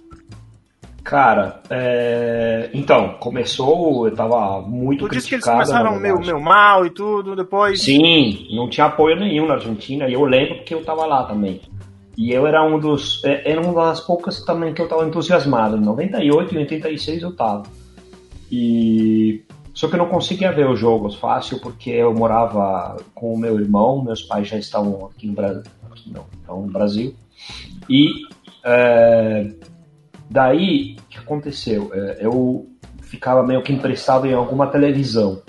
Cara, 1.05 1.61
é... 1.69 2.71
então, 2.73 3.15
começou, 3.19 4.07
eu 4.07 4.15
tava 4.15 4.61
muito 4.63 5.09
Tu 5.09 5.15
disse 5.15 5.29
que 5.29 5.35
eles 5.35 5.45
começaram 5.45 5.99
meio, 5.99 6.21
meio 6.21 6.41
mal 6.41 6.87
e 6.87 6.91
tudo, 6.91 7.35
depois... 7.35 7.83
Sim, 7.83 8.47
não 8.55 8.69
tinha 8.69 8.87
apoio 8.87 9.19
nenhum 9.19 9.47
na 9.47 9.55
Argentina, 9.55 10.09
e 10.09 10.13
eu 10.13 10.25
lembro 10.25 10.57
porque 10.57 10.75
eu 10.75 10.85
tava 10.85 11.05
lá 11.05 11.25
também. 11.25 11.61
E 12.17 12.31
eu 12.31 12.47
era 12.47 12.65
um 12.65 12.79
dos... 12.79 13.23
É, 13.25 13.51
era 13.51 13.61
uma 13.61 13.73
das 13.89 14.01
poucas 14.01 14.45
também 14.45 14.73
que 14.73 14.81
eu 14.81 14.89
tava 14.89 15.05
entusiasmado. 15.05 15.77
Em 15.77 15.81
98 15.81 16.55
e 16.55 16.59
86 16.59 17.23
eu 17.23 17.35
tava. 17.35 17.65
E... 18.51 19.43
Só 19.75 19.89
que 19.89 19.95
eu 19.95 19.99
não 19.99 20.09
conseguia 20.09 20.53
ver 20.53 20.69
os 20.69 20.79
jogos 20.79 21.17
fácil, 21.17 21.59
porque 21.59 21.91
eu 21.91 22.15
morava 22.15 22.97
com 23.15 23.33
o 23.33 23.39
meu 23.39 23.59
irmão, 23.59 24.05
meus 24.05 24.23
pais 24.23 24.47
já 24.47 24.59
estavam 24.59 25.07
aqui 25.07 25.27
no 25.27 25.33
Brasil, 25.33 25.63
aqui 25.91 26.13
não, 26.13 26.27
estavam 26.41 26.63
no 26.63 26.73
Brasil. 26.73 27.15
E... 27.89 28.09
É 28.65 29.51
Daí, 30.33 30.97
o 30.99 31.03
que 31.11 31.19
aconteceu? 31.19 31.91
É, 31.93 32.25
eu 32.25 32.67
ficava 33.03 33.43
meio 33.43 33.63
que 33.63 33.71
emprestado 33.71 34.27
em 34.27 34.33
alguma 34.33 34.67
televisão. 34.67 35.43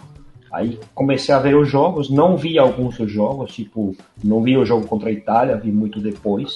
Aí 0.52 0.78
comecei 0.94 1.34
a 1.34 1.40
ver 1.40 1.56
os 1.56 1.70
jogos, 1.70 2.10
não 2.10 2.36
vi 2.36 2.60
alguns 2.60 2.98
dos 2.98 3.10
jogos, 3.10 3.54
tipo, 3.54 3.96
não 4.22 4.44
vi 4.44 4.58
o 4.58 4.66
jogo 4.66 4.86
contra 4.86 5.08
a 5.08 5.12
Itália, 5.14 5.56
vi 5.56 5.72
muito 5.72 6.02
depois. 6.02 6.52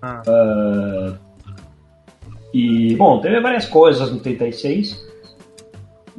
Ah. 0.00 0.22
Uh, 0.24 1.18
e, 2.54 2.94
bom, 2.94 3.20
teve 3.20 3.40
várias 3.40 3.66
coisas 3.66 4.12
no 4.12 4.20
36, 4.20 5.04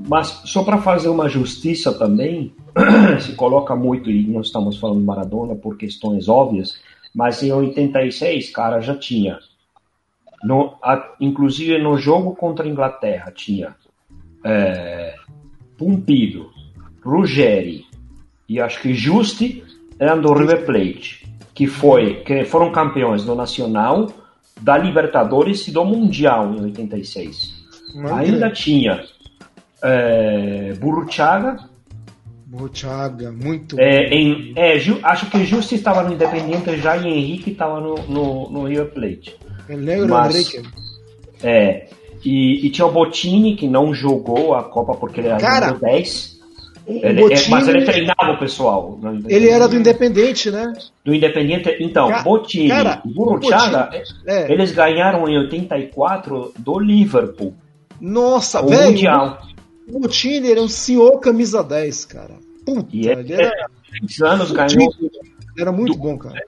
mas 0.10 0.42
só 0.44 0.62
para 0.62 0.78
fazer 0.80 1.08
uma 1.08 1.30
justiça 1.30 1.98
também, 1.98 2.54
se 3.22 3.32
coloca 3.32 3.78
muito, 3.78 4.12
e 4.12 4.28
nós 4.28 4.48
estamos 4.48 4.78
falando 4.78 5.00
de 5.00 5.06
Maradona 5.06 5.56
por 5.56 5.78
questões 5.78 6.28
óbvias, 6.28 6.78
mas 7.16 7.42
em 7.42 7.52
86, 7.54 8.52
cara, 8.52 8.82
já 8.82 8.94
tinha 8.94 9.40
no, 10.44 10.76
a, 10.82 11.16
inclusive 11.20 11.78
no 11.78 11.98
jogo 11.98 12.36
contra 12.36 12.66
a 12.66 12.70
Inglaterra 12.70 13.32
tinha 13.32 13.76
é, 14.44 15.16
Pumpido, 15.78 16.50
Ruggeri 17.04 17.86
e 18.48 18.60
acho 18.60 18.82
que 18.82 18.94
Justi 18.94 19.64
eram 20.00 20.22
do 20.22 20.34
River 20.34 20.66
Plate, 20.66 21.28
que 21.54 21.68
foi 21.68 22.16
que 22.24 22.46
foram 22.46 22.72
campeões 22.72 23.24
do 23.24 23.36
Nacional, 23.36 24.12
da 24.60 24.78
Libertadores 24.78 25.68
e 25.68 25.72
do 25.72 25.84
Mundial 25.86 26.54
em 26.54 26.62
86. 26.62 27.60
Ainda 28.14 28.50
tinha 28.50 29.04
é, 29.84 30.74
Burruchaga. 30.80 31.58
Burruchaga, 32.46 33.32
muito 33.32 33.80
é, 33.80 34.08
em, 34.08 34.54
é, 34.56 34.76
acho 35.04 35.30
que 35.30 35.46
Justi 35.46 35.76
estava 35.76 36.04
no 36.04 36.14
Independiente 36.14 36.78
já 36.78 36.98
e 36.98 37.08
Henrique 37.08 37.52
estava 37.52 37.80
no, 37.80 37.96
no, 38.08 38.50
no 38.50 38.64
River 38.66 38.92
Plate. 38.92 39.38
Negro 39.78 40.10
Mas, 40.10 40.36
Enrique. 40.36 40.70
É. 41.44 41.88
E, 42.24 42.66
e, 42.66 42.70
tinha 42.70 42.86
o 42.86 42.92
Botini, 42.92 43.56
que 43.56 43.68
não 43.68 43.94
jogou 43.94 44.54
a 44.54 44.64
Copa 44.64 44.94
porque 44.96 45.22
ele 45.22 45.30
era 45.30 45.38
Cara, 45.38 45.72
10. 45.72 46.40
Ele, 46.86 47.34
é, 47.34 47.50
mas 47.50 47.68
ele 47.68 47.86
treinava 47.86 48.32
o 48.34 48.40
pessoal. 48.40 49.00
Ele 49.28 49.48
era 49.48 49.68
do 49.68 49.76
Independente, 49.76 50.50
né? 50.50 50.74
Do 51.06 51.14
Independente. 51.14 51.78
Então, 51.80 52.10
Ca 52.10 52.24
Botini 52.24 52.72
e 52.72 53.14
Buruchaga, 53.14 53.92
é. 54.26 54.52
eles 54.52 54.72
ganharam 54.72 55.30
em 55.30 55.38
84 55.38 56.54
do 56.58 56.80
Liverpool. 56.80 57.54
Nossa, 58.02 58.62
velho. 58.66 58.92
Mundial. 58.92 59.40
O 59.88 60.00
Botini 60.00 60.52
era 60.52 60.62
um 60.62 60.68
senhor 60.68 61.20
camisa 61.20 61.64
10, 61.64 62.06
cara. 62.06 62.36
Puta, 62.66 62.90
e 62.92 63.08
ele, 63.08 63.34
era... 63.34 63.70
10 64.02 64.22
anos 64.22 64.52
ganhou. 64.52 64.92
Era 65.58 65.72
muito 65.72 65.96
bom, 65.96 66.18
cara. 66.18 66.42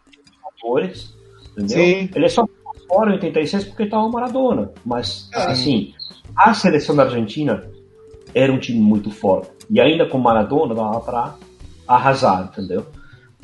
Atores, 0.57 1.13
entendeu? 1.51 1.77
Sim. 1.77 2.09
Ele 2.15 2.25
é 2.25 2.29
só 2.29 2.47
fora 2.91 3.11
em 3.11 3.13
86 3.13 3.65
porque 3.65 3.83
estava 3.83 4.09
Maradona. 4.09 4.71
Mas, 4.85 5.29
é. 5.33 5.51
assim, 5.51 5.93
a 6.35 6.53
seleção 6.53 6.95
da 6.95 7.03
Argentina 7.03 7.63
era 8.35 8.51
um 8.51 8.59
time 8.59 8.79
muito 8.79 9.09
forte. 9.09 9.49
E 9.69 9.79
ainda 9.79 10.05
com 10.05 10.17
Maradona 10.17 10.75
dava 10.75 10.99
para 10.99 11.35
arrasar, 11.87 12.51
entendeu? 12.51 12.85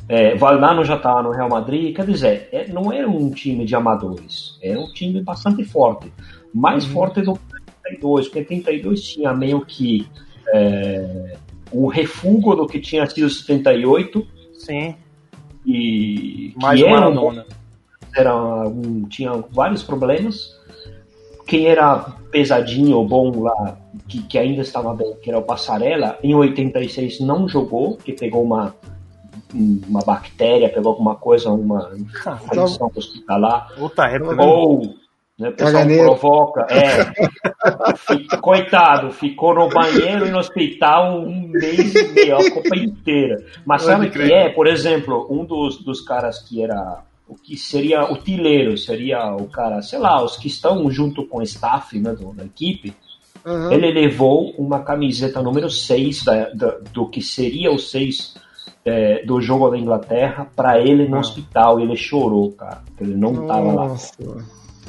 É, 0.08 0.34
Valdano 0.36 0.84
já 0.84 0.96
estava 0.96 1.22
no 1.22 1.30
Real 1.30 1.48
Madrid, 1.48 1.94
quer 1.94 2.06
dizer, 2.06 2.48
é, 2.50 2.68
não 2.68 2.90
era 2.90 3.08
um 3.08 3.30
time 3.30 3.66
de 3.66 3.74
amadores, 3.74 4.58
era 4.62 4.80
um 4.80 4.90
time 4.92 5.22
bastante 5.22 5.64
forte. 5.64 6.10
Mais 6.54 6.86
uhum. 6.86 6.92
forte 6.92 7.20
do 7.20 7.34
que 7.34 7.40
32, 7.82 8.28
porque 8.28 8.44
32 8.44 9.02
tinha 9.02 9.34
meio 9.34 9.60
que 9.64 10.06
é, 10.54 11.36
o 11.70 11.88
refúgio 11.88 12.54
do 12.54 12.66
que 12.66 12.80
tinha 12.80 13.06
sido 13.06 13.28
78. 13.28 14.26
Sim. 14.54 14.94
E 15.66 16.54
mais 16.60 16.80
Maradona. 16.80 17.40
Era 17.40 17.54
um, 17.54 17.58
tinha 19.08 19.32
vários 19.50 19.82
problemas 19.82 20.58
quem 21.48 21.66
era 21.66 21.98
pesadinho 22.30 22.98
ou 22.98 23.08
bom 23.08 23.40
lá, 23.40 23.78
que, 24.06 24.22
que 24.22 24.38
ainda 24.38 24.60
estava 24.60 24.94
bem, 24.94 25.16
que 25.22 25.30
era 25.30 25.38
o 25.38 25.42
Passarela, 25.42 26.18
em 26.22 26.34
86 26.34 27.20
não 27.20 27.48
jogou, 27.48 27.96
que 27.96 28.12
pegou 28.12 28.44
uma, 28.44 28.74
uma 29.54 30.00
bactéria, 30.00 30.68
pegou 30.68 30.90
alguma 30.92 31.16
coisa, 31.16 31.50
uma 31.50 31.90
infecção 31.96 32.92
hospitalar. 32.94 33.72
Outra 33.78 34.10
época, 34.10 34.44
ou 34.44 34.94
né, 35.38 35.48
o 35.48 35.52
pessoal 35.52 35.86
provoca. 35.86 36.66
É, 36.68 38.36
coitado, 38.42 39.10
ficou 39.10 39.54
no 39.54 39.70
banheiro 39.70 40.26
e 40.26 40.30
no 40.30 40.38
hospital 40.40 41.18
um 41.18 41.48
mês 41.48 41.94
e 41.94 42.08
meio, 42.08 42.36
a 42.36 42.50
Copa 42.50 42.76
inteira. 42.76 43.42
Mas 43.64 43.82
sabe 43.82 44.08
o 44.08 44.10
que 44.10 44.30
é? 44.30 44.50
Por 44.50 44.66
exemplo, 44.66 45.26
um 45.30 45.46
dos, 45.46 45.82
dos 45.82 46.02
caras 46.02 46.40
que 46.40 46.62
era 46.62 47.02
o 47.28 47.34
que 47.34 47.56
seria 47.56 48.10
o 48.10 48.16
tileiro, 48.16 48.76
seria 48.78 49.34
o 49.34 49.46
cara, 49.48 49.82
sei 49.82 49.98
lá, 49.98 50.22
os 50.22 50.36
que 50.36 50.48
estão 50.48 50.90
junto 50.90 51.26
com 51.26 51.38
o 51.38 51.42
staff 51.42 51.98
né, 51.98 52.12
do, 52.12 52.32
da 52.32 52.44
equipe, 52.44 52.94
uhum. 53.44 53.70
ele 53.70 53.92
levou 53.92 54.50
uma 54.56 54.80
camiseta 54.80 55.42
número 55.42 55.70
6 55.70 56.24
da, 56.24 56.48
da, 56.50 56.78
do 56.92 57.06
que 57.06 57.20
seria 57.20 57.70
o 57.70 57.78
6 57.78 58.34
é, 58.84 59.24
do 59.24 59.40
jogo 59.40 59.68
da 59.68 59.78
Inglaterra 59.78 60.46
para 60.56 60.80
ele 60.80 61.06
no 61.06 61.18
hospital. 61.18 61.78
Ele 61.78 61.96
chorou, 61.96 62.52
cara, 62.52 62.82
ele 62.98 63.14
não 63.14 63.32
Nossa. 63.32 63.46
tava 63.46 63.72
lá. 63.72 63.96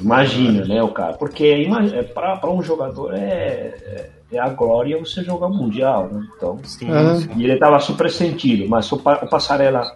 Imagina, 0.02 0.66
né, 0.66 0.82
o 0.82 0.90
cara? 0.90 1.14
Porque 1.14 1.68
é, 1.94 2.04
para 2.04 2.50
um 2.50 2.64
jogador 2.64 3.14
é, 3.14 3.20
é, 3.20 4.10
é, 4.32 4.40
a 4.40 4.48
glória 4.48 4.98
você 4.98 5.22
jogar 5.24 5.50
mundial, 5.50 6.08
né? 6.08 6.26
Então, 6.38 6.58
Sim. 6.64 6.90
Uhum. 6.90 7.20
e 7.36 7.44
ele 7.44 7.58
tava 7.58 7.80
super 7.80 8.10
sentido, 8.10 8.68
mas 8.70 8.90
o, 8.94 8.96
o 8.96 9.30
Passarela 9.30 9.94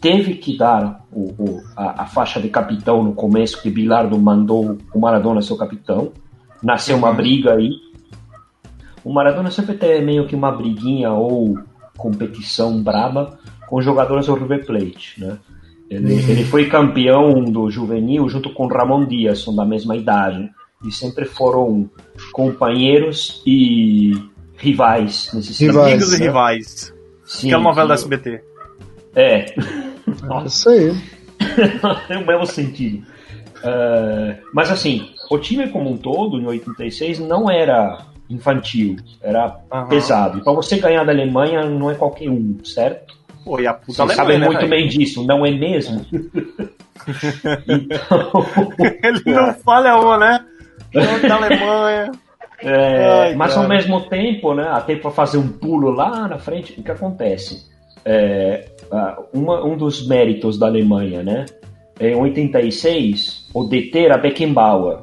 teve 0.00 0.34
que 0.34 0.56
dar 0.56 1.04
o, 1.12 1.34
o, 1.38 1.62
a, 1.76 2.02
a, 2.02 2.06
faixa 2.06 2.40
de 2.40 2.48
capitão 2.48 3.02
no 3.02 3.12
começo, 3.12 3.60
que 3.60 3.70
Bilardo 3.70 4.18
mandou 4.18 4.78
o 4.94 5.00
Maradona 5.00 5.42
ser 5.42 5.52
o 5.52 5.58
capitão. 5.58 6.12
Nasceu 6.62 6.96
uma 6.96 7.10
uhum. 7.10 7.16
briga 7.16 7.54
aí. 7.54 7.70
O 9.04 9.12
Maradona 9.12 9.50
sempre 9.50 9.76
teve 9.76 10.04
meio 10.04 10.26
que 10.26 10.34
uma 10.34 10.50
briguinha 10.50 11.12
ou 11.12 11.58
competição 11.96 12.82
braba 12.82 13.38
com 13.68 13.82
jogadores 13.82 14.26
do 14.26 14.34
River 14.34 14.64
Plate, 14.64 15.20
né? 15.20 15.38
Ele, 15.90 16.14
uhum. 16.14 16.28
ele 16.28 16.44
foi 16.44 16.68
campeão 16.68 17.44
do 17.44 17.70
juvenil 17.70 18.28
junto 18.28 18.52
com 18.52 18.66
Ramon 18.66 19.06
Dias, 19.06 19.40
são 19.40 19.54
da 19.54 19.64
mesma 19.64 19.96
idade. 19.96 20.50
E 20.84 20.92
sempre 20.92 21.24
foram 21.24 21.90
companheiros 22.32 23.42
e 23.46 24.12
rivais 24.56 25.30
nesse 25.32 25.64
rivais, 25.64 25.92
Amigos 25.92 26.12
né? 26.12 26.18
e 26.18 26.20
rivais. 26.20 26.94
Sim, 27.24 27.48
que 27.48 27.54
é 27.54 27.56
uma 27.56 27.70
novela 27.70 27.88
da 27.88 27.94
SBT. 27.94 28.42
É. 29.14 29.46
É 30.42 30.46
isso 30.46 30.68
aí. 30.68 30.94
Tem 32.08 32.16
o 32.16 32.26
mesmo 32.26 32.46
sentido. 32.46 33.06
Uh, 33.58 34.36
mas 34.52 34.70
assim, 34.70 35.10
o 35.30 35.38
time 35.38 35.68
como 35.68 35.90
um 35.90 35.96
todo, 35.96 36.38
em 36.38 36.46
86, 36.46 37.18
não 37.18 37.50
era 37.50 38.06
infantil, 38.30 38.96
era 39.22 39.56
uhum. 39.72 39.86
pesado. 39.86 40.38
E 40.38 40.44
para 40.44 40.52
você 40.52 40.78
ganhar 40.78 41.04
da 41.04 41.12
Alemanha 41.12 41.64
não 41.64 41.90
é 41.90 41.94
qualquer 41.94 42.28
um, 42.28 42.58
certo? 42.64 43.16
Pô, 43.44 43.58
e 43.58 43.66
a 43.66 43.72
puta 43.72 43.92
Você 43.92 44.02
Alemanha, 44.02 44.16
sabe 44.16 44.38
né, 44.38 44.46
muito 44.46 44.68
bem 44.68 44.88
disso, 44.88 45.24
não 45.26 45.44
é 45.44 45.50
mesmo? 45.50 46.04
então... 47.66 48.46
Ele 49.02 49.22
não 49.26 49.54
fala 49.54 49.98
uma, 50.00 50.18
né? 50.18 50.44
da 50.92 51.36
Alemanha. 51.36 52.12
É, 52.60 53.20
Ai, 53.20 53.34
mas 53.34 53.54
cara. 53.54 53.62
ao 53.62 53.68
mesmo 53.68 54.00
tempo, 54.08 54.52
né, 54.52 54.68
até 54.68 54.96
para 54.96 55.10
fazer 55.10 55.38
um 55.38 55.48
pulo 55.48 55.90
lá 55.90 56.26
na 56.26 56.38
frente, 56.38 56.78
o 56.78 56.82
que 56.82 56.90
acontece? 56.90 57.68
É, 58.10 58.64
uma, 59.34 59.62
um 59.62 59.76
dos 59.76 60.06
méritos 60.06 60.58
da 60.58 60.66
Alemanha, 60.66 61.22
né? 61.22 61.44
Em 62.00 62.14
86, 62.14 63.50
o 63.52 63.64
DT 63.64 63.98
era 63.98 64.16
Beckenbauer. 64.16 65.00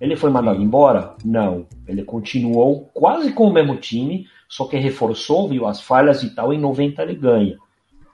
Ele 0.00 0.16
foi 0.16 0.30
mandado 0.30 0.62
embora? 0.62 1.14
Não. 1.24 1.66
Ele 1.86 2.04
continuou 2.04 2.88
quase 2.94 3.32
com 3.32 3.48
o 3.48 3.52
mesmo 3.52 3.76
time, 3.76 4.26
só 4.48 4.64
que 4.64 4.78
reforçou, 4.78 5.48
viu 5.48 5.66
as 5.66 5.80
falhas 5.80 6.22
e 6.22 6.34
tal. 6.34 6.52
Em 6.52 6.58
90 6.58 7.02
ele 7.02 7.14
ganha, 7.14 7.56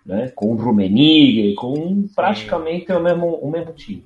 né? 0.04 0.32
Com 0.34 0.52
o 0.52 0.56
Rummenigge, 0.56 1.54
com 1.54 2.08
praticamente 2.14 2.90
o 2.90 3.00
mesmo, 3.00 3.26
o 3.36 3.50
mesmo 3.50 3.72
time. 3.72 4.02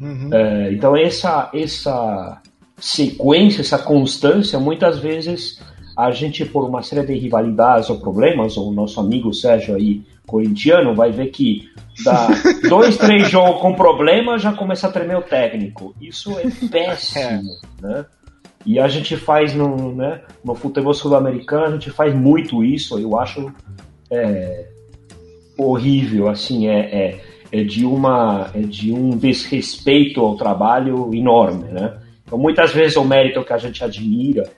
Uhum. 0.00 0.30
É, 0.32 0.72
então 0.72 0.96
essa 0.96 1.50
essa 1.52 2.40
sequência, 2.78 3.60
essa 3.60 3.78
constância, 3.78 4.58
muitas 4.58 4.98
vezes 4.98 5.62
a 6.06 6.10
gente 6.12 6.46
por 6.46 6.66
uma 6.66 6.82
série 6.82 7.06
de 7.06 7.14
rivalidades 7.14 7.90
ou 7.90 8.00
problemas, 8.00 8.56
o 8.56 8.72
nosso 8.72 8.98
amigo 9.00 9.34
Sérgio 9.34 9.74
aí 9.76 10.02
corintiano 10.26 10.94
vai 10.94 11.12
ver 11.12 11.26
que 11.26 11.68
dá 12.02 12.28
dois, 12.68 12.96
três 12.96 13.28
jogos 13.28 13.60
com 13.60 13.74
problema, 13.74 14.38
já 14.38 14.52
começa 14.52 14.88
a 14.88 14.92
tremer 14.92 15.18
o 15.18 15.22
técnico. 15.22 15.94
Isso 16.00 16.38
é 16.38 16.44
péssimo, 16.68 17.50
né? 17.82 18.06
E 18.64 18.78
a 18.78 18.88
gente 18.88 19.16
faz 19.16 19.54
no, 19.54 19.94
né, 19.94 20.22
no 20.44 20.54
futebol 20.54 20.94
sul-americano, 20.94 21.66
a 21.66 21.70
gente 21.72 21.90
faz 21.90 22.14
muito 22.14 22.62
isso, 22.62 22.98
eu 22.98 23.18
acho 23.18 23.52
é, 24.10 24.66
horrível, 25.58 26.28
assim, 26.28 26.68
é, 26.68 26.78
é, 26.78 27.20
é, 27.52 27.62
de 27.64 27.84
uma, 27.84 28.50
é 28.54 28.60
de 28.60 28.92
um 28.92 29.10
desrespeito 29.10 30.20
ao 30.20 30.36
trabalho 30.36 31.14
enorme, 31.14 31.64
né? 31.70 31.98
Então, 32.24 32.38
muitas 32.38 32.72
vezes 32.72 32.96
o 32.96 33.04
mérito 33.04 33.44
que 33.44 33.52
a 33.52 33.58
gente 33.58 33.82
admira 33.82 34.48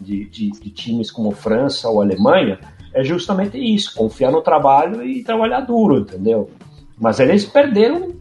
de, 0.00 0.24
de, 0.26 0.50
de 0.50 0.70
times 0.70 1.10
como 1.10 1.30
França 1.30 1.88
ou 1.88 2.00
Alemanha 2.00 2.58
é 2.92 3.04
justamente 3.04 3.56
isso, 3.56 3.94
confiar 3.94 4.32
no 4.32 4.42
trabalho 4.42 5.04
e 5.04 5.22
trabalhar 5.22 5.60
duro, 5.60 5.98
entendeu? 5.98 6.50
Mas 6.98 7.20
eles 7.20 7.46
perderam, 7.46 8.12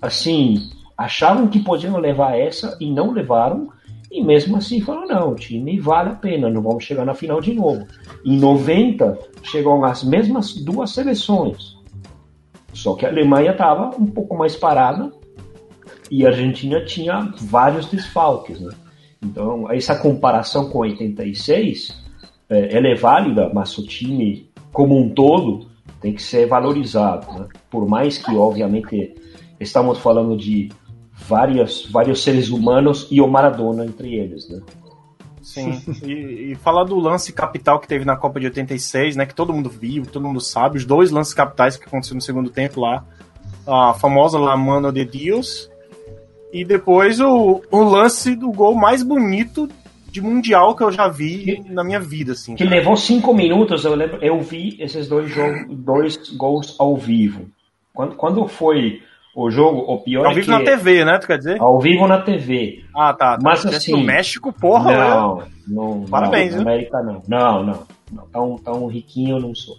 assim, 0.00 0.70
achavam 0.96 1.48
que 1.48 1.60
podiam 1.60 1.98
levar 1.98 2.38
essa 2.38 2.76
e 2.80 2.90
não 2.90 3.12
levaram, 3.12 3.68
e 4.10 4.22
mesmo 4.22 4.56
assim 4.56 4.80
falaram, 4.80 5.08
não, 5.08 5.32
o 5.32 5.34
time 5.34 5.78
vale 5.78 6.10
a 6.10 6.14
pena, 6.14 6.48
não 6.48 6.62
vamos 6.62 6.84
chegar 6.84 7.04
na 7.04 7.14
final 7.14 7.40
de 7.40 7.52
novo. 7.52 7.86
Em 8.24 8.38
90, 8.38 9.18
chegam 9.42 9.84
as 9.84 10.02
mesmas 10.02 10.54
duas 10.54 10.90
seleções, 10.90 11.76
só 12.72 12.94
que 12.94 13.04
a 13.04 13.08
Alemanha 13.08 13.52
estava 13.52 13.90
um 13.98 14.06
pouco 14.06 14.36
mais 14.36 14.56
parada 14.56 15.12
e 16.10 16.24
a 16.24 16.28
Argentina 16.28 16.84
tinha 16.84 17.32
vários 17.36 17.86
desfalques, 17.86 18.60
né? 18.60 18.72
Então, 19.26 19.70
essa 19.70 19.96
comparação 19.96 20.70
com 20.70 20.78
86 20.78 21.96
é, 22.48 22.76
ela 22.76 22.88
é 22.88 22.94
válida, 22.94 23.50
mas 23.52 23.76
o 23.76 23.84
time 23.84 24.48
como 24.72 24.96
um 24.96 25.08
todo 25.08 25.66
tem 26.00 26.14
que 26.14 26.22
ser 26.22 26.46
valorizado. 26.46 27.26
Né? 27.32 27.48
Por 27.70 27.88
mais 27.88 28.18
que, 28.18 28.34
obviamente, 28.36 29.14
estamos 29.58 29.98
falando 29.98 30.36
de 30.36 30.70
várias, 31.12 31.86
vários 31.86 32.22
seres 32.22 32.50
humanos 32.50 33.08
e 33.10 33.20
o 33.20 33.26
Maradona 33.26 33.84
entre 33.84 34.14
eles. 34.14 34.48
Né? 34.48 34.60
Sim, 35.42 35.80
e, 36.04 36.52
e, 36.52 36.54
falar 36.56 36.84
do 36.84 36.98
lance 36.98 37.32
capital 37.32 37.78
que 37.78 37.88
teve 37.88 38.04
na 38.04 38.16
Copa 38.16 38.40
de 38.40 38.46
86, 38.46 39.16
né, 39.16 39.26
que 39.26 39.34
todo 39.34 39.52
mundo 39.52 39.70
viu, 39.70 40.04
todo 40.04 40.26
mundo 40.26 40.40
sabe, 40.40 40.76
os 40.76 40.84
dois 40.84 41.10
lances 41.12 41.32
capitais 41.32 41.76
que 41.76 41.86
aconteceram 41.86 42.16
no 42.16 42.20
segundo 42.20 42.50
tempo 42.50 42.80
lá, 42.80 43.04
a 43.64 43.94
famosa 43.94 44.38
La 44.40 44.56
Mano 44.56 44.92
de 44.92 45.04
Dios, 45.04 45.70
e 46.60 46.64
depois 46.64 47.20
o, 47.20 47.62
o 47.70 47.82
lance 47.82 48.34
do 48.34 48.50
gol 48.50 48.74
mais 48.74 49.02
bonito 49.02 49.68
de 50.10 50.22
mundial 50.22 50.74
que 50.74 50.82
eu 50.82 50.90
já 50.90 51.08
vi 51.08 51.60
que, 51.62 51.70
na 51.70 51.84
minha 51.84 52.00
vida, 52.00 52.32
assim. 52.32 52.54
Que 52.54 52.64
levou 52.64 52.96
cinco 52.96 53.34
minutos, 53.34 53.84
eu 53.84 53.94
lembro, 53.94 54.18
eu 54.22 54.40
vi 54.40 54.76
esses 54.80 55.06
dois, 55.06 55.30
jogos, 55.30 55.66
dois 55.68 56.30
gols 56.30 56.74
ao 56.78 56.96
vivo. 56.96 57.50
Quando, 57.92 58.14
quando 58.14 58.48
foi 58.48 59.02
o 59.34 59.50
jogo, 59.50 59.80
o 59.80 59.98
pior 59.98 60.24
ao 60.24 60.32
é 60.32 60.34
vivo 60.34 60.50
na 60.50 60.64
TV, 60.64 61.04
né, 61.04 61.18
tu 61.18 61.26
quer 61.26 61.36
dizer? 61.36 61.60
Ao 61.60 61.78
vivo 61.78 62.06
na 62.06 62.22
TV. 62.22 62.82
Ah, 62.94 63.12
tá. 63.12 63.36
tá. 63.36 63.38
Mas 63.42 63.66
assim... 63.66 63.92
No 63.92 64.02
México, 64.02 64.50
porra, 64.50 64.96
Não, 64.96 65.36
né? 65.36 65.44
não. 65.68 66.04
Parabéns, 66.06 66.54
não, 66.54 66.62
América 66.62 67.02
não. 67.02 67.22
Não, 67.28 67.62
não. 67.62 67.86
não 68.10 68.26
tão, 68.28 68.56
tão 68.56 68.86
riquinho 68.86 69.36
eu 69.36 69.40
não 69.40 69.54
sou. 69.54 69.76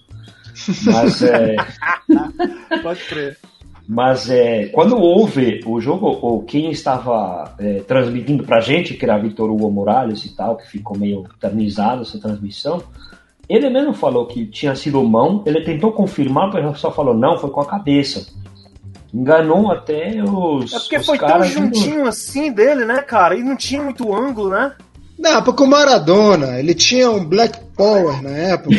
Mas 0.85 1.23
é. 1.23 1.55
Pode 2.83 3.03
crer. 3.05 3.37
Mas 3.87 4.29
é, 4.29 4.65
quando 4.67 4.97
houve 4.97 5.61
o 5.65 5.79
jogo, 5.79 6.19
ou 6.21 6.43
quem 6.43 6.69
estava 6.69 7.55
é, 7.57 7.79
transmitindo 7.87 8.43
pra 8.43 8.59
gente, 8.59 8.95
que 8.95 9.05
era 9.05 9.17
Vitor 9.17 9.49
Hugo 9.49 9.71
Morales 9.71 10.25
e 10.25 10.35
tal, 10.35 10.57
que 10.57 10.67
ficou 10.69 10.97
meio 10.97 11.25
eternizado 11.37 12.01
essa 12.01 12.19
transmissão, 12.19 12.83
ele 13.47 13.69
mesmo 13.69 13.93
falou 13.93 14.25
que 14.25 14.45
tinha 14.45 14.75
sido 14.75 15.01
mão, 15.03 15.41
ele 15.45 15.63
tentou 15.63 15.93
confirmar, 15.93 16.51
mas 16.51 16.79
só 16.79 16.91
falou, 16.91 17.15
não, 17.15 17.37
foi 17.37 17.49
com 17.49 17.61
a 17.61 17.65
cabeça. 17.65 18.27
Enganou 19.13 19.71
até 19.71 20.21
os. 20.21 20.73
É 20.73 20.79
porque 20.79 20.97
os 20.97 21.05
foi 21.05 21.17
tão 21.17 21.43
juntinho 21.45 22.05
assim 22.07 22.51
dele, 22.51 22.83
né, 22.83 23.01
cara? 23.01 23.35
E 23.35 23.43
não 23.43 23.55
tinha 23.55 23.81
muito 23.81 24.13
ângulo, 24.13 24.49
né? 24.49 24.73
Não, 25.17 25.41
porque 25.41 25.63
o 25.63 25.67
Maradona, 25.67 26.59
ele 26.59 26.75
tinha 26.75 27.09
um 27.09 27.23
Black 27.23 27.57
Power 27.75 28.21
na 28.21 28.29
época, 28.31 28.75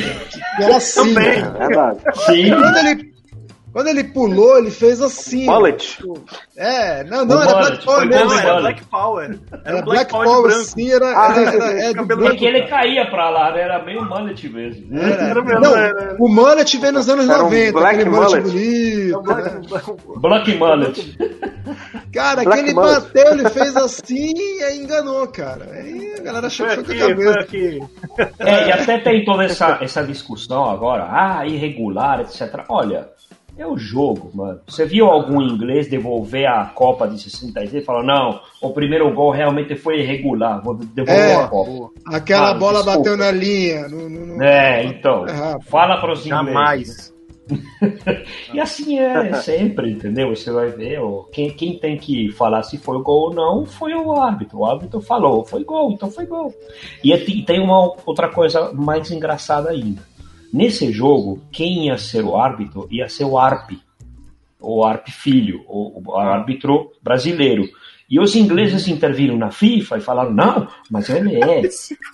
que 0.56 0.62
era 0.62 0.76
assim. 0.76 1.14
Também. 1.14 1.38
É 1.38 1.50
verdade. 1.50 1.98
Sim, 2.26 2.50
Quando 2.50 2.76
ele, 2.76 3.14
quando 3.78 3.88
ele 3.88 4.02
pulou, 4.02 4.58
ele 4.58 4.72
fez 4.72 5.00
assim. 5.00 5.46
Mullet. 5.46 6.02
É, 6.56 7.04
não, 7.04 7.24
não, 7.24 7.36
O 7.38 7.42
era 7.42 7.54
Black 7.58 7.84
Power 7.84 7.98
foi 8.00 8.06
mesmo. 8.08 8.24
Não, 8.28 8.38
era. 8.40 8.60
Black 8.60 8.84
Power. 8.86 9.24
Era, 9.24 9.38
Era 9.64 9.82
Black, 9.82 10.10
Black 10.12 10.12
Power, 10.12 10.52
sim, 10.64 10.90
era, 10.90 11.06
Ah, 11.16 11.32
era, 11.40 11.64
era, 11.64 12.00
é 12.00 12.04
branco, 12.04 12.44
ele 12.44 12.62
caía 12.66 13.06
pra 13.08 13.30
lá, 13.30 13.52
né? 13.52 13.60
era 13.60 13.80
meio 13.84 14.04
mullet 14.04 14.48
mesmo. 14.48 14.98
Era. 14.98 15.22
Era 15.22 15.42
mesmo, 15.44 15.60
Não, 15.60 15.76
era. 15.76 16.16
o 16.18 16.28
mullet 16.28 16.76
veio 16.76 16.92
nos 16.92 17.08
anos 17.08 17.28
Era 17.28 17.38
um 17.38 17.44
90, 17.44 17.72
black 17.78 18.04
mullet, 18.04 18.42
bonito. 18.42 19.22
Black- 19.22 19.50
né? 19.50 19.96
Black 20.16 20.54
mullet. 20.56 21.18
Cara, 22.12 22.42
Black 22.42 22.60
aquele 22.60 22.74
mullet. 22.74 23.00
bateu, 23.00 23.32
ele 23.32 23.48
fez 23.50 23.76
assim 23.76 24.32
e 24.34 24.62
aí 24.64 24.78
enganou, 24.82 25.26
cara. 25.28 25.68
Aí 25.72 26.14
a 26.18 26.22
galera 26.22 26.46
achou 26.48 26.66
Foi 26.66 26.76
que 26.78 26.84
foi 26.84 26.98
com 26.98 27.04
a 27.04 27.08
cabeça. 27.10 27.38
aqui. 27.40 27.80
É, 28.40 28.68
e 28.68 28.72
até 28.72 28.98
tem 28.98 29.24
toda 29.24 29.44
essa, 29.44 29.78
essa 29.80 30.02
discussão 30.02 30.68
agora, 30.68 31.06
ah, 31.10 31.46
irregular, 31.46 32.20
etc. 32.22 32.64
Olha, 32.68 33.08
é 33.58 33.66
o 33.66 33.76
jogo, 33.76 34.30
mano. 34.34 34.60
Você 34.68 34.84
viu 34.86 35.06
algum 35.06 35.42
inglês 35.42 35.88
devolver 35.88 36.46
a 36.46 36.64
Copa 36.66 37.06
de 37.08 37.20
66 37.20 37.74
e 37.74 37.80
falar, 37.82 38.02
não, 38.04 38.40
o 38.62 38.70
primeiro 38.72 39.12
gol 39.12 39.30
realmente 39.30 39.74
foi 39.76 40.00
irregular, 40.00 40.62
vou 40.62 40.74
devolver 40.74 41.30
É. 41.30 41.34
a 41.34 41.48
Copa. 41.48 41.92
Aquela 42.06 42.50
Ah, 42.50 42.54
bola 42.54 42.74
desculpa. 42.82 42.98
bateu 42.98 43.16
na 43.16 43.30
linha. 43.30 43.88
No, 43.88 44.08
no, 44.08 44.26
no- 44.36 44.42
É, 44.42 44.84
então, 44.84 45.26
É, 45.26 45.60
fala 45.62 45.98
para 45.98 46.12
os 46.12 46.24
ingleses. 46.24 46.52
Jamais. 46.52 47.18
E 48.52 48.60
assim 48.60 48.98
é 48.98 49.32
sempre, 49.34 49.90
entendeu? 49.92 50.34
Você 50.36 50.50
vai 50.50 50.68
ver, 50.68 51.00
ó, 51.00 51.22
quem, 51.32 51.48
quem 51.50 51.78
tem 51.78 51.96
que 51.96 52.30
falar 52.32 52.62
se 52.62 52.76
foi 52.76 53.00
gol 53.02 53.28
ou 53.30 53.34
não 53.34 53.64
foi 53.64 53.94
o 53.94 54.12
árbitro. 54.12 54.58
O 54.58 54.66
árbitro 54.66 55.00
falou, 55.00 55.44
foi 55.46 55.64
gol, 55.64 55.92
então 55.92 56.10
foi 56.10 56.26
gol. 56.26 56.52
E 57.02 57.16
tem 57.44 57.58
uma 57.60 57.94
outra 58.04 58.28
coisa 58.28 58.70
mais 58.74 59.10
engraçada 59.10 59.70
ainda. 59.70 60.02
Nesse 60.52 60.90
jogo, 60.92 61.42
quem 61.52 61.86
ia 61.86 61.98
ser 61.98 62.24
o 62.24 62.36
árbitro 62.36 62.88
ia 62.90 63.08
ser 63.08 63.24
o 63.24 63.38
ARP, 63.38 63.72
o 64.60 64.84
ARP 64.84 65.08
filho, 65.08 65.62
o, 65.66 66.02
o 66.04 66.16
árbitro 66.16 66.92
brasileiro. 67.02 67.68
E 68.10 68.18
os 68.18 68.34
ingleses 68.34 68.88
interviram 68.88 69.36
na 69.36 69.50
FIFA 69.50 69.98
e 69.98 70.00
falaram, 70.00 70.32
não, 70.32 70.66
mas 70.90 71.10
ele 71.10 71.36
é 71.44 71.60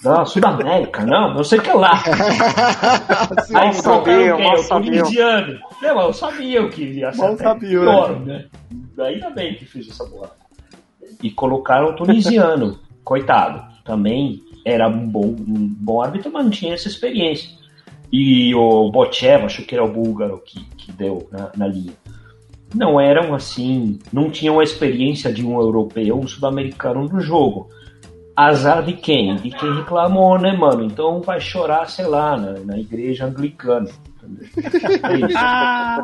da 0.02 0.24
Sudamérica, 0.24 1.06
não, 1.06 1.34
não 1.34 1.44
sei 1.44 1.60
o 1.60 1.62
que 1.62 1.72
lá. 1.72 2.02
Sim, 3.46 3.54
Aí 3.54 3.72
sabiam, 3.74 4.36
quem? 4.36 4.44
mal 4.44 4.58
sabiam. 4.58 5.04
tunisiano. 5.04 5.60
Não, 5.80 6.00
eu 6.00 6.12
sabia 6.12 6.68
que 6.68 6.82
ia 6.82 7.12
ser 7.12 7.20
Mal 7.20 7.34
até 7.34 7.44
sabiam, 7.44 7.84
pior, 7.84 8.20
né? 8.20 8.44
Ainda 8.98 9.30
bem 9.30 9.54
que 9.54 9.64
fiz 9.64 9.88
essa 9.88 10.04
boa. 10.04 10.32
E 11.22 11.30
colocaram 11.30 11.90
o 11.90 11.96
tunisiano. 11.96 12.76
Coitado. 13.04 13.62
Também 13.84 14.42
era 14.64 14.88
um 14.88 15.06
bom, 15.06 15.26
um 15.26 15.68
bom 15.78 16.02
árbitro, 16.02 16.32
mas 16.32 16.44
não 16.44 16.50
tinha 16.50 16.74
essa 16.74 16.88
experiência. 16.88 17.50
E 18.16 18.54
o 18.54 18.92
Bochev, 18.92 19.44
acho 19.44 19.64
que 19.64 19.74
era 19.74 19.82
o 19.84 19.92
búlgaro 19.92 20.40
que, 20.46 20.64
que 20.76 20.92
deu 20.92 21.28
na, 21.32 21.50
na 21.56 21.66
linha. 21.66 21.94
Não 22.72 23.00
eram 23.00 23.34
assim, 23.34 23.98
não 24.12 24.30
tinham 24.30 24.60
a 24.60 24.62
experiência 24.62 25.32
de 25.32 25.44
um 25.44 25.60
europeu, 25.60 26.16
um 26.16 26.28
sul-americano 26.28 27.08
no 27.08 27.20
jogo. 27.20 27.68
Azar 28.36 28.84
de 28.84 28.92
quem? 28.92 29.34
De 29.34 29.50
quem 29.50 29.74
reclamou, 29.78 30.38
né, 30.38 30.52
mano? 30.56 30.84
Então 30.84 31.22
vai 31.22 31.40
chorar, 31.40 31.90
sei 31.90 32.06
lá, 32.06 32.36
na, 32.36 32.52
na 32.60 32.78
igreja 32.78 33.26
anglicana. 33.26 33.90
É. 34.22 35.98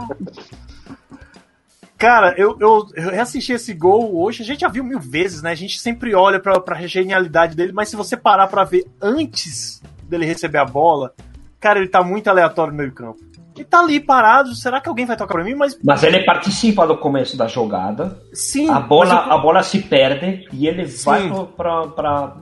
Cara, 1.97 2.35
eu, 2.37 2.57
eu, 2.59 2.89
eu 2.97 3.11
reassisti 3.11 3.53
esse 3.53 3.73
gol 3.73 4.21
hoje, 4.21 4.43
a 4.43 4.47
gente 4.47 4.63
já 4.63 4.69
viu 4.69 4.83
mil 4.83 4.99
vezes, 4.99 5.43
né? 5.43 5.53
A 5.53 5.55
gente 5.55 5.79
sempre 5.79 6.13
olha 6.13 6.41
pra, 6.41 6.59
pra 6.59 6.85
genialidade 6.89 7.55
dele, 7.55 7.71
mas 7.73 7.89
se 7.89 7.95
você 7.95 8.17
parar 8.17 8.49
pra 8.49 8.65
ver 8.65 8.85
antes 9.01 9.81
dele 10.09 10.27
receber 10.27 10.59
a 10.59 10.65
bola, 10.65 11.15
cara, 11.61 11.79
ele 11.79 11.89
tá 11.89 12.03
muito 12.03 12.29
aleatório 12.29 12.73
no 12.73 12.79
meio 12.79 12.93
campo. 12.93 13.19
Ele 13.57 13.65
tá 13.65 13.81
ali 13.81 14.01
parado, 14.01 14.55
será 14.55 14.81
que 14.81 14.89
alguém 14.89 15.05
vai 15.05 15.17
tocar 15.17 15.35
pra 15.35 15.45
mim? 15.45 15.55
Mas 15.55 15.79
Mas 15.85 16.03
ele 16.03 16.21
participa 16.25 16.87
do 16.87 16.97
começo 16.97 17.37
da 17.37 17.47
jogada. 17.47 18.19
sim. 18.33 18.71
A 18.71 18.81
bola, 18.81 19.27
eu- 19.27 19.33
a 19.35 19.39
bola 19.39 19.63
se 19.63 19.81
perde 19.83 20.47
e 20.53 20.67
ele 20.67 20.85
vai 20.87 21.23
Sim. 21.23 21.47
pra, 21.57 21.87
pra- 21.89 22.37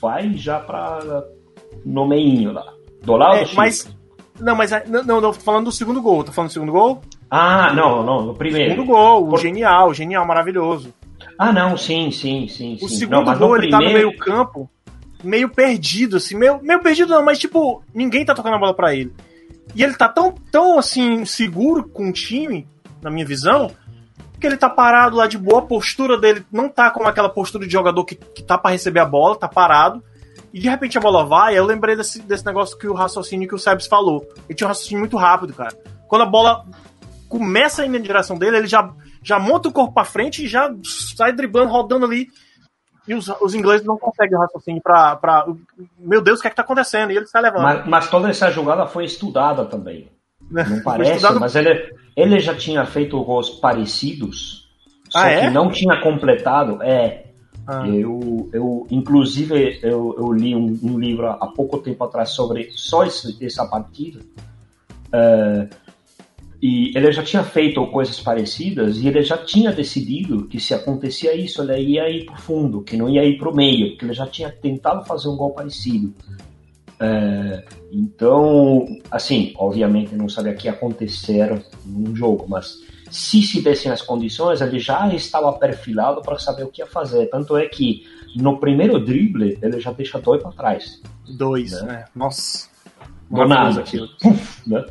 vai 0.00 0.32
já 0.34 0.60
pra 0.60 1.00
no 1.84 2.06
meinho 2.06 2.52
lá. 2.52 2.64
Do 3.02 3.16
lado 3.16 3.36
é, 3.38 3.44
do 3.44 3.54
mas. 3.56 3.92
Não, 4.38 4.54
mas 4.54 4.72
é- 4.72 4.84
não, 4.86 5.02
não, 5.04 5.20
tô 5.20 5.32
falando 5.34 5.64
do 5.66 5.72
segundo 5.72 6.00
gol. 6.00 6.22
Tô 6.22 6.32
falando 6.32 6.50
do 6.50 6.52
segundo 6.52 6.72
gol? 6.72 7.00
Ah, 7.30 7.72
não, 7.74 8.04
não, 8.04 8.22
no 8.22 8.34
primeiro. 8.34 8.70
Segundo 8.70 8.86
gol, 8.86 9.24
o 9.24 9.28
Por- 9.30 9.40
genial, 9.40 9.92
genial, 9.94 10.24
maravilhoso. 10.26 10.92
Ah, 11.38 11.52
não, 11.52 11.76
sim, 11.76 12.10
sim, 12.10 12.46
sim, 12.46 12.74
O 12.80 12.88
sim. 12.88 12.96
segundo 12.96 13.24
não, 13.30 13.38
gol, 13.38 13.56
ele 13.56 13.70
tá 13.70 13.78
no 13.80 13.90
meio 13.92 14.16
campo, 14.16 14.68
meio 15.22 15.48
perdido, 15.48 16.16
assim, 16.16 16.36
meio, 16.36 16.60
meio 16.62 16.80
perdido 16.80 17.10
não, 17.10 17.24
mas 17.24 17.38
tipo, 17.38 17.82
ninguém 17.94 18.24
tá 18.24 18.34
tocando 18.34 18.56
a 18.56 18.58
bola 18.58 18.74
pra 18.74 18.94
ele. 18.94 19.12
E 19.74 19.82
ele 19.82 19.94
tá 19.94 20.08
tão, 20.08 20.34
tão 20.50 20.78
assim, 20.78 21.24
seguro 21.24 21.88
com 21.88 22.08
o 22.08 22.12
time, 22.12 22.68
na 23.00 23.10
minha 23.10 23.24
visão, 23.26 23.70
que 24.42 24.46
ele 24.46 24.56
tá 24.56 24.68
parado 24.68 25.16
lá 25.16 25.26
de 25.26 25.38
boa, 25.38 25.60
a 25.60 25.66
postura 25.66 26.18
dele 26.18 26.44
não 26.50 26.68
tá 26.68 26.90
como 26.90 27.08
aquela 27.08 27.28
postura 27.28 27.64
de 27.64 27.72
jogador 27.72 28.04
que, 28.04 28.16
que 28.16 28.42
tá 28.42 28.58
pra 28.58 28.72
receber 28.72 29.00
a 29.00 29.06
bola, 29.06 29.38
tá 29.38 29.48
parado. 29.48 30.02
E 30.52 30.58
de 30.60 30.68
repente 30.68 30.98
a 30.98 31.00
bola 31.00 31.24
vai, 31.24 31.56
eu 31.56 31.64
lembrei 31.64 31.96
desse, 31.96 32.20
desse 32.20 32.44
negócio 32.44 32.76
que 32.76 32.86
o 32.86 32.92
raciocínio 32.92 33.48
que 33.48 33.54
o 33.54 33.58
Sebs 33.58 33.86
falou. 33.86 34.26
Ele 34.48 34.56
tinha 34.56 34.66
um 34.66 34.68
raciocínio 34.68 35.00
muito 35.00 35.16
rápido, 35.16 35.54
cara. 35.54 35.74
Quando 36.08 36.22
a 36.22 36.26
bola 36.26 36.66
começa 37.28 37.82
a 37.82 37.86
ir 37.86 37.88
na 37.88 37.98
direção 37.98 38.36
dele, 38.36 38.58
ele 38.58 38.66
já, 38.66 38.92
já 39.22 39.38
monta 39.38 39.68
o 39.68 39.72
corpo 39.72 39.94
pra 39.94 40.04
frente 40.04 40.44
e 40.44 40.48
já 40.48 40.70
sai 41.16 41.32
driblando, 41.32 41.72
rodando 41.72 42.04
ali. 42.04 42.28
E 43.06 43.14
os, 43.14 43.28
os 43.40 43.54
ingleses 43.54 43.84
não 43.86 43.98
conseguem 43.98 44.38
raciocínio 44.38 44.80
pra, 44.82 45.16
pra. 45.16 45.46
Meu 45.98 46.20
Deus, 46.22 46.38
o 46.38 46.42
que 46.42 46.46
é 46.48 46.50
que 46.50 46.56
tá 46.56 46.62
acontecendo? 46.62 47.10
E 47.12 47.16
ele 47.16 47.26
sai 47.26 47.42
levando. 47.42 47.62
Mas, 47.62 47.86
mas 47.86 48.10
toda 48.10 48.30
essa 48.30 48.50
jogada 48.50 48.86
foi 48.86 49.04
estudada 49.04 49.64
também. 49.64 50.08
Não 50.50 50.64
Foi 50.64 50.80
parece, 50.82 51.12
estudado- 51.12 51.40
mas 51.40 51.56
ele, 51.56 51.94
ele 52.16 52.38
já 52.38 52.54
tinha 52.54 52.84
feito 52.84 53.22
gols 53.24 53.48
parecidos, 53.50 54.68
só 55.08 55.20
Ah, 55.20 55.28
é? 55.30 55.40
que 55.40 55.50
não 55.50 55.70
tinha 55.70 56.00
completado. 56.00 56.82
É, 56.82 57.24
Ah. 57.66 57.86
eu, 57.88 58.50
eu 58.52 58.86
inclusive 58.90 59.78
eu, 59.82 60.14
eu 60.18 60.32
li 60.32 60.54
um, 60.54 60.78
um 60.82 60.98
livro 60.98 61.28
há 61.28 61.46
pouco 61.46 61.78
tempo 61.78 62.02
atrás 62.04 62.30
sobre 62.30 62.70
só 62.72 63.04
esse, 63.04 63.36
essa 63.44 63.64
partida. 63.66 64.20
É, 65.12 65.68
e 66.62 66.96
ele 66.96 67.10
já 67.10 67.24
tinha 67.24 67.42
feito 67.42 67.84
coisas 67.88 68.20
parecidas 68.20 68.98
e 68.98 69.08
ele 69.08 69.22
já 69.22 69.36
tinha 69.36 69.72
decidido 69.72 70.46
que 70.46 70.60
se 70.60 70.72
acontecia 70.72 71.34
isso, 71.34 71.60
ele 71.62 71.82
ia 71.82 72.08
ir 72.08 72.24
pro 72.24 72.40
fundo, 72.40 72.82
que 72.82 72.96
não 72.96 73.08
ia 73.08 73.24
ir 73.24 73.36
pro 73.36 73.52
meio, 73.54 73.90
porque 73.90 74.04
ele 74.04 74.12
já 74.14 74.26
tinha 74.28 74.48
tentado 74.48 75.04
fazer 75.04 75.28
um 75.28 75.36
gol 75.36 75.50
parecido. 75.50 76.14
É, 77.00 77.64
então, 77.90 78.86
assim, 79.10 79.52
obviamente 79.56 80.14
não 80.14 80.28
sabia 80.28 80.52
o 80.52 80.56
que 80.56 80.68
acontecer 80.68 81.60
num 81.84 82.14
jogo, 82.14 82.46
mas 82.48 82.78
se 83.10 83.42
se 83.42 83.60
dessem 83.60 83.90
as 83.90 84.00
condições, 84.00 84.60
ele 84.60 84.78
já 84.78 85.12
estava 85.12 85.52
perfilado 85.54 86.22
para 86.22 86.38
saber 86.38 86.62
o 86.62 86.68
que 86.68 86.80
ia 86.80 86.86
fazer. 86.86 87.26
Tanto 87.26 87.56
é 87.56 87.66
que 87.66 88.06
no 88.36 88.58
primeiro 88.60 89.04
drible 89.04 89.58
ele 89.60 89.80
já 89.80 89.90
deixa 89.92 90.20
dois 90.20 90.40
para 90.40 90.52
trás, 90.52 91.02
Dois, 91.28 91.72
Né? 91.72 91.82
né? 91.82 92.04
Nossa. 92.14 92.68
do 93.28 93.44
nada, 93.46 93.80
aquilo. 93.80 94.08
puf, 94.20 94.62
né? 94.68 94.84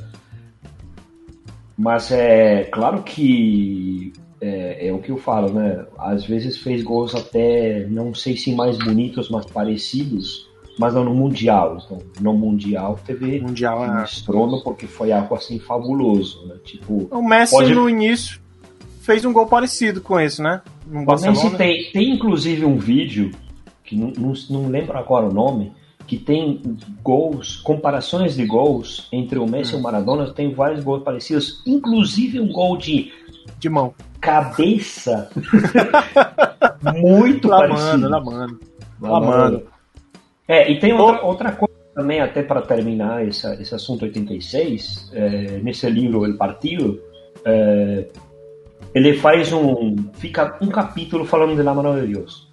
Mas 1.82 2.12
é 2.12 2.66
claro 2.66 3.02
que 3.02 4.14
é, 4.40 4.88
é 4.88 4.94
o 4.94 5.00
que 5.00 5.10
eu 5.12 5.18
falo, 5.18 5.52
né? 5.52 5.84
Às 5.98 6.24
vezes 6.26 6.58
fez 6.58 6.84
gols 6.84 7.16
até, 7.16 7.88
não 7.90 8.14
sei 8.14 8.38
se 8.38 8.54
mais 8.54 8.78
bonitos, 8.78 9.30
mas 9.32 9.48
parecidos, 9.48 10.48
mas 10.78 10.94
não 10.94 11.04
no 11.04 11.14
Mundial. 11.16 11.80
Então, 11.84 11.98
no 12.22 12.34
Mundial 12.34 13.00
teve 13.04 13.40
Mundial 13.42 13.82
um 13.82 14.00
é. 14.00 14.04
estrondo 14.04 14.62
porque 14.64 14.86
foi 14.86 15.12
algo 15.12 15.34
assim 15.34 15.58
fabuloso, 15.58 16.46
né? 16.46 16.56
Tipo, 16.64 17.08
O 17.12 17.28
Messi 17.28 17.56
Pode- 17.56 17.74
no 17.74 17.90
início 17.90 18.40
fez 19.02 19.26
um 19.26 19.34
gol 19.34 19.48
parecido 19.48 20.02
com 20.02 20.20
esse, 20.20 20.40
né? 20.40 20.62
No 20.86 21.00
o 21.02 21.06
Messi 21.06 21.26
Barcelona. 21.26 21.58
tem, 21.58 21.92
tem 21.92 22.14
inclusive 22.14 22.64
um 22.64 22.78
vídeo, 22.78 23.32
que 23.84 23.96
não, 23.96 24.12
não, 24.16 24.34
não 24.52 24.68
lembro 24.70 24.96
agora 24.98 25.26
o 25.26 25.34
nome, 25.34 25.72
que 26.08 26.18
tem 26.18 26.62
gols, 27.04 27.58
comparações 27.58 28.36
de 28.36 28.46
gols 28.46 29.08
entre 29.12 29.40
o 29.40 29.48
Messi 29.48 29.74
e 29.74 29.76
Hum. 29.76 29.80
o 29.80 29.84
Maradona, 29.84 30.32
tem 30.34 30.54
vários 30.54 30.84
gols 30.84 31.04
parecidos, 31.04 31.62
inclusive 31.66 32.40
um 32.40 32.52
gol 32.52 32.78
de 32.78 33.12
De 33.60 33.70
mão. 33.70 33.94
cabeça 34.20 35.30
muito 36.96 37.48
Lamando, 37.48 37.74
parecido. 37.76 38.10
lamando. 38.10 38.60
Lamando. 39.02 39.28
Lamando. 39.30 39.64
É, 40.48 40.72
e 40.72 40.80
tem 40.80 40.94
outra, 40.94 41.24
outra 41.24 41.52
coisa 41.52 41.74
também 41.96 42.20
até 42.22 42.44
para 42.44 42.62
terminar 42.62 43.26
essa, 43.26 43.54
esse 43.62 43.74
assunto 43.74 44.04
86, 44.04 45.12
é, 45.14 45.60
nesse 45.60 45.90
livro 45.90 46.26
El 46.26 46.36
Partido, 46.38 47.00
é, 47.46 48.08
ele 48.94 49.14
faz 49.18 49.54
um 49.54 49.96
fica 50.14 50.58
um 50.62 50.68
capítulo 50.68 51.26
falando 51.26 51.56
de 51.56 51.64
la 51.64 51.74
mano 51.74 52.00
de 52.00 52.14
Deus. 52.14 52.50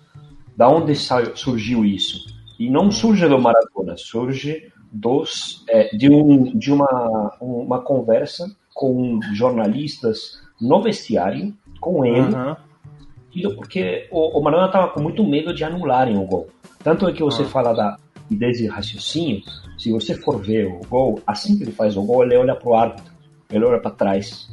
Da 0.57 0.69
onde 0.69 0.93
surgiu 1.35 1.85
isso? 1.85 2.27
E 2.59 2.69
não 2.69 2.91
surge 2.91 3.29
do 3.29 3.39
Maradona, 3.39 3.97
surge 3.97 4.73
dos 4.91 5.65
é, 5.69 5.95
de, 5.97 6.11
um, 6.11 6.57
de 6.59 6.73
uma, 6.73 7.37
uma 7.41 7.81
conversa 7.81 8.51
com 8.75 9.21
jornalistas 9.35 10.41
no 10.61 10.83
vestiário, 10.83 11.55
com 11.81 12.05
ele, 12.05 12.35
uhum. 12.35 13.55
porque 13.55 14.09
o, 14.11 14.39
o 14.39 14.43
Maradona 14.43 14.69
estava 14.69 14.89
com 14.89 15.01
muito 15.01 15.25
medo 15.25 15.55
de 15.55 15.63
anularem 15.63 16.17
o 16.17 16.25
gol. 16.25 16.49
Tanto 16.83 17.07
é 17.09 17.13
que 17.13 17.23
você 17.23 17.43
uhum. 17.43 17.49
fala 17.49 17.73
da 17.73 17.97
ideias 18.31 18.59
de 18.59 18.67
raciocínio, 18.67 19.43
se 19.79 19.91
você 19.91 20.15
for 20.15 20.39
ver 20.39 20.67
o 20.67 20.81
gol, 20.89 21.21
assim 21.27 21.57
que 21.57 21.65
ele 21.65 21.73
faz 21.73 21.97
o 21.97 22.03
gol, 22.03 22.25
ele 22.25 22.37
olha 22.37 22.55
pro 22.55 22.75
árbitro, 22.75 23.13
ele 23.51 23.65
olha 23.65 23.81
para 23.81 23.91
trás 23.91 24.49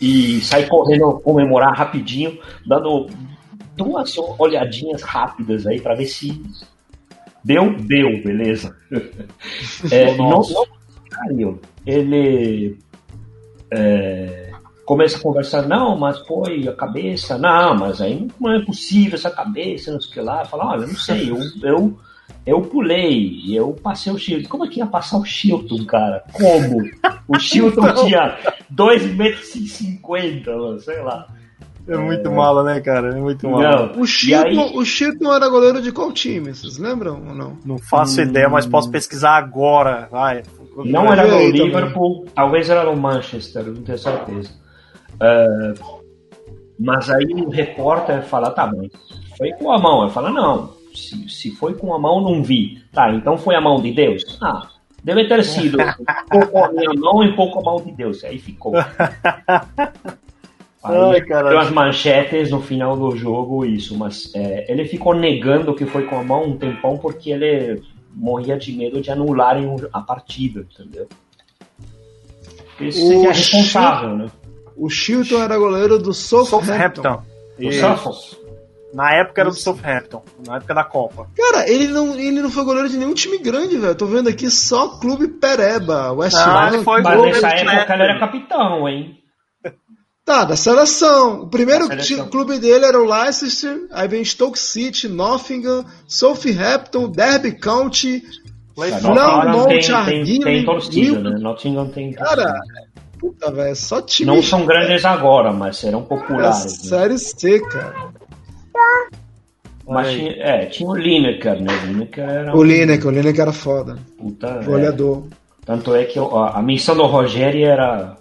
e 0.00 0.40
sai 0.40 0.66
correndo 0.66 1.20
comemorar 1.20 1.74
rapidinho, 1.74 2.38
dando 2.66 3.06
duas 3.76 4.16
olhadinhas 4.38 5.02
rápidas 5.02 5.66
aí 5.66 5.80
para 5.80 5.94
ver 5.94 6.06
se 6.06 6.42
deu, 7.48 7.74
deu, 7.78 8.22
beleza. 8.22 8.76
é, 9.90 10.14
não, 10.16 10.42
não, 10.42 11.58
ele 11.86 12.78
é, 13.70 14.50
começa 14.84 15.16
a 15.16 15.20
conversar, 15.22 15.66
não, 15.66 15.96
mas 15.96 16.18
foi 16.26 16.68
a 16.68 16.74
cabeça, 16.74 17.38
não, 17.38 17.74
mas 17.74 18.02
aí 18.02 18.28
não 18.38 18.52
é 18.52 18.62
possível 18.62 19.14
essa 19.14 19.30
cabeça, 19.30 19.90
não 19.90 19.98
sei 19.98 20.10
o 20.10 20.12
que 20.12 20.20
lá. 20.20 20.44
Fala, 20.44 20.72
olha, 20.72 20.86
não 20.86 20.94
sei, 20.94 21.30
eu, 21.30 21.38
eu 21.62 21.98
eu 22.44 22.62
pulei, 22.62 23.42
eu 23.48 23.72
passei 23.72 24.12
o 24.12 24.18
Chilton. 24.18 24.48
Como 24.48 24.64
é 24.64 24.68
que 24.68 24.80
ia 24.80 24.86
passar 24.86 25.18
o 25.18 25.24
Chilton, 25.24 25.84
cara? 25.84 26.24
Como? 26.32 26.82
O 27.26 27.38
Chilton 27.38 27.92
tinha 28.04 28.38
2,50 28.74 29.16
metros, 29.16 30.84
sei 30.84 31.00
lá. 31.02 31.26
É 31.88 31.96
muito 31.96 32.28
é... 32.28 32.30
mala, 32.30 32.62
né, 32.62 32.80
cara? 32.80 33.16
É 33.16 33.20
muito 33.20 33.48
mala. 33.48 33.92
O 33.96 34.06
Chilton, 34.06 34.44
aí... 34.44 34.76
o 34.76 34.84
Chilton 34.84 35.34
era 35.34 35.48
goleiro 35.48 35.80
de 35.80 35.90
qual 35.90 36.12
time? 36.12 36.54
Vocês 36.54 36.76
lembram 36.76 37.22
ou 37.26 37.34
não? 37.34 37.56
Não 37.64 37.78
faço 37.78 38.20
hum... 38.20 38.24
ideia, 38.24 38.48
mas 38.48 38.66
posso 38.66 38.90
pesquisar 38.90 39.36
agora. 39.36 40.06
Vai. 40.10 40.42
Não 40.84 41.12
era 41.12 41.26
no 41.26 41.50
Liverpool, 41.50 42.18
também. 42.18 42.32
talvez 42.34 42.70
era 42.70 42.84
no 42.84 42.94
Manchester, 42.96 43.64
não 43.66 43.82
tenho 43.82 43.98
certeza. 43.98 44.50
Uh, 45.14 46.02
mas 46.78 47.10
aí 47.10 47.26
o 47.34 47.48
repórter 47.48 48.22
fala, 48.22 48.50
tá 48.50 48.66
bom, 48.66 48.86
foi 49.36 49.50
com 49.52 49.72
a 49.72 49.78
mão. 49.78 50.04
Eu 50.04 50.10
falo, 50.10 50.30
não, 50.30 50.70
se, 50.94 51.28
se 51.28 51.50
foi 51.50 51.74
com 51.74 51.92
a 51.92 51.98
mão, 51.98 52.20
não 52.20 52.42
vi. 52.42 52.80
Tá, 52.92 53.10
então 53.12 53.36
foi 53.36 53.56
a 53.56 53.60
mão 53.60 53.80
de 53.80 53.92
Deus? 53.92 54.38
Ah, 54.40 54.68
deve 55.02 55.26
ter 55.26 55.42
sido 55.42 55.78
pouco 56.30 56.58
a 56.58 56.70
minha 56.70 56.92
mão 56.94 57.24
e 57.24 57.34
pouco 57.34 57.58
a 57.58 57.62
mão 57.62 57.84
de 57.84 57.90
Deus. 57.92 58.22
Aí 58.22 58.38
ficou. 58.38 58.74
Aí, 60.88 61.24
deu 61.24 61.58
as 61.58 61.70
manchetes 61.70 62.50
no 62.50 62.60
final 62.60 62.96
do 62.96 63.16
jogo, 63.16 63.64
isso, 63.64 63.96
mas 63.96 64.32
é, 64.34 64.70
ele 64.70 64.84
ficou 64.84 65.14
negando 65.14 65.74
que 65.74 65.86
foi 65.86 66.04
com 66.04 66.18
a 66.18 66.24
mão 66.24 66.44
um 66.44 66.56
tempão 66.56 66.96
porque 66.96 67.30
ele 67.30 67.82
morria 68.14 68.56
de 68.56 68.72
medo 68.72 69.00
de 69.00 69.10
anularem 69.10 69.74
a 69.92 70.00
partida, 70.00 70.66
entendeu? 70.72 71.08
Esse 72.80 73.00
seria 73.00 73.32
responsável, 73.32 74.16
né? 74.16 74.26
O 74.76 74.88
Chilton 74.88 75.42
era 75.42 75.58
goleiro 75.58 75.98
do 75.98 76.12
Southampton. 76.12 76.66
Southampton. 76.66 77.22
Isso. 77.58 78.38
Na 78.94 79.12
época 79.12 79.40
era 79.42 79.50
do 79.50 79.56
Southampton, 79.56 80.22
na 80.46 80.56
época 80.56 80.74
da 80.74 80.84
Copa. 80.84 81.28
Cara, 81.36 81.68
ele 81.68 81.88
não, 81.88 82.18
ele 82.18 82.40
não 82.40 82.50
foi 82.50 82.64
goleiro 82.64 82.88
de 82.88 82.96
nenhum 82.96 83.12
time 83.12 83.38
grande, 83.38 83.76
velho. 83.76 83.94
Tô 83.94 84.06
vendo 84.06 84.28
aqui 84.28 84.48
só 84.48 84.98
Clube 84.98 85.28
Pereba, 85.28 86.12
West 86.12 86.36
Ham. 86.36 86.68
Ele 86.68 86.84
foi 86.84 87.02
mas 87.02 87.20
nessa 87.20 87.48
época 87.48 87.94
ele 87.94 88.02
era 88.02 88.18
capitão, 88.18 88.88
hein? 88.88 89.18
Tá, 90.28 90.44
da 90.44 90.56
seleção. 90.56 91.44
O 91.44 91.46
primeiro 91.46 91.86
seleção. 91.86 92.28
clube 92.28 92.58
dele 92.58 92.84
era 92.84 93.00
o 93.00 93.06
Leicester, 93.06 93.86
aí 93.90 94.06
vem 94.06 94.22
Stoke 94.22 94.58
City, 94.58 95.08
Nottingham, 95.08 95.86
Southampton, 96.06 97.08
Derby 97.08 97.52
County, 97.52 98.22
Flamont, 98.74 99.90
Arguile... 99.90 100.24
Tem, 100.24 100.40
tem 100.40 100.64
torcida, 100.66 101.30
né? 101.30 101.38
Nottingham 101.40 101.88
tem 101.88 102.12
Cara, 102.12 102.60
puta, 103.18 103.50
velho, 103.50 103.74
só 103.74 104.02
time... 104.02 104.30
Não 104.30 104.42
são 104.42 104.66
grandes 104.66 105.02
agora, 105.06 105.50
mas 105.50 105.78
serão 105.78 106.02
populares. 106.02 106.58
É, 106.58 106.64
né? 106.64 106.68
Série 106.68 107.18
C, 107.18 107.60
cara. 107.60 107.94
Mas 109.88 110.10
tinha, 110.10 110.32
é, 110.32 110.66
tinha 110.66 110.90
o 110.90 110.94
Lineker, 110.94 111.62
né? 111.62 111.72
O 111.72 111.86
Lineker 111.86 112.28
era. 112.28 112.54
O 112.54 112.62
Lineker, 112.62 113.06
o 113.06 113.10
Lineker 113.10 113.40
era 113.40 113.52
foda. 113.54 113.96
Puta, 114.18 114.60
Goleador. 114.62 115.22
É. 115.32 115.34
Tanto 115.64 115.94
é 115.94 116.04
que 116.04 116.18
a, 116.18 116.58
a 116.58 116.62
missão 116.62 116.94
do 116.94 117.06
Rogério 117.06 117.66
era 117.66 118.17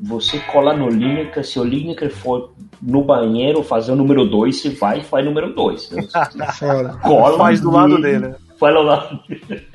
você 0.00 0.38
colar 0.40 0.76
no 0.76 0.88
Lineker, 0.88 1.44
se 1.44 1.58
o 1.58 1.64
Lineker 1.64 2.10
for 2.10 2.52
no 2.80 3.02
banheiro 3.02 3.62
fazer 3.62 3.92
o 3.92 3.96
número 3.96 4.24
2, 4.24 4.56
você 4.56 4.70
vai 4.70 5.00
e 5.00 5.04
faz 5.04 5.24
o 5.26 5.28
número 5.28 5.54
2. 5.54 5.90
Né? 5.90 6.02
Cola 7.02 7.36
faz 7.36 7.60
do 7.60 7.70
lado 7.70 8.00
dele. 8.00 8.34
Faz 8.58 8.74
do 8.74 8.82
lado 8.82 9.20
dele. 9.28 9.66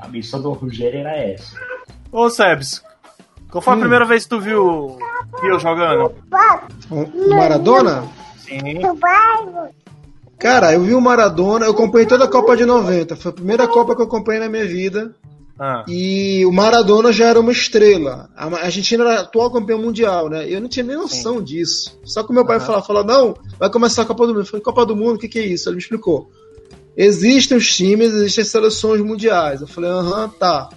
A 0.00 0.08
missão 0.08 0.40
do 0.42 0.52
Rogério 0.52 1.00
era 1.00 1.16
essa. 1.16 1.56
Ô 2.10 2.28
Sebs, 2.28 2.82
qual 3.50 3.62
foi 3.62 3.74
hum. 3.74 3.76
a 3.76 3.80
primeira 3.80 4.04
vez 4.04 4.24
que 4.24 4.30
tu 4.30 4.40
viu 4.40 4.98
eu 5.42 5.58
jogando? 5.58 6.14
O 6.90 7.30
Maradona? 7.30 8.04
Sim. 8.36 8.80
Cara, 10.38 10.72
eu 10.72 10.82
vi 10.82 10.94
o 10.94 11.00
Maradona, 11.00 11.66
eu 11.66 11.72
acompanhei 11.72 12.06
toda 12.06 12.24
a 12.24 12.30
Copa 12.30 12.56
de 12.56 12.64
90. 12.64 13.16
Foi 13.16 13.30
a 13.30 13.34
primeira 13.34 13.68
Copa 13.68 13.94
que 13.94 14.02
eu 14.02 14.06
acompanhei 14.06 14.40
na 14.40 14.48
minha 14.48 14.66
vida. 14.66 15.14
Ah. 15.60 15.84
E 15.88 16.46
o 16.46 16.52
Maradona 16.52 17.12
já 17.12 17.26
era 17.26 17.40
uma 17.40 17.50
estrela. 17.50 18.30
A 18.36 18.46
Argentina 18.46 19.02
era 19.02 19.20
atual 19.22 19.50
campeão 19.50 19.80
mundial, 19.80 20.28
né? 20.28 20.48
Eu 20.48 20.60
não 20.60 20.68
tinha 20.68 20.84
nem 20.84 20.96
noção 20.96 21.38
Sim. 21.38 21.44
disso. 21.44 21.98
Só 22.04 22.22
que 22.22 22.30
o 22.30 22.34
meu 22.34 22.46
pai 22.46 22.58
uhum. 22.58 22.64
falou, 22.64 22.82
falou: 22.82 23.04
não, 23.04 23.34
vai 23.58 23.68
começar 23.70 24.02
a 24.02 24.04
Copa 24.04 24.26
do 24.26 24.32
Mundo. 24.32 24.42
Eu 24.42 24.46
falei, 24.46 24.62
Copa 24.62 24.86
do 24.86 24.94
Mundo, 24.94 25.16
o 25.16 25.18
que, 25.18 25.28
que 25.28 25.38
é 25.38 25.46
isso? 25.46 25.68
Ele 25.68 25.76
me 25.76 25.82
explicou. 25.82 26.30
Existem 26.96 27.56
os 27.56 27.74
times, 27.74 28.14
existem 28.14 28.42
as 28.42 28.48
seleções 28.48 29.00
mundiais. 29.00 29.60
Eu 29.60 29.66
falei, 29.66 29.90
aham, 29.90 30.28
tá. 30.28 30.68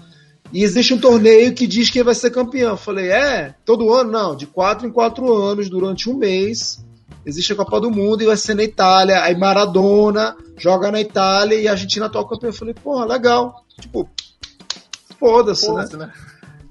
E 0.52 0.64
existe 0.64 0.94
um 0.94 1.00
torneio 1.00 1.54
que 1.54 1.68
diz 1.68 1.90
quem 1.90 2.04
vai 2.04 2.16
ser 2.16 2.32
campeão. 2.32 2.72
Eu 2.72 2.78
falei, 2.78 3.10
é? 3.10 3.54
Todo 3.64 3.94
ano? 3.94 4.12
Não, 4.12 4.36
de 4.36 4.48
quatro 4.48 4.88
em 4.88 4.92
quatro 4.92 5.32
anos, 5.32 5.70
durante 5.70 6.10
um 6.10 6.16
mês 6.16 6.84
existe 7.26 7.54
a 7.54 7.56
Copa 7.56 7.80
do 7.80 7.92
Mundo 7.92 8.24
e 8.24 8.26
vai 8.26 8.38
ser 8.38 8.56
na 8.56 8.64
Itália. 8.64 9.22
Aí 9.22 9.36
Maradona 9.36 10.36
joga 10.58 10.92
na 10.92 11.00
Itália 11.00 11.56
e 11.56 11.68
a 11.68 11.72
Argentina 11.72 12.10
toca 12.10 12.36
campeão. 12.36 12.50
Eu 12.50 12.56
falei, 12.56 12.74
porra, 12.74 13.06
legal. 13.06 13.64
Tipo, 13.80 14.10
foda-se, 15.22 15.72
né? 15.72 15.88
né? 15.94 16.12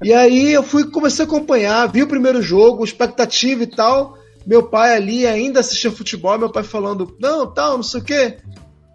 E 0.02 0.12
aí 0.12 0.52
eu 0.52 0.62
fui, 0.62 0.90
comecei 0.90 1.24
a 1.24 1.28
acompanhar, 1.28 1.86
vi 1.86 2.02
o 2.02 2.08
primeiro 2.08 2.42
jogo, 2.42 2.84
expectativa 2.84 3.62
e 3.62 3.66
tal. 3.66 4.18
Meu 4.44 4.62
pai 4.62 4.96
ali 4.96 5.26
ainda 5.26 5.60
assistia 5.60 5.92
futebol, 5.92 6.36
meu 6.38 6.50
pai 6.50 6.64
falando, 6.64 7.16
não, 7.20 7.46
tal, 7.46 7.76
não 7.76 7.82
sei 7.82 8.00
o 8.00 8.04
quê. 8.04 8.38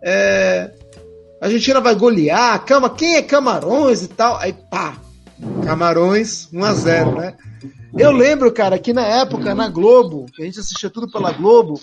É, 0.04 0.72
a 1.42 1.46
Argentina 1.46 1.80
vai 1.80 1.96
golear, 1.96 2.66
cama, 2.66 2.90
quem 2.90 3.16
é 3.16 3.22
Camarões 3.22 4.04
e 4.04 4.08
tal. 4.10 4.36
Aí 4.38 4.52
pá, 4.54 4.98
Camarões 5.64 6.50
1 6.52 6.64
a 6.64 6.74
0 6.74 7.16
né? 7.16 7.38
Eu 7.98 8.12
lembro, 8.12 8.52
cara, 8.52 8.78
que 8.78 8.92
na 8.92 9.06
época, 9.06 9.56
na 9.56 9.70
Globo, 9.70 10.26
que 10.34 10.42
a 10.42 10.46
gente 10.46 10.60
assistia 10.60 10.90
tudo 10.90 11.10
pela 11.10 11.32
Globo, 11.32 11.80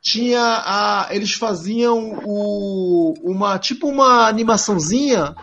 tinha 0.00 0.40
a. 0.40 1.08
Eles 1.10 1.32
faziam 1.32 2.18
o, 2.24 3.14
uma. 3.22 3.58
Tipo 3.58 3.88
uma 3.88 4.26
animaçãozinha 4.26 5.34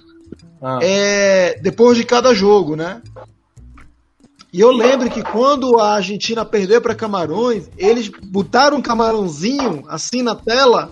ah. 0.61 0.79
é, 0.81 1.59
depois 1.61 1.97
de 1.97 2.03
cada 2.03 2.33
jogo, 2.33 2.75
né? 2.75 3.01
E 4.51 4.59
eu 4.59 4.71
lembro 4.71 5.09
que 5.09 5.21
quando 5.21 5.77
a 5.79 5.95
Argentina 5.95 6.45
perdeu 6.45 6.81
para 6.81 6.95
Camarões, 6.95 7.69
eles 7.77 8.09
botaram 8.09 8.77
um 8.77 8.81
camarãozinho 8.81 9.83
assim 9.87 10.21
na 10.21 10.35
tela 10.35 10.91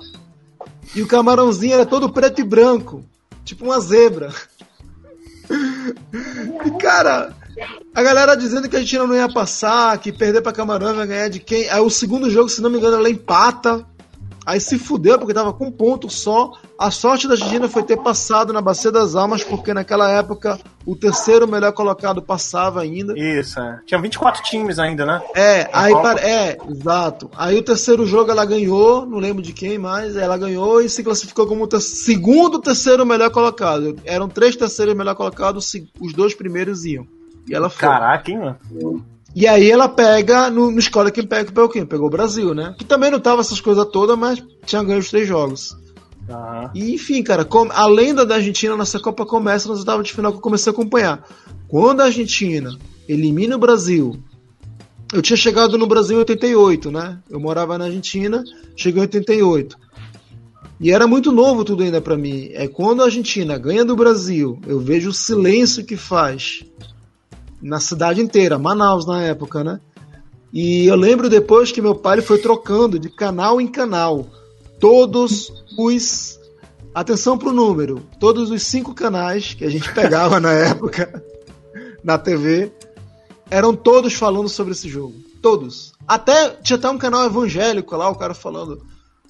e 0.94 1.02
o 1.02 1.08
camarãozinho 1.08 1.74
era 1.74 1.86
todo 1.86 2.12
preto 2.12 2.42
e 2.42 2.44
branco, 2.44 3.04
tipo 3.44 3.66
uma 3.66 3.80
zebra. 3.80 4.32
E 6.66 6.72
cara, 6.80 7.36
a 7.94 8.04
galera 8.04 8.36
dizendo 8.36 8.68
que 8.68 8.76
a 8.76 8.80
Argentina 8.80 9.08
não 9.08 9.16
ia 9.16 9.32
passar, 9.32 9.98
que 10.00 10.12
perder 10.12 10.42
pra 10.42 10.52
Camarão 10.52 10.96
vai 10.96 11.08
ganhar 11.08 11.30
de 11.30 11.40
quem. 11.40 11.70
Aí 11.70 11.80
o 11.80 11.90
segundo 11.90 12.30
jogo, 12.30 12.50
se 12.50 12.62
não 12.62 12.70
me 12.70 12.78
engano, 12.78 12.98
ela 12.98 13.10
empata. 13.10 13.86
Aí 14.46 14.60
se 14.60 14.78
fudeu 14.78 15.18
porque 15.18 15.34
tava 15.34 15.54
com 15.54 15.68
um 15.68 15.72
ponto 15.72 16.10
só. 16.10 16.52
A 16.78 16.92
sorte 16.92 17.28
da 17.28 17.34
Argentina 17.34 17.68
foi 17.68 17.84
ter 17.84 17.98
passado 17.98 18.54
na 18.54 18.62
Bacia 18.62 18.92
das 18.92 19.16
Almas, 19.16 19.44
porque 19.44 19.74
naquela 19.74 20.10
época 20.10 20.60
o 20.86 20.96
terceiro 20.96 21.48
melhor 21.48 21.72
colocado 21.72 22.22
passava 22.22 22.82
ainda. 22.82 23.18
Isso, 23.18 23.60
é. 23.60 23.80
Tinha 23.86 24.00
24 24.00 24.44
times 24.44 24.78
ainda, 24.78 25.06
né? 25.06 25.22
É, 25.34 25.68
aí 25.74 25.94
é, 26.20 26.58
exato. 26.70 27.32
Aí 27.36 27.58
o 27.58 27.64
terceiro 27.64 28.06
jogo 28.06 28.30
ela 28.30 28.46
ganhou, 28.46 29.06
não 29.06 29.18
lembro 29.18 29.42
de 29.42 29.52
quem 29.52 29.80
mais, 29.80 30.16
ela 30.16 30.38
ganhou 30.38 30.82
e 30.82 30.90
se 30.90 31.04
classificou 31.04 31.48
como 31.48 31.66
o 31.66 31.80
segundo 31.80 32.60
terceiro 32.60 33.06
melhor 33.06 33.32
colocado. 33.32 33.96
Eram 34.06 34.30
três 34.30 34.56
terceiros 34.56 34.96
melhor 34.96 35.16
colocados, 35.16 35.74
os 36.00 36.14
dois 36.14 36.36
primeiros 36.36 36.86
iam. 36.86 37.08
E 37.48 37.56
ela 37.56 37.70
foi. 37.70 37.88
Caraca, 37.88 38.32
hein, 38.32 38.40
mano? 38.40 39.06
E 39.36 39.46
aí 39.46 39.70
ela 39.70 39.90
pega, 39.90 40.50
no, 40.50 40.72
no 40.72 40.80
escola 40.80 41.12
quem 41.12 41.28
pega, 41.28 41.52
pegou 41.52 41.68
quem? 41.68 41.86
Pegou 41.86 42.08
o 42.08 42.10
Brasil, 42.10 42.54
né? 42.54 42.74
Que 42.78 42.86
também 42.86 43.12
não 43.12 43.20
tava 43.20 43.42
essas 43.42 43.60
coisas 43.60 43.86
todas, 43.92 44.18
mas 44.18 44.42
tinha 44.66 44.82
ganho 44.82 45.00
os 45.00 45.10
três 45.10 45.28
jogos. 45.28 45.76
Uhum. 46.30 46.70
E 46.74 46.96
enfim, 46.96 47.22
cara, 47.22 47.46
a 47.72 47.86
lenda 47.86 48.26
da 48.26 48.36
Argentina 48.36 48.78
nessa 48.78 48.98
Copa 48.98 49.26
começa 49.26 49.68
nas 49.68 49.80
oitavas 49.80 50.08
de 50.08 50.14
final 50.14 50.32
que 50.32 50.38
eu 50.38 50.42
comecei 50.42 50.72
a 50.72 50.74
acompanhar. 50.74 51.28
Quando 51.68 52.00
a 52.00 52.06
Argentina 52.06 52.78
elimina 53.10 53.58
o 53.58 53.60
Brasil, 53.60 54.18
eu 55.14 55.22
tinha 55.22 55.36
chegado 55.36 55.78
no 55.78 55.86
Brasil 55.86 56.16
em 56.16 56.20
88, 56.20 56.90
né? 56.90 57.20
Eu 57.30 57.40
morava 57.40 57.78
na 57.78 57.86
Argentina, 57.86 58.42
cheguei 58.74 59.00
em 59.00 59.06
88. 59.06 59.78
E 60.80 60.92
era 60.92 61.06
muito 61.06 61.34
novo 61.34 61.66
tudo 61.66 61.84
ainda 61.84 62.00
para 62.00 62.18
mim. 62.18 62.50
É 62.54 62.70
quando 62.70 63.02
a 63.02 63.06
Argentina 63.06 63.58
ganha 63.58 63.84
do 63.84 63.98
Brasil, 63.98 64.60
eu 64.66 64.80
vejo 64.80 65.10
o 65.10 65.14
silêncio 65.14 65.86
que 65.86 65.98
faz 65.98 66.64
na 67.66 67.80
cidade 67.80 68.22
inteira, 68.22 68.60
Manaus 68.60 69.08
na 69.08 69.24
época, 69.24 69.64
né? 69.64 69.80
E 70.54 70.86
eu 70.86 70.96
lembro 70.96 71.30
depois 71.30 71.72
que 71.72 71.82
meu 71.82 71.96
pai 71.96 72.22
foi 72.22 72.38
trocando 72.38 73.00
de 73.00 73.10
canal 73.10 73.60
em 73.60 73.68
canal 73.68 74.28
todos 74.80 75.52
os. 75.78 76.40
Atenção 76.94 77.38
pro 77.38 77.52
número, 77.52 78.02
todos 78.20 78.52
os 78.52 78.62
cinco 78.62 78.94
canais 78.94 79.54
que 79.54 79.66
a 79.66 79.70
gente 79.70 79.92
pegava 79.94 80.40
na 80.40 80.54
época 80.54 81.24
na 82.04 82.18
TV 82.18 82.72
eram 83.50 83.76
todos 83.76 84.14
falando 84.14 84.48
sobre 84.48 84.74
esse 84.74 84.88
jogo. 84.88 85.16
Todos. 85.42 85.92
Até 86.08 86.52
tinha 86.62 86.78
até 86.78 86.90
um 86.90 86.98
canal 86.98 87.26
evangélico 87.26 87.98
lá, 87.98 88.10
o 88.10 88.16
cara 88.16 88.34
falando 88.34 88.82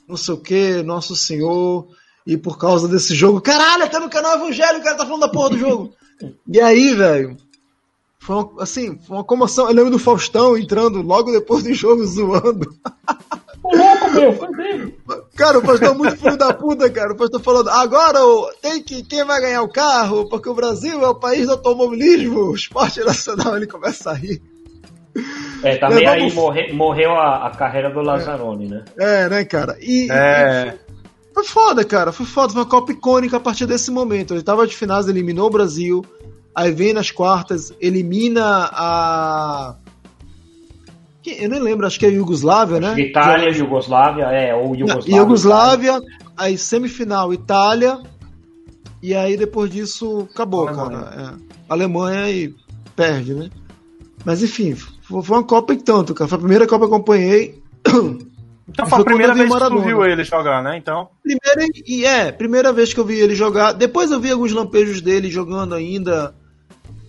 não 0.07 0.17
sei 0.17 0.35
o 0.35 0.37
que, 0.37 0.83
Nosso 0.83 1.15
Senhor, 1.15 1.87
e 2.27 2.37
por 2.37 2.57
causa 2.57 2.87
desse 2.87 3.15
jogo. 3.15 3.41
Caralho, 3.41 3.85
até 3.85 3.97
no 3.97 4.09
canal 4.09 4.35
evangélico 4.35 4.81
o 4.81 4.83
cara 4.83 4.97
tá 4.97 5.05
falando 5.05 5.21
da 5.21 5.29
porra 5.29 5.51
do 5.51 5.57
jogo. 5.57 5.93
e 6.47 6.59
aí, 6.59 6.93
velho, 6.93 7.37
foi 8.25 8.35
uma, 8.37 8.63
assim, 8.63 8.97
foi 8.97 9.17
uma 9.17 9.23
comoção. 9.23 9.67
Eu 9.67 9.75
lembro 9.75 9.91
do 9.91 9.99
Faustão 9.99 10.57
entrando 10.57 10.99
logo 11.03 11.31
depois 11.31 11.63
do 11.63 11.71
jogo 11.75 12.03
zoando. 12.07 12.75
Ô 13.63 13.75
louco, 13.75 14.11
meu, 14.11 14.33
foi 14.33 14.51
dele. 14.55 14.97
Cara, 15.35 15.59
o 15.59 15.61
Faustão 15.61 15.91
é 15.91 15.95
muito 15.95 16.17
filho 16.17 16.35
da 16.35 16.51
puta, 16.51 16.89
cara. 16.89 17.13
O 17.13 17.17
Faustão 17.17 17.39
falando, 17.39 17.69
agora 17.69 18.19
tem 18.63 18.81
que. 18.81 19.03
Quem 19.03 19.23
vai 19.23 19.39
ganhar 19.39 19.61
o 19.61 19.71
carro? 19.71 20.27
Porque 20.27 20.49
o 20.49 20.55
Brasil 20.55 21.03
é 21.03 21.07
o 21.07 21.13
país 21.13 21.45
do 21.45 21.51
automobilismo, 21.51 22.49
o 22.49 22.55
esporte 22.55 22.99
nacional, 23.01 23.55
ele 23.55 23.67
começa 23.67 24.09
a 24.09 24.13
rir. 24.15 24.41
É, 25.63 25.77
também 25.77 26.03
tá 26.03 26.13
aí 26.13 26.33
morre, 26.33 26.73
morreu 26.73 27.11
a, 27.11 27.47
a, 27.47 27.51
carreira 27.51 27.91
do 27.91 28.01
Lazzaroni, 28.01 28.67
né? 28.67 28.83
É, 28.97 29.29
né, 29.29 29.45
cara? 29.45 29.77
E, 29.79 30.11
é. 30.11 30.73
E, 30.91 31.33
foi 31.33 31.43
foda, 31.43 31.85
cara. 31.85 32.11
Foi 32.11 32.25
foda. 32.25 32.53
Foi 32.53 32.63
uma 32.63 32.67
Copa 32.67 32.91
icônica 32.91 33.37
a 33.37 33.39
partir 33.39 33.67
desse 33.67 33.91
momento. 33.91 34.33
Ele 34.33 34.41
tava 34.41 34.65
de 34.65 34.75
finais, 34.75 35.07
eliminou 35.07 35.47
o 35.47 35.51
Brasil. 35.51 36.03
Aí 36.55 36.71
vem 36.71 36.93
nas 36.93 37.11
quartas, 37.11 37.73
elimina 37.81 38.69
a. 38.71 39.75
Eu 41.25 41.49
nem 41.49 41.59
lembro, 41.59 41.85
acho 41.85 41.99
que 41.99 42.05
é 42.05 42.09
a 42.09 42.11
Yugoslávia, 42.11 42.79
né? 42.79 42.97
Itália, 42.99 43.49
Yugoslávia, 43.49 44.25
é, 44.25 44.55
ou 44.55 44.75
Yugoslávia. 44.75 45.17
Yugoslávia, 45.17 46.01
aí 46.37 46.57
semifinal, 46.57 47.33
Itália, 47.33 47.99
e 49.01 49.13
aí 49.13 49.35
depois 49.35 49.69
disso 49.71 50.29
acabou, 50.31 50.67
Alemanha. 50.67 51.03
cara. 51.03 51.39
É. 51.41 51.55
Alemanha 51.67 52.29
e 52.29 52.55
perde, 52.95 53.33
né? 53.33 53.49
Mas 54.23 54.41
enfim, 54.41 54.75
foi 54.75 55.21
uma 55.21 55.43
Copa 55.43 55.73
e 55.73 55.77
tanto, 55.77 56.13
cara. 56.13 56.29
Foi 56.29 56.37
a 56.37 56.39
primeira 56.39 56.67
Copa 56.67 56.87
que 56.87 56.93
eu 56.93 56.95
acompanhei. 56.95 57.61
Então 58.67 58.87
foi 58.87 59.01
a 59.01 59.05
primeira 59.05 59.33
vez 59.35 59.53
que 59.53 59.59
tu 59.69 59.79
viu 59.79 60.03
ele 60.03 60.23
jogar, 60.23 60.63
né? 60.63 60.75
Então. 60.75 61.07
Primeira, 61.21 61.71
e 61.85 62.03
é, 62.03 62.31
primeira 62.31 62.73
vez 62.73 62.93
que 62.93 62.99
eu 62.99 63.05
vi 63.05 63.19
ele 63.19 63.35
jogar. 63.35 63.73
Depois 63.73 64.09
eu 64.09 64.19
vi 64.19 64.31
alguns 64.31 64.51
lampejos 64.51 65.01
dele 65.01 65.29
jogando 65.29 65.75
ainda 65.75 66.33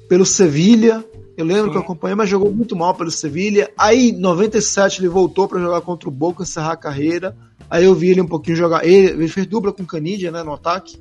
pelo 0.09 0.27
Sevilha. 0.27 1.05
Eu 1.37 1.45
lembro 1.45 1.71
que 1.71 1.77
eu 1.77 1.83
acompanhei, 1.83 2.15
mas 2.15 2.31
jogou 2.31 2.51
muito 2.51 2.75
mal 2.75 2.95
pelo 2.95 3.11
Sevilha. 3.11 3.71
Aí, 3.77 4.11
em 4.11 4.19
97, 4.19 5.01
ele 5.01 5.09
voltou 5.09 5.47
para 5.47 5.61
jogar 5.61 5.83
contra 5.83 6.09
o 6.09 6.13
Boca, 6.13 6.43
encerrar 6.43 6.73
a 6.73 6.77
carreira. 6.77 7.37
Aí 7.69 7.85
eu 7.85 7.95
vi 7.95 8.11
ele 8.11 8.23
um 8.23 8.27
pouquinho 8.27 8.57
jogar. 8.57 8.87
Ele, 8.87 9.11
ele 9.11 9.29
fez 9.29 9.47
dupla 9.47 9.73
com 9.73 9.83
o 9.83 9.87
Canidia, 9.87 10.31
né, 10.31 10.43
no 10.43 10.55
ataque. 10.55 10.97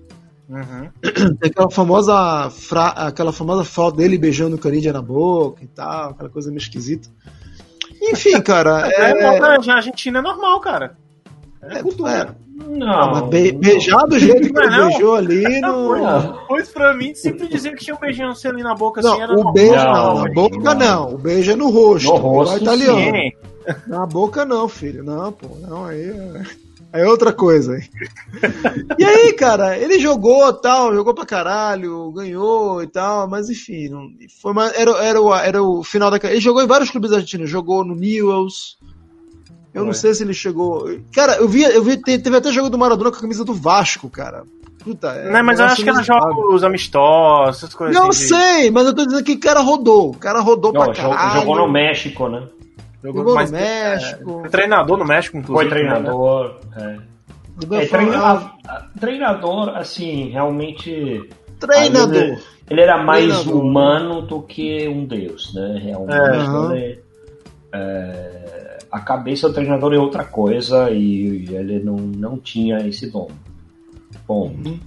Uhum. 0.50 0.90
Aquela 1.42 1.72
famosa 1.72 2.50
fra... 2.50 2.90
aquela 2.90 3.32
famosa 3.32 3.64
foto 3.64 3.98
dele 3.98 4.18
beijando 4.18 4.56
o 4.56 4.60
Canidia 4.60 4.94
na 4.94 5.02
boca 5.02 5.64
e 5.64 5.68
tal, 5.68 6.12
aquela 6.12 6.30
coisa 6.30 6.50
meio 6.50 6.60
esquisita. 6.60 7.08
Enfim, 8.02 8.40
cara. 8.42 8.90
é, 8.94 9.12
é... 9.12 9.24
é 9.24 9.72
a 9.72 9.76
Argentina 9.76 10.20
é 10.20 10.22
normal, 10.22 10.60
cara. 10.60 10.98
É, 11.62 11.80
é 11.80 11.82
cultura. 11.82 12.12
É. 12.12 12.45
Não, 12.56 13.12
mas 13.12 13.30
be 13.30 13.52
beijar 13.52 14.08
do 14.08 14.18
jeito 14.18 14.54
que 14.54 14.60
ele 14.60 14.70
beijou 14.70 15.16
ali 15.16 15.60
não. 15.60 16.40
Pois 16.48 16.70
pra 16.70 16.94
mim, 16.94 17.14
sempre 17.14 17.48
dizer 17.48 17.76
que 17.76 17.84
tinha 17.84 17.96
um 17.96 18.00
beijinho 18.00 18.30
assim 18.30 18.48
ali 18.48 18.64
na 18.64 18.74
boca 18.74 19.02
não, 19.02 19.12
assim 19.12 19.22
era 19.22 19.34
O 19.34 19.52
beijo 19.52 19.76
não, 19.76 20.24
na 20.24 20.34
boca 20.34 20.76
não. 20.76 21.14
O 21.14 21.18
beijo 21.18 21.52
é 21.52 21.56
no 21.56 21.70
rosto. 21.70 22.14
No 22.14 22.16
rosto, 22.16 22.62
italiano. 22.62 23.00
Sim. 23.00 23.32
Na 23.88 24.06
boca 24.06 24.46
não, 24.46 24.70
filho. 24.70 25.04
Não, 25.04 25.34
pô. 25.34 25.50
Não, 25.68 25.86
aí 25.86 26.02
é, 26.02 27.02
é 27.02 27.06
outra 27.06 27.34
coisa. 27.34 27.78
e 28.98 29.04
aí, 29.04 29.34
cara, 29.34 29.78
ele 29.78 30.00
jogou 30.00 30.54
tal, 30.54 30.96
jogou 30.96 31.14
pra 31.14 31.26
caralho, 31.26 32.10
ganhou 32.14 32.82
e 32.82 32.88
tal, 32.88 33.28
mas 33.28 33.50
enfim, 33.50 33.90
não, 33.90 34.10
foi 34.42 34.54
era, 34.76 34.92
era, 35.04 35.22
o, 35.22 35.36
era 35.36 35.62
o 35.62 35.84
final 35.84 36.10
da 36.10 36.18
Ele 36.30 36.40
jogou 36.40 36.64
em 36.64 36.68
vários 36.68 36.90
clubes 36.90 37.12
argentinos, 37.12 37.50
jogou 37.50 37.84
no 37.84 37.96
Newells, 37.96 38.78
eu 39.76 39.82
Ué. 39.82 39.88
não 39.88 39.94
sei 39.94 40.14
se 40.14 40.24
ele 40.24 40.34
chegou. 40.34 40.90
Cara, 41.14 41.36
eu 41.36 41.50
vi, 41.50 41.64
eu 41.64 41.84
vi, 41.84 41.98
teve 41.98 42.38
até 42.38 42.50
jogo 42.50 42.70
do 42.70 42.78
Maradona 42.78 43.12
com 43.12 43.18
a 43.18 43.22
camisa 43.22 43.44
do 43.44 43.54
Vasco, 43.54 44.10
cara. 44.10 44.44
Puta, 44.82 45.10
é, 45.10 45.32
não, 45.32 45.44
mas 45.44 45.60
eu 45.60 45.66
acho 45.66 45.84
que 45.84 45.90
era 45.90 46.02
jogos 46.02 46.64
amistosos, 46.64 47.58
essas 47.58 47.74
coisas 47.74 47.96
Não 47.96 48.10
assim, 48.10 48.28
sei, 48.28 48.72
mas 48.72 48.86
eu 48.86 48.96
tô 48.96 49.04
dizendo 49.04 49.24
que 49.24 49.34
o 49.34 49.40
cara 49.40 49.60
rodou. 49.60 50.12
O 50.12 50.18
cara 50.18 50.40
rodou 50.40 50.72
não, 50.72 50.82
pra 50.82 50.94
caralho. 50.94 51.42
Jogou 51.42 51.58
no 51.58 51.68
México, 51.68 52.30
né? 52.30 52.48
Jogou, 53.04 53.22
jogou 53.22 53.44
no 53.44 53.52
México. 53.52 54.42
É, 54.46 54.50
treinador 54.50 54.98
no 54.98 55.06
México, 55.06 55.38
inclusive. 55.38 55.70
Foi 55.70 55.78
treinador, 55.78 56.56
né? 56.76 57.00
é. 57.72 57.76
é 57.76 57.86
treinador, 57.88 58.52
treinador, 58.98 59.70
assim, 59.76 60.30
realmente. 60.30 61.30
Treinador. 61.60 62.16
Ele, 62.16 62.42
ele, 62.70 62.82
era 62.82 63.04
mais 63.04 63.26
treinador. 63.26 63.62
humano 63.62 64.22
do 64.22 64.42
que 64.42 64.88
um 64.88 65.06
deus, 65.06 65.54
né? 65.54 65.82
Realmente. 65.84 66.16
É, 66.16 66.50
uhum. 66.50 66.72
ele, 66.76 67.00
é, 67.74 68.55
a 68.96 69.02
cabeça 69.02 69.50
do 69.50 69.54
treinador 69.54 69.94
é 69.94 70.00
outra 70.00 70.24
coisa 70.24 70.90
e 70.90 71.54
ele 71.54 71.84
não, 71.84 71.98
não 71.98 72.38
tinha 72.38 72.78
esse 72.88 73.12
dom. 73.12 73.30
Bom, 74.26 74.56
uhum. 74.56 74.80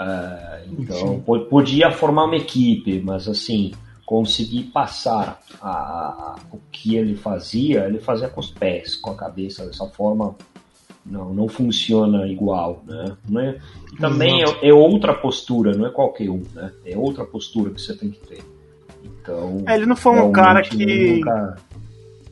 uh, 0.00 0.72
então 0.76 1.20
podia 1.48 1.92
formar 1.92 2.24
uma 2.24 2.34
equipe, 2.34 3.00
mas 3.00 3.28
assim 3.28 3.70
conseguir 4.04 4.64
passar 4.64 5.40
a, 5.60 5.70
a, 5.70 6.36
o 6.50 6.58
que 6.72 6.96
ele 6.96 7.14
fazia, 7.14 7.84
ele 7.86 8.00
fazia 8.00 8.28
com 8.28 8.40
os 8.40 8.50
pés, 8.50 8.96
com 8.96 9.10
a 9.10 9.14
cabeça 9.14 9.64
dessa 9.64 9.86
forma 9.86 10.34
não 11.06 11.32
não 11.32 11.46
funciona 11.46 12.26
igual, 12.26 12.82
né? 12.84 13.14
É, 13.94 14.00
também 14.00 14.42
é, 14.42 14.68
é, 14.68 14.74
outra 14.74 15.14
postura, 15.14 15.76
não 15.76 15.86
é 15.86 15.90
qualquer 15.90 16.28
um, 16.28 16.42
né? 16.52 16.72
É 16.84 16.98
outra 16.98 17.24
postura 17.24 17.70
que 17.70 17.80
você 17.80 17.96
tem 17.96 18.10
que 18.10 18.18
ter. 18.26 18.42
Então. 19.04 19.62
É, 19.64 19.76
ele 19.76 19.86
não 19.86 19.94
foi 19.94 20.18
um 20.18 20.32
cara 20.32 20.60
que 20.62 21.14
nunca 21.14 21.56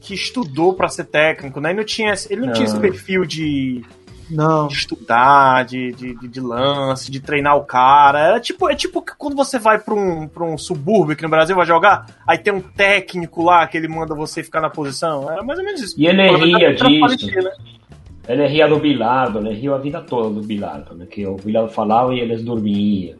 que 0.00 0.14
estudou 0.14 0.74
para 0.74 0.88
ser 0.88 1.04
técnico, 1.04 1.60
né? 1.60 1.70
Ele 1.70 1.78
não 1.78 1.84
tinha, 1.84 2.14
ele 2.30 2.40
não, 2.40 2.46
não. 2.48 2.54
tinha 2.54 2.64
esse 2.64 2.80
perfil 2.80 3.24
de, 3.26 3.82
não. 4.30 4.66
de 4.66 4.74
estudar, 4.74 5.64
de, 5.64 5.92
de, 5.92 6.14
de, 6.28 6.40
lance, 6.40 7.10
de 7.10 7.20
treinar 7.20 7.56
o 7.56 7.64
cara. 7.64 8.18
Era 8.18 8.40
tipo, 8.40 8.68
é 8.70 8.74
tipo 8.74 9.04
quando 9.18 9.36
você 9.36 9.58
vai 9.58 9.78
pra 9.78 9.94
um, 9.94 10.26
pra 10.26 10.44
um 10.44 10.56
subúrbio 10.56 11.12
aqui 11.12 11.22
no 11.22 11.28
Brasil, 11.28 11.54
vai 11.54 11.66
jogar, 11.66 12.06
aí 12.26 12.38
tem 12.38 12.52
um 12.52 12.62
técnico 12.62 13.42
lá 13.42 13.66
que 13.66 13.76
ele 13.76 13.88
manda 13.88 14.14
você 14.14 14.42
ficar 14.42 14.62
na 14.62 14.70
posição. 14.70 15.30
Era 15.30 15.42
mais 15.42 15.58
ou 15.58 15.64
menos 15.64 15.82
isso. 15.82 15.94
E 16.00 16.06
ele 16.06 16.28
ria 16.36 16.74
disso. 16.74 17.26
Né? 17.26 17.52
Ele 18.26 18.46
ria 18.46 18.68
do 18.68 18.78
Bilardo, 18.78 19.38
ele 19.38 19.54
riu 19.54 19.74
a 19.74 19.78
vida 19.78 20.00
toda 20.00 20.30
do 20.30 20.40
Bilardo, 20.40 20.94
né? 20.94 21.04
Que 21.04 21.26
o 21.26 21.36
Bilardo 21.36 21.70
falava 21.72 22.14
e 22.14 22.20
eles 22.20 22.42
dormiam. 22.42 23.18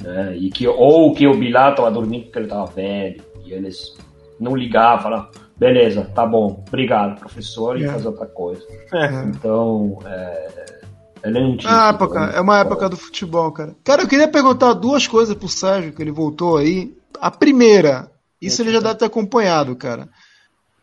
Né? 0.00 0.36
E 0.38 0.50
que, 0.50 0.66
ou 0.66 1.12
que 1.12 1.26
o 1.26 1.34
Bilardo 1.34 1.72
estava 1.72 1.90
dormindo 1.90 2.24
porque 2.24 2.38
ele 2.38 2.46
estava 2.46 2.66
velho. 2.66 3.22
E 3.44 3.52
eles 3.52 3.94
não 4.38 4.56
ligavam, 4.56 5.02
falavam 5.02 5.41
beleza, 5.62 6.10
tá 6.12 6.26
bom, 6.26 6.64
obrigado, 6.66 7.20
professor, 7.20 7.80
e 7.80 7.84
é. 7.84 7.88
fazer 7.88 8.08
outra 8.08 8.26
coisa. 8.26 8.62
É. 8.92 9.24
Então, 9.26 9.96
é, 10.04 10.80
é 11.22 11.28
um 11.28 11.56
tipo, 11.56 11.72
ah, 11.72 11.90
época, 11.94 12.18
é 12.34 12.40
uma 12.40 12.58
época 12.58 12.88
do 12.88 12.96
futebol, 12.96 13.52
cara. 13.52 13.76
Cara, 13.84 14.02
eu 14.02 14.08
queria 14.08 14.26
perguntar 14.26 14.72
duas 14.72 15.06
coisas 15.06 15.36
pro 15.36 15.48
Sérgio, 15.48 15.92
que 15.92 16.02
ele 16.02 16.10
voltou 16.10 16.56
aí. 16.56 16.92
A 17.20 17.30
primeira, 17.30 18.10
isso 18.40 18.60
ele 18.60 18.72
já 18.72 18.80
deve 18.80 18.96
ter 18.96 19.04
acompanhado, 19.04 19.76
cara. 19.76 20.08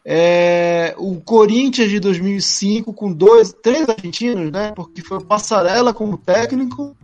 É, 0.05 0.95
o 0.97 1.19
Corinthians 1.19 1.89
de 1.89 1.99
2005 1.99 2.93
com 2.93 3.11
dois, 3.11 3.51
três 3.51 3.87
argentinos, 3.89 4.49
né? 4.49 4.71
Porque 4.73 5.01
foi 5.01 5.17
o 5.17 5.25
Passarela 5.25 5.93
como 5.93 6.17
técnico, 6.17 6.95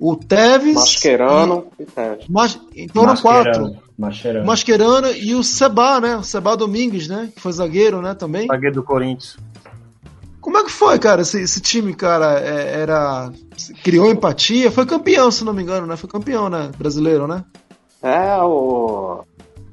o 0.00 0.16
Tevez, 0.16 0.74
Mascherano 0.74 1.66
e, 1.78 1.84
Tevez. 1.84 2.24
Mas, 2.28 2.60
então 2.74 3.04
eram 3.04 3.16
quatro. 3.16 3.76
Mascherano. 3.96 4.46
Mascherano 4.46 5.08
e 5.12 5.34
o 5.34 5.42
Seba, 5.42 6.00
né? 6.00 6.16
O 6.16 6.22
Seba 6.22 6.56
Domingues, 6.56 7.08
né? 7.08 7.30
Que 7.34 7.40
foi 7.40 7.52
zagueiro, 7.52 8.02
né? 8.02 8.14
Também. 8.14 8.46
Zagueiro 8.46 8.74
do 8.74 8.82
Corinthians. 8.82 9.36
Como 10.40 10.58
é 10.58 10.64
que 10.64 10.70
foi, 10.70 10.98
cara? 10.98 11.22
Esse, 11.22 11.40
esse 11.40 11.60
time, 11.60 11.94
cara, 11.94 12.38
é, 12.38 12.80
era. 12.82 13.30
Criou 13.82 14.10
empatia? 14.10 14.70
Foi 14.70 14.84
campeão, 14.84 15.30
se 15.30 15.44
não 15.44 15.54
me 15.54 15.62
engano, 15.62 15.86
né? 15.86 15.96
Foi 15.96 16.10
campeão, 16.10 16.50
né? 16.50 16.70
Brasileiro, 16.76 17.26
né? 17.26 17.44
É, 18.02 18.36
o. 18.42 19.24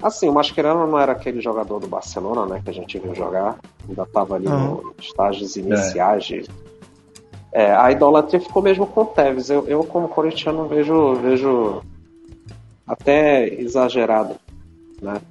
Assim, 0.02 0.30
o 0.30 0.34
Mascherano 0.34 0.88
não 0.88 0.98
era 0.98 1.11
aquele 1.11 1.41
jogador 1.41 1.80
do 1.80 1.88
Barcelona, 1.88 2.45
né? 2.45 2.61
Que 2.64 2.69
a 2.69 2.73
gente 2.73 2.98
viu 2.98 3.14
jogar. 3.14 3.60
Ainda 3.88 4.03
estava 4.03 4.35
ali 4.35 4.48
ah. 4.48 4.57
nos 4.57 4.84
estágios 4.99 5.56
iniciais 5.57 6.23
é. 6.31 6.39
de 6.39 6.49
É, 7.53 7.73
a 7.73 7.91
idolatria 7.91 8.40
ficou 8.40 8.61
mesmo 8.61 8.86
com 8.86 9.02
o 9.02 9.06
Tevez. 9.06 9.49
Eu, 9.49 9.68
eu 9.68 9.84
como 9.84 10.07
corintiano, 10.07 10.68
vejo, 10.68 11.15
vejo 11.15 11.82
até 12.88 13.48
exagerado, 13.48 14.36
né? 15.02 15.22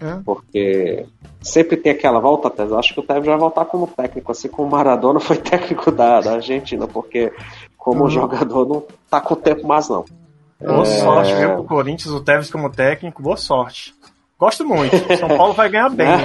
É. 0.00 0.18
Porque 0.24 1.06
sempre 1.42 1.76
tem 1.76 1.92
aquela 1.92 2.18
volta, 2.18 2.50
Tevez. 2.50 2.72
Acho 2.72 2.94
que 2.94 3.00
o 3.00 3.02
Tevez 3.02 3.26
vai 3.26 3.36
voltar 3.36 3.64
como 3.66 3.86
técnico, 3.86 4.32
assim 4.32 4.48
como 4.48 4.68
o 4.68 4.70
Maradona 4.70 5.20
foi 5.20 5.36
técnico 5.36 5.90
da, 5.90 6.20
da 6.20 6.34
Argentina, 6.34 6.86
porque 6.86 7.32
como 7.76 8.04
uhum. 8.04 8.10
jogador 8.10 8.66
não 8.66 8.82
tá 9.10 9.20
com 9.20 9.34
tempo 9.34 9.66
mais 9.66 9.88
não. 9.88 10.04
Boa 10.58 10.82
é... 10.82 10.84
sorte, 10.86 11.34
viu, 11.34 11.54
pro 11.54 11.64
Corinthians, 11.64 12.14
o 12.14 12.20
Tevez 12.20 12.50
como 12.50 12.70
técnico, 12.70 13.22
boa 13.22 13.36
sorte. 13.36 13.94
Gosto 14.38 14.64
muito. 14.66 14.96
São 15.18 15.28
Paulo 15.28 15.52
vai 15.52 15.68
ganhar 15.68 15.90
bem. 15.90 16.08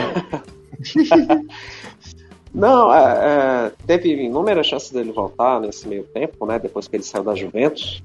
Né? 0.95 1.45
Não, 2.53 2.93
é, 2.93 3.01
é, 3.01 3.71
teve 3.87 4.09
inúmeras 4.23 4.67
chances 4.67 4.91
dele 4.91 5.11
voltar 5.11 5.59
nesse 5.61 5.87
meio 5.87 6.03
tempo, 6.03 6.45
né? 6.45 6.59
Depois 6.59 6.87
que 6.87 6.95
ele 6.95 7.03
saiu 7.03 7.23
da 7.23 7.33
Juventus. 7.33 8.03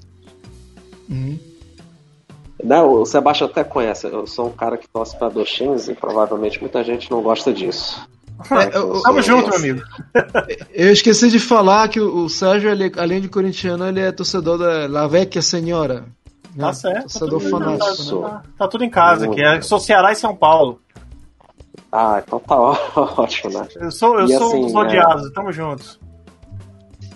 Uhum. 1.09 1.37
Não, 2.63 2.93
o 2.93 3.05
Sebastião 3.05 3.49
até 3.49 3.63
conhece. 3.63 4.07
Eu 4.07 4.25
sou 4.25 4.47
um 4.47 4.51
cara 4.51 4.77
que 4.77 4.87
torce 4.87 5.17
para 5.17 5.29
dois 5.29 5.49
times 5.49 5.87
e 5.87 5.93
provavelmente 5.93 6.59
muita 6.59 6.83
gente 6.83 7.11
não 7.11 7.21
gosta 7.21 7.53
disso. 7.53 8.07
É, 8.51 8.69
Tamo 8.69 9.19
junto, 9.23 9.49
meu 9.49 9.57
amigo. 9.57 9.81
Eu 10.71 10.91
esqueci 10.91 11.27
de 11.31 11.39
falar 11.39 11.87
que 11.89 11.99
o 11.99 12.29
Sérgio, 12.29 12.69
ele, 12.69 12.91
além 12.95 13.19
de 13.19 13.27
corintiano, 13.27 13.87
ele 13.87 13.99
é 13.99 14.11
torcedor 14.11 14.59
da 14.59 14.87
La 14.87 15.07
Vecchia 15.07 15.41
Senhora. 15.41 16.05
Né? 16.55 16.65
Tá 16.65 16.71
certo. 16.71 17.01
Torcedor 17.01 17.41
tá 17.41 17.49
fanático. 17.49 18.21
Né? 18.21 18.29
Tá, 18.29 18.43
tá, 18.59 18.67
tudo 18.67 18.83
em 18.83 18.91
casa 18.91 19.25
aqui. 19.25 19.41
É 19.41 19.59
sou 19.61 19.79
Ceará 19.79 20.11
e 20.11 20.15
São 20.15 20.35
Paulo. 20.35 20.79
Ah, 21.91 22.21
então 22.25 22.39
tá 22.39 22.55
ótimo, 23.17 23.53
né? 23.53 23.67
Eu 23.75 23.91
sou, 23.91 24.19
eu 24.19 24.27
sou 24.27 24.47
assim, 24.47 24.57
um 24.57 24.61
dos 24.61 24.75
odiados, 24.75 25.27
é... 25.27 25.33
tamo 25.33 25.51
juntos. 25.51 25.99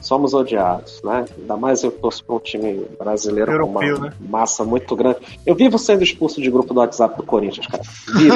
Somos 0.02 0.34
odiados, 0.34 1.00
né? 1.04 1.26
Ainda 1.38 1.56
mais 1.56 1.84
eu 1.84 1.92
torço 1.92 2.26
para 2.26 2.36
um 2.36 2.40
time 2.40 2.86
brasileiro 2.98 3.52
Europeu, 3.52 3.96
com 3.96 4.00
uma 4.00 4.10
né? 4.10 4.16
massa 4.20 4.64
muito 4.64 4.96
grande. 4.96 5.20
Eu 5.46 5.54
vivo 5.54 5.78
sendo 5.78 6.04
expulso 6.04 6.42
de 6.42 6.50
grupo 6.50 6.74
do 6.74 6.80
WhatsApp 6.80 7.16
do 7.16 7.24
Corinthians, 7.24 7.68
cara. 7.68 7.84
Vivo. 8.18 8.36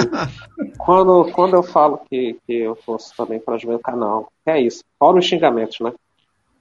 quando, 0.78 1.30
quando 1.32 1.54
eu 1.54 1.62
falo 1.62 2.00
que, 2.08 2.38
que 2.46 2.54
eu 2.54 2.74
fosse 2.76 3.14
também 3.14 3.38
para 3.38 3.58
Juventus, 3.58 3.82
canal, 3.82 4.32
é 4.46 4.58
isso. 4.58 4.82
Fora 4.98 5.18
os 5.18 5.26
xingamentos, 5.26 5.78
né? 5.80 5.92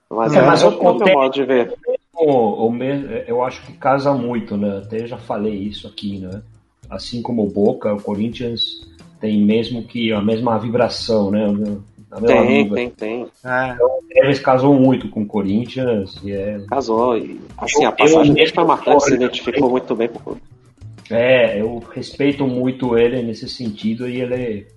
Mas 0.09 0.33
é, 0.33 0.39
é 0.39 0.41
mas 0.45 0.61
eu, 0.61 0.69
o 0.69 0.83
modo 0.83 1.33
de 1.33 1.43
ver. 1.45 1.73
O, 2.13 2.67
o, 2.67 2.83
eu 3.27 3.41
acho 3.41 3.65
que 3.65 3.73
casa 3.73 4.13
muito, 4.13 4.57
né? 4.57 4.79
Até 4.79 5.07
já 5.07 5.17
falei 5.17 5.55
isso 5.55 5.87
aqui, 5.87 6.19
né? 6.19 6.41
Assim 6.89 7.21
como 7.21 7.43
o 7.43 7.49
Boca, 7.49 7.93
o 7.93 8.01
Corinthians 8.01 8.81
tem 9.25 9.43
mesmo 9.43 9.83
que 9.83 10.13
a 10.13 10.21
mesma 10.21 10.57
vibração, 10.59 11.31
né? 11.31 11.45
A 12.11 12.21
mesma 12.21 12.45
tem, 12.45 12.69
tem, 12.69 12.89
tem. 12.91 13.27
É. 13.43 13.71
Então, 13.73 13.89
Tevez 14.07 14.39
casou 14.39 14.75
muito 14.75 15.09
com 15.09 15.23
o 15.23 15.25
Corinthians 15.25 16.21
e 16.23 16.31
é... 16.31 16.59
Casou, 16.69 17.17
e 17.17 17.41
assim, 17.57 17.83
a 17.83 17.91
passagem 17.91 18.33
dele 18.33 18.51
foi 18.51 18.63
marcante, 18.63 19.03
se 19.03 19.13
identificou 19.15 19.69
muito 19.69 19.95
bem 19.95 20.09
com 20.09 20.31
o 20.31 20.37
É, 21.09 21.59
eu 21.59 21.83
respeito 21.93 22.45
muito 22.45 22.97
ele 22.97 23.23
nesse 23.23 23.49
sentido 23.49 24.07
e 24.07 24.21
ele 24.21 24.67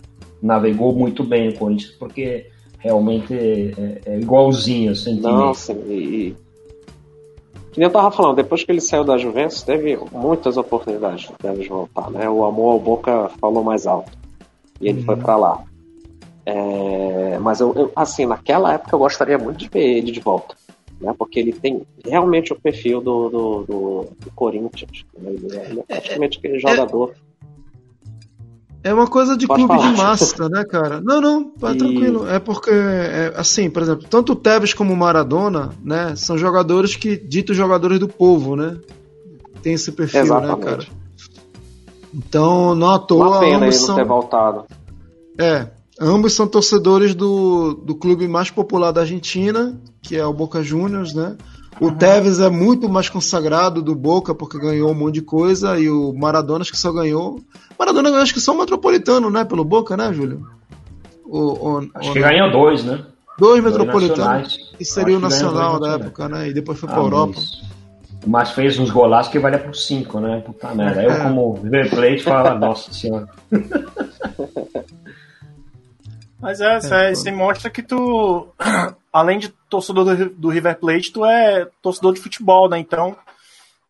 navegou 0.43 0.95
muito 0.95 1.23
bem 1.23 1.51
o 1.51 1.55
Corinthians, 1.55 1.93
porque 1.93 2.47
realmente 2.79 3.35
é, 3.35 4.01
é 4.07 4.19
igualzinho 4.19 4.93
o 4.93 4.97
sentimento. 4.97 5.29
Nossa, 5.29 5.73
e, 5.73 6.35
que 7.71 7.79
nem 7.79 7.87
eu 7.87 7.93
tava 7.93 8.11
falando, 8.11 8.35
depois 8.35 8.65
que 8.65 8.73
ele 8.73 8.81
saiu 8.81 9.05
da 9.05 9.17
Juventus, 9.17 9.63
teve 9.63 9.97
muitas 10.11 10.57
oportunidades 10.57 11.31
de 11.41 11.69
voltar, 11.69 12.11
né? 12.11 12.29
O 12.29 12.45
amor 12.45 12.73
ao 12.73 12.81
Boca 12.81 13.31
falou 13.41 13.63
mais 13.63 13.87
alto. 13.87 14.18
E 14.81 14.89
ele 14.89 15.01
uhum. 15.01 15.05
foi 15.05 15.17
para 15.17 15.37
lá. 15.37 15.65
É, 16.47 17.39
mas 17.39 17.61
eu, 17.61 17.75
eu, 17.75 17.93
assim, 17.95 18.25
naquela 18.25 18.73
época 18.73 18.95
eu 18.95 18.99
gostaria 18.99 19.37
muito 19.37 19.59
de 19.59 19.69
ver 19.69 19.99
ele 19.99 20.11
de 20.11 20.21
volta. 20.21 20.57
Né, 21.01 21.15
porque 21.17 21.39
ele 21.39 21.53
tem 21.53 21.83
realmente 22.05 22.53
o 22.53 22.61
perfil 22.61 23.01
do, 23.01 23.29
do, 23.29 23.63
do, 23.63 24.09
do 24.19 24.31
Corinthians. 24.35 25.05
Né, 25.17 25.31
ele, 25.31 25.57
é, 25.57 25.71
ele 25.71 25.81
é 25.81 25.83
praticamente 25.83 26.39
aquele 26.39 26.59
jogador. 26.59 27.15
É 28.83 28.95
uma 28.95 29.07
coisa 29.07 29.37
de 29.37 29.47
Pode 29.47 29.67
clube 29.67 29.81
falar. 29.81 29.93
de 29.93 29.99
massa, 29.99 30.49
né, 30.49 30.65
cara? 30.65 31.01
Não, 31.01 31.21
não, 31.21 31.51
tá 31.51 31.73
e... 31.73 31.79
tranquilo. 31.79 32.29
É 32.29 32.39
porque, 32.39 32.71
é, 32.71 33.33
assim, 33.37 33.69
por 33.69 33.83
exemplo, 33.83 34.07
tanto 34.09 34.33
o 34.33 34.37
Tevez 34.37 34.73
como 34.73 34.93
o 34.93 34.97
Maradona, 34.97 35.71
né, 35.85 36.15
são 36.17 36.39
jogadores 36.39 36.97
que, 36.97 37.17
ditos 37.17 37.57
jogadores 37.57 37.99
do 37.99 38.09
povo, 38.09 38.57
né? 38.57 38.79
Tem 39.63 39.75
esse 39.75 39.93
perfil, 39.93 40.21
Exatamente. 40.21 40.59
né, 40.59 40.65
cara? 40.65 40.98
Então, 42.19 42.75
não 42.75 42.91
à 42.91 42.99
toa. 42.99 43.29
Uma 43.29 43.41
pena 43.41 43.67
ele 43.67 43.73
são... 43.73 43.91
não 43.91 44.03
ter 44.03 44.05
voltado. 44.05 44.65
É, 45.39 45.69
ambos 46.01 46.35
são 46.35 46.49
torcedores 46.49 47.15
do, 47.15 47.75
do 47.75 47.95
clube 47.95 48.27
mais 48.27 48.51
popular 48.51 48.91
da 48.91 49.03
Argentina, 49.03 49.81
que 50.03 50.17
é 50.17 50.27
o 50.27 50.33
Boca 50.33 50.61
Juniors, 50.61 51.15
né? 51.15 51.37
O 51.81 51.87
uhum. 51.87 51.95
Tevez 51.95 52.41
é 52.41 52.51
muito 52.51 52.89
mais 52.89 53.09
consagrado 53.09 53.81
do 53.81 53.95
Boca 53.95 54.35
porque 54.35 54.59
ganhou 54.59 54.91
um 54.91 54.95
monte 54.95 55.15
de 55.15 55.23
coisa 55.23 55.79
e 55.79 55.89
o 55.89 56.13
Maradona 56.13 56.63
acho 56.63 56.73
que 56.73 56.79
só 56.79 56.93
ganhou. 56.93 57.41
Maradona 57.79 58.11
acho 58.21 58.35
que 58.35 58.41
só 58.41 58.53
um 58.53 58.59
metropolitano, 58.59 59.31
né? 59.31 59.45
Pelo 59.45 59.65
Boca, 59.65 59.97
né, 59.97 60.13
Júlio? 60.13 60.45
O, 61.25 61.39
o, 61.39 61.89
acho 61.95 62.11
o, 62.11 62.13
que 62.13 62.21
ganhou 62.21 62.51
dois, 62.51 62.83
né? 62.83 63.05
Dois 63.39 63.63
metropolitanos. 63.63 64.57
Que 64.77 64.85
seria 64.85 65.17
o 65.17 65.21
nacional 65.21 65.79
da 65.79 65.93
época, 65.93 66.29
né? 66.29 66.49
E 66.49 66.53
depois 66.53 66.81
foi 66.81 66.89
ah, 66.89 66.93
pra 66.93 67.03
Europa. 67.03 67.35
Mas 67.37 67.69
mas 68.27 68.51
fez 68.51 68.79
uns 68.79 68.91
golaços 68.91 69.31
que 69.31 69.39
valia 69.39 69.59
por 69.59 69.75
5, 69.75 70.21
né? 70.21 70.43
Puta 70.45 70.75
merda. 70.75 71.03
Eu, 71.03 71.11
é. 71.11 71.23
como 71.23 71.55
River 71.63 71.91
Plate, 71.91 72.23
falo, 72.23 72.59
nossa 72.59 72.93
senhora. 72.93 73.29
Mas 76.41 76.61
é, 76.61 76.79
é, 76.93 77.11
isso 77.11 77.33
mostra 77.33 77.69
que 77.69 77.83
tu, 77.83 78.49
além 79.13 79.41
de 79.41 79.49
torcedor 79.69 80.05
do, 80.05 80.31
do, 80.31 80.49
River 80.49 80.79
Plate, 80.79 81.13
tu 81.13 81.25
é 81.25 81.67
torcedor 81.83 82.15
de 82.15 82.21
futebol, 82.21 82.69
né? 82.69 82.79
Então, 82.79 83.17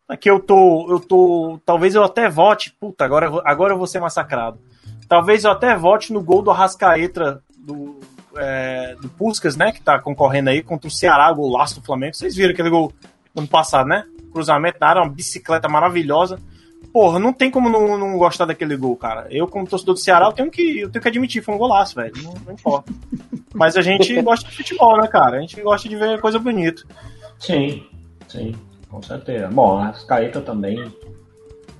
aqui 0.07 0.29
eu 0.29 0.39
tô, 0.39 0.87
eu 0.89 0.99
tô, 0.99 1.59
talvez 1.63 1.93
eu 1.93 2.03
até 2.03 2.27
vote, 2.27 2.75
puta, 2.79 3.05
agora, 3.05 3.29
agora 3.45 3.73
eu 3.73 3.77
vou 3.77 3.85
ser 3.85 3.99
massacrado. 3.99 4.57
Talvez 5.07 5.43
eu 5.43 5.51
até 5.51 5.75
vote 5.75 6.11
no 6.11 6.23
gol 6.23 6.41
do 6.41 6.49
Arrascaeta, 6.49 7.43
do, 7.55 7.99
é, 8.35 8.95
do 8.99 9.09
Puskas, 9.09 9.55
né? 9.55 9.71
Que 9.71 9.81
tá 9.81 9.99
concorrendo 9.99 10.49
aí 10.49 10.63
contra 10.63 10.87
o 10.87 10.91
Ceará, 10.91 11.31
golaço 11.31 11.79
do 11.79 11.85
Flamengo. 11.85 12.15
Vocês 12.15 12.35
viram 12.35 12.51
aquele 12.51 12.69
gol 12.71 12.91
ano 13.39 13.47
passado, 13.47 13.87
né? 13.87 14.05
cruzamento 14.31 14.77
na 14.79 14.87
área, 14.87 15.01
uma 15.01 15.11
bicicleta 15.11 15.67
maravilhosa. 15.67 16.39
Porra, 16.93 17.19
não 17.19 17.33
tem 17.33 17.51
como 17.51 17.69
não, 17.69 17.97
não 17.97 18.17
gostar 18.17 18.45
daquele 18.45 18.75
gol, 18.75 18.95
cara. 18.95 19.27
Eu, 19.29 19.47
como 19.47 19.67
torcedor 19.67 19.95
do 19.95 19.99
Ceará, 19.99 20.27
eu 20.27 20.31
tenho 20.31 20.49
que, 20.49 20.79
eu 20.79 20.89
tenho 20.89 21.01
que 21.01 21.07
admitir, 21.07 21.43
foi 21.43 21.53
um 21.53 21.57
golaço, 21.57 21.95
velho. 21.95 22.13
Não, 22.23 22.33
não 22.45 22.53
importa. 22.53 22.91
Mas 23.53 23.75
a 23.75 23.81
gente 23.81 24.19
gosta 24.21 24.49
de 24.49 24.55
futebol, 24.55 24.97
né, 24.97 25.07
cara? 25.07 25.37
A 25.37 25.41
gente 25.41 25.61
gosta 25.61 25.87
de 25.87 25.95
ver 25.95 26.19
coisa 26.21 26.39
bonita. 26.39 26.83
Sim, 27.37 27.85
sim, 28.27 28.55
com 28.89 29.01
certeza. 29.01 29.47
Bom, 29.49 29.77
a 29.77 29.91
Caeta 30.07 30.41
também 30.41 30.91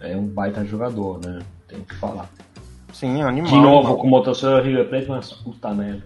é 0.02 0.15
um 0.15 0.26
baita 0.26 0.64
jogador, 0.65 1.19
né? 1.26 1.40
Tem 1.68 1.81
que 1.81 1.95
falar. 1.95 2.30
Sim, 2.94 3.22
animal. 3.22 3.49
De 3.49 3.57
novo, 3.57 3.95
com 3.95 4.07
o 4.07 4.10
motor 4.10 4.36
River 4.61 4.90
Plate, 4.90 5.10
mas 5.10 5.31
puta 5.31 5.73
merda. 5.73 6.03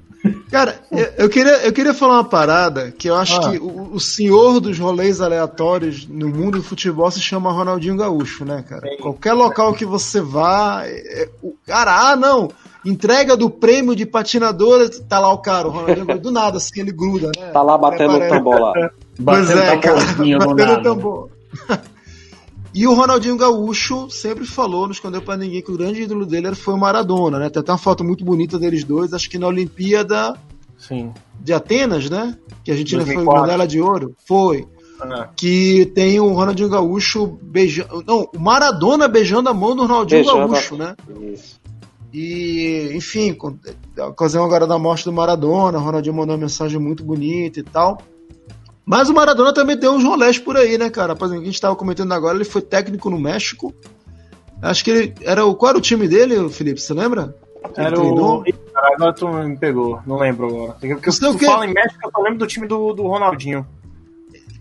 Cara, 0.49 0.79
eu, 1.17 1.27
queria, 1.27 1.65
eu 1.65 1.73
queria 1.73 1.93
falar 1.93 2.13
uma 2.13 2.23
parada 2.23 2.91
que 2.91 3.09
eu 3.09 3.15
acho 3.15 3.35
ah. 3.41 3.49
que 3.49 3.57
o, 3.57 3.93
o, 3.93 3.99
senhor 3.99 4.61
dos 4.61 4.79
rolês 4.79 5.19
aleatórios 5.19 6.07
no 6.07 6.29
mundo 6.29 6.59
do 6.59 6.63
futebol 6.63 7.11
se 7.11 7.19
chama 7.19 7.51
Ronaldinho 7.51 7.97
Gaúcho, 7.97 8.45
né, 8.45 8.63
cara? 8.67 8.87
Sim. 8.87 8.97
Qualquer 9.01 9.33
local 9.33 9.73
que 9.73 9.85
você 9.85 10.21
vá, 10.21 10.83
é, 10.85 11.23
é, 11.23 11.29
o 11.41 11.53
cara, 11.67 12.11
ah, 12.11 12.15
não, 12.15 12.49
entrega 12.85 13.35
do 13.35 13.49
prêmio 13.49 13.95
de 13.95 14.05
patinadora, 14.05 14.89
tá 15.09 15.19
lá 15.19 15.29
o 15.29 15.39
cara, 15.39 15.67
o 15.67 15.71
Ronaldinho 15.71 16.19
do 16.19 16.31
nada, 16.31 16.57
assim, 16.57 16.79
ele 16.79 16.93
gruda, 16.93 17.29
né? 17.37 17.49
Tá 17.51 17.61
lá 17.61 17.77
batendo 17.77 18.15
o 18.15 18.29
tambor 18.29 18.59
lá. 18.59 18.73
Pois 19.23 19.49
é, 19.49 19.77
cara, 19.77 19.99
batendo 19.99 20.73
o 20.73 20.83
tambor. 20.83 21.29
E 22.73 22.87
o 22.87 22.93
Ronaldinho 22.93 23.37
Gaúcho 23.37 24.09
sempre 24.09 24.45
falou, 24.45 24.85
não 24.85 24.91
escondeu 24.91 25.21
para 25.21 25.37
ninguém 25.37 25.61
que 25.61 25.71
o 25.71 25.77
grande 25.77 26.01
ídolo 26.01 26.25
dele 26.25 26.55
foi 26.55 26.73
o 26.73 26.77
Maradona, 26.77 27.37
né? 27.37 27.49
Tem 27.49 27.59
até 27.59 27.71
uma 27.71 27.77
foto 27.77 28.03
muito 28.03 28.25
bonita 28.25 28.57
deles 28.57 28.83
dois, 28.83 29.13
acho 29.13 29.29
que 29.29 29.37
na 29.37 29.47
Olimpíada 29.47 30.35
Sim. 30.77 31.13
de 31.39 31.53
Atenas, 31.53 32.09
né? 32.09 32.35
Que 32.63 32.71
a 32.71 32.73
Argentina 32.73 33.03
2004. 33.03 33.31
foi 33.31 33.41
medalha 33.41 33.67
de 33.67 33.79
ouro. 33.79 34.15
Foi. 34.25 34.67
Ah. 34.99 35.29
Que 35.35 35.91
tem 35.93 36.19
o 36.19 36.31
Ronaldinho 36.33 36.69
Gaúcho 36.69 37.37
beijando. 37.41 38.03
Não, 38.07 38.27
o 38.33 38.39
Maradona 38.39 39.07
beijando 39.07 39.49
a 39.49 39.53
mão 39.53 39.75
do 39.75 39.83
Ronaldinho 39.83 40.23
beijando 40.23 40.53
Gaúcho, 40.53 40.77
né? 40.77 40.95
Isso. 41.21 41.61
E, 42.13 42.91
enfim, 42.93 43.35
a 43.97 44.07
ocasião 44.07 44.45
agora 44.45 44.67
da 44.67 44.77
morte 44.77 45.03
do 45.03 45.11
Maradona, 45.11 45.79
o 45.79 45.81
Ronaldinho 45.81 46.15
mandou 46.15 46.35
uma 46.35 46.41
mensagem 46.41 46.79
muito 46.79 47.03
bonita 47.03 47.59
e 47.59 47.63
tal. 47.63 47.99
Mas 48.85 49.09
o 49.09 49.13
Maradona 49.13 49.53
também 49.53 49.77
tem 49.77 49.89
uns 49.89 50.03
rolés 50.03 50.37
por 50.37 50.57
aí, 50.57 50.77
né, 50.77 50.89
cara? 50.89 51.15
Por 51.15 51.25
exemplo, 51.25 51.43
a 51.43 51.45
gente 51.45 51.55
estava 51.55 51.75
comentando 51.75 52.11
agora, 52.11 52.35
ele 52.35 52.43
foi 52.43 52.61
técnico 52.61 53.09
no 53.09 53.19
México. 53.19 53.73
Acho 54.61 54.83
que 54.83 54.91
ele 54.91 55.13
era 55.21 55.45
o. 55.45 55.55
Qual 55.55 55.69
era 55.69 55.77
o 55.77 55.81
time 55.81 56.07
dele, 56.07 56.49
Felipe? 56.49 56.81
Você 56.81 56.93
lembra? 56.93 57.35
Era 57.75 57.99
o. 57.99 58.43
agora 58.75 59.13
tu 59.13 59.27
me 59.27 59.57
pegou, 59.57 60.01
não 60.05 60.17
lembro 60.17 60.47
agora. 60.47 60.73
Porque 60.73 61.11
se 61.11 61.19
tu 61.19 61.37
que... 61.37 61.45
fala 61.45 61.65
em 61.65 61.73
México, 61.73 61.99
eu 62.03 62.11
só 62.11 62.21
lembro 62.21 62.39
do 62.39 62.47
time 62.47 62.67
do, 62.67 62.93
do 62.93 63.03
Ronaldinho. 63.03 63.65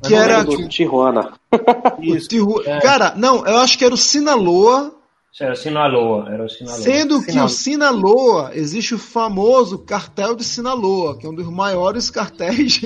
Que 0.04 0.14
era. 0.14 0.42
Do 0.44 0.68
Tijuana. 0.68 1.32
Isso. 2.00 2.28
Tihu... 2.28 2.62
É. 2.64 2.80
Cara, 2.80 3.14
não, 3.16 3.46
eu 3.46 3.58
acho 3.58 3.78
que 3.78 3.84
era 3.84 3.94
o 3.94 3.98
Sinaloa. 3.98 4.94
Era 5.40 5.52
o 5.52 5.56
Sinaloa, 5.56 6.28
era 6.30 6.44
o 6.44 6.48
Sinaloa. 6.48 6.82
Sendo 6.82 7.20
que 7.20 7.32
Sinaloa. 7.32 7.46
o 7.46 7.48
Sinaloa 7.48 8.50
existe 8.54 8.94
o 8.94 8.98
famoso 8.98 9.78
cartel 9.78 10.36
de 10.36 10.44
Sinaloa, 10.44 11.18
que 11.18 11.26
é 11.26 11.30
um 11.30 11.34
dos 11.34 11.48
maiores 11.48 12.10
cartéis 12.10 12.80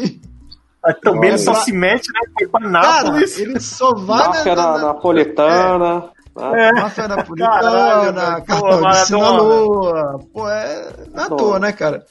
Também 0.95 1.31
ele 1.31 1.39
só 1.39 1.55
se 1.55 1.73
mete, 1.73 2.07
né? 2.13 2.21
Foi 2.39 2.49
pra 2.49 2.69
Nápoles. 2.69 3.33
Cara, 3.33 3.43
ele 3.49 3.61
só 3.61 3.95
vai 3.95 4.29
Máfia 4.29 4.55
na, 4.55 4.73
na, 4.73 4.79
napolitana. 4.79 6.11
É. 6.39 6.73
Máfia 6.73 7.09
napolitana, 7.09 8.41
de 8.41 8.97
Sinaloa. 9.07 10.21
Pô, 10.33 10.49
é. 10.49 10.93
É 11.15 11.21
à 11.21 11.29
toa, 11.29 11.59
né, 11.59 11.73
cara? 11.73 12.05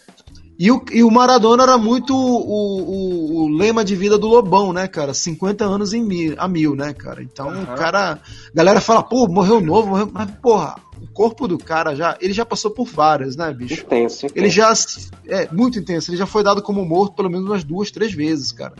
E 0.57 0.71
o, 0.71 0.81
e 0.91 1.03
o 1.03 1.11
Maradona 1.11 1.63
era 1.63 1.77
muito 1.77 2.15
o, 2.15 2.37
o, 2.37 3.43
o, 3.43 3.49
lema 3.49 3.83
de 3.83 3.93
vida 3.93 4.17
do 4.17 4.27
Lobão, 4.27 4.71
né, 4.71 4.87
cara? 4.87 5.13
50 5.13 5.65
anos 5.65 5.93
em 5.93 6.01
mil, 6.01 6.33
a 6.37 6.47
mil, 6.47 6.75
né, 6.75 6.93
cara? 6.93 7.21
Então 7.21 7.49
uhum. 7.49 7.63
o 7.63 7.67
cara. 7.75 8.13
A 8.13 8.19
galera 8.55 8.79
fala, 8.79 9.03
pô, 9.03 9.27
morreu 9.27 9.59
novo, 9.59 9.89
morreu. 9.89 10.09
Mas, 10.13 10.31
porra, 10.41 10.75
corpo 11.15 11.47
do 11.47 11.57
cara 11.57 11.95
já. 11.95 12.17
Ele 12.19 12.33
já 12.33 12.45
passou 12.45 12.69
por 12.69 12.85
várias, 12.85 13.37
né, 13.37 13.51
bicho? 13.53 13.81
Intenso, 13.81 14.25
intenso. 14.25 14.33
Ele 14.35 14.49
já. 14.49 14.73
É, 15.27 15.47
muito 15.51 15.79
intenso. 15.79 16.11
Ele 16.11 16.17
já 16.17 16.25
foi 16.25 16.43
dado 16.43 16.61
como 16.61 16.83
morto 16.85 17.15
pelo 17.15 17.29
menos 17.29 17.47
umas 17.47 17.63
duas, 17.63 17.89
três 17.89 18.13
vezes, 18.13 18.51
cara. 18.51 18.73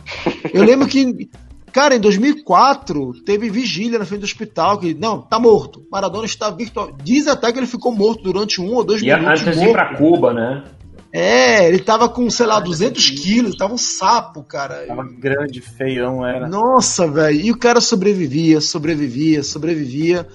Eu 0.52 0.62
lembro 0.62 0.86
que. 0.86 1.28
Cara, 1.72 1.94
em 1.94 2.00
2004 2.00 3.22
teve 3.22 3.50
vigília 3.50 3.98
na 3.98 4.06
frente 4.06 4.20
do 4.20 4.24
hospital 4.24 4.78
que 4.78 4.94
não, 4.94 5.20
tá 5.20 5.38
morto. 5.38 5.84
Maradona 5.90 6.24
está 6.24 6.48
virtual. 6.48 6.90
Diz 7.02 7.26
até 7.26 7.52
que 7.52 7.58
ele 7.58 7.66
ficou 7.66 7.92
morto 7.92 8.22
durante 8.22 8.62
um 8.62 8.74
ou 8.74 8.84
dois 8.84 9.02
e 9.02 9.04
minutos. 9.04 9.42
E 9.42 9.48
antes 9.48 9.60
de 9.60 9.68
ir 9.68 9.72
para 9.72 9.94
Cuba, 9.94 10.32
né? 10.32 10.64
É, 11.12 11.68
ele 11.68 11.78
tava 11.78 12.08
com, 12.08 12.28
sei 12.30 12.46
lá, 12.46 12.60
200 12.60 13.10
quilos, 13.10 13.56
tava 13.56 13.74
um 13.74 13.78
sapo, 13.78 14.42
cara. 14.42 14.86
Tava 14.86 15.04
grande, 15.04 15.60
feião, 15.60 16.26
era. 16.26 16.48
Nossa, 16.48 17.06
velho. 17.06 17.40
E 17.40 17.50
o 17.50 17.58
cara 17.58 17.80
sobrevivia, 17.80 18.60
sobrevivia, 18.60 19.42
sobrevivia. 19.42 20.26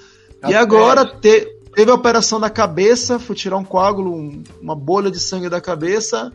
e 0.47 0.53
agora 0.53 1.05
te, 1.05 1.60
teve 1.75 1.91
a 1.91 1.95
operação 1.95 2.39
da 2.39 2.49
cabeça, 2.49 3.19
foi 3.19 3.35
tirar 3.35 3.57
um 3.57 3.63
coágulo, 3.63 4.13
um, 4.13 4.43
uma 4.61 4.75
bolha 4.75 5.11
de 5.11 5.19
sangue 5.19 5.49
da 5.49 5.61
cabeça. 5.61 6.31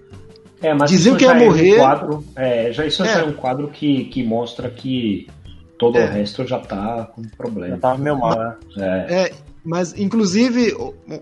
É, 0.60 0.72
mas 0.74 0.90
Diziam 0.90 1.16
que 1.16 1.24
ia 1.24 1.34
morrer. 1.34 1.76
É 1.76 1.76
um 1.76 1.84
quadro, 1.84 2.24
é, 2.34 2.72
já, 2.72 2.86
isso 2.86 3.02
é. 3.04 3.06
já 3.06 3.20
é 3.20 3.24
um 3.24 3.32
quadro 3.32 3.68
que, 3.68 4.04
que 4.06 4.22
mostra 4.22 4.70
que 4.70 5.28
todo 5.78 5.98
é. 5.98 6.04
o 6.04 6.08
resto 6.08 6.46
já 6.46 6.58
tá 6.58 7.10
com 7.14 7.22
problema. 7.36 7.74
Já 7.74 7.80
tava 7.80 7.98
meio 7.98 8.18
mal, 8.18 8.38
né? 8.38 8.56
É. 8.78 9.14
é. 9.14 9.32
Mas, 9.66 9.98
inclusive, 9.98 10.72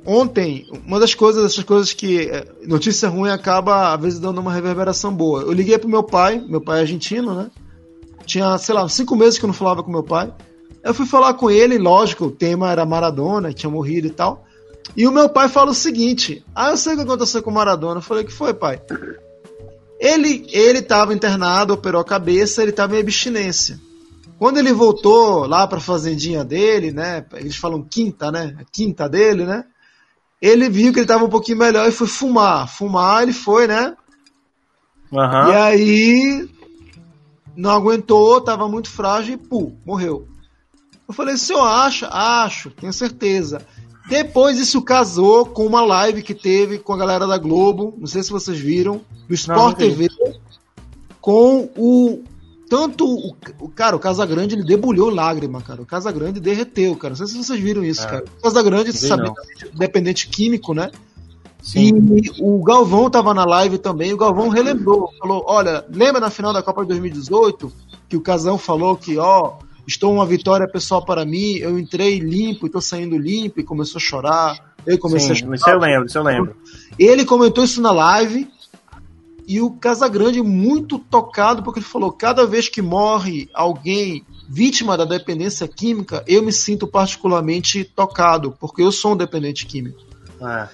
ontem, 0.04 0.66
uma 0.86 1.00
das 1.00 1.14
coisas, 1.14 1.42
essas 1.46 1.64
coisas 1.64 1.94
que 1.94 2.28
é, 2.28 2.46
notícia 2.66 3.08
ruim 3.08 3.30
acaba, 3.30 3.94
às 3.94 4.00
vezes, 4.00 4.20
dando 4.20 4.38
uma 4.38 4.52
reverberação 4.52 5.14
boa. 5.14 5.40
Eu 5.40 5.52
liguei 5.52 5.78
pro 5.78 5.88
meu 5.88 6.02
pai, 6.02 6.44
meu 6.46 6.60
pai 6.60 6.78
é 6.78 6.80
argentino, 6.82 7.34
né? 7.34 7.50
Tinha, 8.26 8.58
sei 8.58 8.74
lá, 8.74 8.86
cinco 8.86 9.16
meses 9.16 9.38
que 9.38 9.46
eu 9.46 9.48
não 9.48 9.54
falava 9.54 9.82
com 9.82 9.90
meu 9.90 10.02
pai. 10.02 10.30
Eu 10.84 10.92
fui 10.92 11.06
falar 11.06 11.34
com 11.34 11.50
ele, 11.50 11.78
lógico, 11.78 12.26
o 12.26 12.30
tema 12.30 12.70
era 12.70 12.84
Maradona, 12.84 13.54
tinha 13.54 13.70
morrido 13.70 14.06
e 14.06 14.10
tal. 14.10 14.44
E 14.94 15.06
o 15.06 15.12
meu 15.12 15.30
pai 15.30 15.48
fala 15.48 15.70
o 15.70 15.74
seguinte: 15.74 16.44
Ah, 16.54 16.70
eu 16.70 16.76
sei 16.76 16.92
o 16.92 16.96
que 16.96 17.02
aconteceu 17.02 17.42
com 17.42 17.50
o 17.50 17.54
Maradona. 17.54 17.98
Eu 17.98 18.02
falei, 18.02 18.22
que 18.22 18.32
foi, 18.32 18.52
pai? 18.52 18.80
Ele, 19.98 20.46
ele 20.52 20.82
tava 20.82 21.14
internado, 21.14 21.72
operou 21.72 22.00
a 22.00 22.04
cabeça, 22.04 22.62
ele 22.62 22.72
tava 22.72 22.96
em 22.96 23.00
abstinência. 23.00 23.80
Quando 24.38 24.58
ele 24.58 24.72
voltou 24.72 25.46
lá 25.46 25.66
para 25.66 25.78
a 25.78 25.80
fazendinha 25.80 26.44
dele, 26.44 26.92
né? 26.92 27.24
Eles 27.32 27.56
falam 27.56 27.82
quinta, 27.82 28.30
né? 28.30 28.54
A 28.60 28.64
quinta 28.70 29.08
dele, 29.08 29.46
né? 29.46 29.64
Ele 30.42 30.68
viu 30.68 30.92
que 30.92 30.98
ele 30.98 31.04
estava 31.04 31.24
um 31.24 31.30
pouquinho 31.30 31.56
melhor 31.56 31.88
e 31.88 31.92
foi 31.92 32.06
fumar. 32.06 32.68
Fumar, 32.68 33.22
ele 33.22 33.32
foi, 33.32 33.66
né? 33.66 33.96
Uhum. 35.10 35.48
E 35.48 35.54
aí 35.54 36.48
não 37.56 37.70
aguentou, 37.70 38.38
estava 38.38 38.68
muito 38.68 38.90
frágil 38.90 39.34
e 39.34 39.38
pum, 39.38 39.74
morreu. 39.86 40.33
Eu 41.06 41.14
falei, 41.14 41.36
senhor 41.36 41.66
acha? 41.66 42.08
Acho, 42.08 42.70
tenho 42.70 42.92
certeza. 42.92 43.60
Depois 44.08 44.58
isso 44.58 44.82
casou 44.82 45.46
com 45.46 45.66
uma 45.66 45.82
live 45.84 46.22
que 46.22 46.34
teve 46.34 46.78
com 46.78 46.92
a 46.92 46.96
galera 46.96 47.26
da 47.26 47.38
Globo, 47.38 47.94
não 47.98 48.06
sei 48.06 48.22
se 48.22 48.30
vocês 48.30 48.58
viram, 48.58 49.00
do 49.26 49.34
Sport 49.34 49.58
não, 49.58 49.68
não 49.68 49.74
TV, 49.74 50.08
com 51.20 51.70
o 51.76 52.22
tanto 52.68 53.06
o, 53.06 53.36
o 53.60 53.68
cara, 53.68 53.94
o 53.94 54.00
Casagrande, 54.00 54.54
ele 54.54 54.64
debulhou 54.64 55.08
lágrima, 55.10 55.62
cara. 55.62 55.80
O 55.80 55.86
Casagrande 55.86 56.40
derreteu, 56.40 56.96
cara. 56.96 57.10
Não 57.10 57.16
sei 57.16 57.26
se 57.26 57.36
vocês 57.36 57.60
viram 57.60 57.84
isso, 57.84 58.02
é. 58.02 58.06
cara. 58.06 58.24
O 58.38 58.42
Casagrande, 58.42 58.92
sabe, 58.92 59.30
dependente 59.74 60.28
químico, 60.28 60.74
né? 60.74 60.90
Sim. 61.62 61.96
E 62.12 62.42
o 62.42 62.62
Galvão 62.62 63.08
tava 63.08 63.32
na 63.32 63.44
live 63.44 63.78
também, 63.78 64.12
o 64.12 64.18
Galvão 64.18 64.48
relembrou, 64.48 65.10
falou: 65.18 65.44
olha, 65.46 65.84
lembra 65.88 66.20
na 66.20 66.28
final 66.28 66.52
da 66.52 66.62
Copa 66.62 66.82
de 66.82 66.88
2018 66.88 67.72
que 68.06 68.16
o 68.16 68.20
Casão 68.20 68.58
falou 68.58 68.96
que, 68.96 69.16
ó, 69.16 69.54
estou 69.86 70.12
uma 70.12 70.26
vitória 70.26 70.68
pessoal 70.68 71.04
para 71.04 71.24
mim, 71.24 71.56
eu 71.56 71.78
entrei 71.78 72.18
limpo 72.18 72.66
e 72.66 72.70
tô 72.70 72.80
saindo 72.80 73.16
limpo 73.16 73.60
e 73.60 73.64
começou 73.64 73.98
a 73.98 74.02
chorar. 74.02 74.74
Eu 74.86 74.98
comecei 74.98 75.28
Sim, 75.28 75.32
a 75.32 75.36
chorar. 75.36 75.56
Isso 75.56 75.70
eu 75.70 75.78
lembro, 75.78 76.06
isso 76.06 76.18
eu 76.18 76.22
lembro. 76.22 76.56
Ele 76.98 77.24
comentou 77.24 77.64
isso 77.64 77.80
na 77.80 77.92
live 77.92 78.48
e 79.46 79.60
o 79.60 79.70
Casagrande 79.70 80.42
muito 80.42 80.98
tocado 80.98 81.62
porque 81.62 81.80
ele 81.80 81.86
falou: 81.86 82.12
cada 82.12 82.46
vez 82.46 82.68
que 82.68 82.82
morre 82.82 83.48
alguém 83.52 84.24
vítima 84.48 84.96
da 84.96 85.04
dependência 85.04 85.66
química, 85.66 86.22
eu 86.26 86.42
me 86.42 86.52
sinto 86.52 86.86
particularmente 86.86 87.84
tocado, 87.84 88.54
porque 88.60 88.82
eu 88.82 88.92
sou 88.92 89.12
um 89.12 89.16
dependente 89.16 89.66
químico. 89.66 90.00
É. 90.40 90.68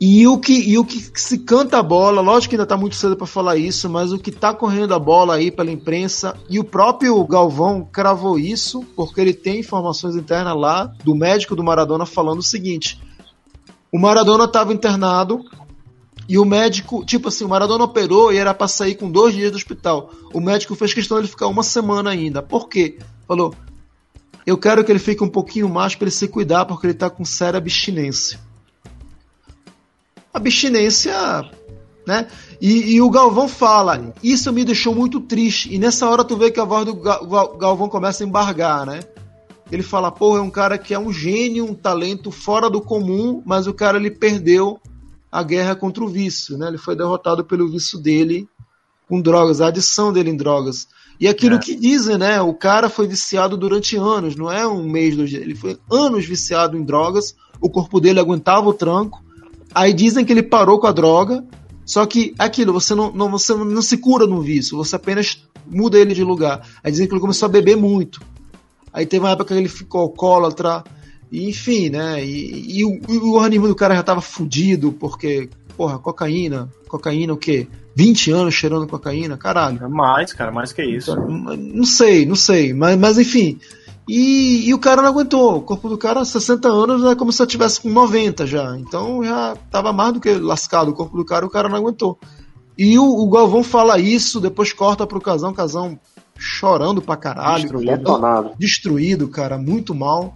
E 0.00 0.28
o 0.28 0.38
que, 0.38 0.52
e 0.52 0.78
o 0.78 0.84
que 0.84 1.00
se 1.14 1.38
canta 1.38 1.78
a 1.78 1.82
bola, 1.82 2.20
lógico 2.20 2.50
que 2.50 2.54
ainda 2.54 2.62
está 2.62 2.76
muito 2.76 2.94
cedo 2.94 3.16
para 3.16 3.26
falar 3.26 3.56
isso, 3.56 3.90
mas 3.90 4.12
o 4.12 4.18
que 4.18 4.30
está 4.30 4.54
correndo 4.54 4.94
a 4.94 4.98
bola 4.98 5.34
aí 5.34 5.50
pela 5.50 5.72
imprensa, 5.72 6.36
e 6.48 6.60
o 6.60 6.64
próprio 6.64 7.24
Galvão 7.26 7.84
cravou 7.90 8.38
isso, 8.38 8.84
porque 8.94 9.20
ele 9.20 9.34
tem 9.34 9.58
informações 9.58 10.14
internas 10.14 10.56
lá 10.56 10.84
do 11.02 11.16
médico 11.16 11.56
do 11.56 11.64
Maradona 11.64 12.06
falando 12.06 12.38
o 12.38 12.44
seguinte: 12.44 13.02
o 13.92 13.98
Maradona 13.98 14.44
estava 14.44 14.72
internado 14.72 15.44
e 16.28 16.38
o 16.38 16.44
médico, 16.44 17.04
tipo 17.04 17.26
assim, 17.26 17.44
o 17.44 17.48
Maradona 17.48 17.82
operou 17.82 18.32
e 18.32 18.36
era 18.36 18.54
pra 18.54 18.68
sair 18.68 18.94
com 18.94 19.10
dois 19.10 19.34
dias 19.34 19.50
do 19.50 19.56
hospital. 19.56 20.10
O 20.32 20.40
médico 20.40 20.76
fez 20.76 20.94
questão 20.94 21.16
de 21.16 21.22
ele 21.22 21.28
ficar 21.28 21.48
uma 21.48 21.64
semana 21.64 22.10
ainda. 22.10 22.40
Por 22.40 22.68
quê? 22.68 22.98
Falou: 23.26 23.52
eu 24.46 24.56
quero 24.56 24.84
que 24.84 24.92
ele 24.92 24.98
fique 24.98 25.24
um 25.24 25.28
pouquinho 25.28 25.68
mais 25.68 25.96
para 25.96 26.04
ele 26.04 26.10
se 26.12 26.28
cuidar, 26.28 26.66
porque 26.66 26.86
ele 26.86 26.94
tá 26.94 27.10
com 27.10 27.24
séria 27.24 27.58
abstinência. 27.58 28.38
Abstinência, 30.32 31.14
né? 32.06 32.26
E, 32.60 32.94
e, 32.94 33.00
o 33.00 33.10
Galvão 33.10 33.48
fala: 33.48 34.12
Isso 34.22 34.52
me 34.52 34.64
deixou 34.64 34.94
muito 34.94 35.20
triste. 35.20 35.72
E 35.72 35.78
nessa 35.78 36.08
hora 36.08 36.24
tu 36.24 36.36
vê 36.36 36.50
que 36.50 36.60
a 36.60 36.64
voz 36.64 36.86
do 36.86 36.94
Galvão 36.94 37.88
começa 37.88 38.24
a 38.24 38.26
embargar, 38.26 38.86
né? 38.86 39.00
Ele 39.70 39.82
fala: 39.82 40.10
Porra, 40.10 40.38
é 40.38 40.42
um 40.42 40.50
cara 40.50 40.78
que 40.78 40.94
é 40.94 40.98
um 40.98 41.12
gênio, 41.12 41.64
um 41.64 41.74
talento 41.74 42.30
fora 42.30 42.70
do 42.70 42.80
comum, 42.80 43.42
mas 43.44 43.66
o 43.66 43.74
cara 43.74 43.98
ele 43.98 44.10
perdeu 44.10 44.80
a 45.30 45.42
guerra 45.42 45.76
contra 45.76 46.02
o 46.02 46.08
vício, 46.08 46.56
né? 46.56 46.68
Ele 46.68 46.78
foi 46.78 46.96
derrotado 46.96 47.44
pelo 47.44 47.68
vício 47.68 47.98
dele 47.98 48.48
com 49.08 49.20
drogas, 49.20 49.60
a 49.60 49.68
adição 49.68 50.12
dele 50.12 50.30
em 50.30 50.36
drogas. 50.36 50.88
E 51.20 51.26
aquilo 51.26 51.56
é. 51.56 51.58
que 51.58 51.74
dizem, 51.74 52.16
né? 52.16 52.40
O 52.40 52.54
cara 52.54 52.88
foi 52.88 53.06
viciado 53.06 53.56
durante 53.56 53.96
anos, 53.96 54.36
não 54.36 54.50
é 54.50 54.66
um 54.66 54.88
mês, 54.88 55.16
dois 55.16 55.30
dias. 55.30 55.42
Ele 55.42 55.54
foi 55.54 55.78
anos 55.90 56.24
viciado 56.26 56.76
em 56.76 56.84
drogas, 56.84 57.34
o 57.60 57.68
corpo 57.68 58.00
dele 58.00 58.20
aguentava 58.20 58.68
o 58.68 58.74
tranco. 58.74 59.22
Aí 59.78 59.92
dizem 59.92 60.24
que 60.24 60.32
ele 60.32 60.42
parou 60.42 60.80
com 60.80 60.88
a 60.88 60.92
droga, 60.92 61.44
só 61.86 62.04
que 62.04 62.34
aquilo, 62.36 62.72
você 62.72 62.96
não, 62.96 63.12
não, 63.12 63.30
você 63.30 63.54
não 63.54 63.80
se 63.80 63.96
cura 63.96 64.26
no 64.26 64.42
vício, 64.42 64.76
você 64.76 64.96
apenas 64.96 65.46
muda 65.64 65.96
ele 65.96 66.14
de 66.14 66.24
lugar. 66.24 66.66
Aí 66.82 66.90
dizem 66.90 67.06
que 67.06 67.14
ele 67.14 67.20
começou 67.20 67.46
a 67.46 67.48
beber 67.48 67.76
muito. 67.76 68.20
Aí 68.92 69.06
teve 69.06 69.24
uma 69.24 69.30
época 69.30 69.54
que 69.54 69.60
ele 69.60 69.68
ficou 69.68 70.00
alcoólatra, 70.00 70.82
enfim, 71.30 71.90
né? 71.90 72.24
E, 72.24 72.80
e, 72.80 72.84
o, 72.84 73.00
e, 73.08 73.18
o, 73.18 73.34
organismo 73.34 73.68
do 73.68 73.74
cara 73.76 73.94
já 73.94 74.02
tava 74.02 74.20
fudido, 74.20 74.90
porque, 74.90 75.48
porra, 75.76 75.96
cocaína, 76.00 76.68
cocaína 76.88 77.34
o 77.34 77.36
quê? 77.36 77.68
20 77.94 78.32
anos 78.32 78.54
cheirando 78.54 78.84
cocaína, 78.88 79.36
caralho. 79.36 79.84
É 79.84 79.88
mais, 79.88 80.32
cara, 80.32 80.50
mais 80.50 80.72
que 80.72 80.82
isso. 80.82 81.12
Então, 81.12 81.56
não 81.56 81.84
sei, 81.84 82.26
não 82.26 82.34
sei, 82.34 82.74
mas, 82.74 82.98
mas 82.98 83.16
enfim. 83.16 83.60
E, 84.08 84.68
e, 84.68 84.74
o 84.74 84.78
cara 84.78 85.02
não 85.02 85.10
aguentou. 85.10 85.56
O 85.56 85.62
corpo 85.62 85.88
do 85.88 85.98
cara, 85.98 86.24
60 86.24 86.66
anos, 86.66 87.04
é 87.04 87.14
como 87.14 87.30
se 87.30 87.42
eu 87.42 87.46
tivesse 87.46 87.80
com 87.80 87.90
90 87.90 88.46
já. 88.46 88.76
Então 88.78 89.22
já 89.22 89.54
tava 89.70 89.92
mais 89.92 90.14
do 90.14 90.20
que 90.20 90.32
lascado 90.34 90.90
o 90.90 90.94
corpo 90.94 91.16
do 91.16 91.24
cara, 91.24 91.44
o 91.44 91.50
cara 91.50 91.68
não 91.68 91.76
aguentou. 91.76 92.18
E 92.76 92.98
o, 92.98 93.04
o 93.04 93.28
Galvão 93.28 93.62
fala 93.62 93.98
isso, 93.98 94.40
depois 94.40 94.72
corta 94.72 95.06
pro 95.06 95.20
Casão, 95.20 95.52
Casão 95.52 95.98
chorando 96.38 97.02
pra 97.02 97.16
caralho. 97.16 97.62
Destruído. 97.62 98.54
Destruído, 98.58 99.28
cara, 99.28 99.58
muito 99.58 99.94
mal. 99.94 100.34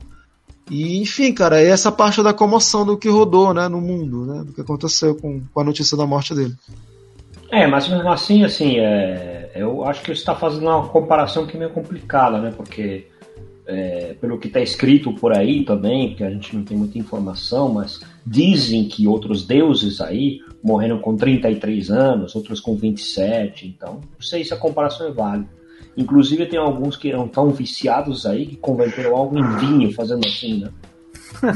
E, 0.71 1.01
enfim, 1.01 1.33
cara, 1.33 1.61
é 1.61 1.69
essa 1.69 1.91
parte 1.91 2.23
da 2.23 2.33
comoção 2.33 2.85
do 2.85 2.97
que 2.97 3.09
rodou, 3.09 3.55
né, 3.55 3.69
no 3.69 3.81
mundo, 3.81 4.27
né, 4.27 4.45
do 4.45 4.53
que 4.53 4.61
aconteceu 4.61 5.15
com, 5.15 5.41
com 5.53 5.61
a 5.61 5.65
notícia 5.65 5.97
da 5.97 6.07
morte 6.07 6.35
dele. 6.35 6.55
É, 7.51 7.67
mas 7.67 7.89
mesmo 7.89 8.11
assim, 8.11 8.45
assim, 8.45 8.79
é, 8.79 9.51
eu 9.55 9.85
acho 9.85 10.01
que 10.01 10.07
você 10.07 10.21
está 10.21 10.35
fazendo 10.35 10.67
uma 10.67 10.89
comparação 10.89 11.47
que 11.47 11.57
é 11.57 11.59
meio 11.59 11.73
complicada, 11.73 12.39
né, 12.41 12.53
porque 12.57 13.07
é, 13.73 14.15
pelo 14.21 14.39
que 14.39 14.49
está 14.49 14.61
escrito 14.61 15.13
por 15.13 15.37
aí 15.37 15.65
também, 15.65 16.15
que 16.15 16.23
a 16.23 16.31
gente 16.31 16.55
não 16.55 16.65
tem 16.65 16.77
muita 16.77 16.99
informação, 16.99 17.73
mas 17.73 18.01
dizem 18.25 18.87
que 18.87 19.07
outros 19.07 19.45
deuses 19.45 20.01
aí 20.01 20.41
morreram 20.63 20.99
com 20.99 21.17
33 21.17 21.91
anos, 21.91 22.35
outros 22.37 22.61
com 22.61 22.77
27, 22.77 23.67
então 23.67 23.95
não 23.95 24.21
sei 24.21 24.45
se 24.45 24.55
a 24.55 24.57
comparação 24.57 25.09
é 25.09 25.11
válida. 25.11 25.49
Inclusive 25.97 26.47
tem 26.47 26.59
alguns 26.59 26.97
que 26.97 27.11
eram 27.11 27.29
tão 27.29 27.51
viciados 27.51 28.25
aí 28.25 28.47
que 28.47 28.57
converteram 28.57 29.17
algo 29.17 29.39
em 29.39 29.57
vinho 29.59 29.93
fazendo 29.93 30.27
assim, 30.27 30.61
né? 30.61 30.71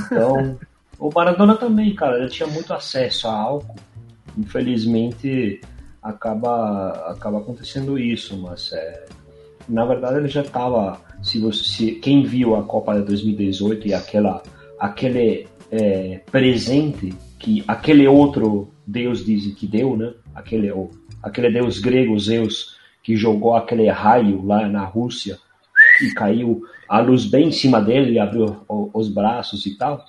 Então, 0.07 0.59
o 0.99 1.11
Maradona 1.15 1.55
também, 1.57 1.95
cara, 1.95 2.19
ele 2.19 2.29
tinha 2.29 2.49
muito 2.49 2.73
acesso 2.75 3.29
a 3.29 3.35
álcool. 3.35 3.77
Infelizmente, 4.37 5.61
acaba, 6.03 6.91
acaba 7.11 7.39
acontecendo 7.39 7.99
isso, 7.99 8.37
mas 8.37 8.73
é, 8.73 9.07
na 9.69 9.85
verdade 9.85 10.19
ele 10.19 10.29
já 10.29 10.43
estava. 10.43 11.01
Se 11.23 11.39
você, 11.39 11.65
se, 11.65 11.93
quem 11.93 12.23
viu 12.23 12.55
a 12.55 12.63
Copa 12.63 12.95
de 12.95 13.03
2018 13.03 13.89
e 13.89 13.95
aquela, 13.95 14.43
aquele 14.79 15.47
é, 15.71 16.21
presente 16.31 17.13
que 17.39 17.65
aquele 17.67 18.07
outro 18.07 18.69
Deus 18.87 19.25
diz 19.25 19.53
que 19.55 19.67
deu, 19.67 19.97
né? 19.97 20.13
Aquele, 20.35 20.73
aquele 21.23 21.51
Deus 21.51 21.79
grego, 21.79 22.19
Zeus, 22.19 22.77
que 23.03 23.17
jogou 23.17 23.55
aquele 23.55 23.89
raio 23.89 24.45
lá 24.45 24.69
na 24.69 24.85
Rússia 24.85 25.39
e 26.01 26.13
caiu 26.15 26.63
a 26.89 27.01
luz 27.01 27.27
bem 27.27 27.49
em 27.49 27.53
cima 27.53 27.81
dele, 27.81 28.11
ele 28.11 28.19
abriu 28.19 28.57
os 28.69 29.09
braços 29.09 29.67
e 29.67 29.77
tal. 29.77 30.05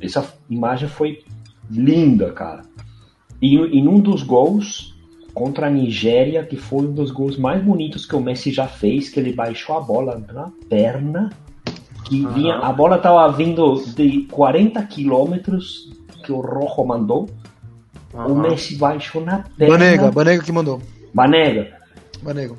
Essa 0.00 0.34
imagem 0.48 0.88
foi 0.88 1.22
linda, 1.70 2.32
cara. 2.32 2.62
E 3.40 3.56
em 3.56 3.86
um 3.86 4.00
dos 4.00 4.22
gols 4.22 4.93
contra 5.34 5.66
a 5.66 5.70
Nigéria, 5.70 6.44
que 6.44 6.56
foi 6.56 6.86
um 6.86 6.92
dos 6.92 7.10
gols 7.10 7.36
mais 7.36 7.62
bonitos 7.62 8.06
que 8.06 8.14
o 8.14 8.20
Messi 8.20 8.52
já 8.52 8.66
fez, 8.66 9.08
que 9.08 9.18
ele 9.18 9.32
baixou 9.32 9.76
a 9.76 9.80
bola 9.80 10.22
na 10.32 10.50
perna, 10.68 11.30
que 12.04 12.24
vinha, 12.28 12.56
a 12.56 12.72
bola 12.72 12.98
tava 12.98 13.30
vindo 13.32 13.82
de 13.94 14.22
40 14.30 14.80
quilômetros 14.84 15.90
que 16.24 16.32
o 16.32 16.40
Rojo 16.40 16.86
mandou. 16.86 17.28
Uhum. 18.14 18.26
O 18.26 18.34
Messi 18.36 18.76
baixou 18.76 19.24
na 19.24 19.44
perna. 19.58 19.76
Banega, 19.76 20.10
Banega 20.12 20.44
que 20.44 20.52
mandou. 20.52 20.80
Banega. 21.12 21.76
Banega 22.22 22.54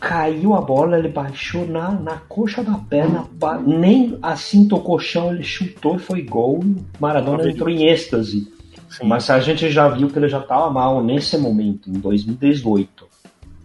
caiu 0.00 0.54
a 0.54 0.60
bola, 0.60 0.98
ele 0.98 1.08
baixou 1.08 1.66
na, 1.66 1.90
na 1.90 2.16
coxa 2.28 2.62
da 2.62 2.74
perna, 2.74 3.26
nem 3.66 4.16
assim 4.22 4.66
tocou 4.68 4.96
o 4.96 5.00
chão, 5.00 5.32
ele 5.32 5.42
chutou 5.42 5.96
e 5.96 5.98
foi 5.98 6.22
gol. 6.22 6.60
Maradona 7.00 7.48
entrou 7.48 7.68
em 7.68 7.88
êxtase. 7.88 8.50
Sim. 8.88 9.06
Mas 9.06 9.28
a 9.28 9.38
gente 9.40 9.70
já 9.70 9.88
viu 9.88 10.08
que 10.08 10.18
ele 10.18 10.28
já 10.28 10.40
estava 10.40 10.70
mal 10.70 11.02
nesse 11.02 11.36
momento, 11.36 11.90
em 11.90 11.94
2018. 11.94 13.06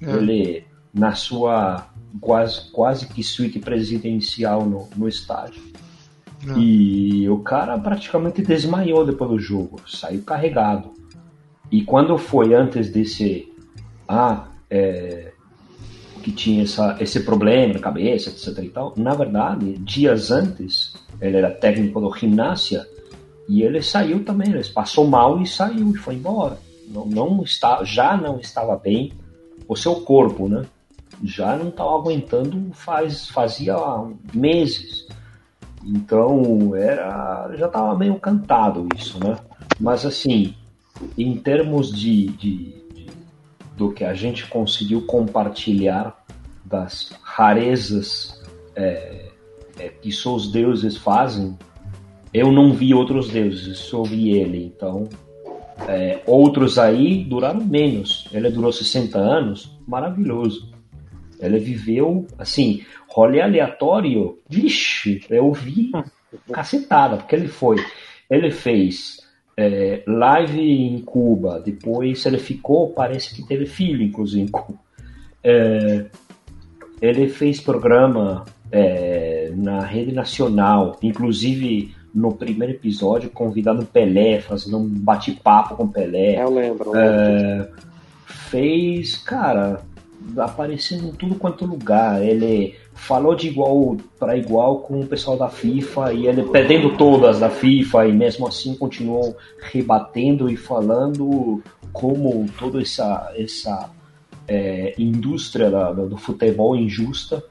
É. 0.02 0.12
Ele, 0.12 0.66
na 0.94 1.14
sua 1.14 1.88
quase, 2.20 2.72
quase 2.72 3.08
que 3.08 3.24
suíte 3.24 3.60
presidencial 3.60 4.66
no, 4.66 4.90
no 4.96 5.08
estádio. 5.08 5.62
É. 6.48 6.60
E 6.60 7.30
o 7.30 7.40
cara 7.40 7.78
praticamente 7.80 8.42
desmaiou 8.42 9.06
depois 9.06 9.32
do 9.32 9.40
jogo, 9.40 9.80
saiu 9.88 10.22
carregado. 10.24 10.92
E 11.72 11.84
quando 11.84 12.18
foi 12.18 12.54
antes 12.54 12.90
desse. 12.90 13.52
Ah, 14.08 14.48
é, 14.70 15.32
que 16.22 16.32
tinha 16.32 16.64
essa, 16.64 16.98
esse 17.00 17.20
problema 17.22 17.74
na 17.74 17.80
cabeça, 17.80 18.30
etc 18.30 18.64
e 18.64 18.70
tal. 18.70 18.94
Na 18.96 19.14
verdade, 19.14 19.78
dias 19.80 20.32
antes, 20.32 20.94
ele 21.20 21.38
era 21.38 21.52
técnico 21.52 22.00
do 22.00 22.14
Gimnasia 22.16 22.86
e 23.48 23.62
ele 23.62 23.82
saiu 23.82 24.24
também, 24.24 24.52
ele 24.52 24.64
passou 24.70 25.08
mal 25.08 25.42
e 25.42 25.48
saiu 25.48 25.92
e 25.92 25.98
foi 25.98 26.16
embora. 26.16 26.58
Não, 26.88 27.06
não 27.06 27.44
está, 27.44 27.84
já 27.84 28.16
não 28.16 28.40
estava 28.40 28.76
bem 28.78 29.14
o 29.68 29.76
seu 29.76 29.96
corpo, 30.02 30.48
né? 30.48 30.66
Já 31.24 31.56
não 31.56 31.70
estava 31.70 31.96
aguentando 31.96 32.74
faz, 32.74 33.30
fazia 33.30 33.76
meses. 34.34 35.08
Então 35.86 36.76
era 36.76 37.52
já 37.58 37.68
estava 37.68 37.98
meio 37.98 38.16
cantado 38.20 38.88
isso, 38.96 39.20
né? 39.24 39.38
Mas 39.80 40.06
assim, 40.06 40.56
em 41.18 41.36
termos 41.36 41.92
de, 41.92 42.28
de 42.28 42.84
do 43.76 43.92
que 43.92 44.04
a 44.04 44.14
gente 44.14 44.48
conseguiu 44.48 45.06
compartilhar 45.06 46.24
das 46.64 47.12
rarezas 47.22 48.42
é, 48.76 49.30
é, 49.78 49.90
que 49.90 50.12
só 50.12 50.36
os 50.36 50.52
deuses 50.52 50.96
fazem, 50.98 51.58
eu 52.34 52.52
não 52.52 52.74
vi 52.74 52.94
outros 52.94 53.30
deuses, 53.30 53.78
só 53.78 54.04
vi 54.04 54.32
ele. 54.32 54.66
Então, 54.66 55.08
é, 55.88 56.22
outros 56.26 56.80
aí 56.80 57.24
duraram 57.24 57.64
menos. 57.64 58.28
Ele 58.34 58.50
durou 58.50 58.72
60 58.72 59.20
anos, 59.20 59.78
maravilhoso. 59.88 60.72
Ele 61.40 61.60
viveu, 61.60 62.26
assim, 62.38 62.84
rolê 63.08 63.42
aleatório, 63.42 64.40
vixe, 64.50 65.22
eu 65.30 65.52
vi 65.52 65.92
cacetada, 66.52 67.18
porque 67.18 67.36
ele 67.36 67.48
foi. 67.48 67.78
Ele 68.30 68.50
fez 68.50 69.18
é, 69.56 70.04
live 70.08 70.60
em 70.60 71.00
Cuba, 71.02 71.60
depois 71.60 72.26
ele 72.26 72.40
ficou, 72.40 72.90
parece 72.92 73.36
que 73.36 73.46
teve 73.46 73.66
filho, 73.66 74.02
inclusive. 74.02 74.50
É, 75.44 76.06
ele 77.02 77.28
fez 77.28 77.60
programa 77.60 78.46
é, 78.72 79.52
na 79.56 79.82
rede 79.82 80.14
nacional, 80.14 80.98
inclusive 81.04 81.94
no 82.14 82.34
primeiro 82.34 82.74
episódio 82.74 83.30
convidando 83.30 83.86
Pelé, 83.86 84.40
fazendo 84.40 84.78
um 84.78 84.88
bate-papo 84.88 85.76
com 85.76 85.88
Pelé. 85.88 86.42
Eu 86.42 86.54
lembro. 86.54 86.96
É, 86.96 87.68
fez, 88.26 89.18
cara, 89.18 89.82
aparecendo 90.38 91.08
em 91.08 91.12
tudo 91.12 91.36
quanto 91.36 91.66
lugar. 91.66 92.24
Ele 92.24 92.76
falou 92.94 93.36
de 93.36 93.48
igual 93.48 93.98
para 94.20 94.38
igual 94.38 94.80
com 94.80 95.00
o 95.00 95.08
pessoal 95.08 95.38
da 95.38 95.50
FIFA 95.50 96.14
e 96.14 96.28
ele 96.28 96.44
perdendo 96.44 96.96
todas 96.96 97.40
da 97.40 97.50
FIFA 97.50 98.08
e 98.08 98.14
mesmo 98.14 98.48
assim 98.48 98.76
continuou 98.76 99.36
rebatendo 99.60 100.50
e 100.50 100.56
falando 100.56 101.62
como 101.92 102.46
toda 102.60 102.82
essa 102.82 103.34
essa 103.36 103.90
é, 104.48 104.94
indústria 104.98 105.72
da, 105.72 105.92
do 105.92 106.18
futebol 106.18 106.76
injusta 106.76 107.44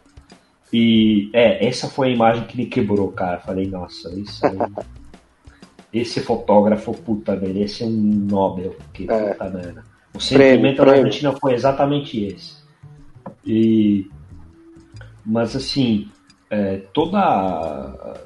e 0.72 1.30
é 1.32 1.66
essa 1.66 1.88
foi 1.88 2.08
a 2.08 2.14
imagem 2.14 2.44
que 2.44 2.56
me 2.56 2.66
quebrou 2.66 3.12
cara 3.12 3.38
falei 3.40 3.66
nossa 3.66 4.10
isso 4.18 4.44
aí, 4.46 4.56
esse 5.92 6.20
fotógrafo 6.20 6.92
puta 6.94 7.36
merece 7.36 7.84
um 7.84 7.90
Nobel 7.90 8.76
que 8.92 9.10
é. 9.10 9.32
puta 9.32 9.50
merda 9.50 9.84
o 10.14 10.20
sentimento 10.20 10.76
prêmio, 10.76 10.86
da 10.86 10.92
Argentina 10.92 11.32
foi 11.32 11.54
exatamente 11.54 12.24
esse 12.24 12.62
e 13.44 14.06
mas 15.24 15.54
assim, 15.54 16.08
é, 16.50 16.78
toda 16.92 18.16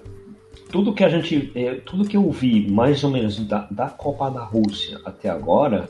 tudo 0.71 0.93
que 0.93 1.05
a 1.05 1.09
gente, 1.09 1.53
é, 1.55 1.75
tudo 1.77 2.07
que 2.07 2.17
eu 2.17 2.31
vi 2.31 2.71
mais 2.71 3.05
ou 3.05 3.11
menos 3.11 3.39
da, 3.47 3.67
da 3.71 3.89
Copa 3.89 4.31
da 4.31 4.43
Rússia 4.43 5.01
até 5.05 5.29
agora 5.29 5.89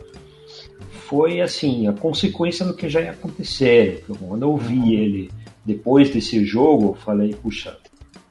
foi 0.90 1.40
assim 1.40 1.86
a 1.88 1.92
consequência 1.92 2.64
do 2.64 2.74
que 2.74 2.88
já 2.88 3.00
ia 3.00 3.12
acontecer. 3.12 4.04
Quando 4.06 4.42
eu 4.42 4.56
vi 4.56 4.94
ele 4.94 5.30
depois 5.66 6.10
desse 6.10 6.44
jogo, 6.44 6.90
eu 6.90 6.94
falei, 6.94 7.34
puxa, 7.34 7.76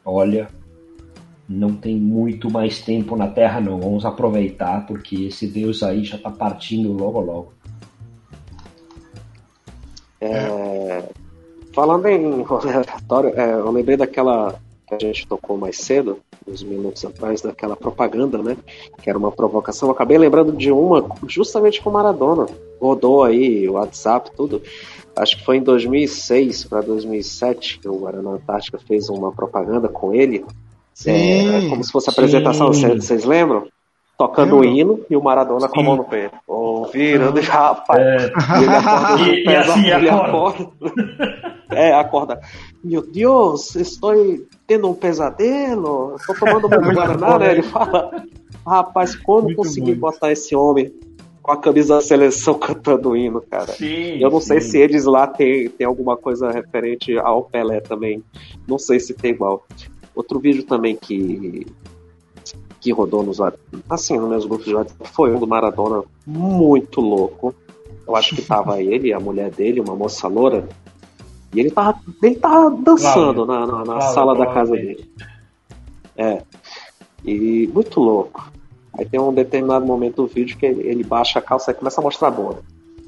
olha, 0.06 0.48
não 1.48 1.76
tem 1.76 1.96
muito 1.96 2.50
mais 2.50 2.80
tempo 2.80 3.16
na 3.16 3.28
Terra 3.28 3.60
não, 3.60 3.80
vamos 3.80 4.06
aproveitar 4.06 4.86
porque 4.88 5.26
esse 5.26 5.46
Deus 5.46 5.84
aí 5.84 6.04
já 6.04 6.16
está 6.16 6.32
partindo 6.32 6.94
logo 6.94 7.20
logo. 7.20 7.54
É, 10.22 11.04
Falando 11.76 12.08
em 12.08 12.42
rolê 12.48 12.72
aleatório, 12.72 13.34
é, 13.36 13.54
eu 13.54 13.70
lembrei 13.70 13.98
daquela 13.98 14.56
que 14.88 14.96
a 14.96 15.00
gente 15.00 15.28
tocou 15.28 15.58
mais 15.58 15.78
cedo, 15.78 16.20
uns 16.48 16.64
minutos 16.64 17.04
atrás, 17.04 17.42
daquela 17.42 17.76
propaganda, 17.76 18.38
né? 18.38 18.56
Que 19.02 19.10
era 19.10 19.18
uma 19.18 19.32
provocação. 19.32 19.90
Eu 19.90 19.94
acabei 19.94 20.18
lembrando 20.18 20.54
de 20.54 20.72
uma 20.72 21.06
justamente 21.28 21.82
com 21.82 21.90
Maradona. 21.90 22.46
Rodou 22.80 23.24
aí, 23.24 23.68
o 23.68 23.74
WhatsApp, 23.74 24.32
tudo. 24.38 24.62
Acho 25.16 25.38
que 25.38 25.46
foi 25.46 25.58
em 25.58 25.64
2006 25.64 26.66
para 26.66 26.82
2007 26.82 27.80
que 27.80 27.88
o 27.88 28.00
Guarana 28.00 28.32
Antártica 28.32 28.78
fez 28.78 29.10
uma 29.10 29.32
propaganda 29.32 29.88
com 29.88 30.14
ele. 30.14 30.46
Sim, 30.94 31.12
é, 31.12 31.70
como 31.70 31.84
se 31.84 31.92
fosse 31.92 32.10
apresentação, 32.10 32.68
vocês 32.72 33.26
lembram? 33.26 33.68
tocando 34.18 34.58
o 34.58 34.64
hino 34.64 35.02
e 35.10 35.16
o 35.16 35.22
Maradona 35.22 35.68
Sim. 35.68 35.74
com 35.74 35.80
a 35.80 35.84
mão 35.84 35.96
no 35.98 36.04
peito. 36.04 36.36
Ouviram, 36.48 37.36
já, 37.42 37.54
rapaz. 37.74 38.02
É. 38.02 38.32
E 39.24 39.44
e, 39.44 39.44
e 39.44 39.56
assim, 39.56 39.88
ele 39.88 40.10
acorda. 40.10 40.70
é, 41.72 41.94
acorda. 41.94 42.42
Meu 42.84 43.02
Deus, 43.02 43.76
estou 43.76 44.14
tendo 44.66 44.90
um 44.90 44.94
pesadelo, 44.94 46.16
estou 46.16 46.36
tomando 46.36 46.70
muito 46.70 46.94
Guaraná, 46.94 47.40
né? 47.40 47.52
Ele 47.52 47.64
fala, 47.64 48.24
rapaz, 48.66 49.16
como 49.16 49.44
muito 49.44 49.58
consegui 49.58 49.94
bom. 49.94 50.10
botar 50.10 50.32
esse 50.32 50.56
homem 50.56 50.94
com 51.46 51.52
a 51.52 51.58
camisa 51.58 51.96
da 51.96 52.02
seleção 52.02 52.56
cantando 52.58 53.10
o 53.10 53.16
hino, 53.16 53.40
cara? 53.40 53.72
Sim, 53.74 54.18
Eu 54.20 54.32
não 54.32 54.42
sim. 54.42 54.48
sei 54.48 54.62
se 54.62 54.80
eles 54.80 55.06
lá 55.06 55.28
tem, 55.28 55.70
tem 55.70 55.86
alguma 55.86 56.18
coisa 56.18 56.50
referente 56.50 57.16
ao 57.20 57.44
Pelé 57.44 57.80
também. 57.82 58.24
Não 58.68 58.80
sei 58.80 59.00
se 59.00 59.14
tem 59.14 59.30
igual. 59.30 59.64
Outro 60.16 60.40
vídeo 60.40 60.64
também 60.64 60.96
que 60.96 61.68
que 62.82 62.92
rodou 62.92 63.24
nos 63.24 63.40
assim, 63.90 64.18
nos 64.20 64.30
meus 64.30 64.46
grupos 64.46 64.66
de 64.66 64.76
WhatsApp 64.76 65.10
foi 65.10 65.34
um 65.34 65.40
do 65.40 65.48
Maradona 65.48 66.04
muito 66.26 67.00
louco. 67.02 67.54
Eu 68.08 68.16
acho 68.16 68.36
que 68.36 68.42
tava 68.42 68.82
ele, 68.82 69.14
a 69.14 69.20
mulher 69.20 69.52
dele, 69.52 69.82
uma 69.82 69.96
moça 69.96 70.28
loura, 70.28 70.68
e 71.54 71.60
ele 71.60 71.72
tava, 71.72 72.00
ele 72.22 72.36
tava 72.36 72.70
dançando 72.72 73.46
na, 73.46 73.66
na, 73.66 73.84
na 73.84 74.02
sala 74.02 74.36
da 74.36 74.48
casa 74.48 74.74
dele. 74.74 75.10
É. 76.16 76.44
E 77.24 77.68
muito 77.74 78.00
louco. 78.00 78.52
Aí 78.98 79.06
tem 79.06 79.20
um 79.20 79.34
determinado 79.34 79.86
momento 79.86 80.24
do 80.24 80.28
vídeo 80.28 80.58
que 80.58 80.66
ele, 80.66 81.04
baixa 81.04 81.40
a 81.40 81.42
calça 81.42 81.72
e 81.72 81.74
começa 81.74 82.00
a 82.00 82.04
mostrar 82.04 82.30
a 82.30 82.32
bunda. 82.32 82.60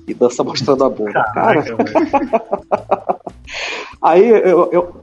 E 0.08 0.14
dança 0.14 0.44
mostrando 0.44 0.84
a 0.84 0.90
bunda. 0.90 1.24
Caraca, 1.34 1.76
Cara. 1.76 3.20
Aí 4.02 4.30
eu, 4.30 4.70
eu, 4.72 5.02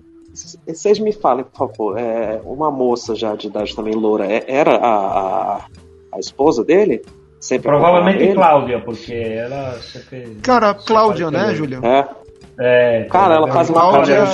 vocês 0.67 0.99
me 0.99 1.13
falem, 1.13 1.45
por 1.45 1.69
favor, 1.69 1.99
é, 1.99 2.41
uma 2.45 2.71
moça 2.71 3.15
já 3.15 3.35
de 3.35 3.47
idade 3.47 3.75
também 3.75 3.95
loura, 3.95 4.27
é, 4.27 4.45
era 4.47 4.77
a, 4.77 5.57
a, 5.57 5.61
a 6.13 6.19
esposa 6.19 6.65
dele? 6.65 7.03
Sempre 7.41 7.69
Provavelmente 7.69 8.33
Cláudia, 8.33 8.81
porque 8.81 9.13
ela 9.13 9.75
sempre. 9.81 10.39
Cara, 10.43 10.73
Cláudia, 10.75 11.31
né, 11.31 11.55
Julião? 11.55 11.83
É. 11.85 12.09
É, 12.59 13.05
cara, 13.11 13.35
ela 13.35 13.53
faz 13.53 13.69
uma 13.69 13.91
cara 13.91 14.27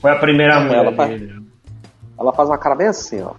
Foi 0.00 0.10
a 0.10 0.16
primeira 0.16 0.60
mulher 0.60 0.78
ela 0.78 0.92
faz, 0.92 1.22
ela 2.18 2.32
faz 2.32 2.48
uma 2.48 2.58
cara 2.58 2.74
bem 2.74 2.86
assim, 2.88 3.22
ó. 3.22 3.32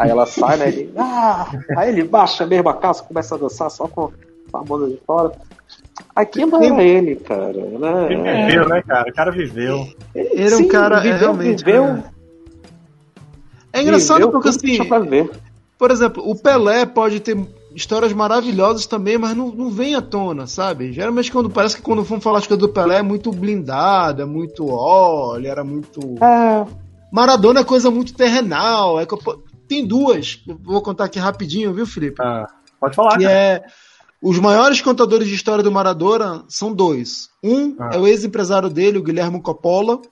Aí 0.00 0.08
ela 0.08 0.24
sai, 0.24 0.56
né? 0.56 0.68
Ele, 0.68 0.90
ah! 0.96 1.46
Aí 1.76 1.90
ele 1.90 2.04
baixa 2.04 2.46
mesmo 2.46 2.70
a 2.70 2.74
calça, 2.74 3.04
começa 3.04 3.34
a 3.34 3.38
dançar 3.38 3.70
só 3.70 3.86
com 3.86 4.10
a 4.50 4.58
bunda 4.60 4.88
de 4.88 4.98
fora. 5.06 5.32
Aqui 6.16 6.46
não 6.46 6.62
era 6.62 6.82
ele, 6.82 7.16
cara. 7.16 7.52
Né? 7.52 8.06
Ele 8.10 8.46
viveu, 8.46 8.68
né, 8.70 8.82
cara? 8.82 9.10
O 9.10 9.14
cara 9.14 9.30
viveu. 9.30 9.86
Ele 10.14 10.54
é 10.54 10.56
um 10.56 10.68
cara 10.68 11.00
viveu, 11.00 11.18
realmente. 11.18 11.62
Viveu. 11.62 11.84
Cara. 11.84 12.12
É 13.74 13.82
engraçado 13.82 14.16
viveu 14.16 14.30
porque 14.30 14.48
assim. 14.48 14.78
Por 15.78 15.90
exemplo, 15.90 16.22
o 16.26 16.34
Pelé 16.34 16.86
pode 16.86 17.20
ter 17.20 17.36
histórias 17.74 18.14
maravilhosas 18.14 18.86
também, 18.86 19.18
mas 19.18 19.36
não, 19.36 19.48
não 19.48 19.68
vem 19.68 19.94
à 19.94 20.00
tona, 20.00 20.46
sabe? 20.46 20.92
Geralmente 20.92 21.30
quando 21.30 21.50
parece 21.50 21.76
que 21.76 21.82
quando 21.82 22.02
vamos 22.02 22.24
falar 22.24 22.38
as 22.38 22.46
coisas 22.46 22.66
do 22.66 22.72
Pelé 22.72 22.96
é 22.96 23.02
muito 23.02 23.30
blindado, 23.30 24.22
é 24.22 24.24
muito 24.24 24.66
ó, 24.66 25.36
ele 25.36 25.46
era 25.46 25.62
muito. 25.62 26.00
É. 26.24 26.66
Maradona 27.12 27.60
é 27.60 27.64
coisa 27.64 27.90
muito 27.90 28.14
terrenal. 28.14 28.98
É 28.98 29.04
que 29.04 29.12
eu... 29.12 29.49
Tem 29.70 29.86
duas, 29.86 30.42
vou 30.64 30.82
contar 30.82 31.04
aqui 31.04 31.20
rapidinho, 31.20 31.72
viu, 31.72 31.86
Felipe? 31.86 32.20
Ah, 32.20 32.44
pode 32.80 32.96
falar. 32.96 33.16
Que 33.16 33.22
cara. 33.22 33.32
é 33.32 33.64
os 34.20 34.36
maiores 34.40 34.80
contadores 34.80 35.28
de 35.28 35.34
história 35.36 35.62
do 35.62 35.70
Maradona 35.70 36.44
são 36.48 36.74
dois. 36.74 37.30
Um 37.40 37.76
ah. 37.78 37.90
é 37.92 37.96
o 37.96 38.04
ex-empresário 38.04 38.68
dele, 38.68 38.98
o 38.98 39.02
Guilherme 39.04 39.40
Coppola. 39.40 40.02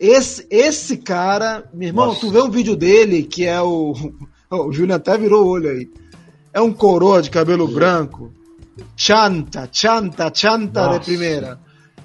Esse, 0.00 0.46
esse 0.48 0.96
cara, 0.96 1.68
meu 1.74 1.88
irmão, 1.88 2.06
Nossa. 2.06 2.20
tu 2.20 2.30
vê 2.30 2.40
um 2.40 2.48
vídeo 2.48 2.74
dele 2.74 3.22
que 3.22 3.44
é 3.46 3.60
o. 3.60 3.92
O 4.50 4.70
Júnior 4.70 4.96
até 4.96 5.16
virou 5.16 5.46
o 5.46 5.48
olho 5.48 5.70
aí. 5.70 5.90
É 6.52 6.60
um 6.60 6.74
coroa 6.74 7.22
de 7.22 7.30
cabelo 7.30 7.66
branco. 7.66 8.30
Chanta, 8.94 9.66
chanta, 9.72 10.30
chanta 10.34 10.88
Nossa. 10.88 10.98
de 10.98 11.04
primeira. 11.06 11.58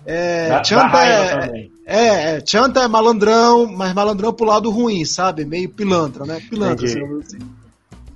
É, 0.10 0.48
da, 0.48 0.64
chanta 0.64 0.88
da 0.88 1.06
é, 1.06 1.70
é, 1.86 2.38
é, 2.38 2.44
chanta 2.46 2.80
é 2.80 2.88
malandrão, 2.88 3.68
mas 3.68 3.94
malandrão 3.94 4.32
pro 4.32 4.46
lado 4.46 4.70
ruim, 4.70 5.04
sabe? 5.04 5.44
Meio 5.44 5.68
pilantra, 5.68 6.26
né? 6.26 6.42
Pilantra, 6.50 6.86
assim. 6.86 7.40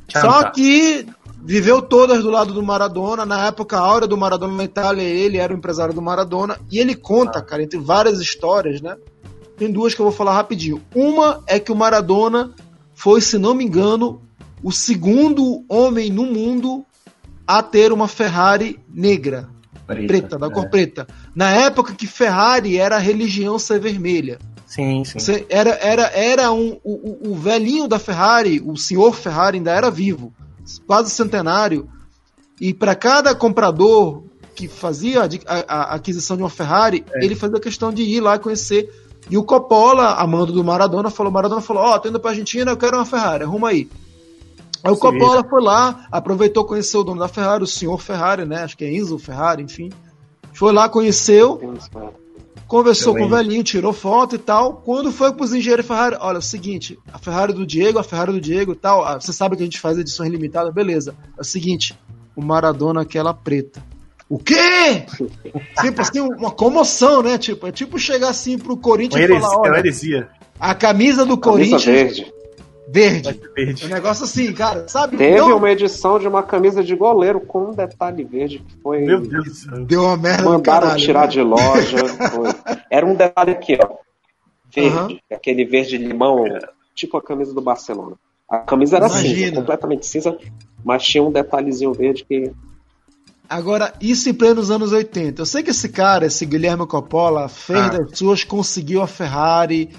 Só 0.08 0.50
que 0.52 1.06
viveu 1.44 1.82
todas 1.82 2.24
do 2.24 2.30
lado 2.30 2.54
do 2.54 2.64
Maradona. 2.64 3.26
Na 3.26 3.46
época, 3.48 3.78
a 3.78 3.82
aura 3.82 4.08
do 4.08 4.16
Maradona 4.16 4.54
na 4.54 4.64
Itália, 4.64 5.04
ele 5.04 5.38
era 5.38 5.54
o 5.54 5.58
empresário 5.58 5.94
do 5.94 6.02
Maradona. 6.02 6.58
E 6.72 6.80
ele 6.80 6.96
conta, 6.96 7.40
ah. 7.40 7.42
cara, 7.42 7.62
entre 7.62 7.78
várias 7.78 8.22
histórias, 8.22 8.82
né? 8.82 8.96
Tem 9.58 9.70
duas 9.70 9.94
que 9.94 10.00
eu 10.00 10.06
vou 10.06 10.14
falar 10.14 10.34
rapidinho. 10.34 10.82
Uma 10.96 11.44
é 11.46 11.60
que 11.60 11.74
o 11.74 11.76
Maradona 11.76 12.54
foi, 12.94 13.20
se 13.20 13.38
não 13.38 13.54
me 13.54 13.66
engano, 13.66 14.22
o 14.64 14.72
segundo 14.72 15.66
homem 15.68 16.10
no 16.10 16.26
mundo 16.26 16.86
a 17.46 17.62
ter 17.62 17.92
uma 17.92 18.08
Ferrari 18.08 18.80
negra. 18.88 19.50
Preta, 19.96 20.08
preta 20.08 20.40
da 20.40 20.48
é. 20.48 20.50
cor 20.50 20.70
preta. 20.70 21.08
Na 21.36 21.52
época 21.52 21.94
que 21.94 22.08
Ferrari 22.08 22.78
era 22.78 22.96
a 22.96 23.00
religião 23.00 23.58
ser 23.60 23.80
vermelha. 23.80 24.40
Sim, 24.66 25.04
sim. 25.04 25.46
Era, 25.50 25.72
era, 25.82 26.04
era 26.14 26.52
um, 26.52 26.80
o, 26.84 27.32
o 27.32 27.36
velhinho 27.36 27.88
da 27.88 28.00
Ferrari, 28.00 28.62
o 28.66 28.78
senhor 28.78 29.14
Ferrari 29.14 29.58
ainda 29.58 29.72
era 29.72 29.92
vivo 29.92 30.34
quase 30.86 31.10
centenário, 31.10 31.90
e 32.60 32.74
para 32.74 32.96
cada 32.96 33.34
comprador 33.34 34.24
que 34.56 34.68
fazia 34.68 35.24
a, 35.24 35.28
a, 35.48 35.60
a, 35.60 35.96
aquisição 35.96 36.38
de 36.38 36.44
uma 36.44 36.50
Ferrari, 36.50 37.04
é. 37.14 37.26
ele 37.26 37.36
fazia 37.36 37.60
questão 37.60 37.92
de 37.92 38.04
ir 38.04 38.20
lá 38.20 38.38
conhecer. 38.38 38.90
E 39.30 39.38
o 39.38 39.44
Coppola, 39.44 40.16
amando 40.16 40.52
do 40.52 40.64
Maradona, 40.64 41.10
falou: 41.10 41.32
Maradona 41.32 41.62
falou: 41.62 41.84
Ó, 41.84 41.96
oh, 41.96 42.00
tô 42.00 42.10
indo 42.10 42.20
pra 42.20 42.32
Argentina, 42.32 42.72
eu 42.72 42.78
quero 42.78 42.98
uma 42.98 43.06
Ferrari, 43.06 43.44
arruma 43.44 43.70
aí. 43.70 43.90
Aí 44.84 44.92
o. 44.92 44.98
Coppola 44.98 45.44
foi 45.44 45.62
lá, 45.62 46.08
aproveitou, 46.12 46.66
conheceu 46.66 47.02
o 47.02 47.04
dono 47.04 47.20
da 47.20 47.28
Ferrari, 47.28 47.64
o 47.64 47.68
senhor 47.68 48.00
Ferrari, 48.00 48.46
né? 48.46 48.64
Acho 48.64 48.78
que 48.78 48.86
é 48.86 48.94
Enzo 48.94 49.18
Ferrari, 49.20 49.64
enfim. 49.64 49.90
Foi 50.54 50.72
lá, 50.72 50.90
conheceu. 50.90 51.60
Conversou 52.68 53.14
com 53.14 53.26
o 53.26 53.30
velhinho, 53.30 53.64
tirou 53.64 53.92
foto 53.92 54.36
e 54.36 54.38
tal. 54.38 54.76
Quando 54.86 55.12
foi 55.12 55.34
pros 55.34 55.54
engenheiros 55.54 55.86
Ferrari, 55.86 56.16
olha, 56.20 56.38
é 56.38 56.40
o 56.40 56.42
seguinte, 56.42 56.98
a 57.12 57.20
Ferrari 57.20 57.52
do 57.52 57.66
Diego, 57.66 58.00
a 58.00 58.04
Ferrari 58.04 58.32
do 58.32 58.40
Diego 58.40 58.72
e 58.72 58.76
tal, 58.76 59.04
ah, 59.04 59.20
você 59.20 59.34
sabe 59.34 59.58
que 59.58 59.62
a 59.62 59.66
gente 59.66 59.80
faz 59.80 59.98
edições 59.98 60.32
limitadas, 60.32 60.74
beleza. 60.74 61.14
É 61.38 61.42
o 61.42 61.44
seguinte, 61.44 61.98
o 62.34 62.42
Maradona 62.42 63.02
aquela 63.02 63.34
preta. 63.34 63.84
O 64.30 64.40
quê? 64.40 65.06
tipo 65.82 66.02
assim, 66.02 66.22
uma 66.22 66.52
comoção, 66.52 67.22
né? 67.22 67.38
Tipo, 67.38 67.68
é 67.68 67.74
tipo 67.74 68.00
chegar 68.00 68.30
assim 68.30 68.58
pro 68.58 68.78
Corinthians 68.78 69.22
e 69.22 69.28
falar, 69.28 69.60
olha, 69.60 69.78
heresia. 69.80 70.30
a 70.58 70.74
camisa 70.74 71.26
do 71.26 71.38
camisa 71.38 71.72
Corinthians 71.72 71.84
verde. 71.84 72.34
Verde. 72.88 73.40
verde. 73.56 73.86
Um 73.86 73.90
negócio 73.90 74.26
assim, 74.26 74.52
cara, 74.54 74.88
sabe? 74.88 75.18
Teve 75.18 75.38
Não... 75.38 75.58
uma 75.58 75.72
edição 75.72 76.20
de 76.20 76.28
uma 76.28 76.44
camisa 76.44 76.84
de 76.84 76.96
goleiro 76.96 77.40
com 77.40 77.70
um 77.70 77.72
detalhe 77.72 78.24
verde 78.24 78.60
que 78.60 78.76
foi. 78.82 79.02
Meu 79.02 79.22
Deus 79.22 79.66
Deu 79.88 80.04
uma 80.04 80.18
merda. 80.18 80.44
Mandaram 80.44 80.82
caralho, 80.82 81.02
tirar 81.02 81.22
né? 81.22 81.28
de 81.28 81.42
loja. 81.42 81.98
Foi. 82.32 82.50
Era 82.90 83.06
um 83.06 83.16
detalhe 83.16 83.52
aqui, 83.52 83.78
ó. 83.82 83.96
Verde. 84.74 85.14
Uhum. 85.14 85.20
Aquele 85.32 85.66
verde 85.66 85.98
limão, 85.98 86.44
tipo 86.96 87.18
a 87.18 87.22
camisa 87.22 87.54
do 87.54 87.62
Barcelona. 87.62 88.16
A 88.50 88.60
camisa 88.60 88.98
era 88.98 89.08
Imagina. 89.08 89.36
cinza, 89.36 89.56
completamente 89.56 90.06
cinza, 90.06 90.38
mas 90.84 91.04
tinha 91.04 91.24
um 91.24 91.32
detalhezinho 91.32 91.94
verde 91.94 92.26
que. 92.26 92.52
Agora, 93.48 93.94
isso 94.02 94.30
em 94.30 94.34
plenos 94.34 94.72
anos 94.72 94.92
80. 94.92 95.42
Eu 95.42 95.46
sei 95.46 95.62
que 95.62 95.70
esse 95.70 95.90
cara, 95.90 96.26
esse 96.26 96.46
Guilherme 96.46 96.88
Coppola, 96.88 97.48
fez 97.48 97.80
ah. 97.80 97.90
das 97.90 98.18
suas, 98.18 98.44
conseguiu 98.44 99.02
a 99.02 99.08
Ferrari 99.08 99.90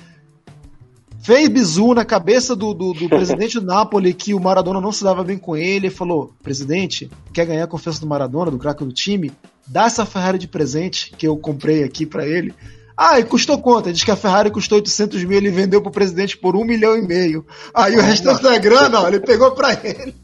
fez 1.23 1.49
bizu 1.49 1.95
na 1.95 2.05
cabeça 2.05 2.55
do, 2.55 2.75
do, 2.75 2.93
do 2.93 3.09
presidente 3.09 3.61
do 3.61 3.67
Napoli 3.67 4.13
que 4.13 4.35
o 4.35 4.41
Maradona 4.41 4.81
não 4.81 4.93
se 4.93 5.05
dava 5.05 5.23
bem 5.23 5.39
com 5.39 5.57
ele 5.57 5.87
e 5.87 5.91
falou: 5.91 6.35
presidente, 6.43 7.11
quer 7.33 7.47
ganhar 7.47 7.65
a 7.65 7.69
confiança 7.69 8.01
do 8.01 8.07
Maradona, 8.07 8.51
do 8.51 8.59
craque 8.59 8.85
do 8.85 8.93
time? 8.93 9.33
Dá 9.67 9.85
essa 9.85 10.05
Ferrari 10.05 10.39
de 10.39 10.49
presente 10.49 11.13
que 11.17 11.27
eu 11.27 11.37
comprei 11.37 11.85
aqui 11.85 12.05
para 12.05 12.27
ele. 12.27 12.53
Ah, 12.97 13.19
e 13.19 13.25
custou 13.25 13.59
quanto? 13.59 13.91
Diz 13.93 14.05
que 14.05 14.11
a 14.11 14.17
Ferrari 14.17 14.51
custou 14.51 14.77
800 14.77 15.25
mil, 15.25 15.39
ele 15.39 15.51
vendeu 15.51 15.81
pro 15.81 15.91
presidente 15.91 16.37
por 16.37 16.55
um 16.55 16.65
milhão 16.65 16.97
e 16.97 17.07
meio. 17.07 17.47
Aí 17.73 17.97
o 17.97 18.03
restante 18.03 18.43
da 18.43 18.59
grana, 18.59 19.01
ó, 19.01 19.09
ele 19.09 19.21
pegou 19.21 19.53
pra 19.53 19.73
ele. 19.73 20.15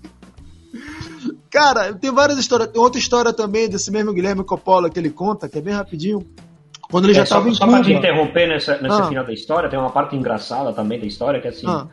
Cara, 1.51 1.95
tem 1.95 2.13
várias 2.13 2.39
histórias. 2.39 2.71
Outra 2.75 3.01
história 3.01 3.33
também 3.33 3.69
desse 3.69 3.91
mesmo 3.91 4.13
Guilherme 4.13 4.45
Coppola 4.45 4.91
que 4.91 4.99
ele 4.99 5.11
conta, 5.11 5.49
que 5.49 5.59
é 5.59 5.63
bem 5.63 5.73
rapidinho. 5.73 6.25
Quando 6.91 7.05
ele 7.05 7.13
é, 7.13 7.17
já 7.17 7.23
estava 7.25 7.49
em 7.49 7.55
Só 7.55 7.67
para 7.67 7.83
te 7.83 7.93
interromper 7.93 8.49
nessa, 8.49 8.81
nesse 8.81 9.01
ah. 9.01 9.05
final 9.05 9.25
da 9.25 9.33
história, 9.33 9.69
tem 9.69 9.79
uma 9.79 9.91
parte 9.91 10.17
engraçada 10.17 10.73
também 10.73 10.99
da 10.99 11.07
história, 11.07 11.41
que 11.41 11.47
é 11.47 11.51
assim, 11.51 11.67
ah. 11.67 11.87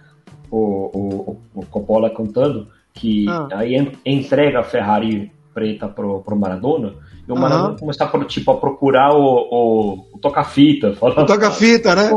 o, 0.50 0.58
o, 0.94 1.42
o 1.54 1.66
Coppola 1.66 2.10
contando 2.10 2.70
que 2.94 3.28
ah. 3.28 3.48
aí 3.52 3.76
entrega 4.06 4.60
a 4.60 4.64
Ferrari 4.64 5.32
preta 5.54 5.88
pro, 5.88 6.22
pro 6.22 6.36
Maradona, 6.36 6.94
e 7.28 7.32
o 7.32 7.36
Maradona 7.36 7.70
uhum. 7.70 7.78
começa 7.78 8.04
a, 8.04 8.26
tipo, 8.26 8.52
a 8.52 8.58
procurar 8.58 9.12
o, 9.12 9.18
o, 9.20 10.06
o 10.14 10.20
toca-fita. 10.20 10.96
O 11.02 11.26
toca-fita, 11.26 11.96
né? 11.96 12.12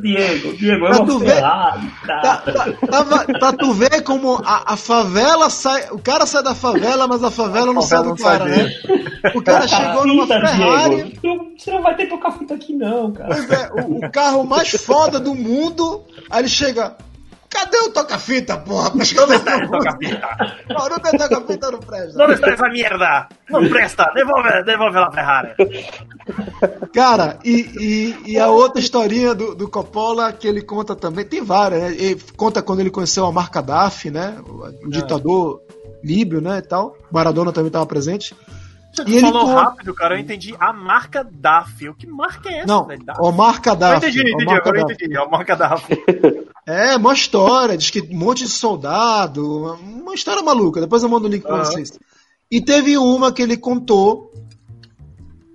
Diego, 0.00 0.56
Diego, 0.56 0.86
é 0.86 0.90
uma 0.90 1.20
Ferrari. 1.20 1.90
Tá, 2.06 2.36
tá, 2.36 2.52
tá, 2.72 3.38
pra 3.40 3.52
tu 3.54 3.72
ver 3.72 4.02
como 4.02 4.40
a, 4.44 4.74
a, 4.74 4.76
favela 4.76 5.50
sai. 5.50 5.88
O 5.90 5.98
cara 5.98 6.26
sai 6.26 6.44
da 6.44 6.54
favela, 6.54 7.08
mas 7.08 7.24
a 7.24 7.30
favela 7.30 7.72
a 7.72 7.74
não 7.74 7.82
sai 7.82 8.04
do 8.04 8.14
cara, 8.14 8.44
né? 8.44 8.72
O 9.34 9.42
cara 9.42 9.66
chegou 9.66 10.06
numa 10.06 10.28
Ferrari. 10.28 11.18
Diego. 11.20 11.52
Você 11.58 11.70
não 11.72 11.82
vai 11.82 11.96
ter 11.96 12.06
toca-fita 12.06 12.54
aqui, 12.54 12.72
não, 12.72 13.12
cara. 13.12 13.34
Pois 13.34 13.50
é, 13.50 13.70
o, 13.72 13.98
o 13.98 14.10
carro 14.12 14.44
mais 14.44 14.70
foda 14.70 15.18
do 15.18 15.34
mundo. 15.34 16.02
Aí 16.30 16.42
ele 16.42 16.48
chega. 16.48 16.96
Cadê 17.52 17.76
o 17.78 17.90
toca-fita, 17.90 18.56
porra? 18.56 18.90
Onde 18.94 19.02
está 19.02 19.24
o 19.24 19.70
toca-fita? 19.70 20.28
Não, 20.70 20.88
não 20.88 20.98
tem 20.98 21.18
toca-fita, 21.18 21.70
não 21.70 21.80
presta. 21.80 22.24
Onde 22.24 22.32
está 22.32 22.50
essa 22.50 22.68
merda? 22.70 23.28
Não 23.50 23.68
presta. 23.68 24.10
Devolve, 24.14 24.62
devolve 24.64 24.98
a 24.98 25.12
Ferrari. 25.12 25.54
Cara, 26.94 27.38
e, 27.44 28.16
e, 28.24 28.32
e, 28.32 28.38
a 28.38 28.48
outra 28.48 28.80
historinha 28.80 29.34
do, 29.34 29.54
do 29.54 29.68
Coppola 29.68 30.32
que 30.32 30.48
ele 30.48 30.62
conta 30.62 30.96
também, 30.96 31.26
tem 31.26 31.42
várias, 31.42 31.82
né? 31.82 31.92
Ele 31.92 32.22
conta 32.36 32.62
quando 32.62 32.80
ele 32.80 32.90
conheceu 32.90 33.26
a 33.26 33.32
marca 33.32 33.60
DAF, 33.60 34.10
né? 34.10 34.38
O, 34.46 34.86
o 34.86 34.90
ditador 34.90 35.60
líbio, 36.02 36.40
né, 36.40 36.58
e 36.58 36.62
tal. 36.62 36.96
Maradona 37.10 37.52
também 37.52 37.68
estava 37.68 37.86
presente. 37.86 38.34
Você 38.92 39.04
e 39.06 39.20
falou 39.20 39.44
ele... 39.44 39.54
rápido, 39.54 39.94
cara, 39.94 40.14
eu 40.14 40.18
entendi 40.18 40.54
a 40.58 40.72
marca 40.72 41.26
DAF. 41.30 41.88
O 41.88 41.94
que 41.94 42.06
marca 42.06 42.50
é 42.50 42.58
essa? 42.58 42.66
Não, 42.66 42.86
velho? 42.86 43.04
DAF? 43.04 43.26
a 43.26 43.32
marca 43.32 43.74
DAF. 43.74 44.04
Eu 44.04 44.10
entendi, 44.10 44.32
entendi, 44.32 44.54
agora 44.54 44.78
eu 44.78 44.90
entendi. 44.90 45.16
A 45.16 45.26
marca 45.26 45.56
DAF. 45.56 45.86
É, 46.66 46.96
uma 46.96 47.12
história, 47.12 47.76
diz 47.76 47.90
que 47.90 48.00
um 48.00 48.18
monte 48.18 48.44
de 48.44 48.50
soldado, 48.50 49.74
uma 49.82 50.14
história 50.14 50.42
maluca. 50.42 50.80
Depois 50.80 51.02
eu 51.02 51.08
mando 51.08 51.26
o 51.26 51.30
link 51.30 51.42
pra 51.42 51.64
vocês. 51.64 51.98
E 52.50 52.60
teve 52.60 52.96
uma 52.96 53.32
que 53.32 53.42
ele 53.42 53.56
contou 53.56 54.32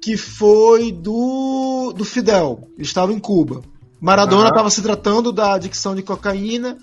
que 0.02 0.18
foi 0.18 0.92
do, 0.92 1.94
do 1.96 2.04
Fidel. 2.04 2.68
Ele 2.76 2.86
estava 2.86 3.14
em 3.14 3.20
Cuba. 3.20 3.62
Maradona 4.00 4.50
estava 4.50 4.70
se 4.70 4.82
tratando 4.82 5.32
da 5.32 5.54
adicção 5.54 5.96
de 5.96 6.04
cocaína. 6.04 6.78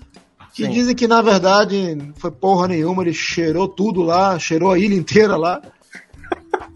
Que 0.53 0.63
Sim. 0.63 0.71
dizem 0.71 0.95
que 0.95 1.07
na 1.07 1.21
verdade 1.21 1.97
foi 2.15 2.31
porra 2.31 2.69
nenhuma, 2.69 3.03
ele 3.03 3.13
cheirou 3.13 3.67
tudo 3.67 4.01
lá, 4.01 4.39
cheirou 4.39 4.71
a 4.71 4.79
ilha 4.79 4.95
inteira 4.95 5.35
lá. 5.35 5.61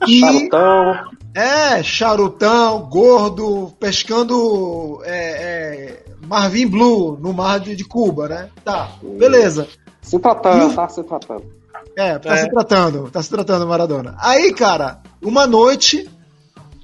E, 0.06 0.20
charutão. 0.20 1.10
É, 1.34 1.84
charutão, 1.84 2.82
gordo, 2.90 3.74
pescando 3.80 5.02
é, 5.04 5.14
é, 5.14 6.06
Marvin 6.30 6.68
Blue 6.68 7.18
no 7.20 7.34
mar 7.34 7.60
de, 7.60 7.76
de, 7.76 7.84
Cuba, 7.84 8.30
né? 8.30 8.50
Tá, 8.64 8.92
beleza. 9.02 9.68
Se 10.00 10.20
tratando, 10.20 10.72
o, 10.72 10.76
tá 10.76 10.88
se 10.88 11.04
tratando. 11.04 11.44
É, 11.98 12.20
tá 12.20 12.36
é. 12.36 12.38
se 12.44 12.50
tratando, 12.52 13.10
tá 13.10 13.24
se 13.24 13.30
tratando 13.32 13.66
Maradona. 13.66 14.16
Aí, 14.20 14.54
cara, 14.54 15.00
uma 15.24 15.48
noite, 15.48 16.08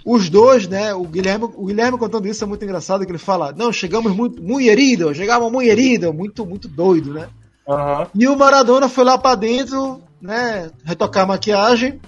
os 0.04 0.30
dois, 0.32 0.68
né? 0.68 0.96
O 0.96 1.04
Guilherme, 1.04 1.46
o 1.56 1.66
Guilherme 1.66 2.00
contando 2.00 2.28
isso 2.28 2.44
é 2.44 2.48
muito 2.48 2.66
engraçado, 2.66 3.06
que 3.06 3.12
ele 3.12 3.20
fala, 3.20 3.54
não, 3.56 3.72
chegamos 3.72 4.16
muito, 4.16 4.42
muito 4.42 4.68
herido, 4.68 5.14
chegamos 5.14 5.52
muito 5.52 5.70
herido, 5.70 6.12
muito, 6.12 6.44
muito 6.44 6.68
doido, 6.68 7.14
né? 7.14 7.28
Uhum. 7.68 8.08
E 8.16 8.28
o 8.28 8.36
Maradona 8.36 8.90
foi 8.90 9.04
lá 9.04 9.16
para 9.16 9.36
dentro, 9.36 10.02
né? 10.20 10.72
Retocar 10.84 11.24
a 11.24 11.28
maquiagem. 11.28 12.00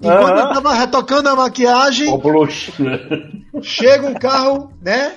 E 0.00 0.06
uhum. 0.06 0.16
quando 0.16 0.38
ele 0.38 0.54
tava 0.54 0.74
retocando 0.74 1.28
a 1.28 1.34
maquiagem, 1.34 2.08
chega 3.62 4.06
um 4.06 4.14
carro, 4.14 4.70
né? 4.80 5.14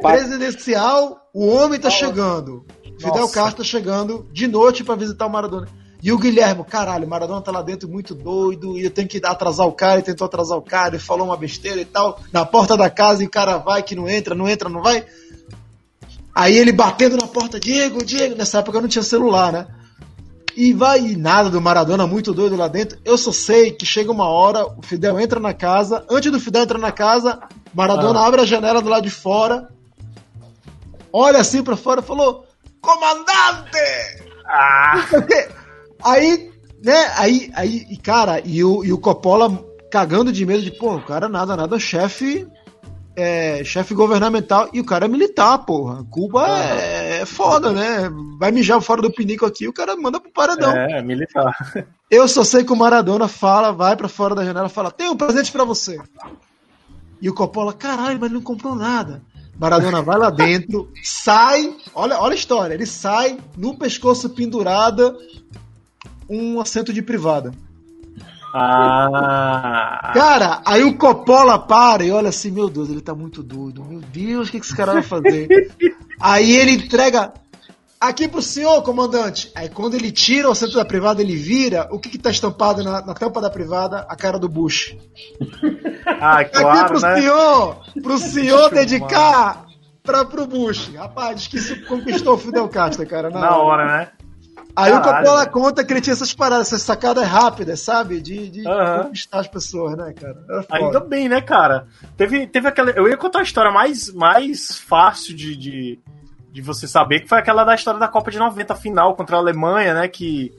Presidencial, 0.00 1.28
o 1.34 1.46
homem 1.46 1.78
tá 1.78 1.90
chegando. 1.90 2.64
Fidel 2.98 3.28
Castro 3.28 3.62
tá 3.62 3.64
chegando 3.64 4.28
de 4.32 4.48
noite 4.48 4.82
para 4.82 4.96
visitar 4.96 5.26
o 5.26 5.30
Maradona. 5.30 5.68
E 6.02 6.12
o 6.12 6.18
Guilherme, 6.18 6.64
caralho, 6.64 7.06
o 7.06 7.10
Maradona 7.10 7.40
tá 7.40 7.50
lá 7.50 7.60
dentro 7.60 7.88
muito 7.88 8.14
doido, 8.14 8.78
e 8.78 8.84
eu 8.84 8.90
tenho 8.90 9.08
que 9.08 9.20
atrasar 9.24 9.66
o 9.66 9.72
cara, 9.72 9.98
e 9.98 10.02
tentou 10.02 10.24
atrasar 10.24 10.56
o 10.56 10.62
cara, 10.62 10.96
e 10.96 11.00
falou 11.00 11.26
uma 11.26 11.36
besteira 11.36 11.80
e 11.80 11.84
tal, 11.84 12.20
na 12.32 12.46
porta 12.46 12.76
da 12.76 12.88
casa, 12.88 13.22
e 13.22 13.26
o 13.26 13.30
cara 13.30 13.58
vai, 13.58 13.82
que 13.82 13.96
não 13.96 14.08
entra, 14.08 14.34
não 14.34 14.48
entra, 14.48 14.68
não 14.68 14.80
vai. 14.80 15.04
Aí 16.32 16.56
ele 16.56 16.70
batendo 16.70 17.16
na 17.16 17.26
porta, 17.26 17.58
Diego, 17.58 18.04
Diego, 18.04 18.36
nessa 18.36 18.58
época 18.58 18.80
não 18.80 18.88
tinha 18.88 19.02
celular, 19.02 19.52
né? 19.52 19.66
E 20.56 20.72
vai 20.72 21.00
e 21.00 21.16
nada 21.16 21.50
do 21.50 21.60
Maradona 21.60 22.06
muito 22.06 22.32
doido 22.32 22.56
lá 22.56 22.68
dentro. 22.68 22.98
Eu 23.04 23.18
só 23.18 23.32
sei 23.32 23.72
que 23.72 23.84
chega 23.84 24.10
uma 24.10 24.28
hora, 24.28 24.66
o 24.66 24.82
Fidel 24.82 25.18
entra 25.18 25.40
na 25.40 25.52
casa, 25.52 26.04
antes 26.08 26.30
do 26.30 26.38
Fidel 26.40 26.62
entrar 26.62 26.78
na 26.78 26.92
casa, 26.92 27.40
Maradona 27.74 28.20
ah. 28.20 28.26
abre 28.26 28.40
a 28.40 28.46
janela 28.46 28.82
do 28.82 28.88
lado 28.88 29.02
de 29.02 29.10
fora, 29.10 29.68
olha 31.12 31.40
assim 31.40 31.62
para 31.62 31.76
fora 31.76 32.00
e 32.00 32.04
falou: 32.04 32.46
Comandante! 32.80 33.78
Ah! 34.46 34.94
Aí, 36.04 36.52
né, 36.80 37.12
aí, 37.16 37.50
aí, 37.54 37.86
e 37.90 37.96
cara, 37.96 38.40
e 38.44 38.62
o, 38.62 38.84
e 38.84 38.92
o 38.92 38.98
Coppola 38.98 39.64
cagando 39.90 40.32
de 40.32 40.46
medo 40.46 40.62
de, 40.62 40.70
pô, 40.70 40.94
o 40.94 41.02
cara 41.02 41.28
nada, 41.28 41.56
nada, 41.56 41.76
chefe 41.76 42.46
é, 43.18 43.64
chefe 43.64 43.94
governamental 43.94 44.68
e 44.72 44.78
o 44.78 44.84
cara 44.84 45.06
é 45.06 45.08
militar, 45.08 45.58
porra. 45.58 46.04
Cuba 46.08 46.46
é, 46.56 47.22
é, 47.22 47.26
foda, 47.26 47.72
né? 47.72 48.08
Vai 48.38 48.52
mijar 48.52 48.80
fora 48.80 49.02
do 49.02 49.10
pinico 49.10 49.44
aqui, 49.44 49.66
o 49.66 49.72
cara 49.72 49.96
manda 49.96 50.20
pro 50.20 50.30
paradão. 50.30 50.70
É, 50.70 51.02
militar. 51.02 51.52
Eu 52.08 52.28
só 52.28 52.44
sei 52.44 52.62
que 52.62 52.72
o 52.72 52.76
Maradona 52.76 53.26
fala, 53.26 53.72
vai 53.72 53.96
para 53.96 54.08
fora 54.08 54.36
da 54.36 54.44
janela 54.44 54.68
fala: 54.68 54.92
tem 54.92 55.10
um 55.10 55.16
presente 55.16 55.50
para 55.50 55.64
você. 55.64 55.98
E 57.20 57.28
o 57.28 57.34
Coppola, 57.34 57.72
caralho, 57.72 58.18
mas 58.20 58.30
ele 58.30 58.34
não 58.34 58.42
comprou 58.42 58.74
nada. 58.74 59.22
Maradona 59.58 60.02
vai 60.02 60.18
lá 60.18 60.30
dentro, 60.30 60.88
sai, 61.02 61.76
olha, 61.94 62.18
olha 62.18 62.32
a 62.32 62.36
história, 62.36 62.74
ele 62.74 62.86
sai 62.86 63.38
no 63.56 63.76
pescoço 63.76 64.30
pendurada 64.30 65.16
um 66.28 66.60
assento 66.60 66.92
de 66.92 67.02
privada. 67.02 67.52
Ah. 68.54 70.10
Cara, 70.14 70.62
aí 70.64 70.82
o 70.82 70.96
Coppola 70.96 71.58
para 71.58 72.04
e 72.04 72.10
olha 72.10 72.30
assim, 72.30 72.50
meu 72.50 72.68
Deus, 72.68 72.88
ele 72.88 73.00
tá 73.00 73.14
muito 73.14 73.42
doido. 73.42 73.84
Meu 73.84 74.00
Deus, 74.00 74.48
o 74.48 74.50
que, 74.50 74.60
que 74.60 74.66
esse 74.66 74.74
cara 74.74 74.94
vai 74.94 75.02
fazer? 75.02 75.70
aí 76.18 76.52
ele 76.52 76.72
entrega 76.72 77.32
aqui 78.00 78.28
pro 78.28 78.42
senhor, 78.42 78.82
comandante. 78.82 79.50
Aí 79.54 79.68
quando 79.68 79.94
ele 79.94 80.10
tira 80.10 80.48
o 80.48 80.52
assento 80.52 80.74
da 80.74 80.84
privada, 80.84 81.20
ele 81.22 81.36
vira, 81.36 81.88
o 81.90 81.98
que 81.98 82.08
que 82.08 82.18
tá 82.18 82.30
estampado 82.30 82.82
na, 82.82 83.04
na 83.04 83.14
tampa 83.14 83.40
da 83.40 83.50
privada? 83.50 84.06
A 84.08 84.16
cara 84.16 84.38
do 84.38 84.48
Bush. 84.48 84.96
Ah, 86.20 86.42
claro, 86.44 86.68
aqui 86.68 86.88
pro 86.88 87.00
né? 87.00 87.20
senhor, 87.20 87.76
pro 88.02 88.18
senhor 88.18 88.70
dedicar 88.70 89.66
pra, 90.02 90.24
pro 90.24 90.46
Bush. 90.48 90.90
Rapaz, 90.96 91.36
diz 91.36 91.46
que 91.46 91.56
isso 91.58 91.86
conquistou 91.86 92.34
o 92.34 92.38
Fidel 92.38 92.68
Castro, 92.68 93.06
cara. 93.06 93.30
Na, 93.30 93.40
na 93.40 93.56
hora, 93.56 93.86
né? 93.86 94.08
Aí 94.74 94.92
Caralho. 94.92 95.00
o 95.00 95.02
Coppola 95.02 95.46
conta 95.46 95.84
que 95.84 95.92
ele 95.92 96.00
tinha 96.00 96.12
essas 96.12 96.32
paradas, 96.32 96.68
essas 96.68 96.82
sacadas 96.82 97.26
rápidas, 97.26 97.80
sabe? 97.80 98.20
De, 98.20 98.48
de 98.48 98.66
uhum. 98.66 99.02
conquistar 99.02 99.40
as 99.40 99.48
pessoas, 99.48 99.96
né, 99.96 100.12
cara? 100.12 100.36
Ainda 100.70 101.00
bem, 101.00 101.28
né, 101.28 101.40
cara? 101.40 101.86
Teve, 102.16 102.46
teve 102.46 102.68
aquela. 102.68 102.90
Eu 102.90 103.08
ia 103.08 103.16
contar 103.16 103.40
a 103.40 103.42
história 103.42 103.70
mais, 103.70 104.12
mais 104.12 104.76
fácil 104.78 105.36
de, 105.36 105.56
de, 105.56 106.00
de 106.60 106.66
você 106.66 106.88
saber, 106.88 107.20
que 107.20 107.28
foi 107.28 107.38
aquela 107.38 107.62
da 107.62 107.74
história 107.74 108.00
da 108.00 108.08
Copa 108.08 108.32
de 108.32 108.38
90 108.38 108.74
final 108.74 109.14
contra 109.14 109.36
a 109.36 109.38
Alemanha, 109.38 109.94
né? 109.94 110.08
Que, 110.08 110.52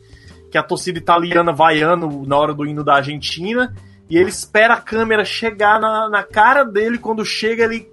que 0.50 0.58
a 0.58 0.64
torcida 0.64 0.98
italiana 0.98 1.52
vaiando 1.52 2.24
na 2.26 2.38
hora 2.38 2.54
do 2.54 2.66
hino 2.66 2.84
da 2.86 2.96
Argentina. 2.96 3.74
E 4.10 4.18
ele 4.18 4.30
espera 4.30 4.76
a 4.76 4.82
câmera 4.82 5.26
chegar 5.26 5.80
na, 5.80 6.10
na 6.10 6.24
cara 6.24 6.64
dele. 6.64 6.98
Quando 6.98 7.26
chega, 7.26 7.66
ele 7.66 7.92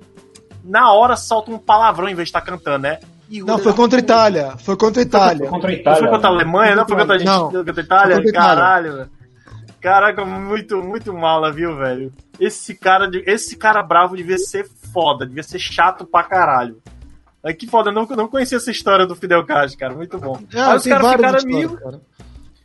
na 0.65 0.93
hora 0.93 1.17
solta 1.17 1.51
um 1.51 1.59
palavrão 1.59 2.09
em 2.09 2.15
vez 2.15 2.29
de 2.29 2.31
estar 2.31 2.41
tá 2.41 2.47
cantando, 2.47 2.79
né? 2.79 3.01
não, 3.45 3.59
foi 3.59 3.73
contra 3.73 3.99
a 3.99 4.01
Itália. 4.01 4.57
Foi 4.59 4.77
contra 4.77 5.03
a 5.03 5.05
Itália. 5.05 5.39
Foi 5.39 5.49
contra 5.49 5.71
a 5.71 5.75
Itália. 5.75 6.01
Não 6.01 6.09
foi 6.09 6.17
contra 6.17 6.31
a 6.31 6.33
Alemanha, 6.33 6.77
não? 6.77 6.87
Foi 6.87 6.97
contra 6.97 7.17
a, 7.17 7.19
gente, 7.19 7.27
não. 7.27 7.53
contra 7.53 7.61
a 7.61 7.85
Itália? 7.85 8.17
Contra 8.17 8.33
Caralho, 8.33 8.93
velho. 8.95 9.11
Caraca, 9.81 10.25
muito, 10.25 10.83
muito 10.83 11.13
mala, 11.13 11.53
viu, 11.53 11.77
velho? 11.77 12.13
Esse 12.39 12.75
cara, 12.75 13.11
esse 13.27 13.57
cara 13.57 13.83
bravo 13.83 14.17
devia 14.17 14.39
ser 14.39 14.69
foda, 14.93 15.27
devia 15.27 15.43
ser 15.43 15.59
chato 15.59 16.07
pra 16.07 16.23
caralho. 16.23 16.81
Aí 17.47 17.55
que 17.55 17.69
foda, 17.69 17.91
eu 17.91 17.95
não, 17.95 18.05
não 18.07 18.27
conhecia 18.27 18.57
essa 18.57 18.73
história 18.73 19.07
do 19.07 19.15
Fidel 19.15 19.47
Castro, 19.47 19.79
cara, 19.79 19.95
muito 19.95 20.19
bom. 20.19 20.37
É, 20.53 20.61
Aí 20.61 20.77
os 20.79 20.85
caras 20.85 21.13
ficaram 21.13 21.39
amigos. 21.39 21.79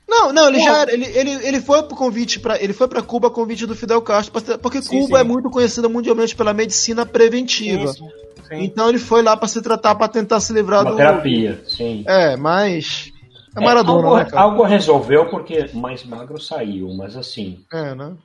Não, 0.10 0.34
não, 0.34 0.48
ele 0.50 0.58
Pô. 0.58 0.64
já 0.64 0.78
era, 0.80 0.92
ele, 0.92 1.06
ele, 1.06 1.32
ele 1.48 1.62
foi 1.62 1.84
pro 1.84 1.96
convite 1.96 2.40
para 2.40 2.62
ele 2.62 2.74
foi 2.74 2.88
para 2.88 3.04
Cuba 3.04 3.28
a 3.28 3.32
convite 3.32 3.68
do 3.68 3.76
Fidel 3.76 4.02
Castro, 4.02 4.42
porque 4.58 4.82
sim, 4.82 5.02
Cuba 5.02 5.20
sim. 5.20 5.22
é 5.22 5.24
muito 5.24 5.52
conhecida 5.52 5.88
mundialmente 5.88 6.36
pela 6.36 6.52
medicina 6.52 7.06
preventiva. 7.06 7.94
Sim, 7.94 8.10
então 8.52 8.90
ele 8.90 8.98
foi 8.98 9.22
lá 9.22 9.38
para 9.38 9.48
se 9.48 9.62
tratar, 9.62 9.94
para 9.94 10.08
tentar 10.08 10.40
se 10.40 10.52
livrar 10.52 10.82
Uma 10.82 10.92
do. 10.92 10.98
terapia, 10.98 11.62
sim. 11.68 12.04
É, 12.08 12.36
mas. 12.36 13.12
É 13.56 13.62
Maradona, 13.62 14.08
algo, 14.08 14.18
né, 14.18 14.26
cara? 14.26 14.42
Algo 14.42 14.64
resolveu 14.64 15.30
porque 15.30 15.70
mais 15.74 16.04
magro 16.04 16.42
saiu, 16.42 16.92
mas 16.94 17.16
assim. 17.16 17.60
É, 17.72 17.94
né? 17.94 18.16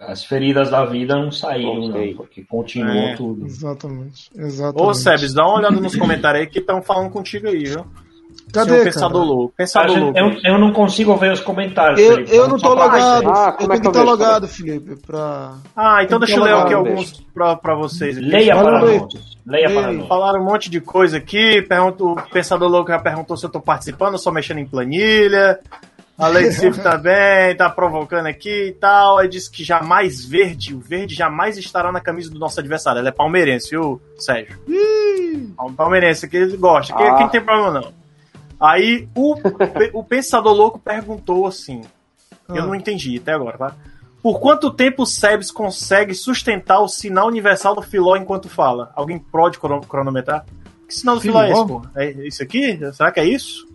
As 0.00 0.24
feridas 0.24 0.70
da 0.70 0.84
vida 0.84 1.16
não 1.16 1.32
saíram, 1.32 1.88
não, 1.88 2.14
porque 2.14 2.44
continuou 2.44 2.96
é, 2.96 3.16
tudo. 3.16 3.46
Exatamente, 3.46 4.30
exatamente. 4.36 4.88
Ô, 4.88 4.94
Sebes, 4.94 5.34
dá 5.34 5.44
uma 5.44 5.58
olhada 5.58 5.80
nos 5.80 5.96
comentários 5.96 6.42
aí 6.42 6.46
que 6.46 6.60
estão 6.60 6.80
falando 6.80 7.10
contigo 7.10 7.48
aí, 7.48 7.64
viu? 7.64 7.84
Cadê, 8.52 8.76
Seu 8.76 8.84
pensador 8.84 9.24
louco. 9.24 9.54
Pensador 9.56 9.90
gente, 9.90 10.00
louco. 10.00 10.18
Eu, 10.18 10.52
eu, 10.52 10.58
não 10.58 10.72
consigo 10.72 11.16
ver 11.16 11.32
os 11.32 11.40
comentários. 11.40 12.00
Eu, 12.00 12.14
Felipe, 12.14 12.34
eu 12.34 12.48
não 12.48 12.58
tô 12.58 12.74
logado. 12.74 13.28
Ah, 13.28 13.48
eu 13.50 13.56
tenho 13.58 13.72
é 13.72 13.80
que 13.80 13.88
estar 13.88 14.02
logado, 14.02 14.48
Felipe. 14.48 14.96
Pra... 15.06 15.56
Ah, 15.76 16.02
então 16.02 16.18
deixa 16.18 16.36
eu 16.36 16.44
ler 16.44 16.54
aqui 16.54 16.74
alguns 16.74 17.20
pra, 17.34 17.56
pra 17.56 17.74
vocês. 17.74 18.16
Leia 18.16 18.56
para 18.56 18.80
nós. 18.80 19.02
Leia 19.44 19.70
para 19.70 19.92
nós. 19.92 20.08
Falaram 20.08 20.40
um 20.40 20.44
monte 20.44 20.70
de 20.70 20.80
coisa 20.80 21.18
aqui. 21.18 21.60
Pergunto, 21.62 22.12
o 22.12 22.30
pensador 22.30 22.70
louco 22.70 22.90
já 22.90 22.98
perguntou 22.98 23.36
se 23.36 23.44
eu 23.44 23.50
tô 23.50 23.60
participando, 23.60 24.18
só 24.18 24.30
mexendo 24.30 24.58
em 24.58 24.66
planilha. 24.66 25.58
A 26.26 26.50
Sif 26.50 26.82
também 26.82 27.56
tá 27.56 27.70
provocando 27.70 28.26
aqui 28.26 28.68
e 28.68 28.72
tal. 28.72 29.18
Aí 29.18 29.28
disse 29.28 29.48
que 29.48 29.62
jamais 29.62 30.24
verde, 30.24 30.74
o 30.74 30.80
verde 30.80 31.14
jamais 31.14 31.56
estará 31.56 31.92
na 31.92 32.00
camisa 32.00 32.28
do 32.28 32.40
nosso 32.40 32.58
adversário. 32.58 32.98
Ela 32.98 33.10
é 33.10 33.12
palmeirense, 33.12 33.70
viu, 33.70 34.02
Sérgio? 34.18 34.58
Palmeirense, 35.76 36.26
que 36.28 36.36
ele 36.36 36.56
gosta. 36.56 36.92
Ah. 36.94 37.20
Não 37.20 37.28
tem 37.28 37.40
problema 37.40 37.70
não. 37.70 37.92
Aí 38.60 39.08
o, 39.14 39.36
o 39.94 40.02
Pensador 40.02 40.52
Louco 40.52 40.80
perguntou 40.80 41.46
assim: 41.46 41.82
ah. 42.48 42.56
Eu 42.56 42.66
não 42.66 42.74
entendi 42.74 43.16
até 43.16 43.32
agora, 43.32 43.56
tá? 43.56 43.76
Por 44.20 44.40
quanto 44.40 44.72
tempo 44.72 45.04
o 45.04 45.06
Sebes 45.06 45.52
consegue 45.52 46.12
sustentar 46.14 46.80
o 46.80 46.88
sinal 46.88 47.28
universal 47.28 47.76
do 47.76 47.82
Filó 47.82 48.16
enquanto 48.16 48.48
fala? 48.48 48.90
Alguém 48.96 49.20
pode 49.20 49.58
cronometrar? 49.60 50.44
Que 50.88 50.94
sinal 50.94 51.14
do 51.14 51.20
Filó 51.20 51.40
é 51.42 51.52
esse, 51.52 51.66
pô? 51.66 51.82
É 51.94 52.10
isso 52.26 52.42
aqui? 52.42 52.76
Será 52.92 53.12
que 53.12 53.20
é 53.20 53.24
isso? 53.24 53.68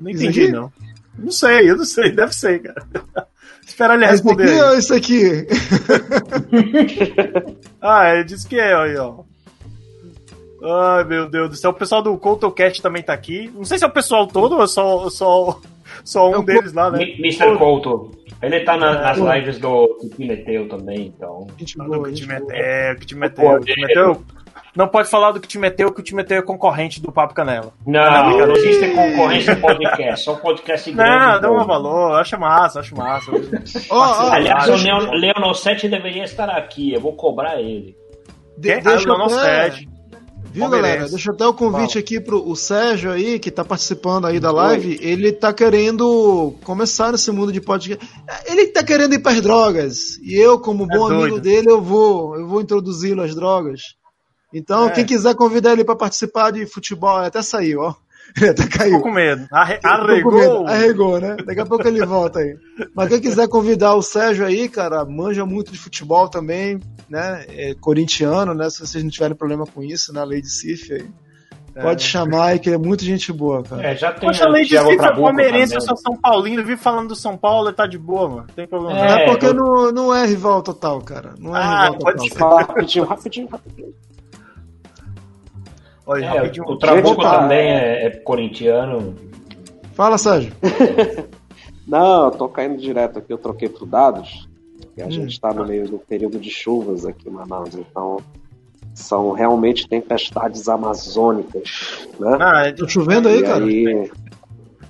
Não 0.00 0.08
entendi, 0.08 0.52
não. 0.52 0.72
Não 1.18 1.30
sei, 1.30 1.70
eu 1.70 1.76
não 1.76 1.84
sei, 1.84 2.12
deve 2.12 2.34
ser, 2.34 2.60
cara. 2.60 2.86
Espera 3.66 3.94
ele 3.94 4.06
responder. 4.06 4.46
Isso 4.78 4.94
aqui 4.94 5.22
isso 5.22 5.44
aqui? 6.80 7.56
ah, 7.82 8.14
ele 8.14 8.24
disse 8.24 8.48
que 8.48 8.58
é, 8.58 8.74
aí, 8.74 8.96
ó. 8.96 9.20
Ai, 10.62 11.04
meu 11.04 11.28
Deus 11.28 11.50
do 11.50 11.56
céu. 11.56 11.70
O 11.70 11.74
pessoal 11.74 12.02
do 12.02 12.16
CoutoCast 12.16 12.80
também 12.82 13.02
tá 13.02 13.12
aqui. 13.12 13.50
Não 13.54 13.64
sei 13.64 13.78
se 13.78 13.84
é 13.84 13.86
o 13.86 13.92
pessoal 13.92 14.26
todo 14.26 14.56
ou 14.56 14.66
só, 14.66 15.08
só, 15.10 15.60
só 16.02 16.30
um 16.30 16.42
é 16.42 16.44
deles 16.44 16.72
lá, 16.72 16.90
né? 16.90 17.02
Mr. 17.02 17.56
Couto. 17.58 18.10
Ele 18.40 18.60
tá 18.60 18.76
na, 18.76 19.00
nas 19.00 19.18
lives 19.18 19.58
do 19.58 19.98
que 20.16 20.24
meteu 20.24 20.68
também, 20.68 21.12
então. 21.14 21.46
Que 21.56 21.64
te 21.64 21.76
Não 24.78 24.86
pode 24.86 25.10
falar 25.10 25.32
do 25.32 25.40
que 25.40 25.48
te 25.48 25.58
meteu, 25.58 25.92
que 25.92 26.00
o 26.00 26.04
te 26.04 26.14
meteu 26.14 26.38
é 26.38 26.42
concorrente 26.42 27.02
do 27.02 27.10
Papo 27.10 27.34
Canela. 27.34 27.72
Não, 27.84 28.00
não, 28.00 28.46
não 28.46 28.54
existe 28.54 28.88
concorrência 28.94 29.50
em 29.50 29.60
podcast, 29.60 30.24
só 30.24 30.36
podcast 30.36 30.92
grande. 30.92 31.10
Não, 31.10 31.40
dá 31.40 31.50
um 31.50 31.66
valor, 31.66 32.12
acho 32.20 32.38
massa, 32.38 32.78
acho 32.78 32.96
massa. 32.96 33.32
oh, 33.90 33.96
oh, 33.96 34.30
Aliás, 34.30 34.68
o 34.68 34.76
Leon, 34.76 35.10
Leonel 35.14 35.52
7 35.52 35.88
deveria 35.88 36.22
estar 36.22 36.48
aqui, 36.50 36.94
eu 36.94 37.00
vou 37.00 37.12
cobrar 37.12 37.60
ele. 37.60 37.96
De, 38.56 38.80
deixa 38.80 39.08
eu 39.08 39.20
até... 39.20 39.70
7. 39.72 39.88
Viu, 40.52 40.68
galera? 40.68 41.08
Deixa 41.08 41.32
eu 41.32 41.36
dar 41.36 41.48
o 41.48 41.54
convite 41.54 41.94
Fala. 41.94 42.00
aqui 42.04 42.20
pro 42.20 42.48
o 42.48 42.54
Sérgio 42.54 43.10
aí, 43.10 43.40
que 43.40 43.50
tá 43.50 43.64
participando 43.64 44.26
aí 44.26 44.38
da 44.38 44.52
live. 44.52 44.96
Ele 45.02 45.32
tá 45.32 45.52
querendo 45.52 46.54
começar 46.64 47.10
nesse 47.10 47.30
mundo 47.32 47.52
de 47.52 47.60
podcast. 47.60 48.06
Ele 48.46 48.68
tá 48.68 48.84
querendo 48.84 49.14
ir 49.14 49.18
para 49.18 49.32
as 49.32 49.40
drogas. 49.40 50.16
E 50.22 50.34
eu, 50.34 50.58
como 50.58 50.84
é 50.84 50.86
bom 50.86 51.08
doido. 51.08 51.22
amigo 51.22 51.40
dele, 51.40 51.66
eu 51.68 51.82
vou, 51.82 52.36
eu 52.36 52.46
vou 52.46 52.60
introduzi-lo 52.60 53.22
às 53.22 53.34
drogas. 53.34 53.97
Então, 54.52 54.88
é. 54.88 54.90
quem 54.92 55.04
quiser 55.04 55.34
convidar 55.34 55.72
ele 55.72 55.84
para 55.84 55.96
participar 55.96 56.50
de 56.50 56.66
futebol, 56.66 57.16
até 57.16 57.42
saiu, 57.42 57.80
ó. 57.80 57.94
Ele 58.36 58.50
até 58.50 58.66
caiu. 58.66 58.96
Ficou 58.96 59.02
com 59.04 59.12
medo. 59.12 59.46
Arre 59.50 59.80
arregou. 59.82 60.32
Com 60.32 60.38
medo. 60.38 60.66
Arregou, 60.66 61.20
né? 61.20 61.36
Daqui 61.46 61.60
a 61.60 61.66
pouco 61.66 61.88
ele 61.88 62.04
volta 62.04 62.40
aí. 62.40 62.56
Mas 62.94 63.08
quem 63.08 63.20
quiser 63.20 63.48
convidar 63.48 63.94
o 63.94 64.02
Sérgio 64.02 64.44
aí, 64.44 64.68
cara, 64.68 65.02
manja 65.04 65.46
muito 65.46 65.72
de 65.72 65.78
futebol 65.78 66.28
também, 66.28 66.78
né? 67.08 67.46
É 67.48 67.74
corintiano, 67.74 68.52
né? 68.52 68.68
Se 68.68 68.80
vocês 68.80 69.02
não 69.02 69.10
tiverem 69.10 69.34
problema 69.34 69.64
com 69.66 69.82
isso, 69.82 70.12
na 70.12 70.20
né? 70.20 70.26
lei 70.26 70.42
de 70.42 70.50
CIF 70.50 70.92
aí. 70.92 71.08
É. 71.74 71.82
Pode 71.82 72.02
chamar 72.02 72.46
aí, 72.46 72.58
que 72.58 72.68
ele 72.68 72.76
é 72.76 72.78
muito 72.78 73.04
gente 73.04 73.32
boa, 73.32 73.62
cara. 73.62 73.82
É, 73.82 73.96
já 73.96 74.12
tem. 74.12 74.28
Poxa, 74.28 74.44
a 74.44 74.48
lei 74.48 74.64
de 74.64 74.76
CIF 74.76 75.04
é 75.04 75.14
palmeirense, 75.14 75.74
eu 75.74 75.80
sou 75.80 75.96
São 75.96 76.16
Paulino, 76.16 76.64
vive 76.64 76.76
falando 76.76 77.08
do 77.08 77.16
São 77.16 77.36
Paulo, 77.36 77.68
ele 77.68 77.76
tá 77.76 77.86
de 77.86 77.96
boa, 77.96 78.28
mano. 78.28 78.46
Tem 78.54 78.66
problema. 78.66 78.98
É, 78.98 79.22
é 79.22 79.26
porque 79.26 79.46
eu... 79.46 79.54
não, 79.54 79.92
não 79.92 80.14
é 80.14 80.26
rival 80.26 80.60
total, 80.60 81.00
cara. 81.00 81.34
Não 81.38 81.56
é 81.56 81.60
ah, 81.60 81.84
rival 81.84 81.98
pode 81.98 82.28
total. 82.28 82.50
Falar 82.50 82.60
rapidinho, 82.62 83.04
rapidinho, 83.04 83.48
rapidinho. 83.48 83.94
Olha, 86.08 86.24
é, 86.24 86.28
rapidinho. 86.28 86.64
O 86.66 86.78
Trabuco 86.78 87.20
também 87.20 87.70
é, 87.70 88.06
é 88.06 88.10
corintiano. 88.10 89.14
Fala, 89.92 90.16
Sérgio. 90.16 90.54
Não, 91.86 92.24
eu 92.24 92.30
tô 92.30 92.48
caindo 92.48 92.78
direto 92.78 93.18
aqui, 93.18 93.30
eu 93.30 93.36
troquei 93.36 93.68
pro 93.68 93.84
dados. 93.84 94.48
E 94.96 95.02
a 95.02 95.06
hum. 95.06 95.10
gente 95.10 95.38
tá 95.38 95.52
no 95.52 95.66
meio 95.66 95.86
do 95.86 95.98
período 95.98 96.38
de 96.38 96.48
chuvas 96.48 97.04
aqui 97.04 97.28
em 97.28 97.32
Manaus, 97.32 97.74
então 97.74 98.18
são 98.94 99.32
realmente 99.32 99.86
tempestades 99.86 100.66
amazônicas, 100.68 102.08
né? 102.18 102.36
Ah, 102.40 102.72
tá 102.72 102.88
chovendo 102.88 103.28
aí, 103.28 103.38
e 103.38 103.42
cara? 103.42 103.64
Aí, 103.64 104.10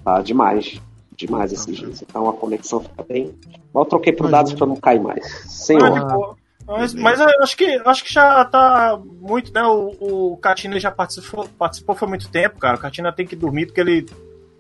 tá 0.05 0.23
demais, 0.23 0.81
demais 1.17 1.53
esses 1.53 1.77
dias. 1.77 2.01
Então 2.01 2.29
a 2.29 2.33
conexão 2.33 2.81
fica 2.81 3.03
bem. 3.03 3.35
Mas 3.75 3.85
eu 3.85 3.85
troquei 3.85 4.13
por 4.13 4.31
dados 4.31 4.55
para 4.55 4.67
não 4.67 4.77
cair 4.77 5.01
mais. 5.01 5.27
Senhor. 5.47 5.99
Ah, 5.99 6.35
mas, 6.69 6.95
mas 6.95 7.21
eu 7.21 7.27
acho 7.43 7.57
que, 7.57 7.81
acho 7.85 8.05
que 8.05 8.13
já 8.13 8.45
tá 8.45 8.99
muito, 9.21 9.53
né? 9.53 9.63
O, 9.63 10.33
o 10.33 10.37
Catina 10.37 10.79
já 10.79 10.91
participou, 10.91 11.49
participou 11.59 11.97
foi 11.97 12.09
muito 12.09 12.29
tempo, 12.29 12.59
cara. 12.59 12.77
O 12.77 12.81
Catina 12.81 13.11
tem 13.11 13.27
que 13.27 13.35
dormir 13.35 13.67
porque 13.67 13.81
ele 13.81 14.07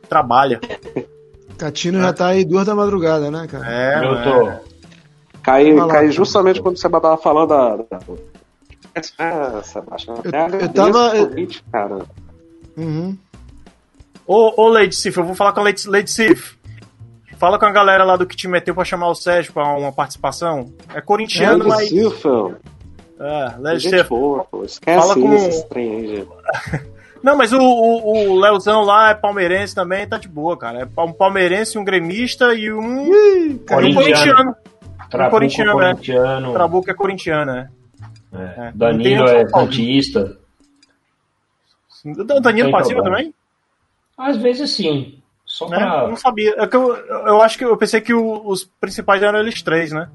trabalha. 0.08 0.58
Catino 1.58 1.98
é. 1.98 2.02
já 2.02 2.12
tá 2.12 2.28
aí 2.28 2.44
duas 2.44 2.66
da 2.66 2.74
madrugada, 2.74 3.30
né, 3.30 3.46
cara? 3.46 3.66
É, 3.70 4.04
eu 4.04 4.22
tô. 4.22 4.48
É. 4.48 4.60
Cai, 5.42 5.88
cai 5.88 6.10
justamente 6.10 6.60
quando 6.60 6.78
você 6.78 6.88
tava 6.88 7.16
falando 7.16 7.48
da. 7.48 7.76
da... 7.76 7.98
Ah, 9.18 9.62
Sebastião, 9.62 10.20
eu, 10.24 10.60
eu 10.60 10.68
tava. 10.68 11.10
Convite, 11.10 11.64
cara. 11.70 11.98
Uhum. 12.76 13.16
Ô, 14.26 14.62
ô 14.62 14.68
Lady 14.68 14.94
Sif, 14.94 15.16
eu 15.16 15.24
vou 15.24 15.34
falar 15.34 15.52
com 15.52 15.60
a 15.60 15.64
Lady, 15.64 15.88
Lady 15.88 16.10
Sif. 16.10 16.57
Fala 17.38 17.58
com 17.58 17.66
a 17.66 17.70
galera 17.70 18.04
lá 18.04 18.16
do 18.16 18.26
que 18.26 18.36
te 18.36 18.48
meteu 18.48 18.74
pra 18.74 18.84
chamar 18.84 19.08
o 19.08 19.14
Sérgio 19.14 19.52
pra 19.52 19.64
uma 19.76 19.92
participação. 19.92 20.72
É 20.92 21.00
corintiano, 21.00 21.64
é, 21.64 21.68
mas. 21.68 21.92
É, 23.20 23.54
Led 23.58 24.02
Boa, 24.04 24.44
pô. 24.44 24.64
Esquece 24.64 25.00
Fala 25.00 25.14
com... 25.14 25.34
esses 25.34 25.62
trem 25.64 25.94
aí, 25.94 26.08
gente. 26.08 26.88
Não, 27.22 27.36
mas 27.36 27.52
o, 27.52 27.60
o, 27.60 28.30
o 28.30 28.40
Leozão 28.40 28.82
lá 28.82 29.10
é 29.10 29.14
palmeirense 29.14 29.74
também, 29.74 30.06
tá 30.06 30.18
de 30.18 30.28
boa, 30.28 30.56
cara. 30.56 30.88
É 30.96 31.00
um 31.00 31.12
palmeirense, 31.12 31.76
um 31.76 31.84
gremista 31.84 32.54
e 32.54 32.72
um. 32.72 33.06
Ih, 33.06 33.58
corintiano. 33.68 34.54
Trabuco 35.10 35.26
um 35.26 35.30
corintiano, 35.30 35.72
corintiano. 35.72 36.50
É. 36.50 36.52
Trabuco 36.52 36.90
é 36.90 36.94
corintiano, 36.94 37.52
né? 37.52 37.70
É. 38.32 38.68
É. 38.68 38.72
Danilo 38.74 39.28
é 39.28 39.48
santista. 39.48 40.36
Danilo 42.40 42.70
participa 42.70 43.02
também? 43.02 43.34
Às 44.16 44.36
vezes 44.36 44.70
sim. 44.70 45.17
Só 45.48 45.66
né? 45.66 45.78
pra... 45.78 46.06
Não 46.06 46.16
sabia. 46.16 46.54
É 46.58 46.68
eu, 46.70 46.94
eu 46.94 47.40
acho 47.40 47.56
que 47.56 47.64
eu 47.64 47.76
pensei 47.76 48.02
que 48.02 48.12
o, 48.12 48.46
os 48.46 48.64
principais 48.64 49.22
eram 49.22 49.40
eles 49.40 49.62
três, 49.62 49.90
né? 49.90 50.08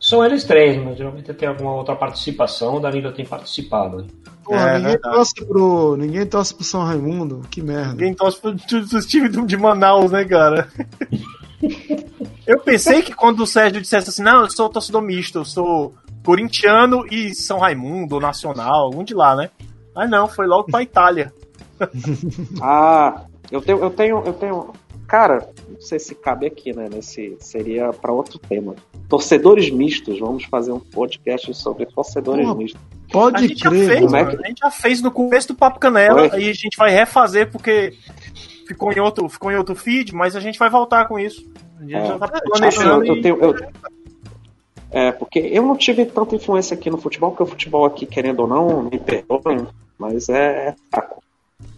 São 0.00 0.24
eles 0.24 0.44
três, 0.44 0.82
mas 0.82 0.96
geralmente 0.96 1.32
tem 1.34 1.48
alguma 1.48 1.74
outra 1.74 1.94
participação, 1.94 2.76
o 2.76 2.80
Danilo 2.80 3.12
tem 3.12 3.26
participado. 3.26 4.06
Porra, 4.44 4.70
é, 4.70 4.78
ninguém, 4.78 4.98
torce 4.98 5.44
pro, 5.44 5.96
ninguém 5.96 6.26
torce 6.26 6.54
pro 6.54 6.64
São 6.64 6.84
Raimundo, 6.84 7.42
que 7.50 7.60
merda. 7.60 7.92
Ninguém 7.92 8.14
torce 8.14 8.40
pro, 8.40 8.56
pro 8.56 9.06
time 9.06 9.28
de 9.28 9.56
Manaus, 9.56 10.12
né, 10.12 10.24
cara? 10.24 10.68
eu 12.46 12.60
pensei 12.60 13.02
que 13.02 13.12
quando 13.12 13.40
o 13.40 13.46
Sérgio 13.46 13.82
dissesse 13.82 14.08
assim, 14.08 14.22
não, 14.22 14.42
eu 14.42 14.50
sou 14.50 14.70
torcedor 14.70 15.02
misto, 15.02 15.40
eu 15.40 15.44
sou 15.44 15.94
corintiano 16.24 17.04
e 17.10 17.34
São 17.34 17.58
Raimundo, 17.58 18.20
Nacional, 18.20 18.84
algum 18.84 19.02
de 19.02 19.14
lá, 19.14 19.34
né? 19.34 19.50
Mas 19.94 20.08
não, 20.08 20.28
foi 20.28 20.46
logo 20.46 20.70
pra 20.70 20.82
Itália. 20.82 21.32
ah, 22.62 23.24
eu 23.50 23.60
tenho, 23.60 23.78
eu 23.78 23.90
tenho, 23.90 24.22
eu 24.24 24.32
tenho. 24.32 24.72
Cara, 25.06 25.48
não 25.68 25.80
sei 25.80 25.98
se 25.98 26.14
cabe 26.14 26.46
aqui, 26.46 26.74
né? 26.74 26.88
Nesse 26.92 27.36
seria 27.40 27.92
para 27.92 28.12
outro 28.12 28.38
tema. 28.38 28.74
Torcedores 29.08 29.70
mistos. 29.70 30.18
Vamos 30.18 30.44
fazer 30.44 30.72
um 30.72 30.80
podcast 30.80 31.54
sobre 31.54 31.86
torcedores 31.86 32.46
Pô, 32.46 32.54
mistos. 32.54 32.80
Pode 33.10 33.44
a 33.44 33.48
crer. 33.48 33.88
Fez, 33.88 34.12
é 34.12 34.24
que... 34.26 34.36
A 34.36 34.48
gente 34.48 34.58
já 34.60 34.70
fez 34.70 35.00
no 35.00 35.10
começo 35.10 35.48
do 35.48 35.54
Papo 35.54 35.78
Canela 35.78 36.22
Oi? 36.22 36.42
e 36.42 36.50
a 36.50 36.54
gente 36.54 36.76
vai 36.76 36.90
refazer 36.90 37.50
porque 37.50 37.94
ficou 38.66 38.92
em 38.92 39.00
outro, 39.00 39.26
ficou 39.30 39.50
em 39.50 39.56
outro 39.56 39.74
feed, 39.74 40.14
mas 40.14 40.36
a 40.36 40.40
gente 40.40 40.58
vai 40.58 40.68
voltar 40.68 41.08
com 41.08 41.18
isso. 41.18 41.42
A 41.78 41.82
gente 41.82 41.94
é, 41.94 42.06
já 42.06 42.18
tá 42.18 42.40
planejando. 42.42 43.06
eu, 43.06 43.16
eu, 43.16 43.22
tenho, 43.22 43.36
eu, 43.40 43.54
é, 44.90 45.12
porque 45.12 45.38
eu 45.38 45.62
não 45.62 45.76
tive 45.76 46.04
tanta 46.06 46.34
influência 46.34 46.74
aqui 46.74 46.90
no 46.90 46.98
futebol, 46.98 47.30
porque 47.30 47.42
o 47.42 47.46
futebol 47.46 47.84
aqui, 47.84 48.04
querendo 48.06 48.40
ou 48.40 48.46
não, 48.46 48.82
me 48.82 48.98
perdoem, 48.98 49.66
mas 49.98 50.28
é, 50.28 50.68
é 50.68 50.74
fraco. 50.90 51.22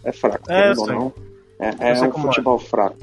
É 0.03 0.11
fraco, 0.11 0.51
é, 0.51 0.61
querendo 0.61 0.81
ou 0.81 0.87
não. 0.87 1.13
É, 1.61 1.91
é 1.91 2.07
um 2.07 2.11
futebol 2.11 2.57
é. 2.57 2.59
fraco. 2.59 2.97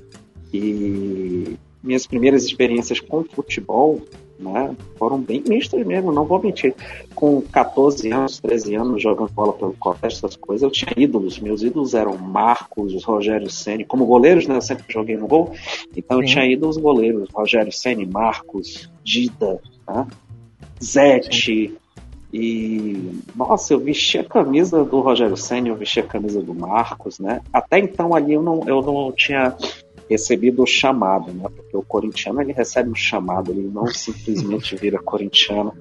E 0.52 1.56
minhas 1.82 2.06
primeiras 2.06 2.44
experiências 2.44 3.00
com 3.00 3.22
futebol 3.24 4.02
né, 4.38 4.74
foram 4.96 5.20
bem 5.20 5.42
mistas 5.46 5.84
mesmo, 5.84 6.12
não 6.12 6.24
vou 6.24 6.40
mentir. 6.40 6.74
Com 7.14 7.40
14 7.42 8.10
anos, 8.12 8.38
13 8.40 8.74
anos, 8.76 9.02
jogando 9.02 9.30
bola 9.30 9.52
pelo 9.52 9.72
colégio, 9.74 10.06
essas 10.06 10.36
coisas, 10.36 10.62
eu 10.62 10.70
tinha 10.70 10.92
ídolos. 10.96 11.38
Meus 11.38 11.62
ídolos 11.62 11.94
eram 11.94 12.16
Marcos, 12.16 13.04
Rogério 13.04 13.50
Ceni 13.50 13.84
como 13.84 14.06
goleiros, 14.06 14.46
né? 14.46 14.56
Eu 14.56 14.62
sempre 14.62 14.84
joguei 14.88 15.16
no 15.16 15.26
gol. 15.26 15.52
Então 15.96 16.18
Sim. 16.18 16.22
eu 16.22 16.28
tinha 16.28 16.46
ídolos 16.46 16.76
goleiros, 16.76 17.28
Rogério 17.32 17.72
Ceni 17.72 18.06
Marcos, 18.06 18.90
Dida, 19.02 19.60
né? 19.88 20.06
Zete. 20.82 21.76
E, 22.32 23.22
nossa, 23.34 23.72
eu 23.72 23.80
vesti 23.80 24.18
a 24.18 24.24
camisa 24.24 24.84
do 24.84 25.00
Rogério 25.00 25.36
Senna, 25.36 25.68
eu 25.68 25.76
vesti 25.76 26.00
a 26.00 26.06
camisa 26.06 26.42
do 26.42 26.54
Marcos, 26.54 27.18
né? 27.18 27.40
Até 27.52 27.78
então 27.78 28.14
ali 28.14 28.34
eu 28.34 28.42
não, 28.42 28.62
eu 28.66 28.82
não 28.82 29.12
tinha 29.12 29.56
recebido 30.10 30.62
o 30.62 30.66
chamado, 30.66 31.32
né? 31.32 31.44
Porque 31.54 31.76
o 31.76 31.82
corintiano 31.82 32.40
ele 32.42 32.52
recebe 32.52 32.90
um 32.90 32.94
chamado, 32.94 33.50
ele 33.50 33.68
não 33.68 33.86
simplesmente 33.86 34.76
vira 34.76 34.98
corintiano. 34.98 35.72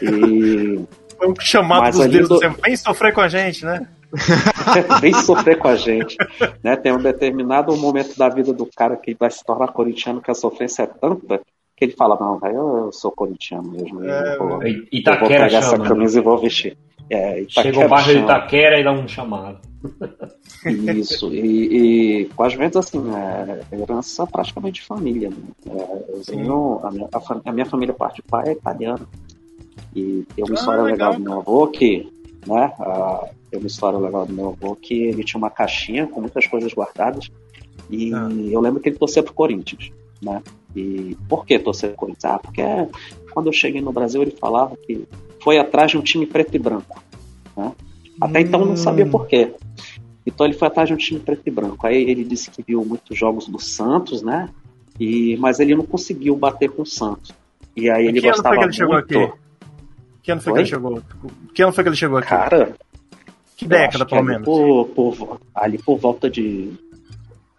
E 0.00 0.80
foi 1.18 1.28
um 1.28 1.34
chamado 1.38 1.82
Mas 1.82 1.96
dos 1.96 2.06
deuses, 2.08 2.28
do... 2.28 2.62
vem 2.62 2.76
sofrer 2.76 3.12
com 3.12 3.20
a 3.20 3.28
gente, 3.28 3.64
né? 3.64 3.86
vem 5.00 5.14
sofrer 5.14 5.58
com 5.58 5.68
a 5.68 5.76
gente. 5.76 6.16
Né? 6.62 6.76
Tem 6.76 6.92
um 6.92 7.02
determinado 7.02 7.76
momento 7.76 8.16
da 8.16 8.28
vida 8.28 8.52
do 8.52 8.66
cara 8.66 8.96
que 8.96 9.14
vai 9.14 9.30
se 9.30 9.44
tornar 9.44 9.68
corintiano 9.68 10.20
que 10.20 10.30
a 10.30 10.34
sofrência 10.34 10.82
é 10.82 10.86
tanta 10.86 11.40
que 11.76 11.84
ele 11.84 11.92
fala, 11.92 12.16
não, 12.20 12.38
eu, 12.48 12.84
eu 12.84 12.92
sou 12.92 13.10
corintiano 13.10 13.70
mesmo. 13.70 14.04
É, 14.04 14.36
eu 14.36 14.48
vou, 14.48 14.62
Itaquera 14.92 15.14
eu 15.14 15.18
vou 15.20 15.28
pegar 15.28 15.48
chama, 15.48 15.58
essa 15.58 15.78
né? 15.78 15.88
camisa 15.88 16.18
e 16.18 16.22
vou 16.22 16.38
vestir. 16.38 16.76
É, 17.10 17.44
Chega 17.48 17.84
o 17.84 17.88
bairro 17.88 18.12
de 18.12 18.18
Itaquera 18.18 18.80
e 18.80 18.84
dá 18.84 18.92
um 18.92 19.06
chamado. 19.06 19.58
Isso, 20.96 21.34
e, 21.34 22.20
e 22.20 22.24
com 22.26 22.42
as 22.44 22.54
vendas, 22.54 22.76
assim, 22.76 23.02
é, 23.14 23.60
é 23.70 23.80
herança 23.80 24.26
praticamente 24.26 24.80
de 24.80 24.86
família. 24.86 25.28
Né? 25.28 25.36
É, 25.66 26.34
eu, 26.34 26.80
a, 26.84 26.90
minha, 26.90 27.08
a, 27.12 27.50
a, 27.50 27.52
minha 27.52 27.66
família, 27.66 27.92
parte 27.92 28.16
de 28.16 28.22
pai, 28.22 28.48
é 28.48 28.52
italiana. 28.52 29.06
E 29.94 30.24
tem 30.34 30.44
uma 30.44 30.52
ah, 30.52 30.58
história 30.58 30.82
legal. 30.82 31.10
legal 31.10 31.14
do 31.14 31.20
meu 31.20 31.38
avô 31.40 31.66
que, 31.66 32.10
né, 32.46 32.72
a, 32.78 33.28
tem 33.50 33.60
uma 33.60 33.66
história 33.66 33.98
legal 33.98 34.24
do 34.24 34.32
meu 34.32 34.48
avô 34.50 34.76
que 34.76 34.94
ele 34.94 35.24
tinha 35.24 35.38
uma 35.38 35.50
caixinha 35.50 36.06
com 36.06 36.20
muitas 36.20 36.46
coisas 36.46 36.72
guardadas. 36.72 37.30
E 37.90 38.14
ah. 38.14 38.28
eu 38.50 38.60
lembro 38.60 38.80
que 38.80 38.88
ele 38.88 38.98
torcia 38.98 39.22
pro 39.22 39.34
Corinthians, 39.34 39.90
né? 40.22 40.42
E 40.74 41.16
por 41.28 41.44
que 41.44 41.58
torcer 41.58 41.94
Corinthians? 41.94 42.24
Ah, 42.24 42.38
porque 42.38 42.62
quando 43.32 43.46
eu 43.46 43.52
cheguei 43.52 43.80
no 43.80 43.92
Brasil 43.92 44.22
ele 44.22 44.30
falava 44.30 44.76
que 44.76 45.06
foi 45.42 45.58
atrás 45.58 45.90
de 45.90 45.98
um 45.98 46.02
time 46.02 46.26
preto 46.26 46.54
e 46.54 46.58
branco. 46.58 47.02
Né? 47.56 47.72
Até 48.20 48.38
hum. 48.38 48.42
então 48.42 48.60
eu 48.60 48.66
não 48.66 48.76
sabia 48.76 49.06
por 49.06 49.26
quê. 49.26 49.52
Então 50.24 50.46
ele 50.46 50.54
foi 50.54 50.68
atrás 50.68 50.88
de 50.88 50.94
um 50.94 50.98
time 50.98 51.20
preto 51.20 51.42
e 51.46 51.50
branco. 51.50 51.86
Aí 51.86 51.96
ele 51.96 52.24
disse 52.24 52.50
que 52.50 52.62
viu 52.62 52.84
muitos 52.84 53.18
jogos 53.18 53.48
do 53.48 53.58
Santos, 53.58 54.22
né? 54.22 54.48
E, 54.98 55.36
mas 55.38 55.58
ele 55.58 55.74
não 55.74 55.84
conseguiu 55.84 56.36
bater 56.36 56.70
com 56.70 56.82
o 56.82 56.86
Santos. 56.86 57.32
E 57.76 57.90
aí 57.90 58.06
ele 58.06 58.20
que 58.20 58.28
gostava 58.28 58.56
que 58.56 58.62
ele 58.62 58.66
muito. 58.66 58.76
Chegou 58.76 58.94
aqui? 58.94 59.32
Que 60.22 60.30
ano 60.30 60.40
foi, 60.40 60.52
foi 60.52 60.52
que 60.52 60.58
ele 60.60 60.68
chegou? 60.68 61.02
Que 61.52 61.62
ano 61.62 61.72
foi 61.72 61.84
que 61.84 61.88
ele 61.88 61.96
chegou 61.96 62.18
aqui? 62.18 62.28
Cara, 62.28 62.76
que 63.56 63.66
década, 63.66 64.06
pelo 64.06 64.22
menos? 64.22 64.44
Por, 64.44 64.86
por, 64.88 65.40
ali 65.54 65.78
por 65.78 65.98
volta 65.98 66.30
de 66.30 66.72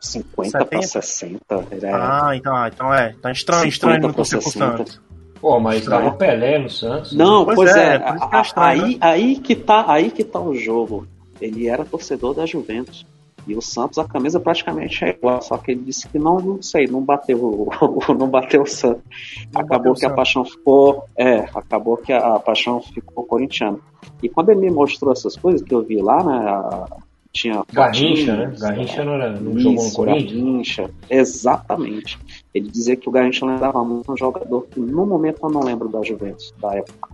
50 0.03 0.65
para 0.65 0.81
60. 0.81 1.39
É... 1.81 1.91
Ah, 1.93 2.31
então, 2.35 2.55
ah, 2.55 2.69
então 2.71 2.93
é. 2.93 3.15
Tá 3.21 3.31
estranho, 3.31 3.67
estranho 3.67 4.01
não 4.01 4.13
torcer 4.13 4.41
pro 4.41 4.51
Santos. 4.51 5.01
Pô, 5.39 5.59
mas 5.59 5.85
dava 5.85 6.11
Pelé 6.11 6.57
no 6.57 6.69
Santos. 6.69 7.13
Não, 7.13 7.43
pois, 7.43 7.55
pois 7.55 7.75
é, 7.75 7.95
é, 7.95 8.37
é 8.37 8.41
estranho, 8.41 8.85
aí, 8.85 8.91
né? 8.91 8.97
aí, 9.01 9.35
que 9.37 9.55
tá, 9.55 9.85
aí 9.87 10.11
que 10.11 10.23
tá 10.23 10.39
o 10.39 10.55
jogo. 10.55 11.07
Ele 11.41 11.67
era 11.67 11.83
torcedor 11.83 12.33
da 12.33 12.45
Juventus. 12.45 13.05
E 13.45 13.55
o 13.55 13.61
Santos, 13.61 13.99
a 13.99 14.07
camisa 14.07 14.39
praticamente 14.39 15.03
é 15.03 15.09
igual, 15.09 15.41
só 15.41 15.57
que 15.57 15.71
ele 15.71 15.81
disse 15.81 16.07
que 16.07 16.17
não, 16.17 16.37
não 16.39 16.61
sei, 16.61 16.87
não 16.87 17.01
bateu, 17.01 17.67
não 18.17 18.29
bateu 18.29 18.61
o 18.61 18.65
Santos. 18.65 19.03
Não 19.51 19.61
acabou 19.61 19.93
que 19.93 20.05
a 20.05 20.09
paixão 20.09 20.45
ficou, 20.45 21.03
é, 21.17 21.39
acabou 21.53 21.97
que 21.97 22.13
a, 22.13 22.35
a, 22.35 22.39
paixão 22.39 22.81
ficou 22.81 23.25
corintiana. 23.25 23.77
E 24.21 24.29
quando 24.29 24.49
ele 24.49 24.61
me 24.61 24.69
mostrou 24.69 25.11
essas 25.11 25.35
coisas 25.35 25.61
que 25.61 25.75
eu 25.75 25.83
vi 25.83 26.01
lá, 26.01 26.23
né, 26.23 26.85
tinha 27.33 27.63
Garrincha, 27.73 28.35
né? 28.35 28.53
Garrincha 28.57 29.03
não, 29.03 29.13
era, 29.13 29.31
não 29.31 29.51
Isso, 29.51 29.61
jogou 29.61 29.83
no 29.85 29.91
Corinthians? 29.91 30.31
Garrincha, 30.31 30.89
exatamente. 31.09 32.19
Ele 32.53 32.69
dizia 32.69 32.95
que 32.95 33.09
o 33.09 33.11
Garrincha 33.11 33.45
lembrava 33.45 33.83
muito 33.83 34.11
um 34.11 34.15
jogador 34.15 34.67
que 34.67 34.79
no 34.79 35.05
momento 35.05 35.39
eu 35.41 35.49
não 35.49 35.63
lembro 35.63 35.89
da 35.89 36.01
Juventus, 36.03 36.53
da 36.61 36.75
época. 36.75 37.09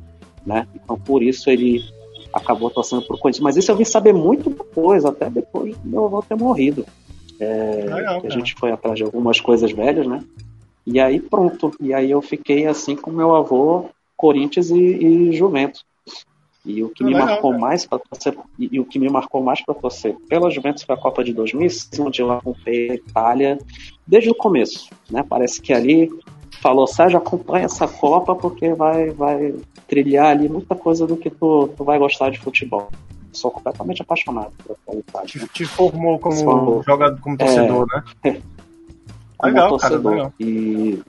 Né? 0.46 0.68
Então 0.76 1.00
por 1.00 1.24
isso 1.24 1.50
ele 1.50 1.82
acabou 2.34 2.70
torcendo 2.70 3.02
pro 3.04 3.18
Corinthians. 3.18 3.44
Mas 3.44 3.56
isso 3.56 3.72
eu 3.72 3.78
vim 3.78 3.86
saber 3.86 4.14
muito 4.14 4.50
depois, 4.50 5.06
até 5.06 5.30
depois 5.30 5.78
do 5.78 5.90
meu 5.90 6.06
avô 6.06 6.22
ter 6.22 6.36
morrido. 6.36 6.86
É, 7.40 7.86
Legal, 7.86 8.22
a 8.24 8.30
gente 8.30 8.54
foi 8.56 8.72
atrás 8.72 8.98
de 8.98 9.04
algumas 9.04 9.40
coisas 9.40 9.72
velhas, 9.72 10.06
né? 10.06 10.22
E 10.86 11.00
aí 11.00 11.20
pronto. 11.20 11.72
E 11.80 11.94
aí 11.94 12.12
eu 12.12 12.22
fiquei 12.22 12.68
assim 12.68 12.96
com 12.96 13.10
meu 13.10 13.34
avô, 13.34 13.86
Corinthians 14.18 14.70
e, 14.70 14.76
e 14.76 15.32
Juventus. 15.34 15.86
E 16.70 16.84
o 16.84 16.90
que 16.90 17.04
me 17.04 17.16
marcou 17.16 17.58
mais 17.58 17.84
para 17.84 17.98
torcer 17.98 18.38
e, 18.60 18.70
e, 18.74 18.80
o 18.80 18.86
que 18.86 19.00
me 19.00 19.10
marcou 19.10 19.42
mais 19.42 19.60
para 19.66 19.74
torcer 19.74 20.16
pela 20.30 20.52
Juventus 20.52 20.84
foi 20.84 20.94
a 20.94 20.98
Copa 21.00 21.24
de 21.24 21.34
2006, 21.34 22.00
onde 22.00 22.22
eu 22.22 22.32
acompanhei 22.32 22.92
a 22.92 22.96
Itália 22.96 23.58
desde 24.06 24.30
o 24.30 24.36
começo, 24.36 24.90
né? 25.10 25.26
Parece 25.28 25.60
que 25.60 25.74
ali 25.74 26.12
falou 26.62 26.86
Sérgio 26.86 27.18
acompanha 27.18 27.66
essa 27.66 27.88
Copa 27.88 28.36
porque 28.36 28.72
vai 28.74 29.10
vai 29.10 29.56
trilhar 29.88 30.28
ali 30.28 30.48
muita 30.48 30.76
coisa 30.76 31.08
do 31.08 31.18
que 31.18 31.32
tu, 31.32 31.70
tu 31.76 31.84
vai 31.84 31.98
gostar 31.98 32.30
de 32.30 32.38
futebol. 32.38 32.90
Sou 33.32 33.50
completamente 33.50 34.04
apaixonado 34.04 34.52
pela 34.86 35.00
Itália. 35.00 35.28
Te, 35.28 35.48
te 35.48 35.66
formou 35.66 36.20
como 36.20 36.84
jogador, 36.84 37.20
como 37.20 37.36
torcedor, 37.36 37.88
é, 38.24 38.32
né? 38.32 38.42
como 39.38 39.54
legal, 39.54 39.70
torcedor. 39.70 40.04
Cara, 40.04 40.16
legal. 40.16 40.34
E, 40.40 41.02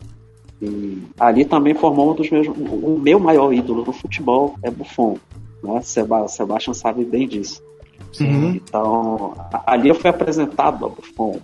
e 0.62 1.03
ali 1.19 1.45
também 1.45 1.74
formou 1.74 2.12
um 2.12 2.15
dos 2.15 2.31
meus 2.31 2.47
o 2.49 2.99
meu 2.99 3.20
maior 3.20 3.53
ídolo 3.53 3.85
no 3.85 3.93
futebol 3.93 4.55
é 4.62 4.70
Buffon 4.70 5.19
né? 5.62 5.81
Seba, 5.82 6.27
Sebastian 6.28 6.74
sabe 6.74 7.05
bem 7.05 7.27
disso. 7.27 7.62
Uhum. 8.20 8.51
Então, 8.51 9.35
ali 9.66 9.89
eu 9.89 9.95
fui 9.95 10.11
apresentado 10.11 10.85
a 10.87 10.89
Buffon. 10.89 11.41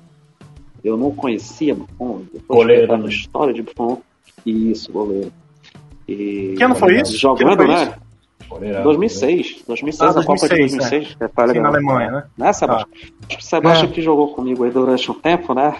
Eu 0.82 0.96
não 0.96 1.10
conhecia 1.10 1.74
Buffon. 1.74 2.22
Goleiro. 2.48 2.94
a 2.94 3.08
história 3.08 3.54
de 3.54 3.62
Buffon. 3.62 4.00
Isso, 4.44 4.92
goleiro. 4.92 5.32
E, 6.08 6.54
que 6.56 6.62
ano 6.62 6.74
foi 6.74 7.00
isso? 7.00 7.16
Jogando, 7.16 7.56
foi 7.56 7.66
né? 7.68 7.82
Isso? 7.82 8.06
2006, 8.82 9.64
2006, 9.66 10.00
ah, 10.00 10.10
a 10.10 10.12
2006, 10.12 10.26
Copa 10.26 10.54
de 10.54 10.60
2006. 10.60 11.16
É. 11.20 11.28
Foi 11.28 11.60
na 11.60 11.68
Alemanha, 11.68 12.10
né? 12.10 12.24
Né, 12.38 12.52
Sebastião? 12.52 12.88
Ah. 12.92 13.36
Sebastião 13.40 13.90
é. 13.90 13.92
que 13.92 14.02
jogou 14.02 14.34
comigo 14.34 14.64
aí 14.64 14.70
durante 14.70 15.10
um 15.10 15.14
tempo, 15.14 15.52
né? 15.52 15.76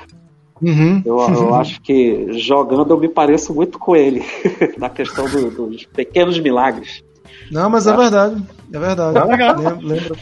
Uhum. 0.61 1.03
Eu, 1.05 1.19
eu 1.19 1.55
acho 1.55 1.81
que 1.83 2.33
jogando 2.33 2.91
eu 2.91 2.99
me 2.99 3.09
pareço 3.09 3.55
muito 3.55 3.79
com 3.79 3.95
ele, 3.95 4.25
na 4.79 4.89
questão 4.89 5.29
do, 5.29 5.51
dos 5.51 5.85
pequenos 5.85 6.39
milagres. 6.41 7.05
Não, 7.51 7.71
mas 7.71 7.87
é 7.87 7.91
tá. 7.91 7.97
verdade. 7.97 8.43
É 8.73 8.79
verdade. 8.79 9.19
Lembra, 9.19 9.79
lembra. 9.81 10.17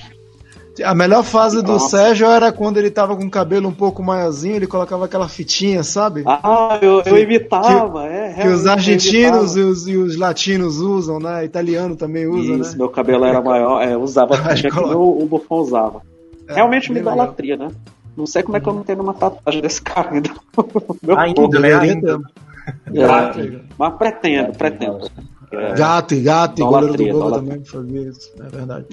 A 0.83 0.95
melhor 0.95 1.23
fase 1.23 1.63
do 1.63 1.73
Nossa. 1.73 1.97
Sérgio 1.97 2.27
era 2.27 2.51
quando 2.51 2.79
ele 2.79 2.91
tava 2.91 3.15
com 3.15 3.25
o 3.25 3.31
cabelo 3.31 3.69
um 3.69 3.73
pouco 3.73 4.03
maiorzinho, 4.03 4.57
ele 4.57 4.67
colocava 4.67 5.05
aquela 5.05 5.29
fitinha, 5.29 5.85
sabe? 5.85 6.25
Ah, 6.27 6.79
eu, 6.83 7.01
eu 7.07 7.17
imitava, 7.17 8.03
que, 8.03 8.09
é. 8.09 8.33
Que 8.43 8.49
os 8.49 8.67
argentinos 8.67 9.57
e 9.57 9.61
os, 9.61 9.87
e 9.87 9.97
os, 9.97 10.17
latinos 10.17 10.81
usam, 10.81 11.21
né? 11.21 11.45
Italiano 11.45 11.95
também 11.95 12.27
usa, 12.27 12.55
Isso, 12.55 12.73
né? 12.73 12.79
meu 12.79 12.89
cabelo 12.89 13.25
era 13.25 13.41
maior, 13.41 13.81
é, 13.83 13.97
usava 13.97 14.35
a 14.51 14.55
que 14.55 14.67
o, 14.67 15.23
o 15.23 15.27
Buffon 15.27 15.61
usava. 15.61 16.03
É, 16.49 16.55
Realmente 16.55 16.93
me 16.93 16.99
idolatria, 16.99 17.57
né? 17.57 17.69
Não 18.17 18.27
sei 18.27 18.43
como 18.43 18.57
é 18.57 18.61
que 18.61 18.69
eu 18.69 18.75
não 18.75 18.83
tenho 18.83 19.01
uma 19.01 19.15
tatuagem 19.15 19.63
desse 19.63 19.81
cara 19.81 20.11
ainda. 20.11 20.31
Meu 21.03 21.19
ainda, 21.19 21.61
né? 21.61 21.75
Ainda. 21.75 22.21
É, 22.87 23.61
mas 23.79 23.95
pretendo, 23.95 24.53
pretendo. 24.57 25.09
É, 25.55 25.75
Gatti, 25.75 26.21
Gatti, 26.21 26.63
goleiro 26.63 26.97
do 26.97 27.19
Boca 27.19 27.37
também 27.37 27.65
fazia 27.65 28.09
isso, 28.09 28.33
é 28.39 28.49
verdade. 28.49 28.87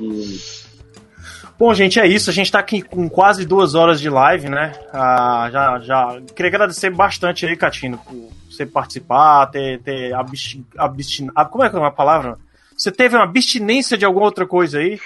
Bom, 1.61 1.75
gente, 1.75 1.99
é 1.99 2.07
isso. 2.07 2.29
A 2.31 2.33
gente 2.33 2.51
tá 2.51 2.57
aqui 2.57 2.81
com 2.81 3.07
quase 3.07 3.45
duas 3.45 3.75
horas 3.75 4.01
de 4.01 4.09
live, 4.09 4.49
né? 4.49 4.71
Ah, 4.91 5.47
já, 5.51 5.79
já 5.79 6.21
queria 6.35 6.49
agradecer 6.49 6.89
bastante 6.89 7.45
aí, 7.45 7.55
Catino, 7.55 7.99
por 7.99 8.15
você 8.49 8.65
participar, 8.65 9.45
ter, 9.45 9.79
ter 9.81 10.11
abstin... 10.11 10.65
abstin... 10.75 11.29
Ah, 11.35 11.45
como 11.45 11.63
é 11.63 11.69
que 11.69 11.75
é 11.75 11.79
uma 11.79 11.91
palavra? 11.91 12.39
Você 12.75 12.91
teve 12.91 13.15
uma 13.15 13.25
abstinência 13.25 13.95
de 13.95 14.03
alguma 14.03 14.25
outra 14.25 14.47
coisa 14.47 14.79
aí, 14.79 14.99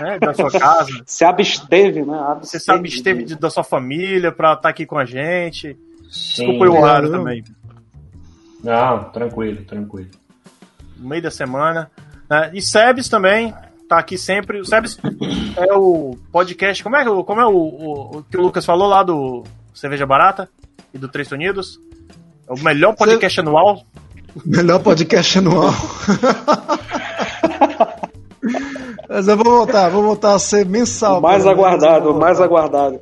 né? 0.00 0.18
Da 0.18 0.34
sua 0.34 0.50
casa. 0.50 0.90
se 1.06 1.24
absteve, 1.24 2.02
né? 2.02 2.18
Absteve, 2.18 2.44
você 2.44 2.58
se 2.58 2.70
absteve 2.72 3.22
de, 3.22 3.36
da 3.36 3.48
sua 3.48 3.62
família 3.62 4.32
pra 4.32 4.54
estar 4.54 4.62
tá 4.62 4.68
aqui 4.68 4.84
com 4.84 4.98
a 4.98 5.04
gente. 5.04 5.78
Sim, 6.10 6.44
Desculpa 6.44 6.64
o 6.64 6.82
horário 6.82 7.08
também. 7.08 7.44
Não, 8.64 9.04
tranquilo, 9.04 9.64
tranquilo 9.64 10.19
no 11.00 11.08
meio 11.08 11.22
da 11.22 11.30
semana. 11.30 11.90
Né? 12.28 12.50
E 12.54 12.62
Sebes 12.62 13.08
também 13.08 13.54
tá 13.88 13.98
aqui 13.98 14.16
sempre. 14.16 14.60
O 14.60 14.64
Sebes 14.64 14.98
é 15.56 15.74
o 15.74 16.16
podcast. 16.30 16.82
Como 16.84 16.96
é, 16.96 17.04
como 17.04 17.40
é 17.40 17.46
o, 17.46 17.56
o, 17.56 18.18
o, 18.18 18.22
que 18.22 18.36
o 18.36 18.42
Lucas 18.42 18.64
falou 18.64 18.88
lá 18.88 19.02
do 19.02 19.42
Cerveja 19.74 20.06
Barata 20.06 20.48
e 20.94 20.98
do 20.98 21.08
Três 21.08 21.32
Unidos? 21.32 21.80
É 22.48 22.52
o 22.52 22.58
melhor 22.62 22.94
podcast 22.94 23.34
Cê... 23.34 23.40
anual. 23.40 23.82
Melhor 24.44 24.80
podcast 24.80 25.38
anual. 25.38 25.72
Mas 29.08 29.26
eu 29.26 29.36
vou 29.36 29.44
voltar, 29.44 29.88
vou 29.88 30.04
voltar 30.04 30.34
a 30.34 30.38
ser 30.38 30.64
mensal. 30.64 31.18
O 31.18 31.22
mais 31.22 31.44
aguardado, 31.44 32.12
o 32.12 32.18
mais 32.18 32.40
aguardado. 32.40 33.00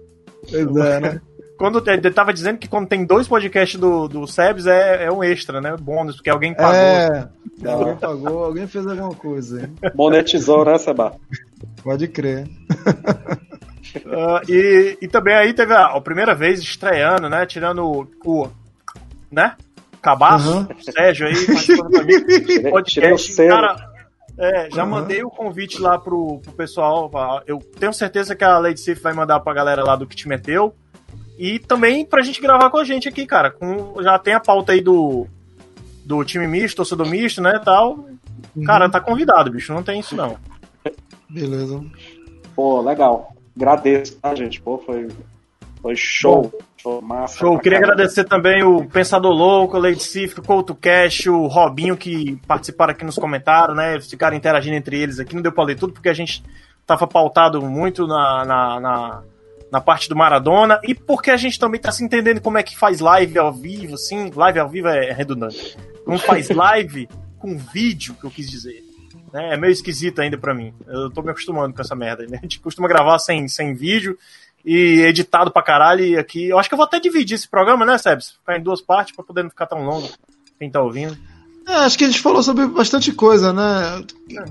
Pois 0.51 0.77
é, 0.77 1.01
né? 1.01 1.21
Quando 1.59 1.83
ele 1.91 2.11
tava 2.13 2.33
dizendo 2.33 2.57
que 2.57 2.69
quando 2.69 2.87
tem 2.87 3.05
dois 3.05 3.27
podcasts 3.27 3.79
do, 3.79 4.07
do 4.07 4.27
Sebs 4.29 4.67
é, 4.67 5.07
é 5.07 5.13
um 5.13 5.25
extra, 5.25 5.61
né? 5.61 5.77
Bônus, 5.77 6.15
porque 6.15 6.31
alguém 6.31 6.55
pagou. 6.55 6.75
É, 6.75 7.29
alguém 7.67 7.97
pagou, 7.97 8.45
alguém 8.45 8.67
fez 8.69 8.87
alguma 8.87 9.15
coisa, 9.15 9.63
hein? 9.63 9.75
Monetizou, 9.95 10.65
né, 10.65 10.79
Seba? 10.79 11.17
Pode 11.83 12.07
crer. 12.07 12.47
Uh, 13.97 14.49
e, 14.49 14.99
e 15.03 15.09
também 15.09 15.35
aí 15.35 15.53
teve 15.53 15.75
a, 15.75 15.87
a, 15.87 16.01
primeira 16.01 16.33
vez 16.33 16.61
estreando, 16.61 17.29
né? 17.29 17.45
Tirando 17.45 17.85
o, 17.85 18.07
o 18.25 18.49
né? 19.31 19.57
Cabaço, 20.01 20.59
uhum. 20.59 20.67
Sérgio 20.81 21.27
aí, 21.27 21.35
podcast. 22.71 23.35
Cara, 23.37 23.91
é, 24.39 24.71
já 24.71 24.85
uhum. 24.85 24.91
mandei 24.91 25.25
o 25.25 25.31
convite 25.31 25.81
lá 25.81 25.99
pro, 25.99 26.39
pro 26.39 26.53
pessoal. 26.53 27.11
Eu 27.49 27.59
tenho 27.59 27.93
certeza 27.93 28.37
que 28.37 28.45
a 28.45 28.59
Lady 28.59 28.79
Sif 28.79 29.03
vai 29.03 29.13
mandar 29.13 29.41
pra 29.41 29.53
galera 29.53 29.83
lá 29.83 29.97
do 29.97 30.07
que 30.07 30.15
te 30.15 30.29
meteu. 30.29 30.73
E 31.39 31.61
também 31.61 32.05
pra 32.05 32.23
gente 32.23 32.43
gravar 32.43 32.69
com 32.69 32.79
a 32.79 32.85
gente 32.85 33.09
aqui, 33.09 33.25
cara. 33.25 33.53
Com, 33.53 34.03
já 34.03 34.19
tem 34.19 34.35
a 34.35 34.41
pauta 34.41 34.73
aí 34.73 34.81
do, 34.81 35.27
do 36.05 36.25
time 36.25 36.49
misto, 36.49 36.79
torcedor 36.79 37.09
misto, 37.09 37.41
né, 37.41 37.61
tal. 37.65 38.07
Uhum. 38.57 38.65
Cara, 38.65 38.91
tá 38.91 39.01
convidado, 39.01 39.51
bicho. 39.51 39.73
Não 39.73 39.83
tem 39.83 40.01
isso, 40.01 40.17
não. 40.17 40.37
Beleza. 41.31 41.81
Pô, 42.57 42.81
legal. 42.81 43.33
Agradeço, 43.55 44.17
tá, 44.17 44.35
gente? 44.35 44.61
Pô, 44.61 44.79
foi, 44.79 45.09
foi 45.81 45.95
show. 45.95 46.53
Show, 46.77 47.01
massa. 47.03 47.39
Show. 47.39 47.59
Queria 47.59 47.79
caramba. 47.79 47.95
agradecer 47.95 48.25
também 48.25 48.63
o 48.63 48.85
Pensador 48.87 49.33
Louco, 49.33 49.77
o 49.77 49.81
Leite 49.81 50.03
Cifre, 50.03 50.41
o 50.41 50.45
Couto 50.45 50.75
Cash, 50.75 51.27
o 51.27 51.47
Robinho, 51.47 51.97
que 51.97 52.37
participaram 52.47 52.93
aqui 52.93 53.05
nos 53.05 53.17
comentários, 53.17 53.77
né? 53.77 54.01
Ficaram 54.01 54.37
interagindo 54.37 54.77
entre 54.77 55.01
eles 55.01 55.21
aqui. 55.21 55.35
Não 55.35 55.43
deu 55.43 55.53
pra 55.53 55.65
ler 55.65 55.77
tudo, 55.77 55.93
porque 55.93 56.09
a 56.09 56.15
gente 56.15 56.43
tava 56.87 57.07
pautado 57.07 57.61
muito 57.63 58.07
na, 58.07 58.45
na, 58.45 58.81
na 58.81 59.23
na 59.71 59.81
parte 59.81 60.09
do 60.09 60.17
Maradona 60.17 60.81
e 60.85 60.95
porque 60.95 61.31
a 61.31 61.37
gente 61.37 61.59
também 61.59 61.81
tá 61.81 61.93
se 61.93 62.05
entendendo 62.05 62.41
como 62.41 62.59
é 62.59 62.63
que 62.63 62.77
faz 62.77 63.01
live 63.01 63.39
ao 63.39 63.53
vivo, 63.53 63.95
assim, 63.95 64.31
live 64.35 64.59
ao 64.59 64.69
vivo 64.69 64.89
é 64.89 65.13
redundante. 65.13 65.77
Como 66.05 66.19
faz 66.19 66.49
live 66.51 67.09
com 67.39 67.57
vídeo, 67.57 68.15
que 68.15 68.25
eu 68.25 68.31
quis 68.31 68.51
dizer. 68.51 68.83
Né? 69.33 69.55
É 69.55 69.57
meio 69.57 69.73
esquisito 69.73 70.21
ainda 70.21 70.39
para 70.39 70.55
mim. 70.55 70.73
Eu 70.87 71.11
tô 71.11 71.23
me 71.23 71.31
acostumando 71.31 71.75
com 71.75 71.81
essa 71.81 71.95
merda. 71.95 72.27
Né? 72.27 72.39
A 72.39 72.43
gente 72.43 72.61
costuma 72.61 72.89
gravar 72.89 73.19
sem, 73.19 73.47
sem 73.49 73.75
vídeo 73.75 74.19
e 74.65 75.03
editado 75.03 75.51
pra 75.51 75.63
caralho. 75.63 76.05
E 76.05 76.17
aqui, 76.17 76.49
eu 76.49 76.59
acho 76.59 76.69
que 76.69 76.75
eu 76.75 76.79
vou 76.79 76.87
até 76.87 76.99
dividir 76.99 77.35
esse 77.35 77.49
programa, 77.49 77.85
né, 77.85 77.99
Sebs? 77.99 78.33
Ficar 78.33 78.59
em 78.59 78.63
duas 78.63 78.81
partes 78.81 79.15
pra 79.15 79.25
poder 79.25 79.43
não 79.43 79.51
ficar 79.51 79.67
tão 79.67 79.85
longo. 79.85 80.09
Quem 80.59 80.71
tá 80.71 80.83
ouvindo. 80.83 81.17
É, 81.67 81.75
acho 81.85 81.99
que 81.99 82.05
a 82.05 82.07
gente 82.07 82.21
falou 82.21 82.43
sobre 82.43 82.67
bastante 82.67 83.13
coisa, 83.13 83.53
né? 83.53 84.03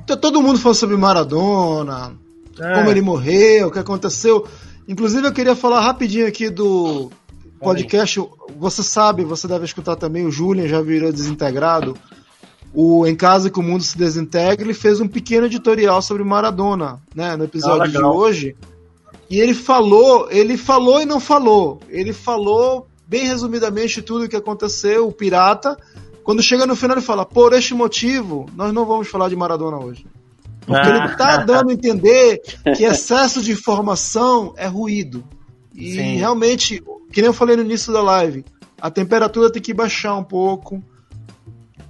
É. 0.07 0.15
Todo 0.15 0.41
mundo 0.41 0.59
falou 0.59 0.75
sobre 0.75 0.95
Maradona, 0.95 2.15
é. 2.59 2.73
como 2.75 2.91
ele 2.91 3.01
morreu, 3.01 3.67
o 3.67 3.71
que 3.71 3.79
aconteceu. 3.79 4.47
Inclusive, 4.87 5.27
eu 5.27 5.33
queria 5.33 5.55
falar 5.55 5.81
rapidinho 5.81 6.27
aqui 6.27 6.49
do 6.49 7.11
podcast. 7.59 8.21
Você 8.57 8.83
sabe, 8.83 9.23
você 9.23 9.47
deve 9.47 9.65
escutar 9.65 9.95
também, 9.95 10.25
o 10.25 10.31
Julian 10.31 10.67
já 10.67 10.81
virou 10.81 11.11
desintegrado. 11.11 11.95
O 12.73 13.05
Em 13.07 13.15
Casa 13.15 13.49
que 13.49 13.59
o 13.59 13.63
Mundo 13.63 13.83
se 13.83 13.97
Desintegra, 13.97 14.63
ele 14.63 14.73
fez 14.73 14.99
um 15.01 15.07
pequeno 15.07 15.47
editorial 15.47 16.01
sobre 16.01 16.23
Maradona, 16.23 17.01
né, 17.15 17.35
no 17.35 17.45
episódio 17.45 17.83
ah, 17.83 17.87
de 17.87 18.03
hoje. 18.03 18.55
E 19.29 19.39
ele 19.39 19.53
falou, 19.53 20.27
ele 20.31 20.57
falou 20.57 21.01
e 21.01 21.05
não 21.05 21.19
falou. 21.19 21.81
Ele 21.89 22.13
falou 22.13 22.87
bem 23.05 23.25
resumidamente 23.25 24.01
tudo 24.01 24.25
o 24.25 24.29
que 24.29 24.35
aconteceu, 24.35 25.07
o 25.07 25.11
pirata. 25.11 25.77
Quando 26.23 26.43
chega 26.43 26.65
no 26.65 26.75
final 26.75 26.97
ele 26.97 27.05
fala: 27.05 27.25
"Por 27.25 27.53
este 27.53 27.73
motivo, 27.73 28.45
nós 28.55 28.73
não 28.73 28.85
vamos 28.85 29.07
falar 29.07 29.29
de 29.29 29.35
Maradona 29.35 29.77
hoje". 29.77 30.05
Porque 30.67 30.87
ele 30.87 31.05
está 31.05 31.35
ah. 31.35 31.37
dando 31.37 31.69
a 31.69 31.73
entender 31.73 32.41
que 32.75 32.83
excesso 32.83 33.41
de 33.41 33.53
informação 33.53 34.53
é 34.57 34.67
ruído. 34.67 35.23
E 35.73 35.93
Sim. 35.93 36.17
realmente, 36.17 36.83
que 37.11 37.21
nem 37.21 37.27
eu 37.27 37.33
falei 37.33 37.55
no 37.55 37.63
início 37.63 37.93
da 37.93 38.01
live, 38.01 38.43
a 38.79 38.91
temperatura 38.91 39.49
tem 39.49 39.61
que 39.61 39.73
baixar 39.73 40.15
um 40.15 40.23
pouco, 40.23 40.83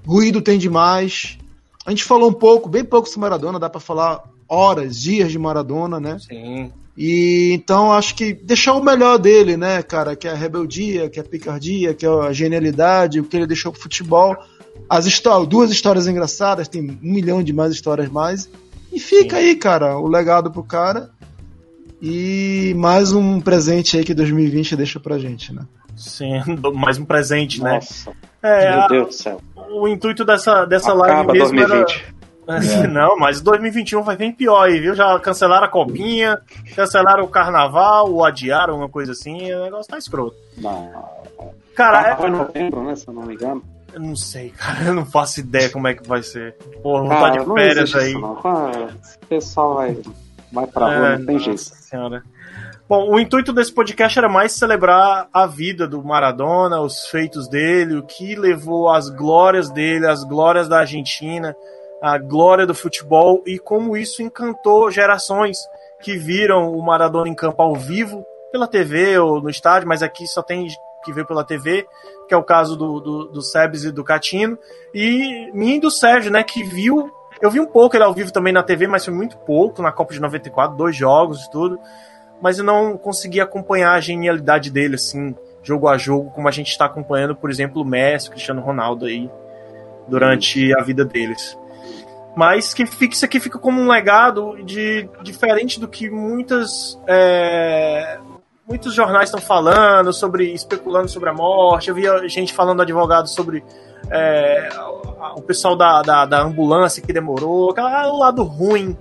ruído 0.05 0.41
tem 0.43 0.59
demais. 0.59 1.39
A 1.83 1.89
gente 1.89 2.03
falou 2.03 2.29
um 2.29 2.33
pouco, 2.33 2.69
bem 2.69 2.85
pouco 2.85 3.09
sobre 3.09 3.21
Maradona, 3.21 3.59
dá 3.59 3.67
para 3.67 3.81
falar 3.81 4.23
horas, 4.47 5.01
dias 5.01 5.31
de 5.31 5.39
Maradona, 5.39 5.99
né? 5.99 6.19
Sim. 6.19 6.71
E 6.95 7.51
então 7.53 7.91
acho 7.91 8.15
que 8.15 8.33
deixar 8.33 8.73
o 8.73 8.83
melhor 8.83 9.17
dele, 9.17 9.57
né, 9.57 9.81
cara, 9.81 10.15
que 10.15 10.27
é 10.27 10.31
a 10.31 10.35
rebeldia, 10.35 11.09
que 11.09 11.19
é 11.19 11.21
a 11.21 11.25
picardia, 11.25 11.93
que 11.93 12.05
é 12.05 12.09
a 12.09 12.31
genialidade, 12.31 13.19
o 13.19 13.23
que 13.23 13.37
ele 13.37 13.47
deixou 13.47 13.71
pro 13.71 13.81
futebol. 13.81 14.35
As 14.89 15.05
histórias, 15.05 15.47
duas 15.47 15.71
histórias 15.71 16.07
engraçadas, 16.07 16.67
tem 16.67 16.81
um 16.81 16.97
milhão 17.01 17.41
de 17.41 17.53
mais 17.53 17.71
histórias 17.71 18.09
mais. 18.09 18.49
E 18.97 18.99
fica 18.99 19.37
Sim. 19.37 19.43
aí, 19.43 19.55
cara, 19.55 19.99
o 19.99 20.07
legado 20.07 20.49
pro 20.49 20.63
cara. 20.63 21.11
E 22.01 22.73
mais 22.75 23.13
um 23.13 23.39
presente 23.39 23.95
aí 23.95 24.03
que 24.03 24.11
2020 24.11 24.75
deixa 24.75 24.99
pra 24.99 25.19
gente, 25.19 25.53
né? 25.53 25.61
Sim, 25.95 26.41
mais 26.73 26.97
um 26.97 27.05
presente, 27.05 27.61
né? 27.61 27.75
Nossa. 27.75 28.11
É, 28.41 28.75
Meu 28.75 28.87
Deus 28.87 29.07
do 29.09 29.13
céu. 29.13 29.41
O 29.55 29.87
intuito 29.87 30.25
dessa, 30.25 30.65
dessa 30.65 30.93
live 30.93 31.31
mesmo 31.31 31.55
2020. 31.55 32.05
era 32.47 32.57
é. 32.83 32.87
Não, 32.87 33.19
mas 33.19 33.39
2021 33.39 34.01
vai 34.01 34.17
vir 34.17 34.33
pior 34.33 34.63
aí, 34.63 34.79
viu? 34.79 34.95
Já 34.95 35.19
cancelaram 35.19 35.67
a 35.67 35.69
copinha, 35.69 36.39
cancelaram 36.75 37.23
o 37.23 37.27
carnaval, 37.27 38.11
ou 38.11 38.25
adiaram, 38.25 38.77
uma 38.77 38.89
coisa 38.89 39.11
assim, 39.11 39.53
o 39.53 39.63
negócio 39.65 39.91
tá 39.91 39.99
escroto. 39.99 40.35
Não. 40.57 40.91
Cara, 41.75 42.17
é... 42.19 42.27
em 42.27 42.31
novembro, 42.31 42.83
né? 42.83 42.95
Se 42.95 43.07
eu 43.07 43.13
não 43.13 43.27
me 43.27 43.35
engano. 43.35 43.61
Eu 43.93 43.99
não 43.99 44.15
sei, 44.15 44.49
cara. 44.57 44.85
Eu 44.85 44.93
não 44.93 45.05
faço 45.05 45.39
ideia 45.39 45.69
como 45.69 45.87
é 45.87 45.93
que 45.93 46.07
vai 46.07 46.23
ser. 46.23 46.55
Porra, 46.81 47.03
vou 47.03 47.13
estar 47.13 47.29
de 47.29 47.53
férias 47.53 47.95
aí. 47.95 48.11
Isso, 48.11 48.19
não. 48.19 48.89
Esse 49.01 49.17
pessoal 49.29 49.75
vai, 49.75 49.97
vai 50.51 50.67
pra 50.67 50.85
rua, 50.85 51.07
é, 51.07 51.17
não 51.17 51.25
tem 51.25 51.39
jeito. 51.39 51.59
Senhora. 51.59 52.23
Bom, 52.87 53.11
o 53.11 53.19
intuito 53.19 53.51
desse 53.51 53.73
podcast 53.73 54.17
era 54.17 54.29
mais 54.29 54.53
celebrar 54.53 55.27
a 55.33 55.45
vida 55.45 55.85
do 55.85 56.01
Maradona, 56.01 56.79
os 56.79 57.07
feitos 57.07 57.49
dele, 57.49 57.97
o 57.97 58.03
que 58.03 58.33
levou 58.35 58.89
as 58.89 59.09
glórias 59.09 59.69
dele, 59.69 60.07
as 60.07 60.23
glórias 60.23 60.69
da 60.69 60.79
Argentina 60.79 61.53
a 62.01 62.17
glória 62.17 62.65
do 62.65 62.75
futebol 62.75 63.43
e 63.45 63.57
como 63.57 63.97
isso 63.97 64.21
encantou 64.21 64.91
gerações 64.91 65.57
que 66.01 66.17
viram 66.17 66.71
o 66.71 66.83
Maradona 66.83 67.29
em 67.29 67.35
campo 67.35 67.61
ao 67.61 67.75
vivo 67.75 68.23
pela 68.51 68.67
TV 68.67 69.17
ou 69.17 69.41
no 69.41 69.49
estádio, 69.49 69.87
mas 69.87 70.03
aqui 70.03 70.27
só 70.27 70.41
tem 70.41 70.67
que 71.03 71.11
ver 71.11 71.25
pela 71.25 71.43
TV, 71.43 71.85
que 72.27 72.33
é 72.33 72.37
o 72.37 72.43
caso 72.43 72.75
do, 72.75 72.99
do, 72.99 73.25
do 73.25 73.41
Sebes 73.41 73.83
e 73.83 73.91
do 73.91 74.03
Catino, 74.03 74.57
e 74.93 75.49
mim 75.53 75.79
do 75.79 75.89
Sérgio, 75.89 76.31
né, 76.31 76.43
que 76.43 76.63
viu, 76.63 77.11
eu 77.41 77.49
vi 77.49 77.59
um 77.59 77.65
pouco 77.65 77.95
ele 77.95 78.03
ao 78.03 78.13
vivo 78.13 78.31
também 78.31 78.51
na 78.51 78.63
TV, 78.63 78.87
mas 78.87 79.05
foi 79.05 79.13
muito 79.13 79.37
pouco, 79.37 79.81
na 79.81 79.91
Copa 79.91 80.13
de 80.13 80.19
94, 80.19 80.75
dois 80.75 80.95
jogos 80.95 81.45
e 81.45 81.51
tudo, 81.51 81.79
mas 82.41 82.59
eu 82.59 82.65
não 82.65 82.97
consegui 82.97 83.39
acompanhar 83.39 83.93
a 83.93 83.99
genialidade 83.99 84.69
dele, 84.69 84.95
assim, 84.95 85.35
jogo 85.63 85.87
a 85.87 85.97
jogo, 85.97 86.31
como 86.31 86.47
a 86.47 86.51
gente 86.51 86.69
está 86.69 86.85
acompanhando, 86.85 87.35
por 87.35 87.49
exemplo, 87.49 87.81
o 87.81 87.85
Messi, 87.85 88.27
o 88.27 88.31
Cristiano 88.31 88.61
Ronaldo 88.61 89.05
aí, 89.05 89.29
durante 90.07 90.73
a 90.77 90.83
vida 90.83 91.03
deles. 91.03 91.57
Mas 92.35 92.73
que 92.73 92.85
fica, 92.85 93.15
isso 93.15 93.25
aqui 93.25 93.39
fica 93.39 93.57
como 93.57 93.81
um 93.81 93.87
legado 93.87 94.63
de 94.63 95.09
diferente 95.23 95.79
do 95.79 95.87
que 95.87 96.07
muitas 96.09 96.99
é, 97.07 98.19
muitos 98.67 98.93
jornais 98.93 99.29
estão 99.29 99.39
falando 99.41 100.11
sobre 100.11 100.51
especulando 100.51 101.07
sobre 101.07 101.29
a 101.29 101.33
morte. 101.33 101.89
Eu 101.89 101.95
via 101.95 102.27
gente 102.27 102.53
falando 102.53 102.81
advogado 102.81 103.27
sobre 103.27 103.63
é, 104.11 104.69
o 105.35 105.41
pessoal 105.41 105.75
da, 105.75 106.01
da, 106.01 106.25
da, 106.25 106.41
ambulância 106.41 107.01
que 107.01 107.13
demorou, 107.13 107.71
aquela, 107.71 108.03
ah, 108.03 108.11
o 108.11 108.17
lado 108.17 108.43
ruim 108.43 108.97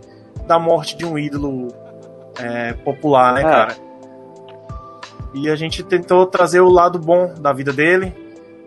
da 0.47 0.59
morte 0.59 0.97
de 0.97 1.05
um 1.05 1.18
ídolo 1.18 1.68
é, 2.38 2.72
popular, 2.72 3.34
né, 3.34 3.40
é. 3.40 3.44
cara? 3.44 3.76
E 5.34 5.51
a 5.51 5.56
gente 5.56 5.82
tentou 5.82 6.24
trazer 6.26 6.60
o 6.60 6.68
lado 6.68 6.98
bom 6.98 7.34
da 7.34 7.52
vida 7.52 7.72
dele 7.72 8.14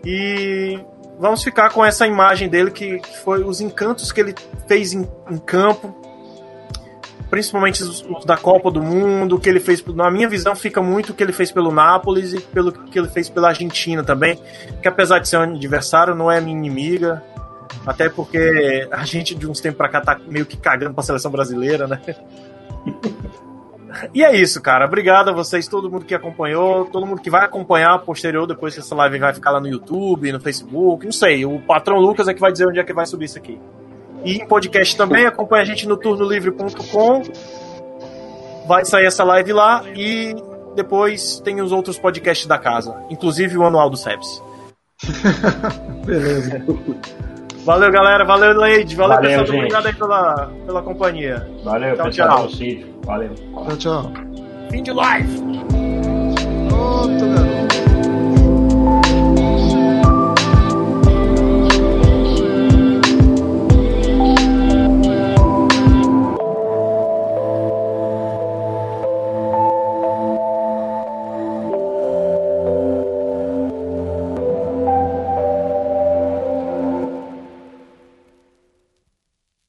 e 0.04 0.78
vamos 1.18 1.42
ficar 1.42 1.70
com 1.70 1.84
essa 1.84 2.06
imagem 2.06 2.48
dele 2.48 2.70
que, 2.70 3.00
que 3.00 3.18
foi 3.18 3.42
os 3.42 3.60
encantos 3.60 4.12
que 4.12 4.20
ele 4.20 4.34
fez 4.68 4.92
em, 4.92 5.08
em 5.30 5.38
campo, 5.38 5.94
principalmente 7.30 7.82
os, 7.82 8.04
da 8.26 8.36
Copa 8.36 8.70
do 8.70 8.82
Mundo, 8.82 9.38
que 9.38 9.48
ele 9.48 9.60
fez, 9.60 9.82
na 9.86 10.10
minha 10.10 10.28
visão, 10.28 10.54
fica 10.56 10.82
muito 10.82 11.10
o 11.10 11.14
que 11.14 11.22
ele 11.22 11.32
fez 11.32 11.52
pelo 11.52 11.70
Nápoles 11.70 12.34
e 12.34 12.40
pelo 12.40 12.72
que 12.72 12.98
ele 12.98 13.08
fez 13.08 13.30
pela 13.30 13.48
Argentina 13.48 14.02
também, 14.02 14.38
que 14.82 14.88
apesar 14.88 15.20
de 15.20 15.28
ser 15.28 15.38
um 15.38 15.42
adversário, 15.42 16.14
não 16.14 16.30
é 16.30 16.40
minha 16.40 16.56
inimiga, 16.56 17.22
até 17.86 18.08
porque 18.08 18.88
a 18.90 19.04
gente 19.04 19.34
de 19.34 19.46
uns 19.46 19.60
tempos 19.60 19.78
pra 19.78 19.88
cá 19.88 20.00
tá 20.00 20.20
meio 20.26 20.44
que 20.44 20.56
cagando 20.56 20.92
pra 20.92 21.04
seleção 21.04 21.30
brasileira, 21.30 21.86
né? 21.86 22.00
E 24.14 24.22
é 24.22 24.34
isso, 24.36 24.60
cara. 24.60 24.84
Obrigado 24.84 25.30
a 25.30 25.32
vocês, 25.32 25.66
todo 25.66 25.90
mundo 25.90 26.04
que 26.04 26.14
acompanhou, 26.14 26.84
todo 26.86 27.06
mundo 27.06 27.20
que 27.20 27.30
vai 27.30 27.44
acompanhar 27.44 27.98
posterior, 28.00 28.46
depois 28.46 28.74
que 28.74 28.80
essa 28.80 28.94
live 28.94 29.18
vai 29.18 29.34
ficar 29.34 29.50
lá 29.50 29.60
no 29.60 29.68
YouTube, 29.68 30.32
no 30.32 30.40
Facebook, 30.40 31.04
não 31.04 31.12
sei. 31.12 31.44
O 31.44 31.60
patrão 31.60 31.98
Lucas 31.98 32.28
é 32.28 32.34
que 32.34 32.40
vai 32.40 32.52
dizer 32.52 32.68
onde 32.68 32.78
é 32.78 32.84
que 32.84 32.92
vai 32.92 33.06
subir 33.06 33.24
isso 33.24 33.38
aqui. 33.38 33.60
E 34.24 34.36
em 34.36 34.46
podcast 34.46 34.96
também, 34.96 35.26
acompanha 35.26 35.62
a 35.62 35.66
gente 35.66 35.88
no 35.88 35.96
turnolivre.com. 35.96 37.22
Vai 38.66 38.84
sair 38.84 39.06
essa 39.06 39.24
live 39.24 39.52
lá 39.52 39.84
e 39.94 40.34
depois 40.74 41.40
tem 41.40 41.60
os 41.60 41.72
outros 41.72 41.98
podcasts 41.98 42.46
da 42.46 42.58
casa, 42.58 42.96
inclusive 43.10 43.56
o 43.58 43.64
anual 43.64 43.90
do 43.90 43.96
SEBS. 43.96 44.42
Beleza. 46.04 46.62
Valeu, 47.64 47.90
galera. 47.90 48.24
Valeu, 48.24 48.56
Leide. 48.58 48.96
Valeu, 48.96 49.16
Valeu 49.16 49.30
pessoal. 49.30 49.46
Gente. 49.46 49.56
Obrigado 49.58 49.86
aí 49.86 49.94
pela, 49.94 50.52
pela 50.66 50.82
companhia. 50.82 51.48
Valeu, 51.64 51.96
tchau, 51.96 52.04
pessoal. 52.06 52.48
Tchau. 52.48 52.58
Valeu. 53.04 53.34
Tchau, 53.34 53.76
tchau. 53.76 54.12
Fim 54.70 54.82
de 54.82 54.92
live. 54.92 55.40
Outro 56.72 57.28
garoto. 57.28 57.59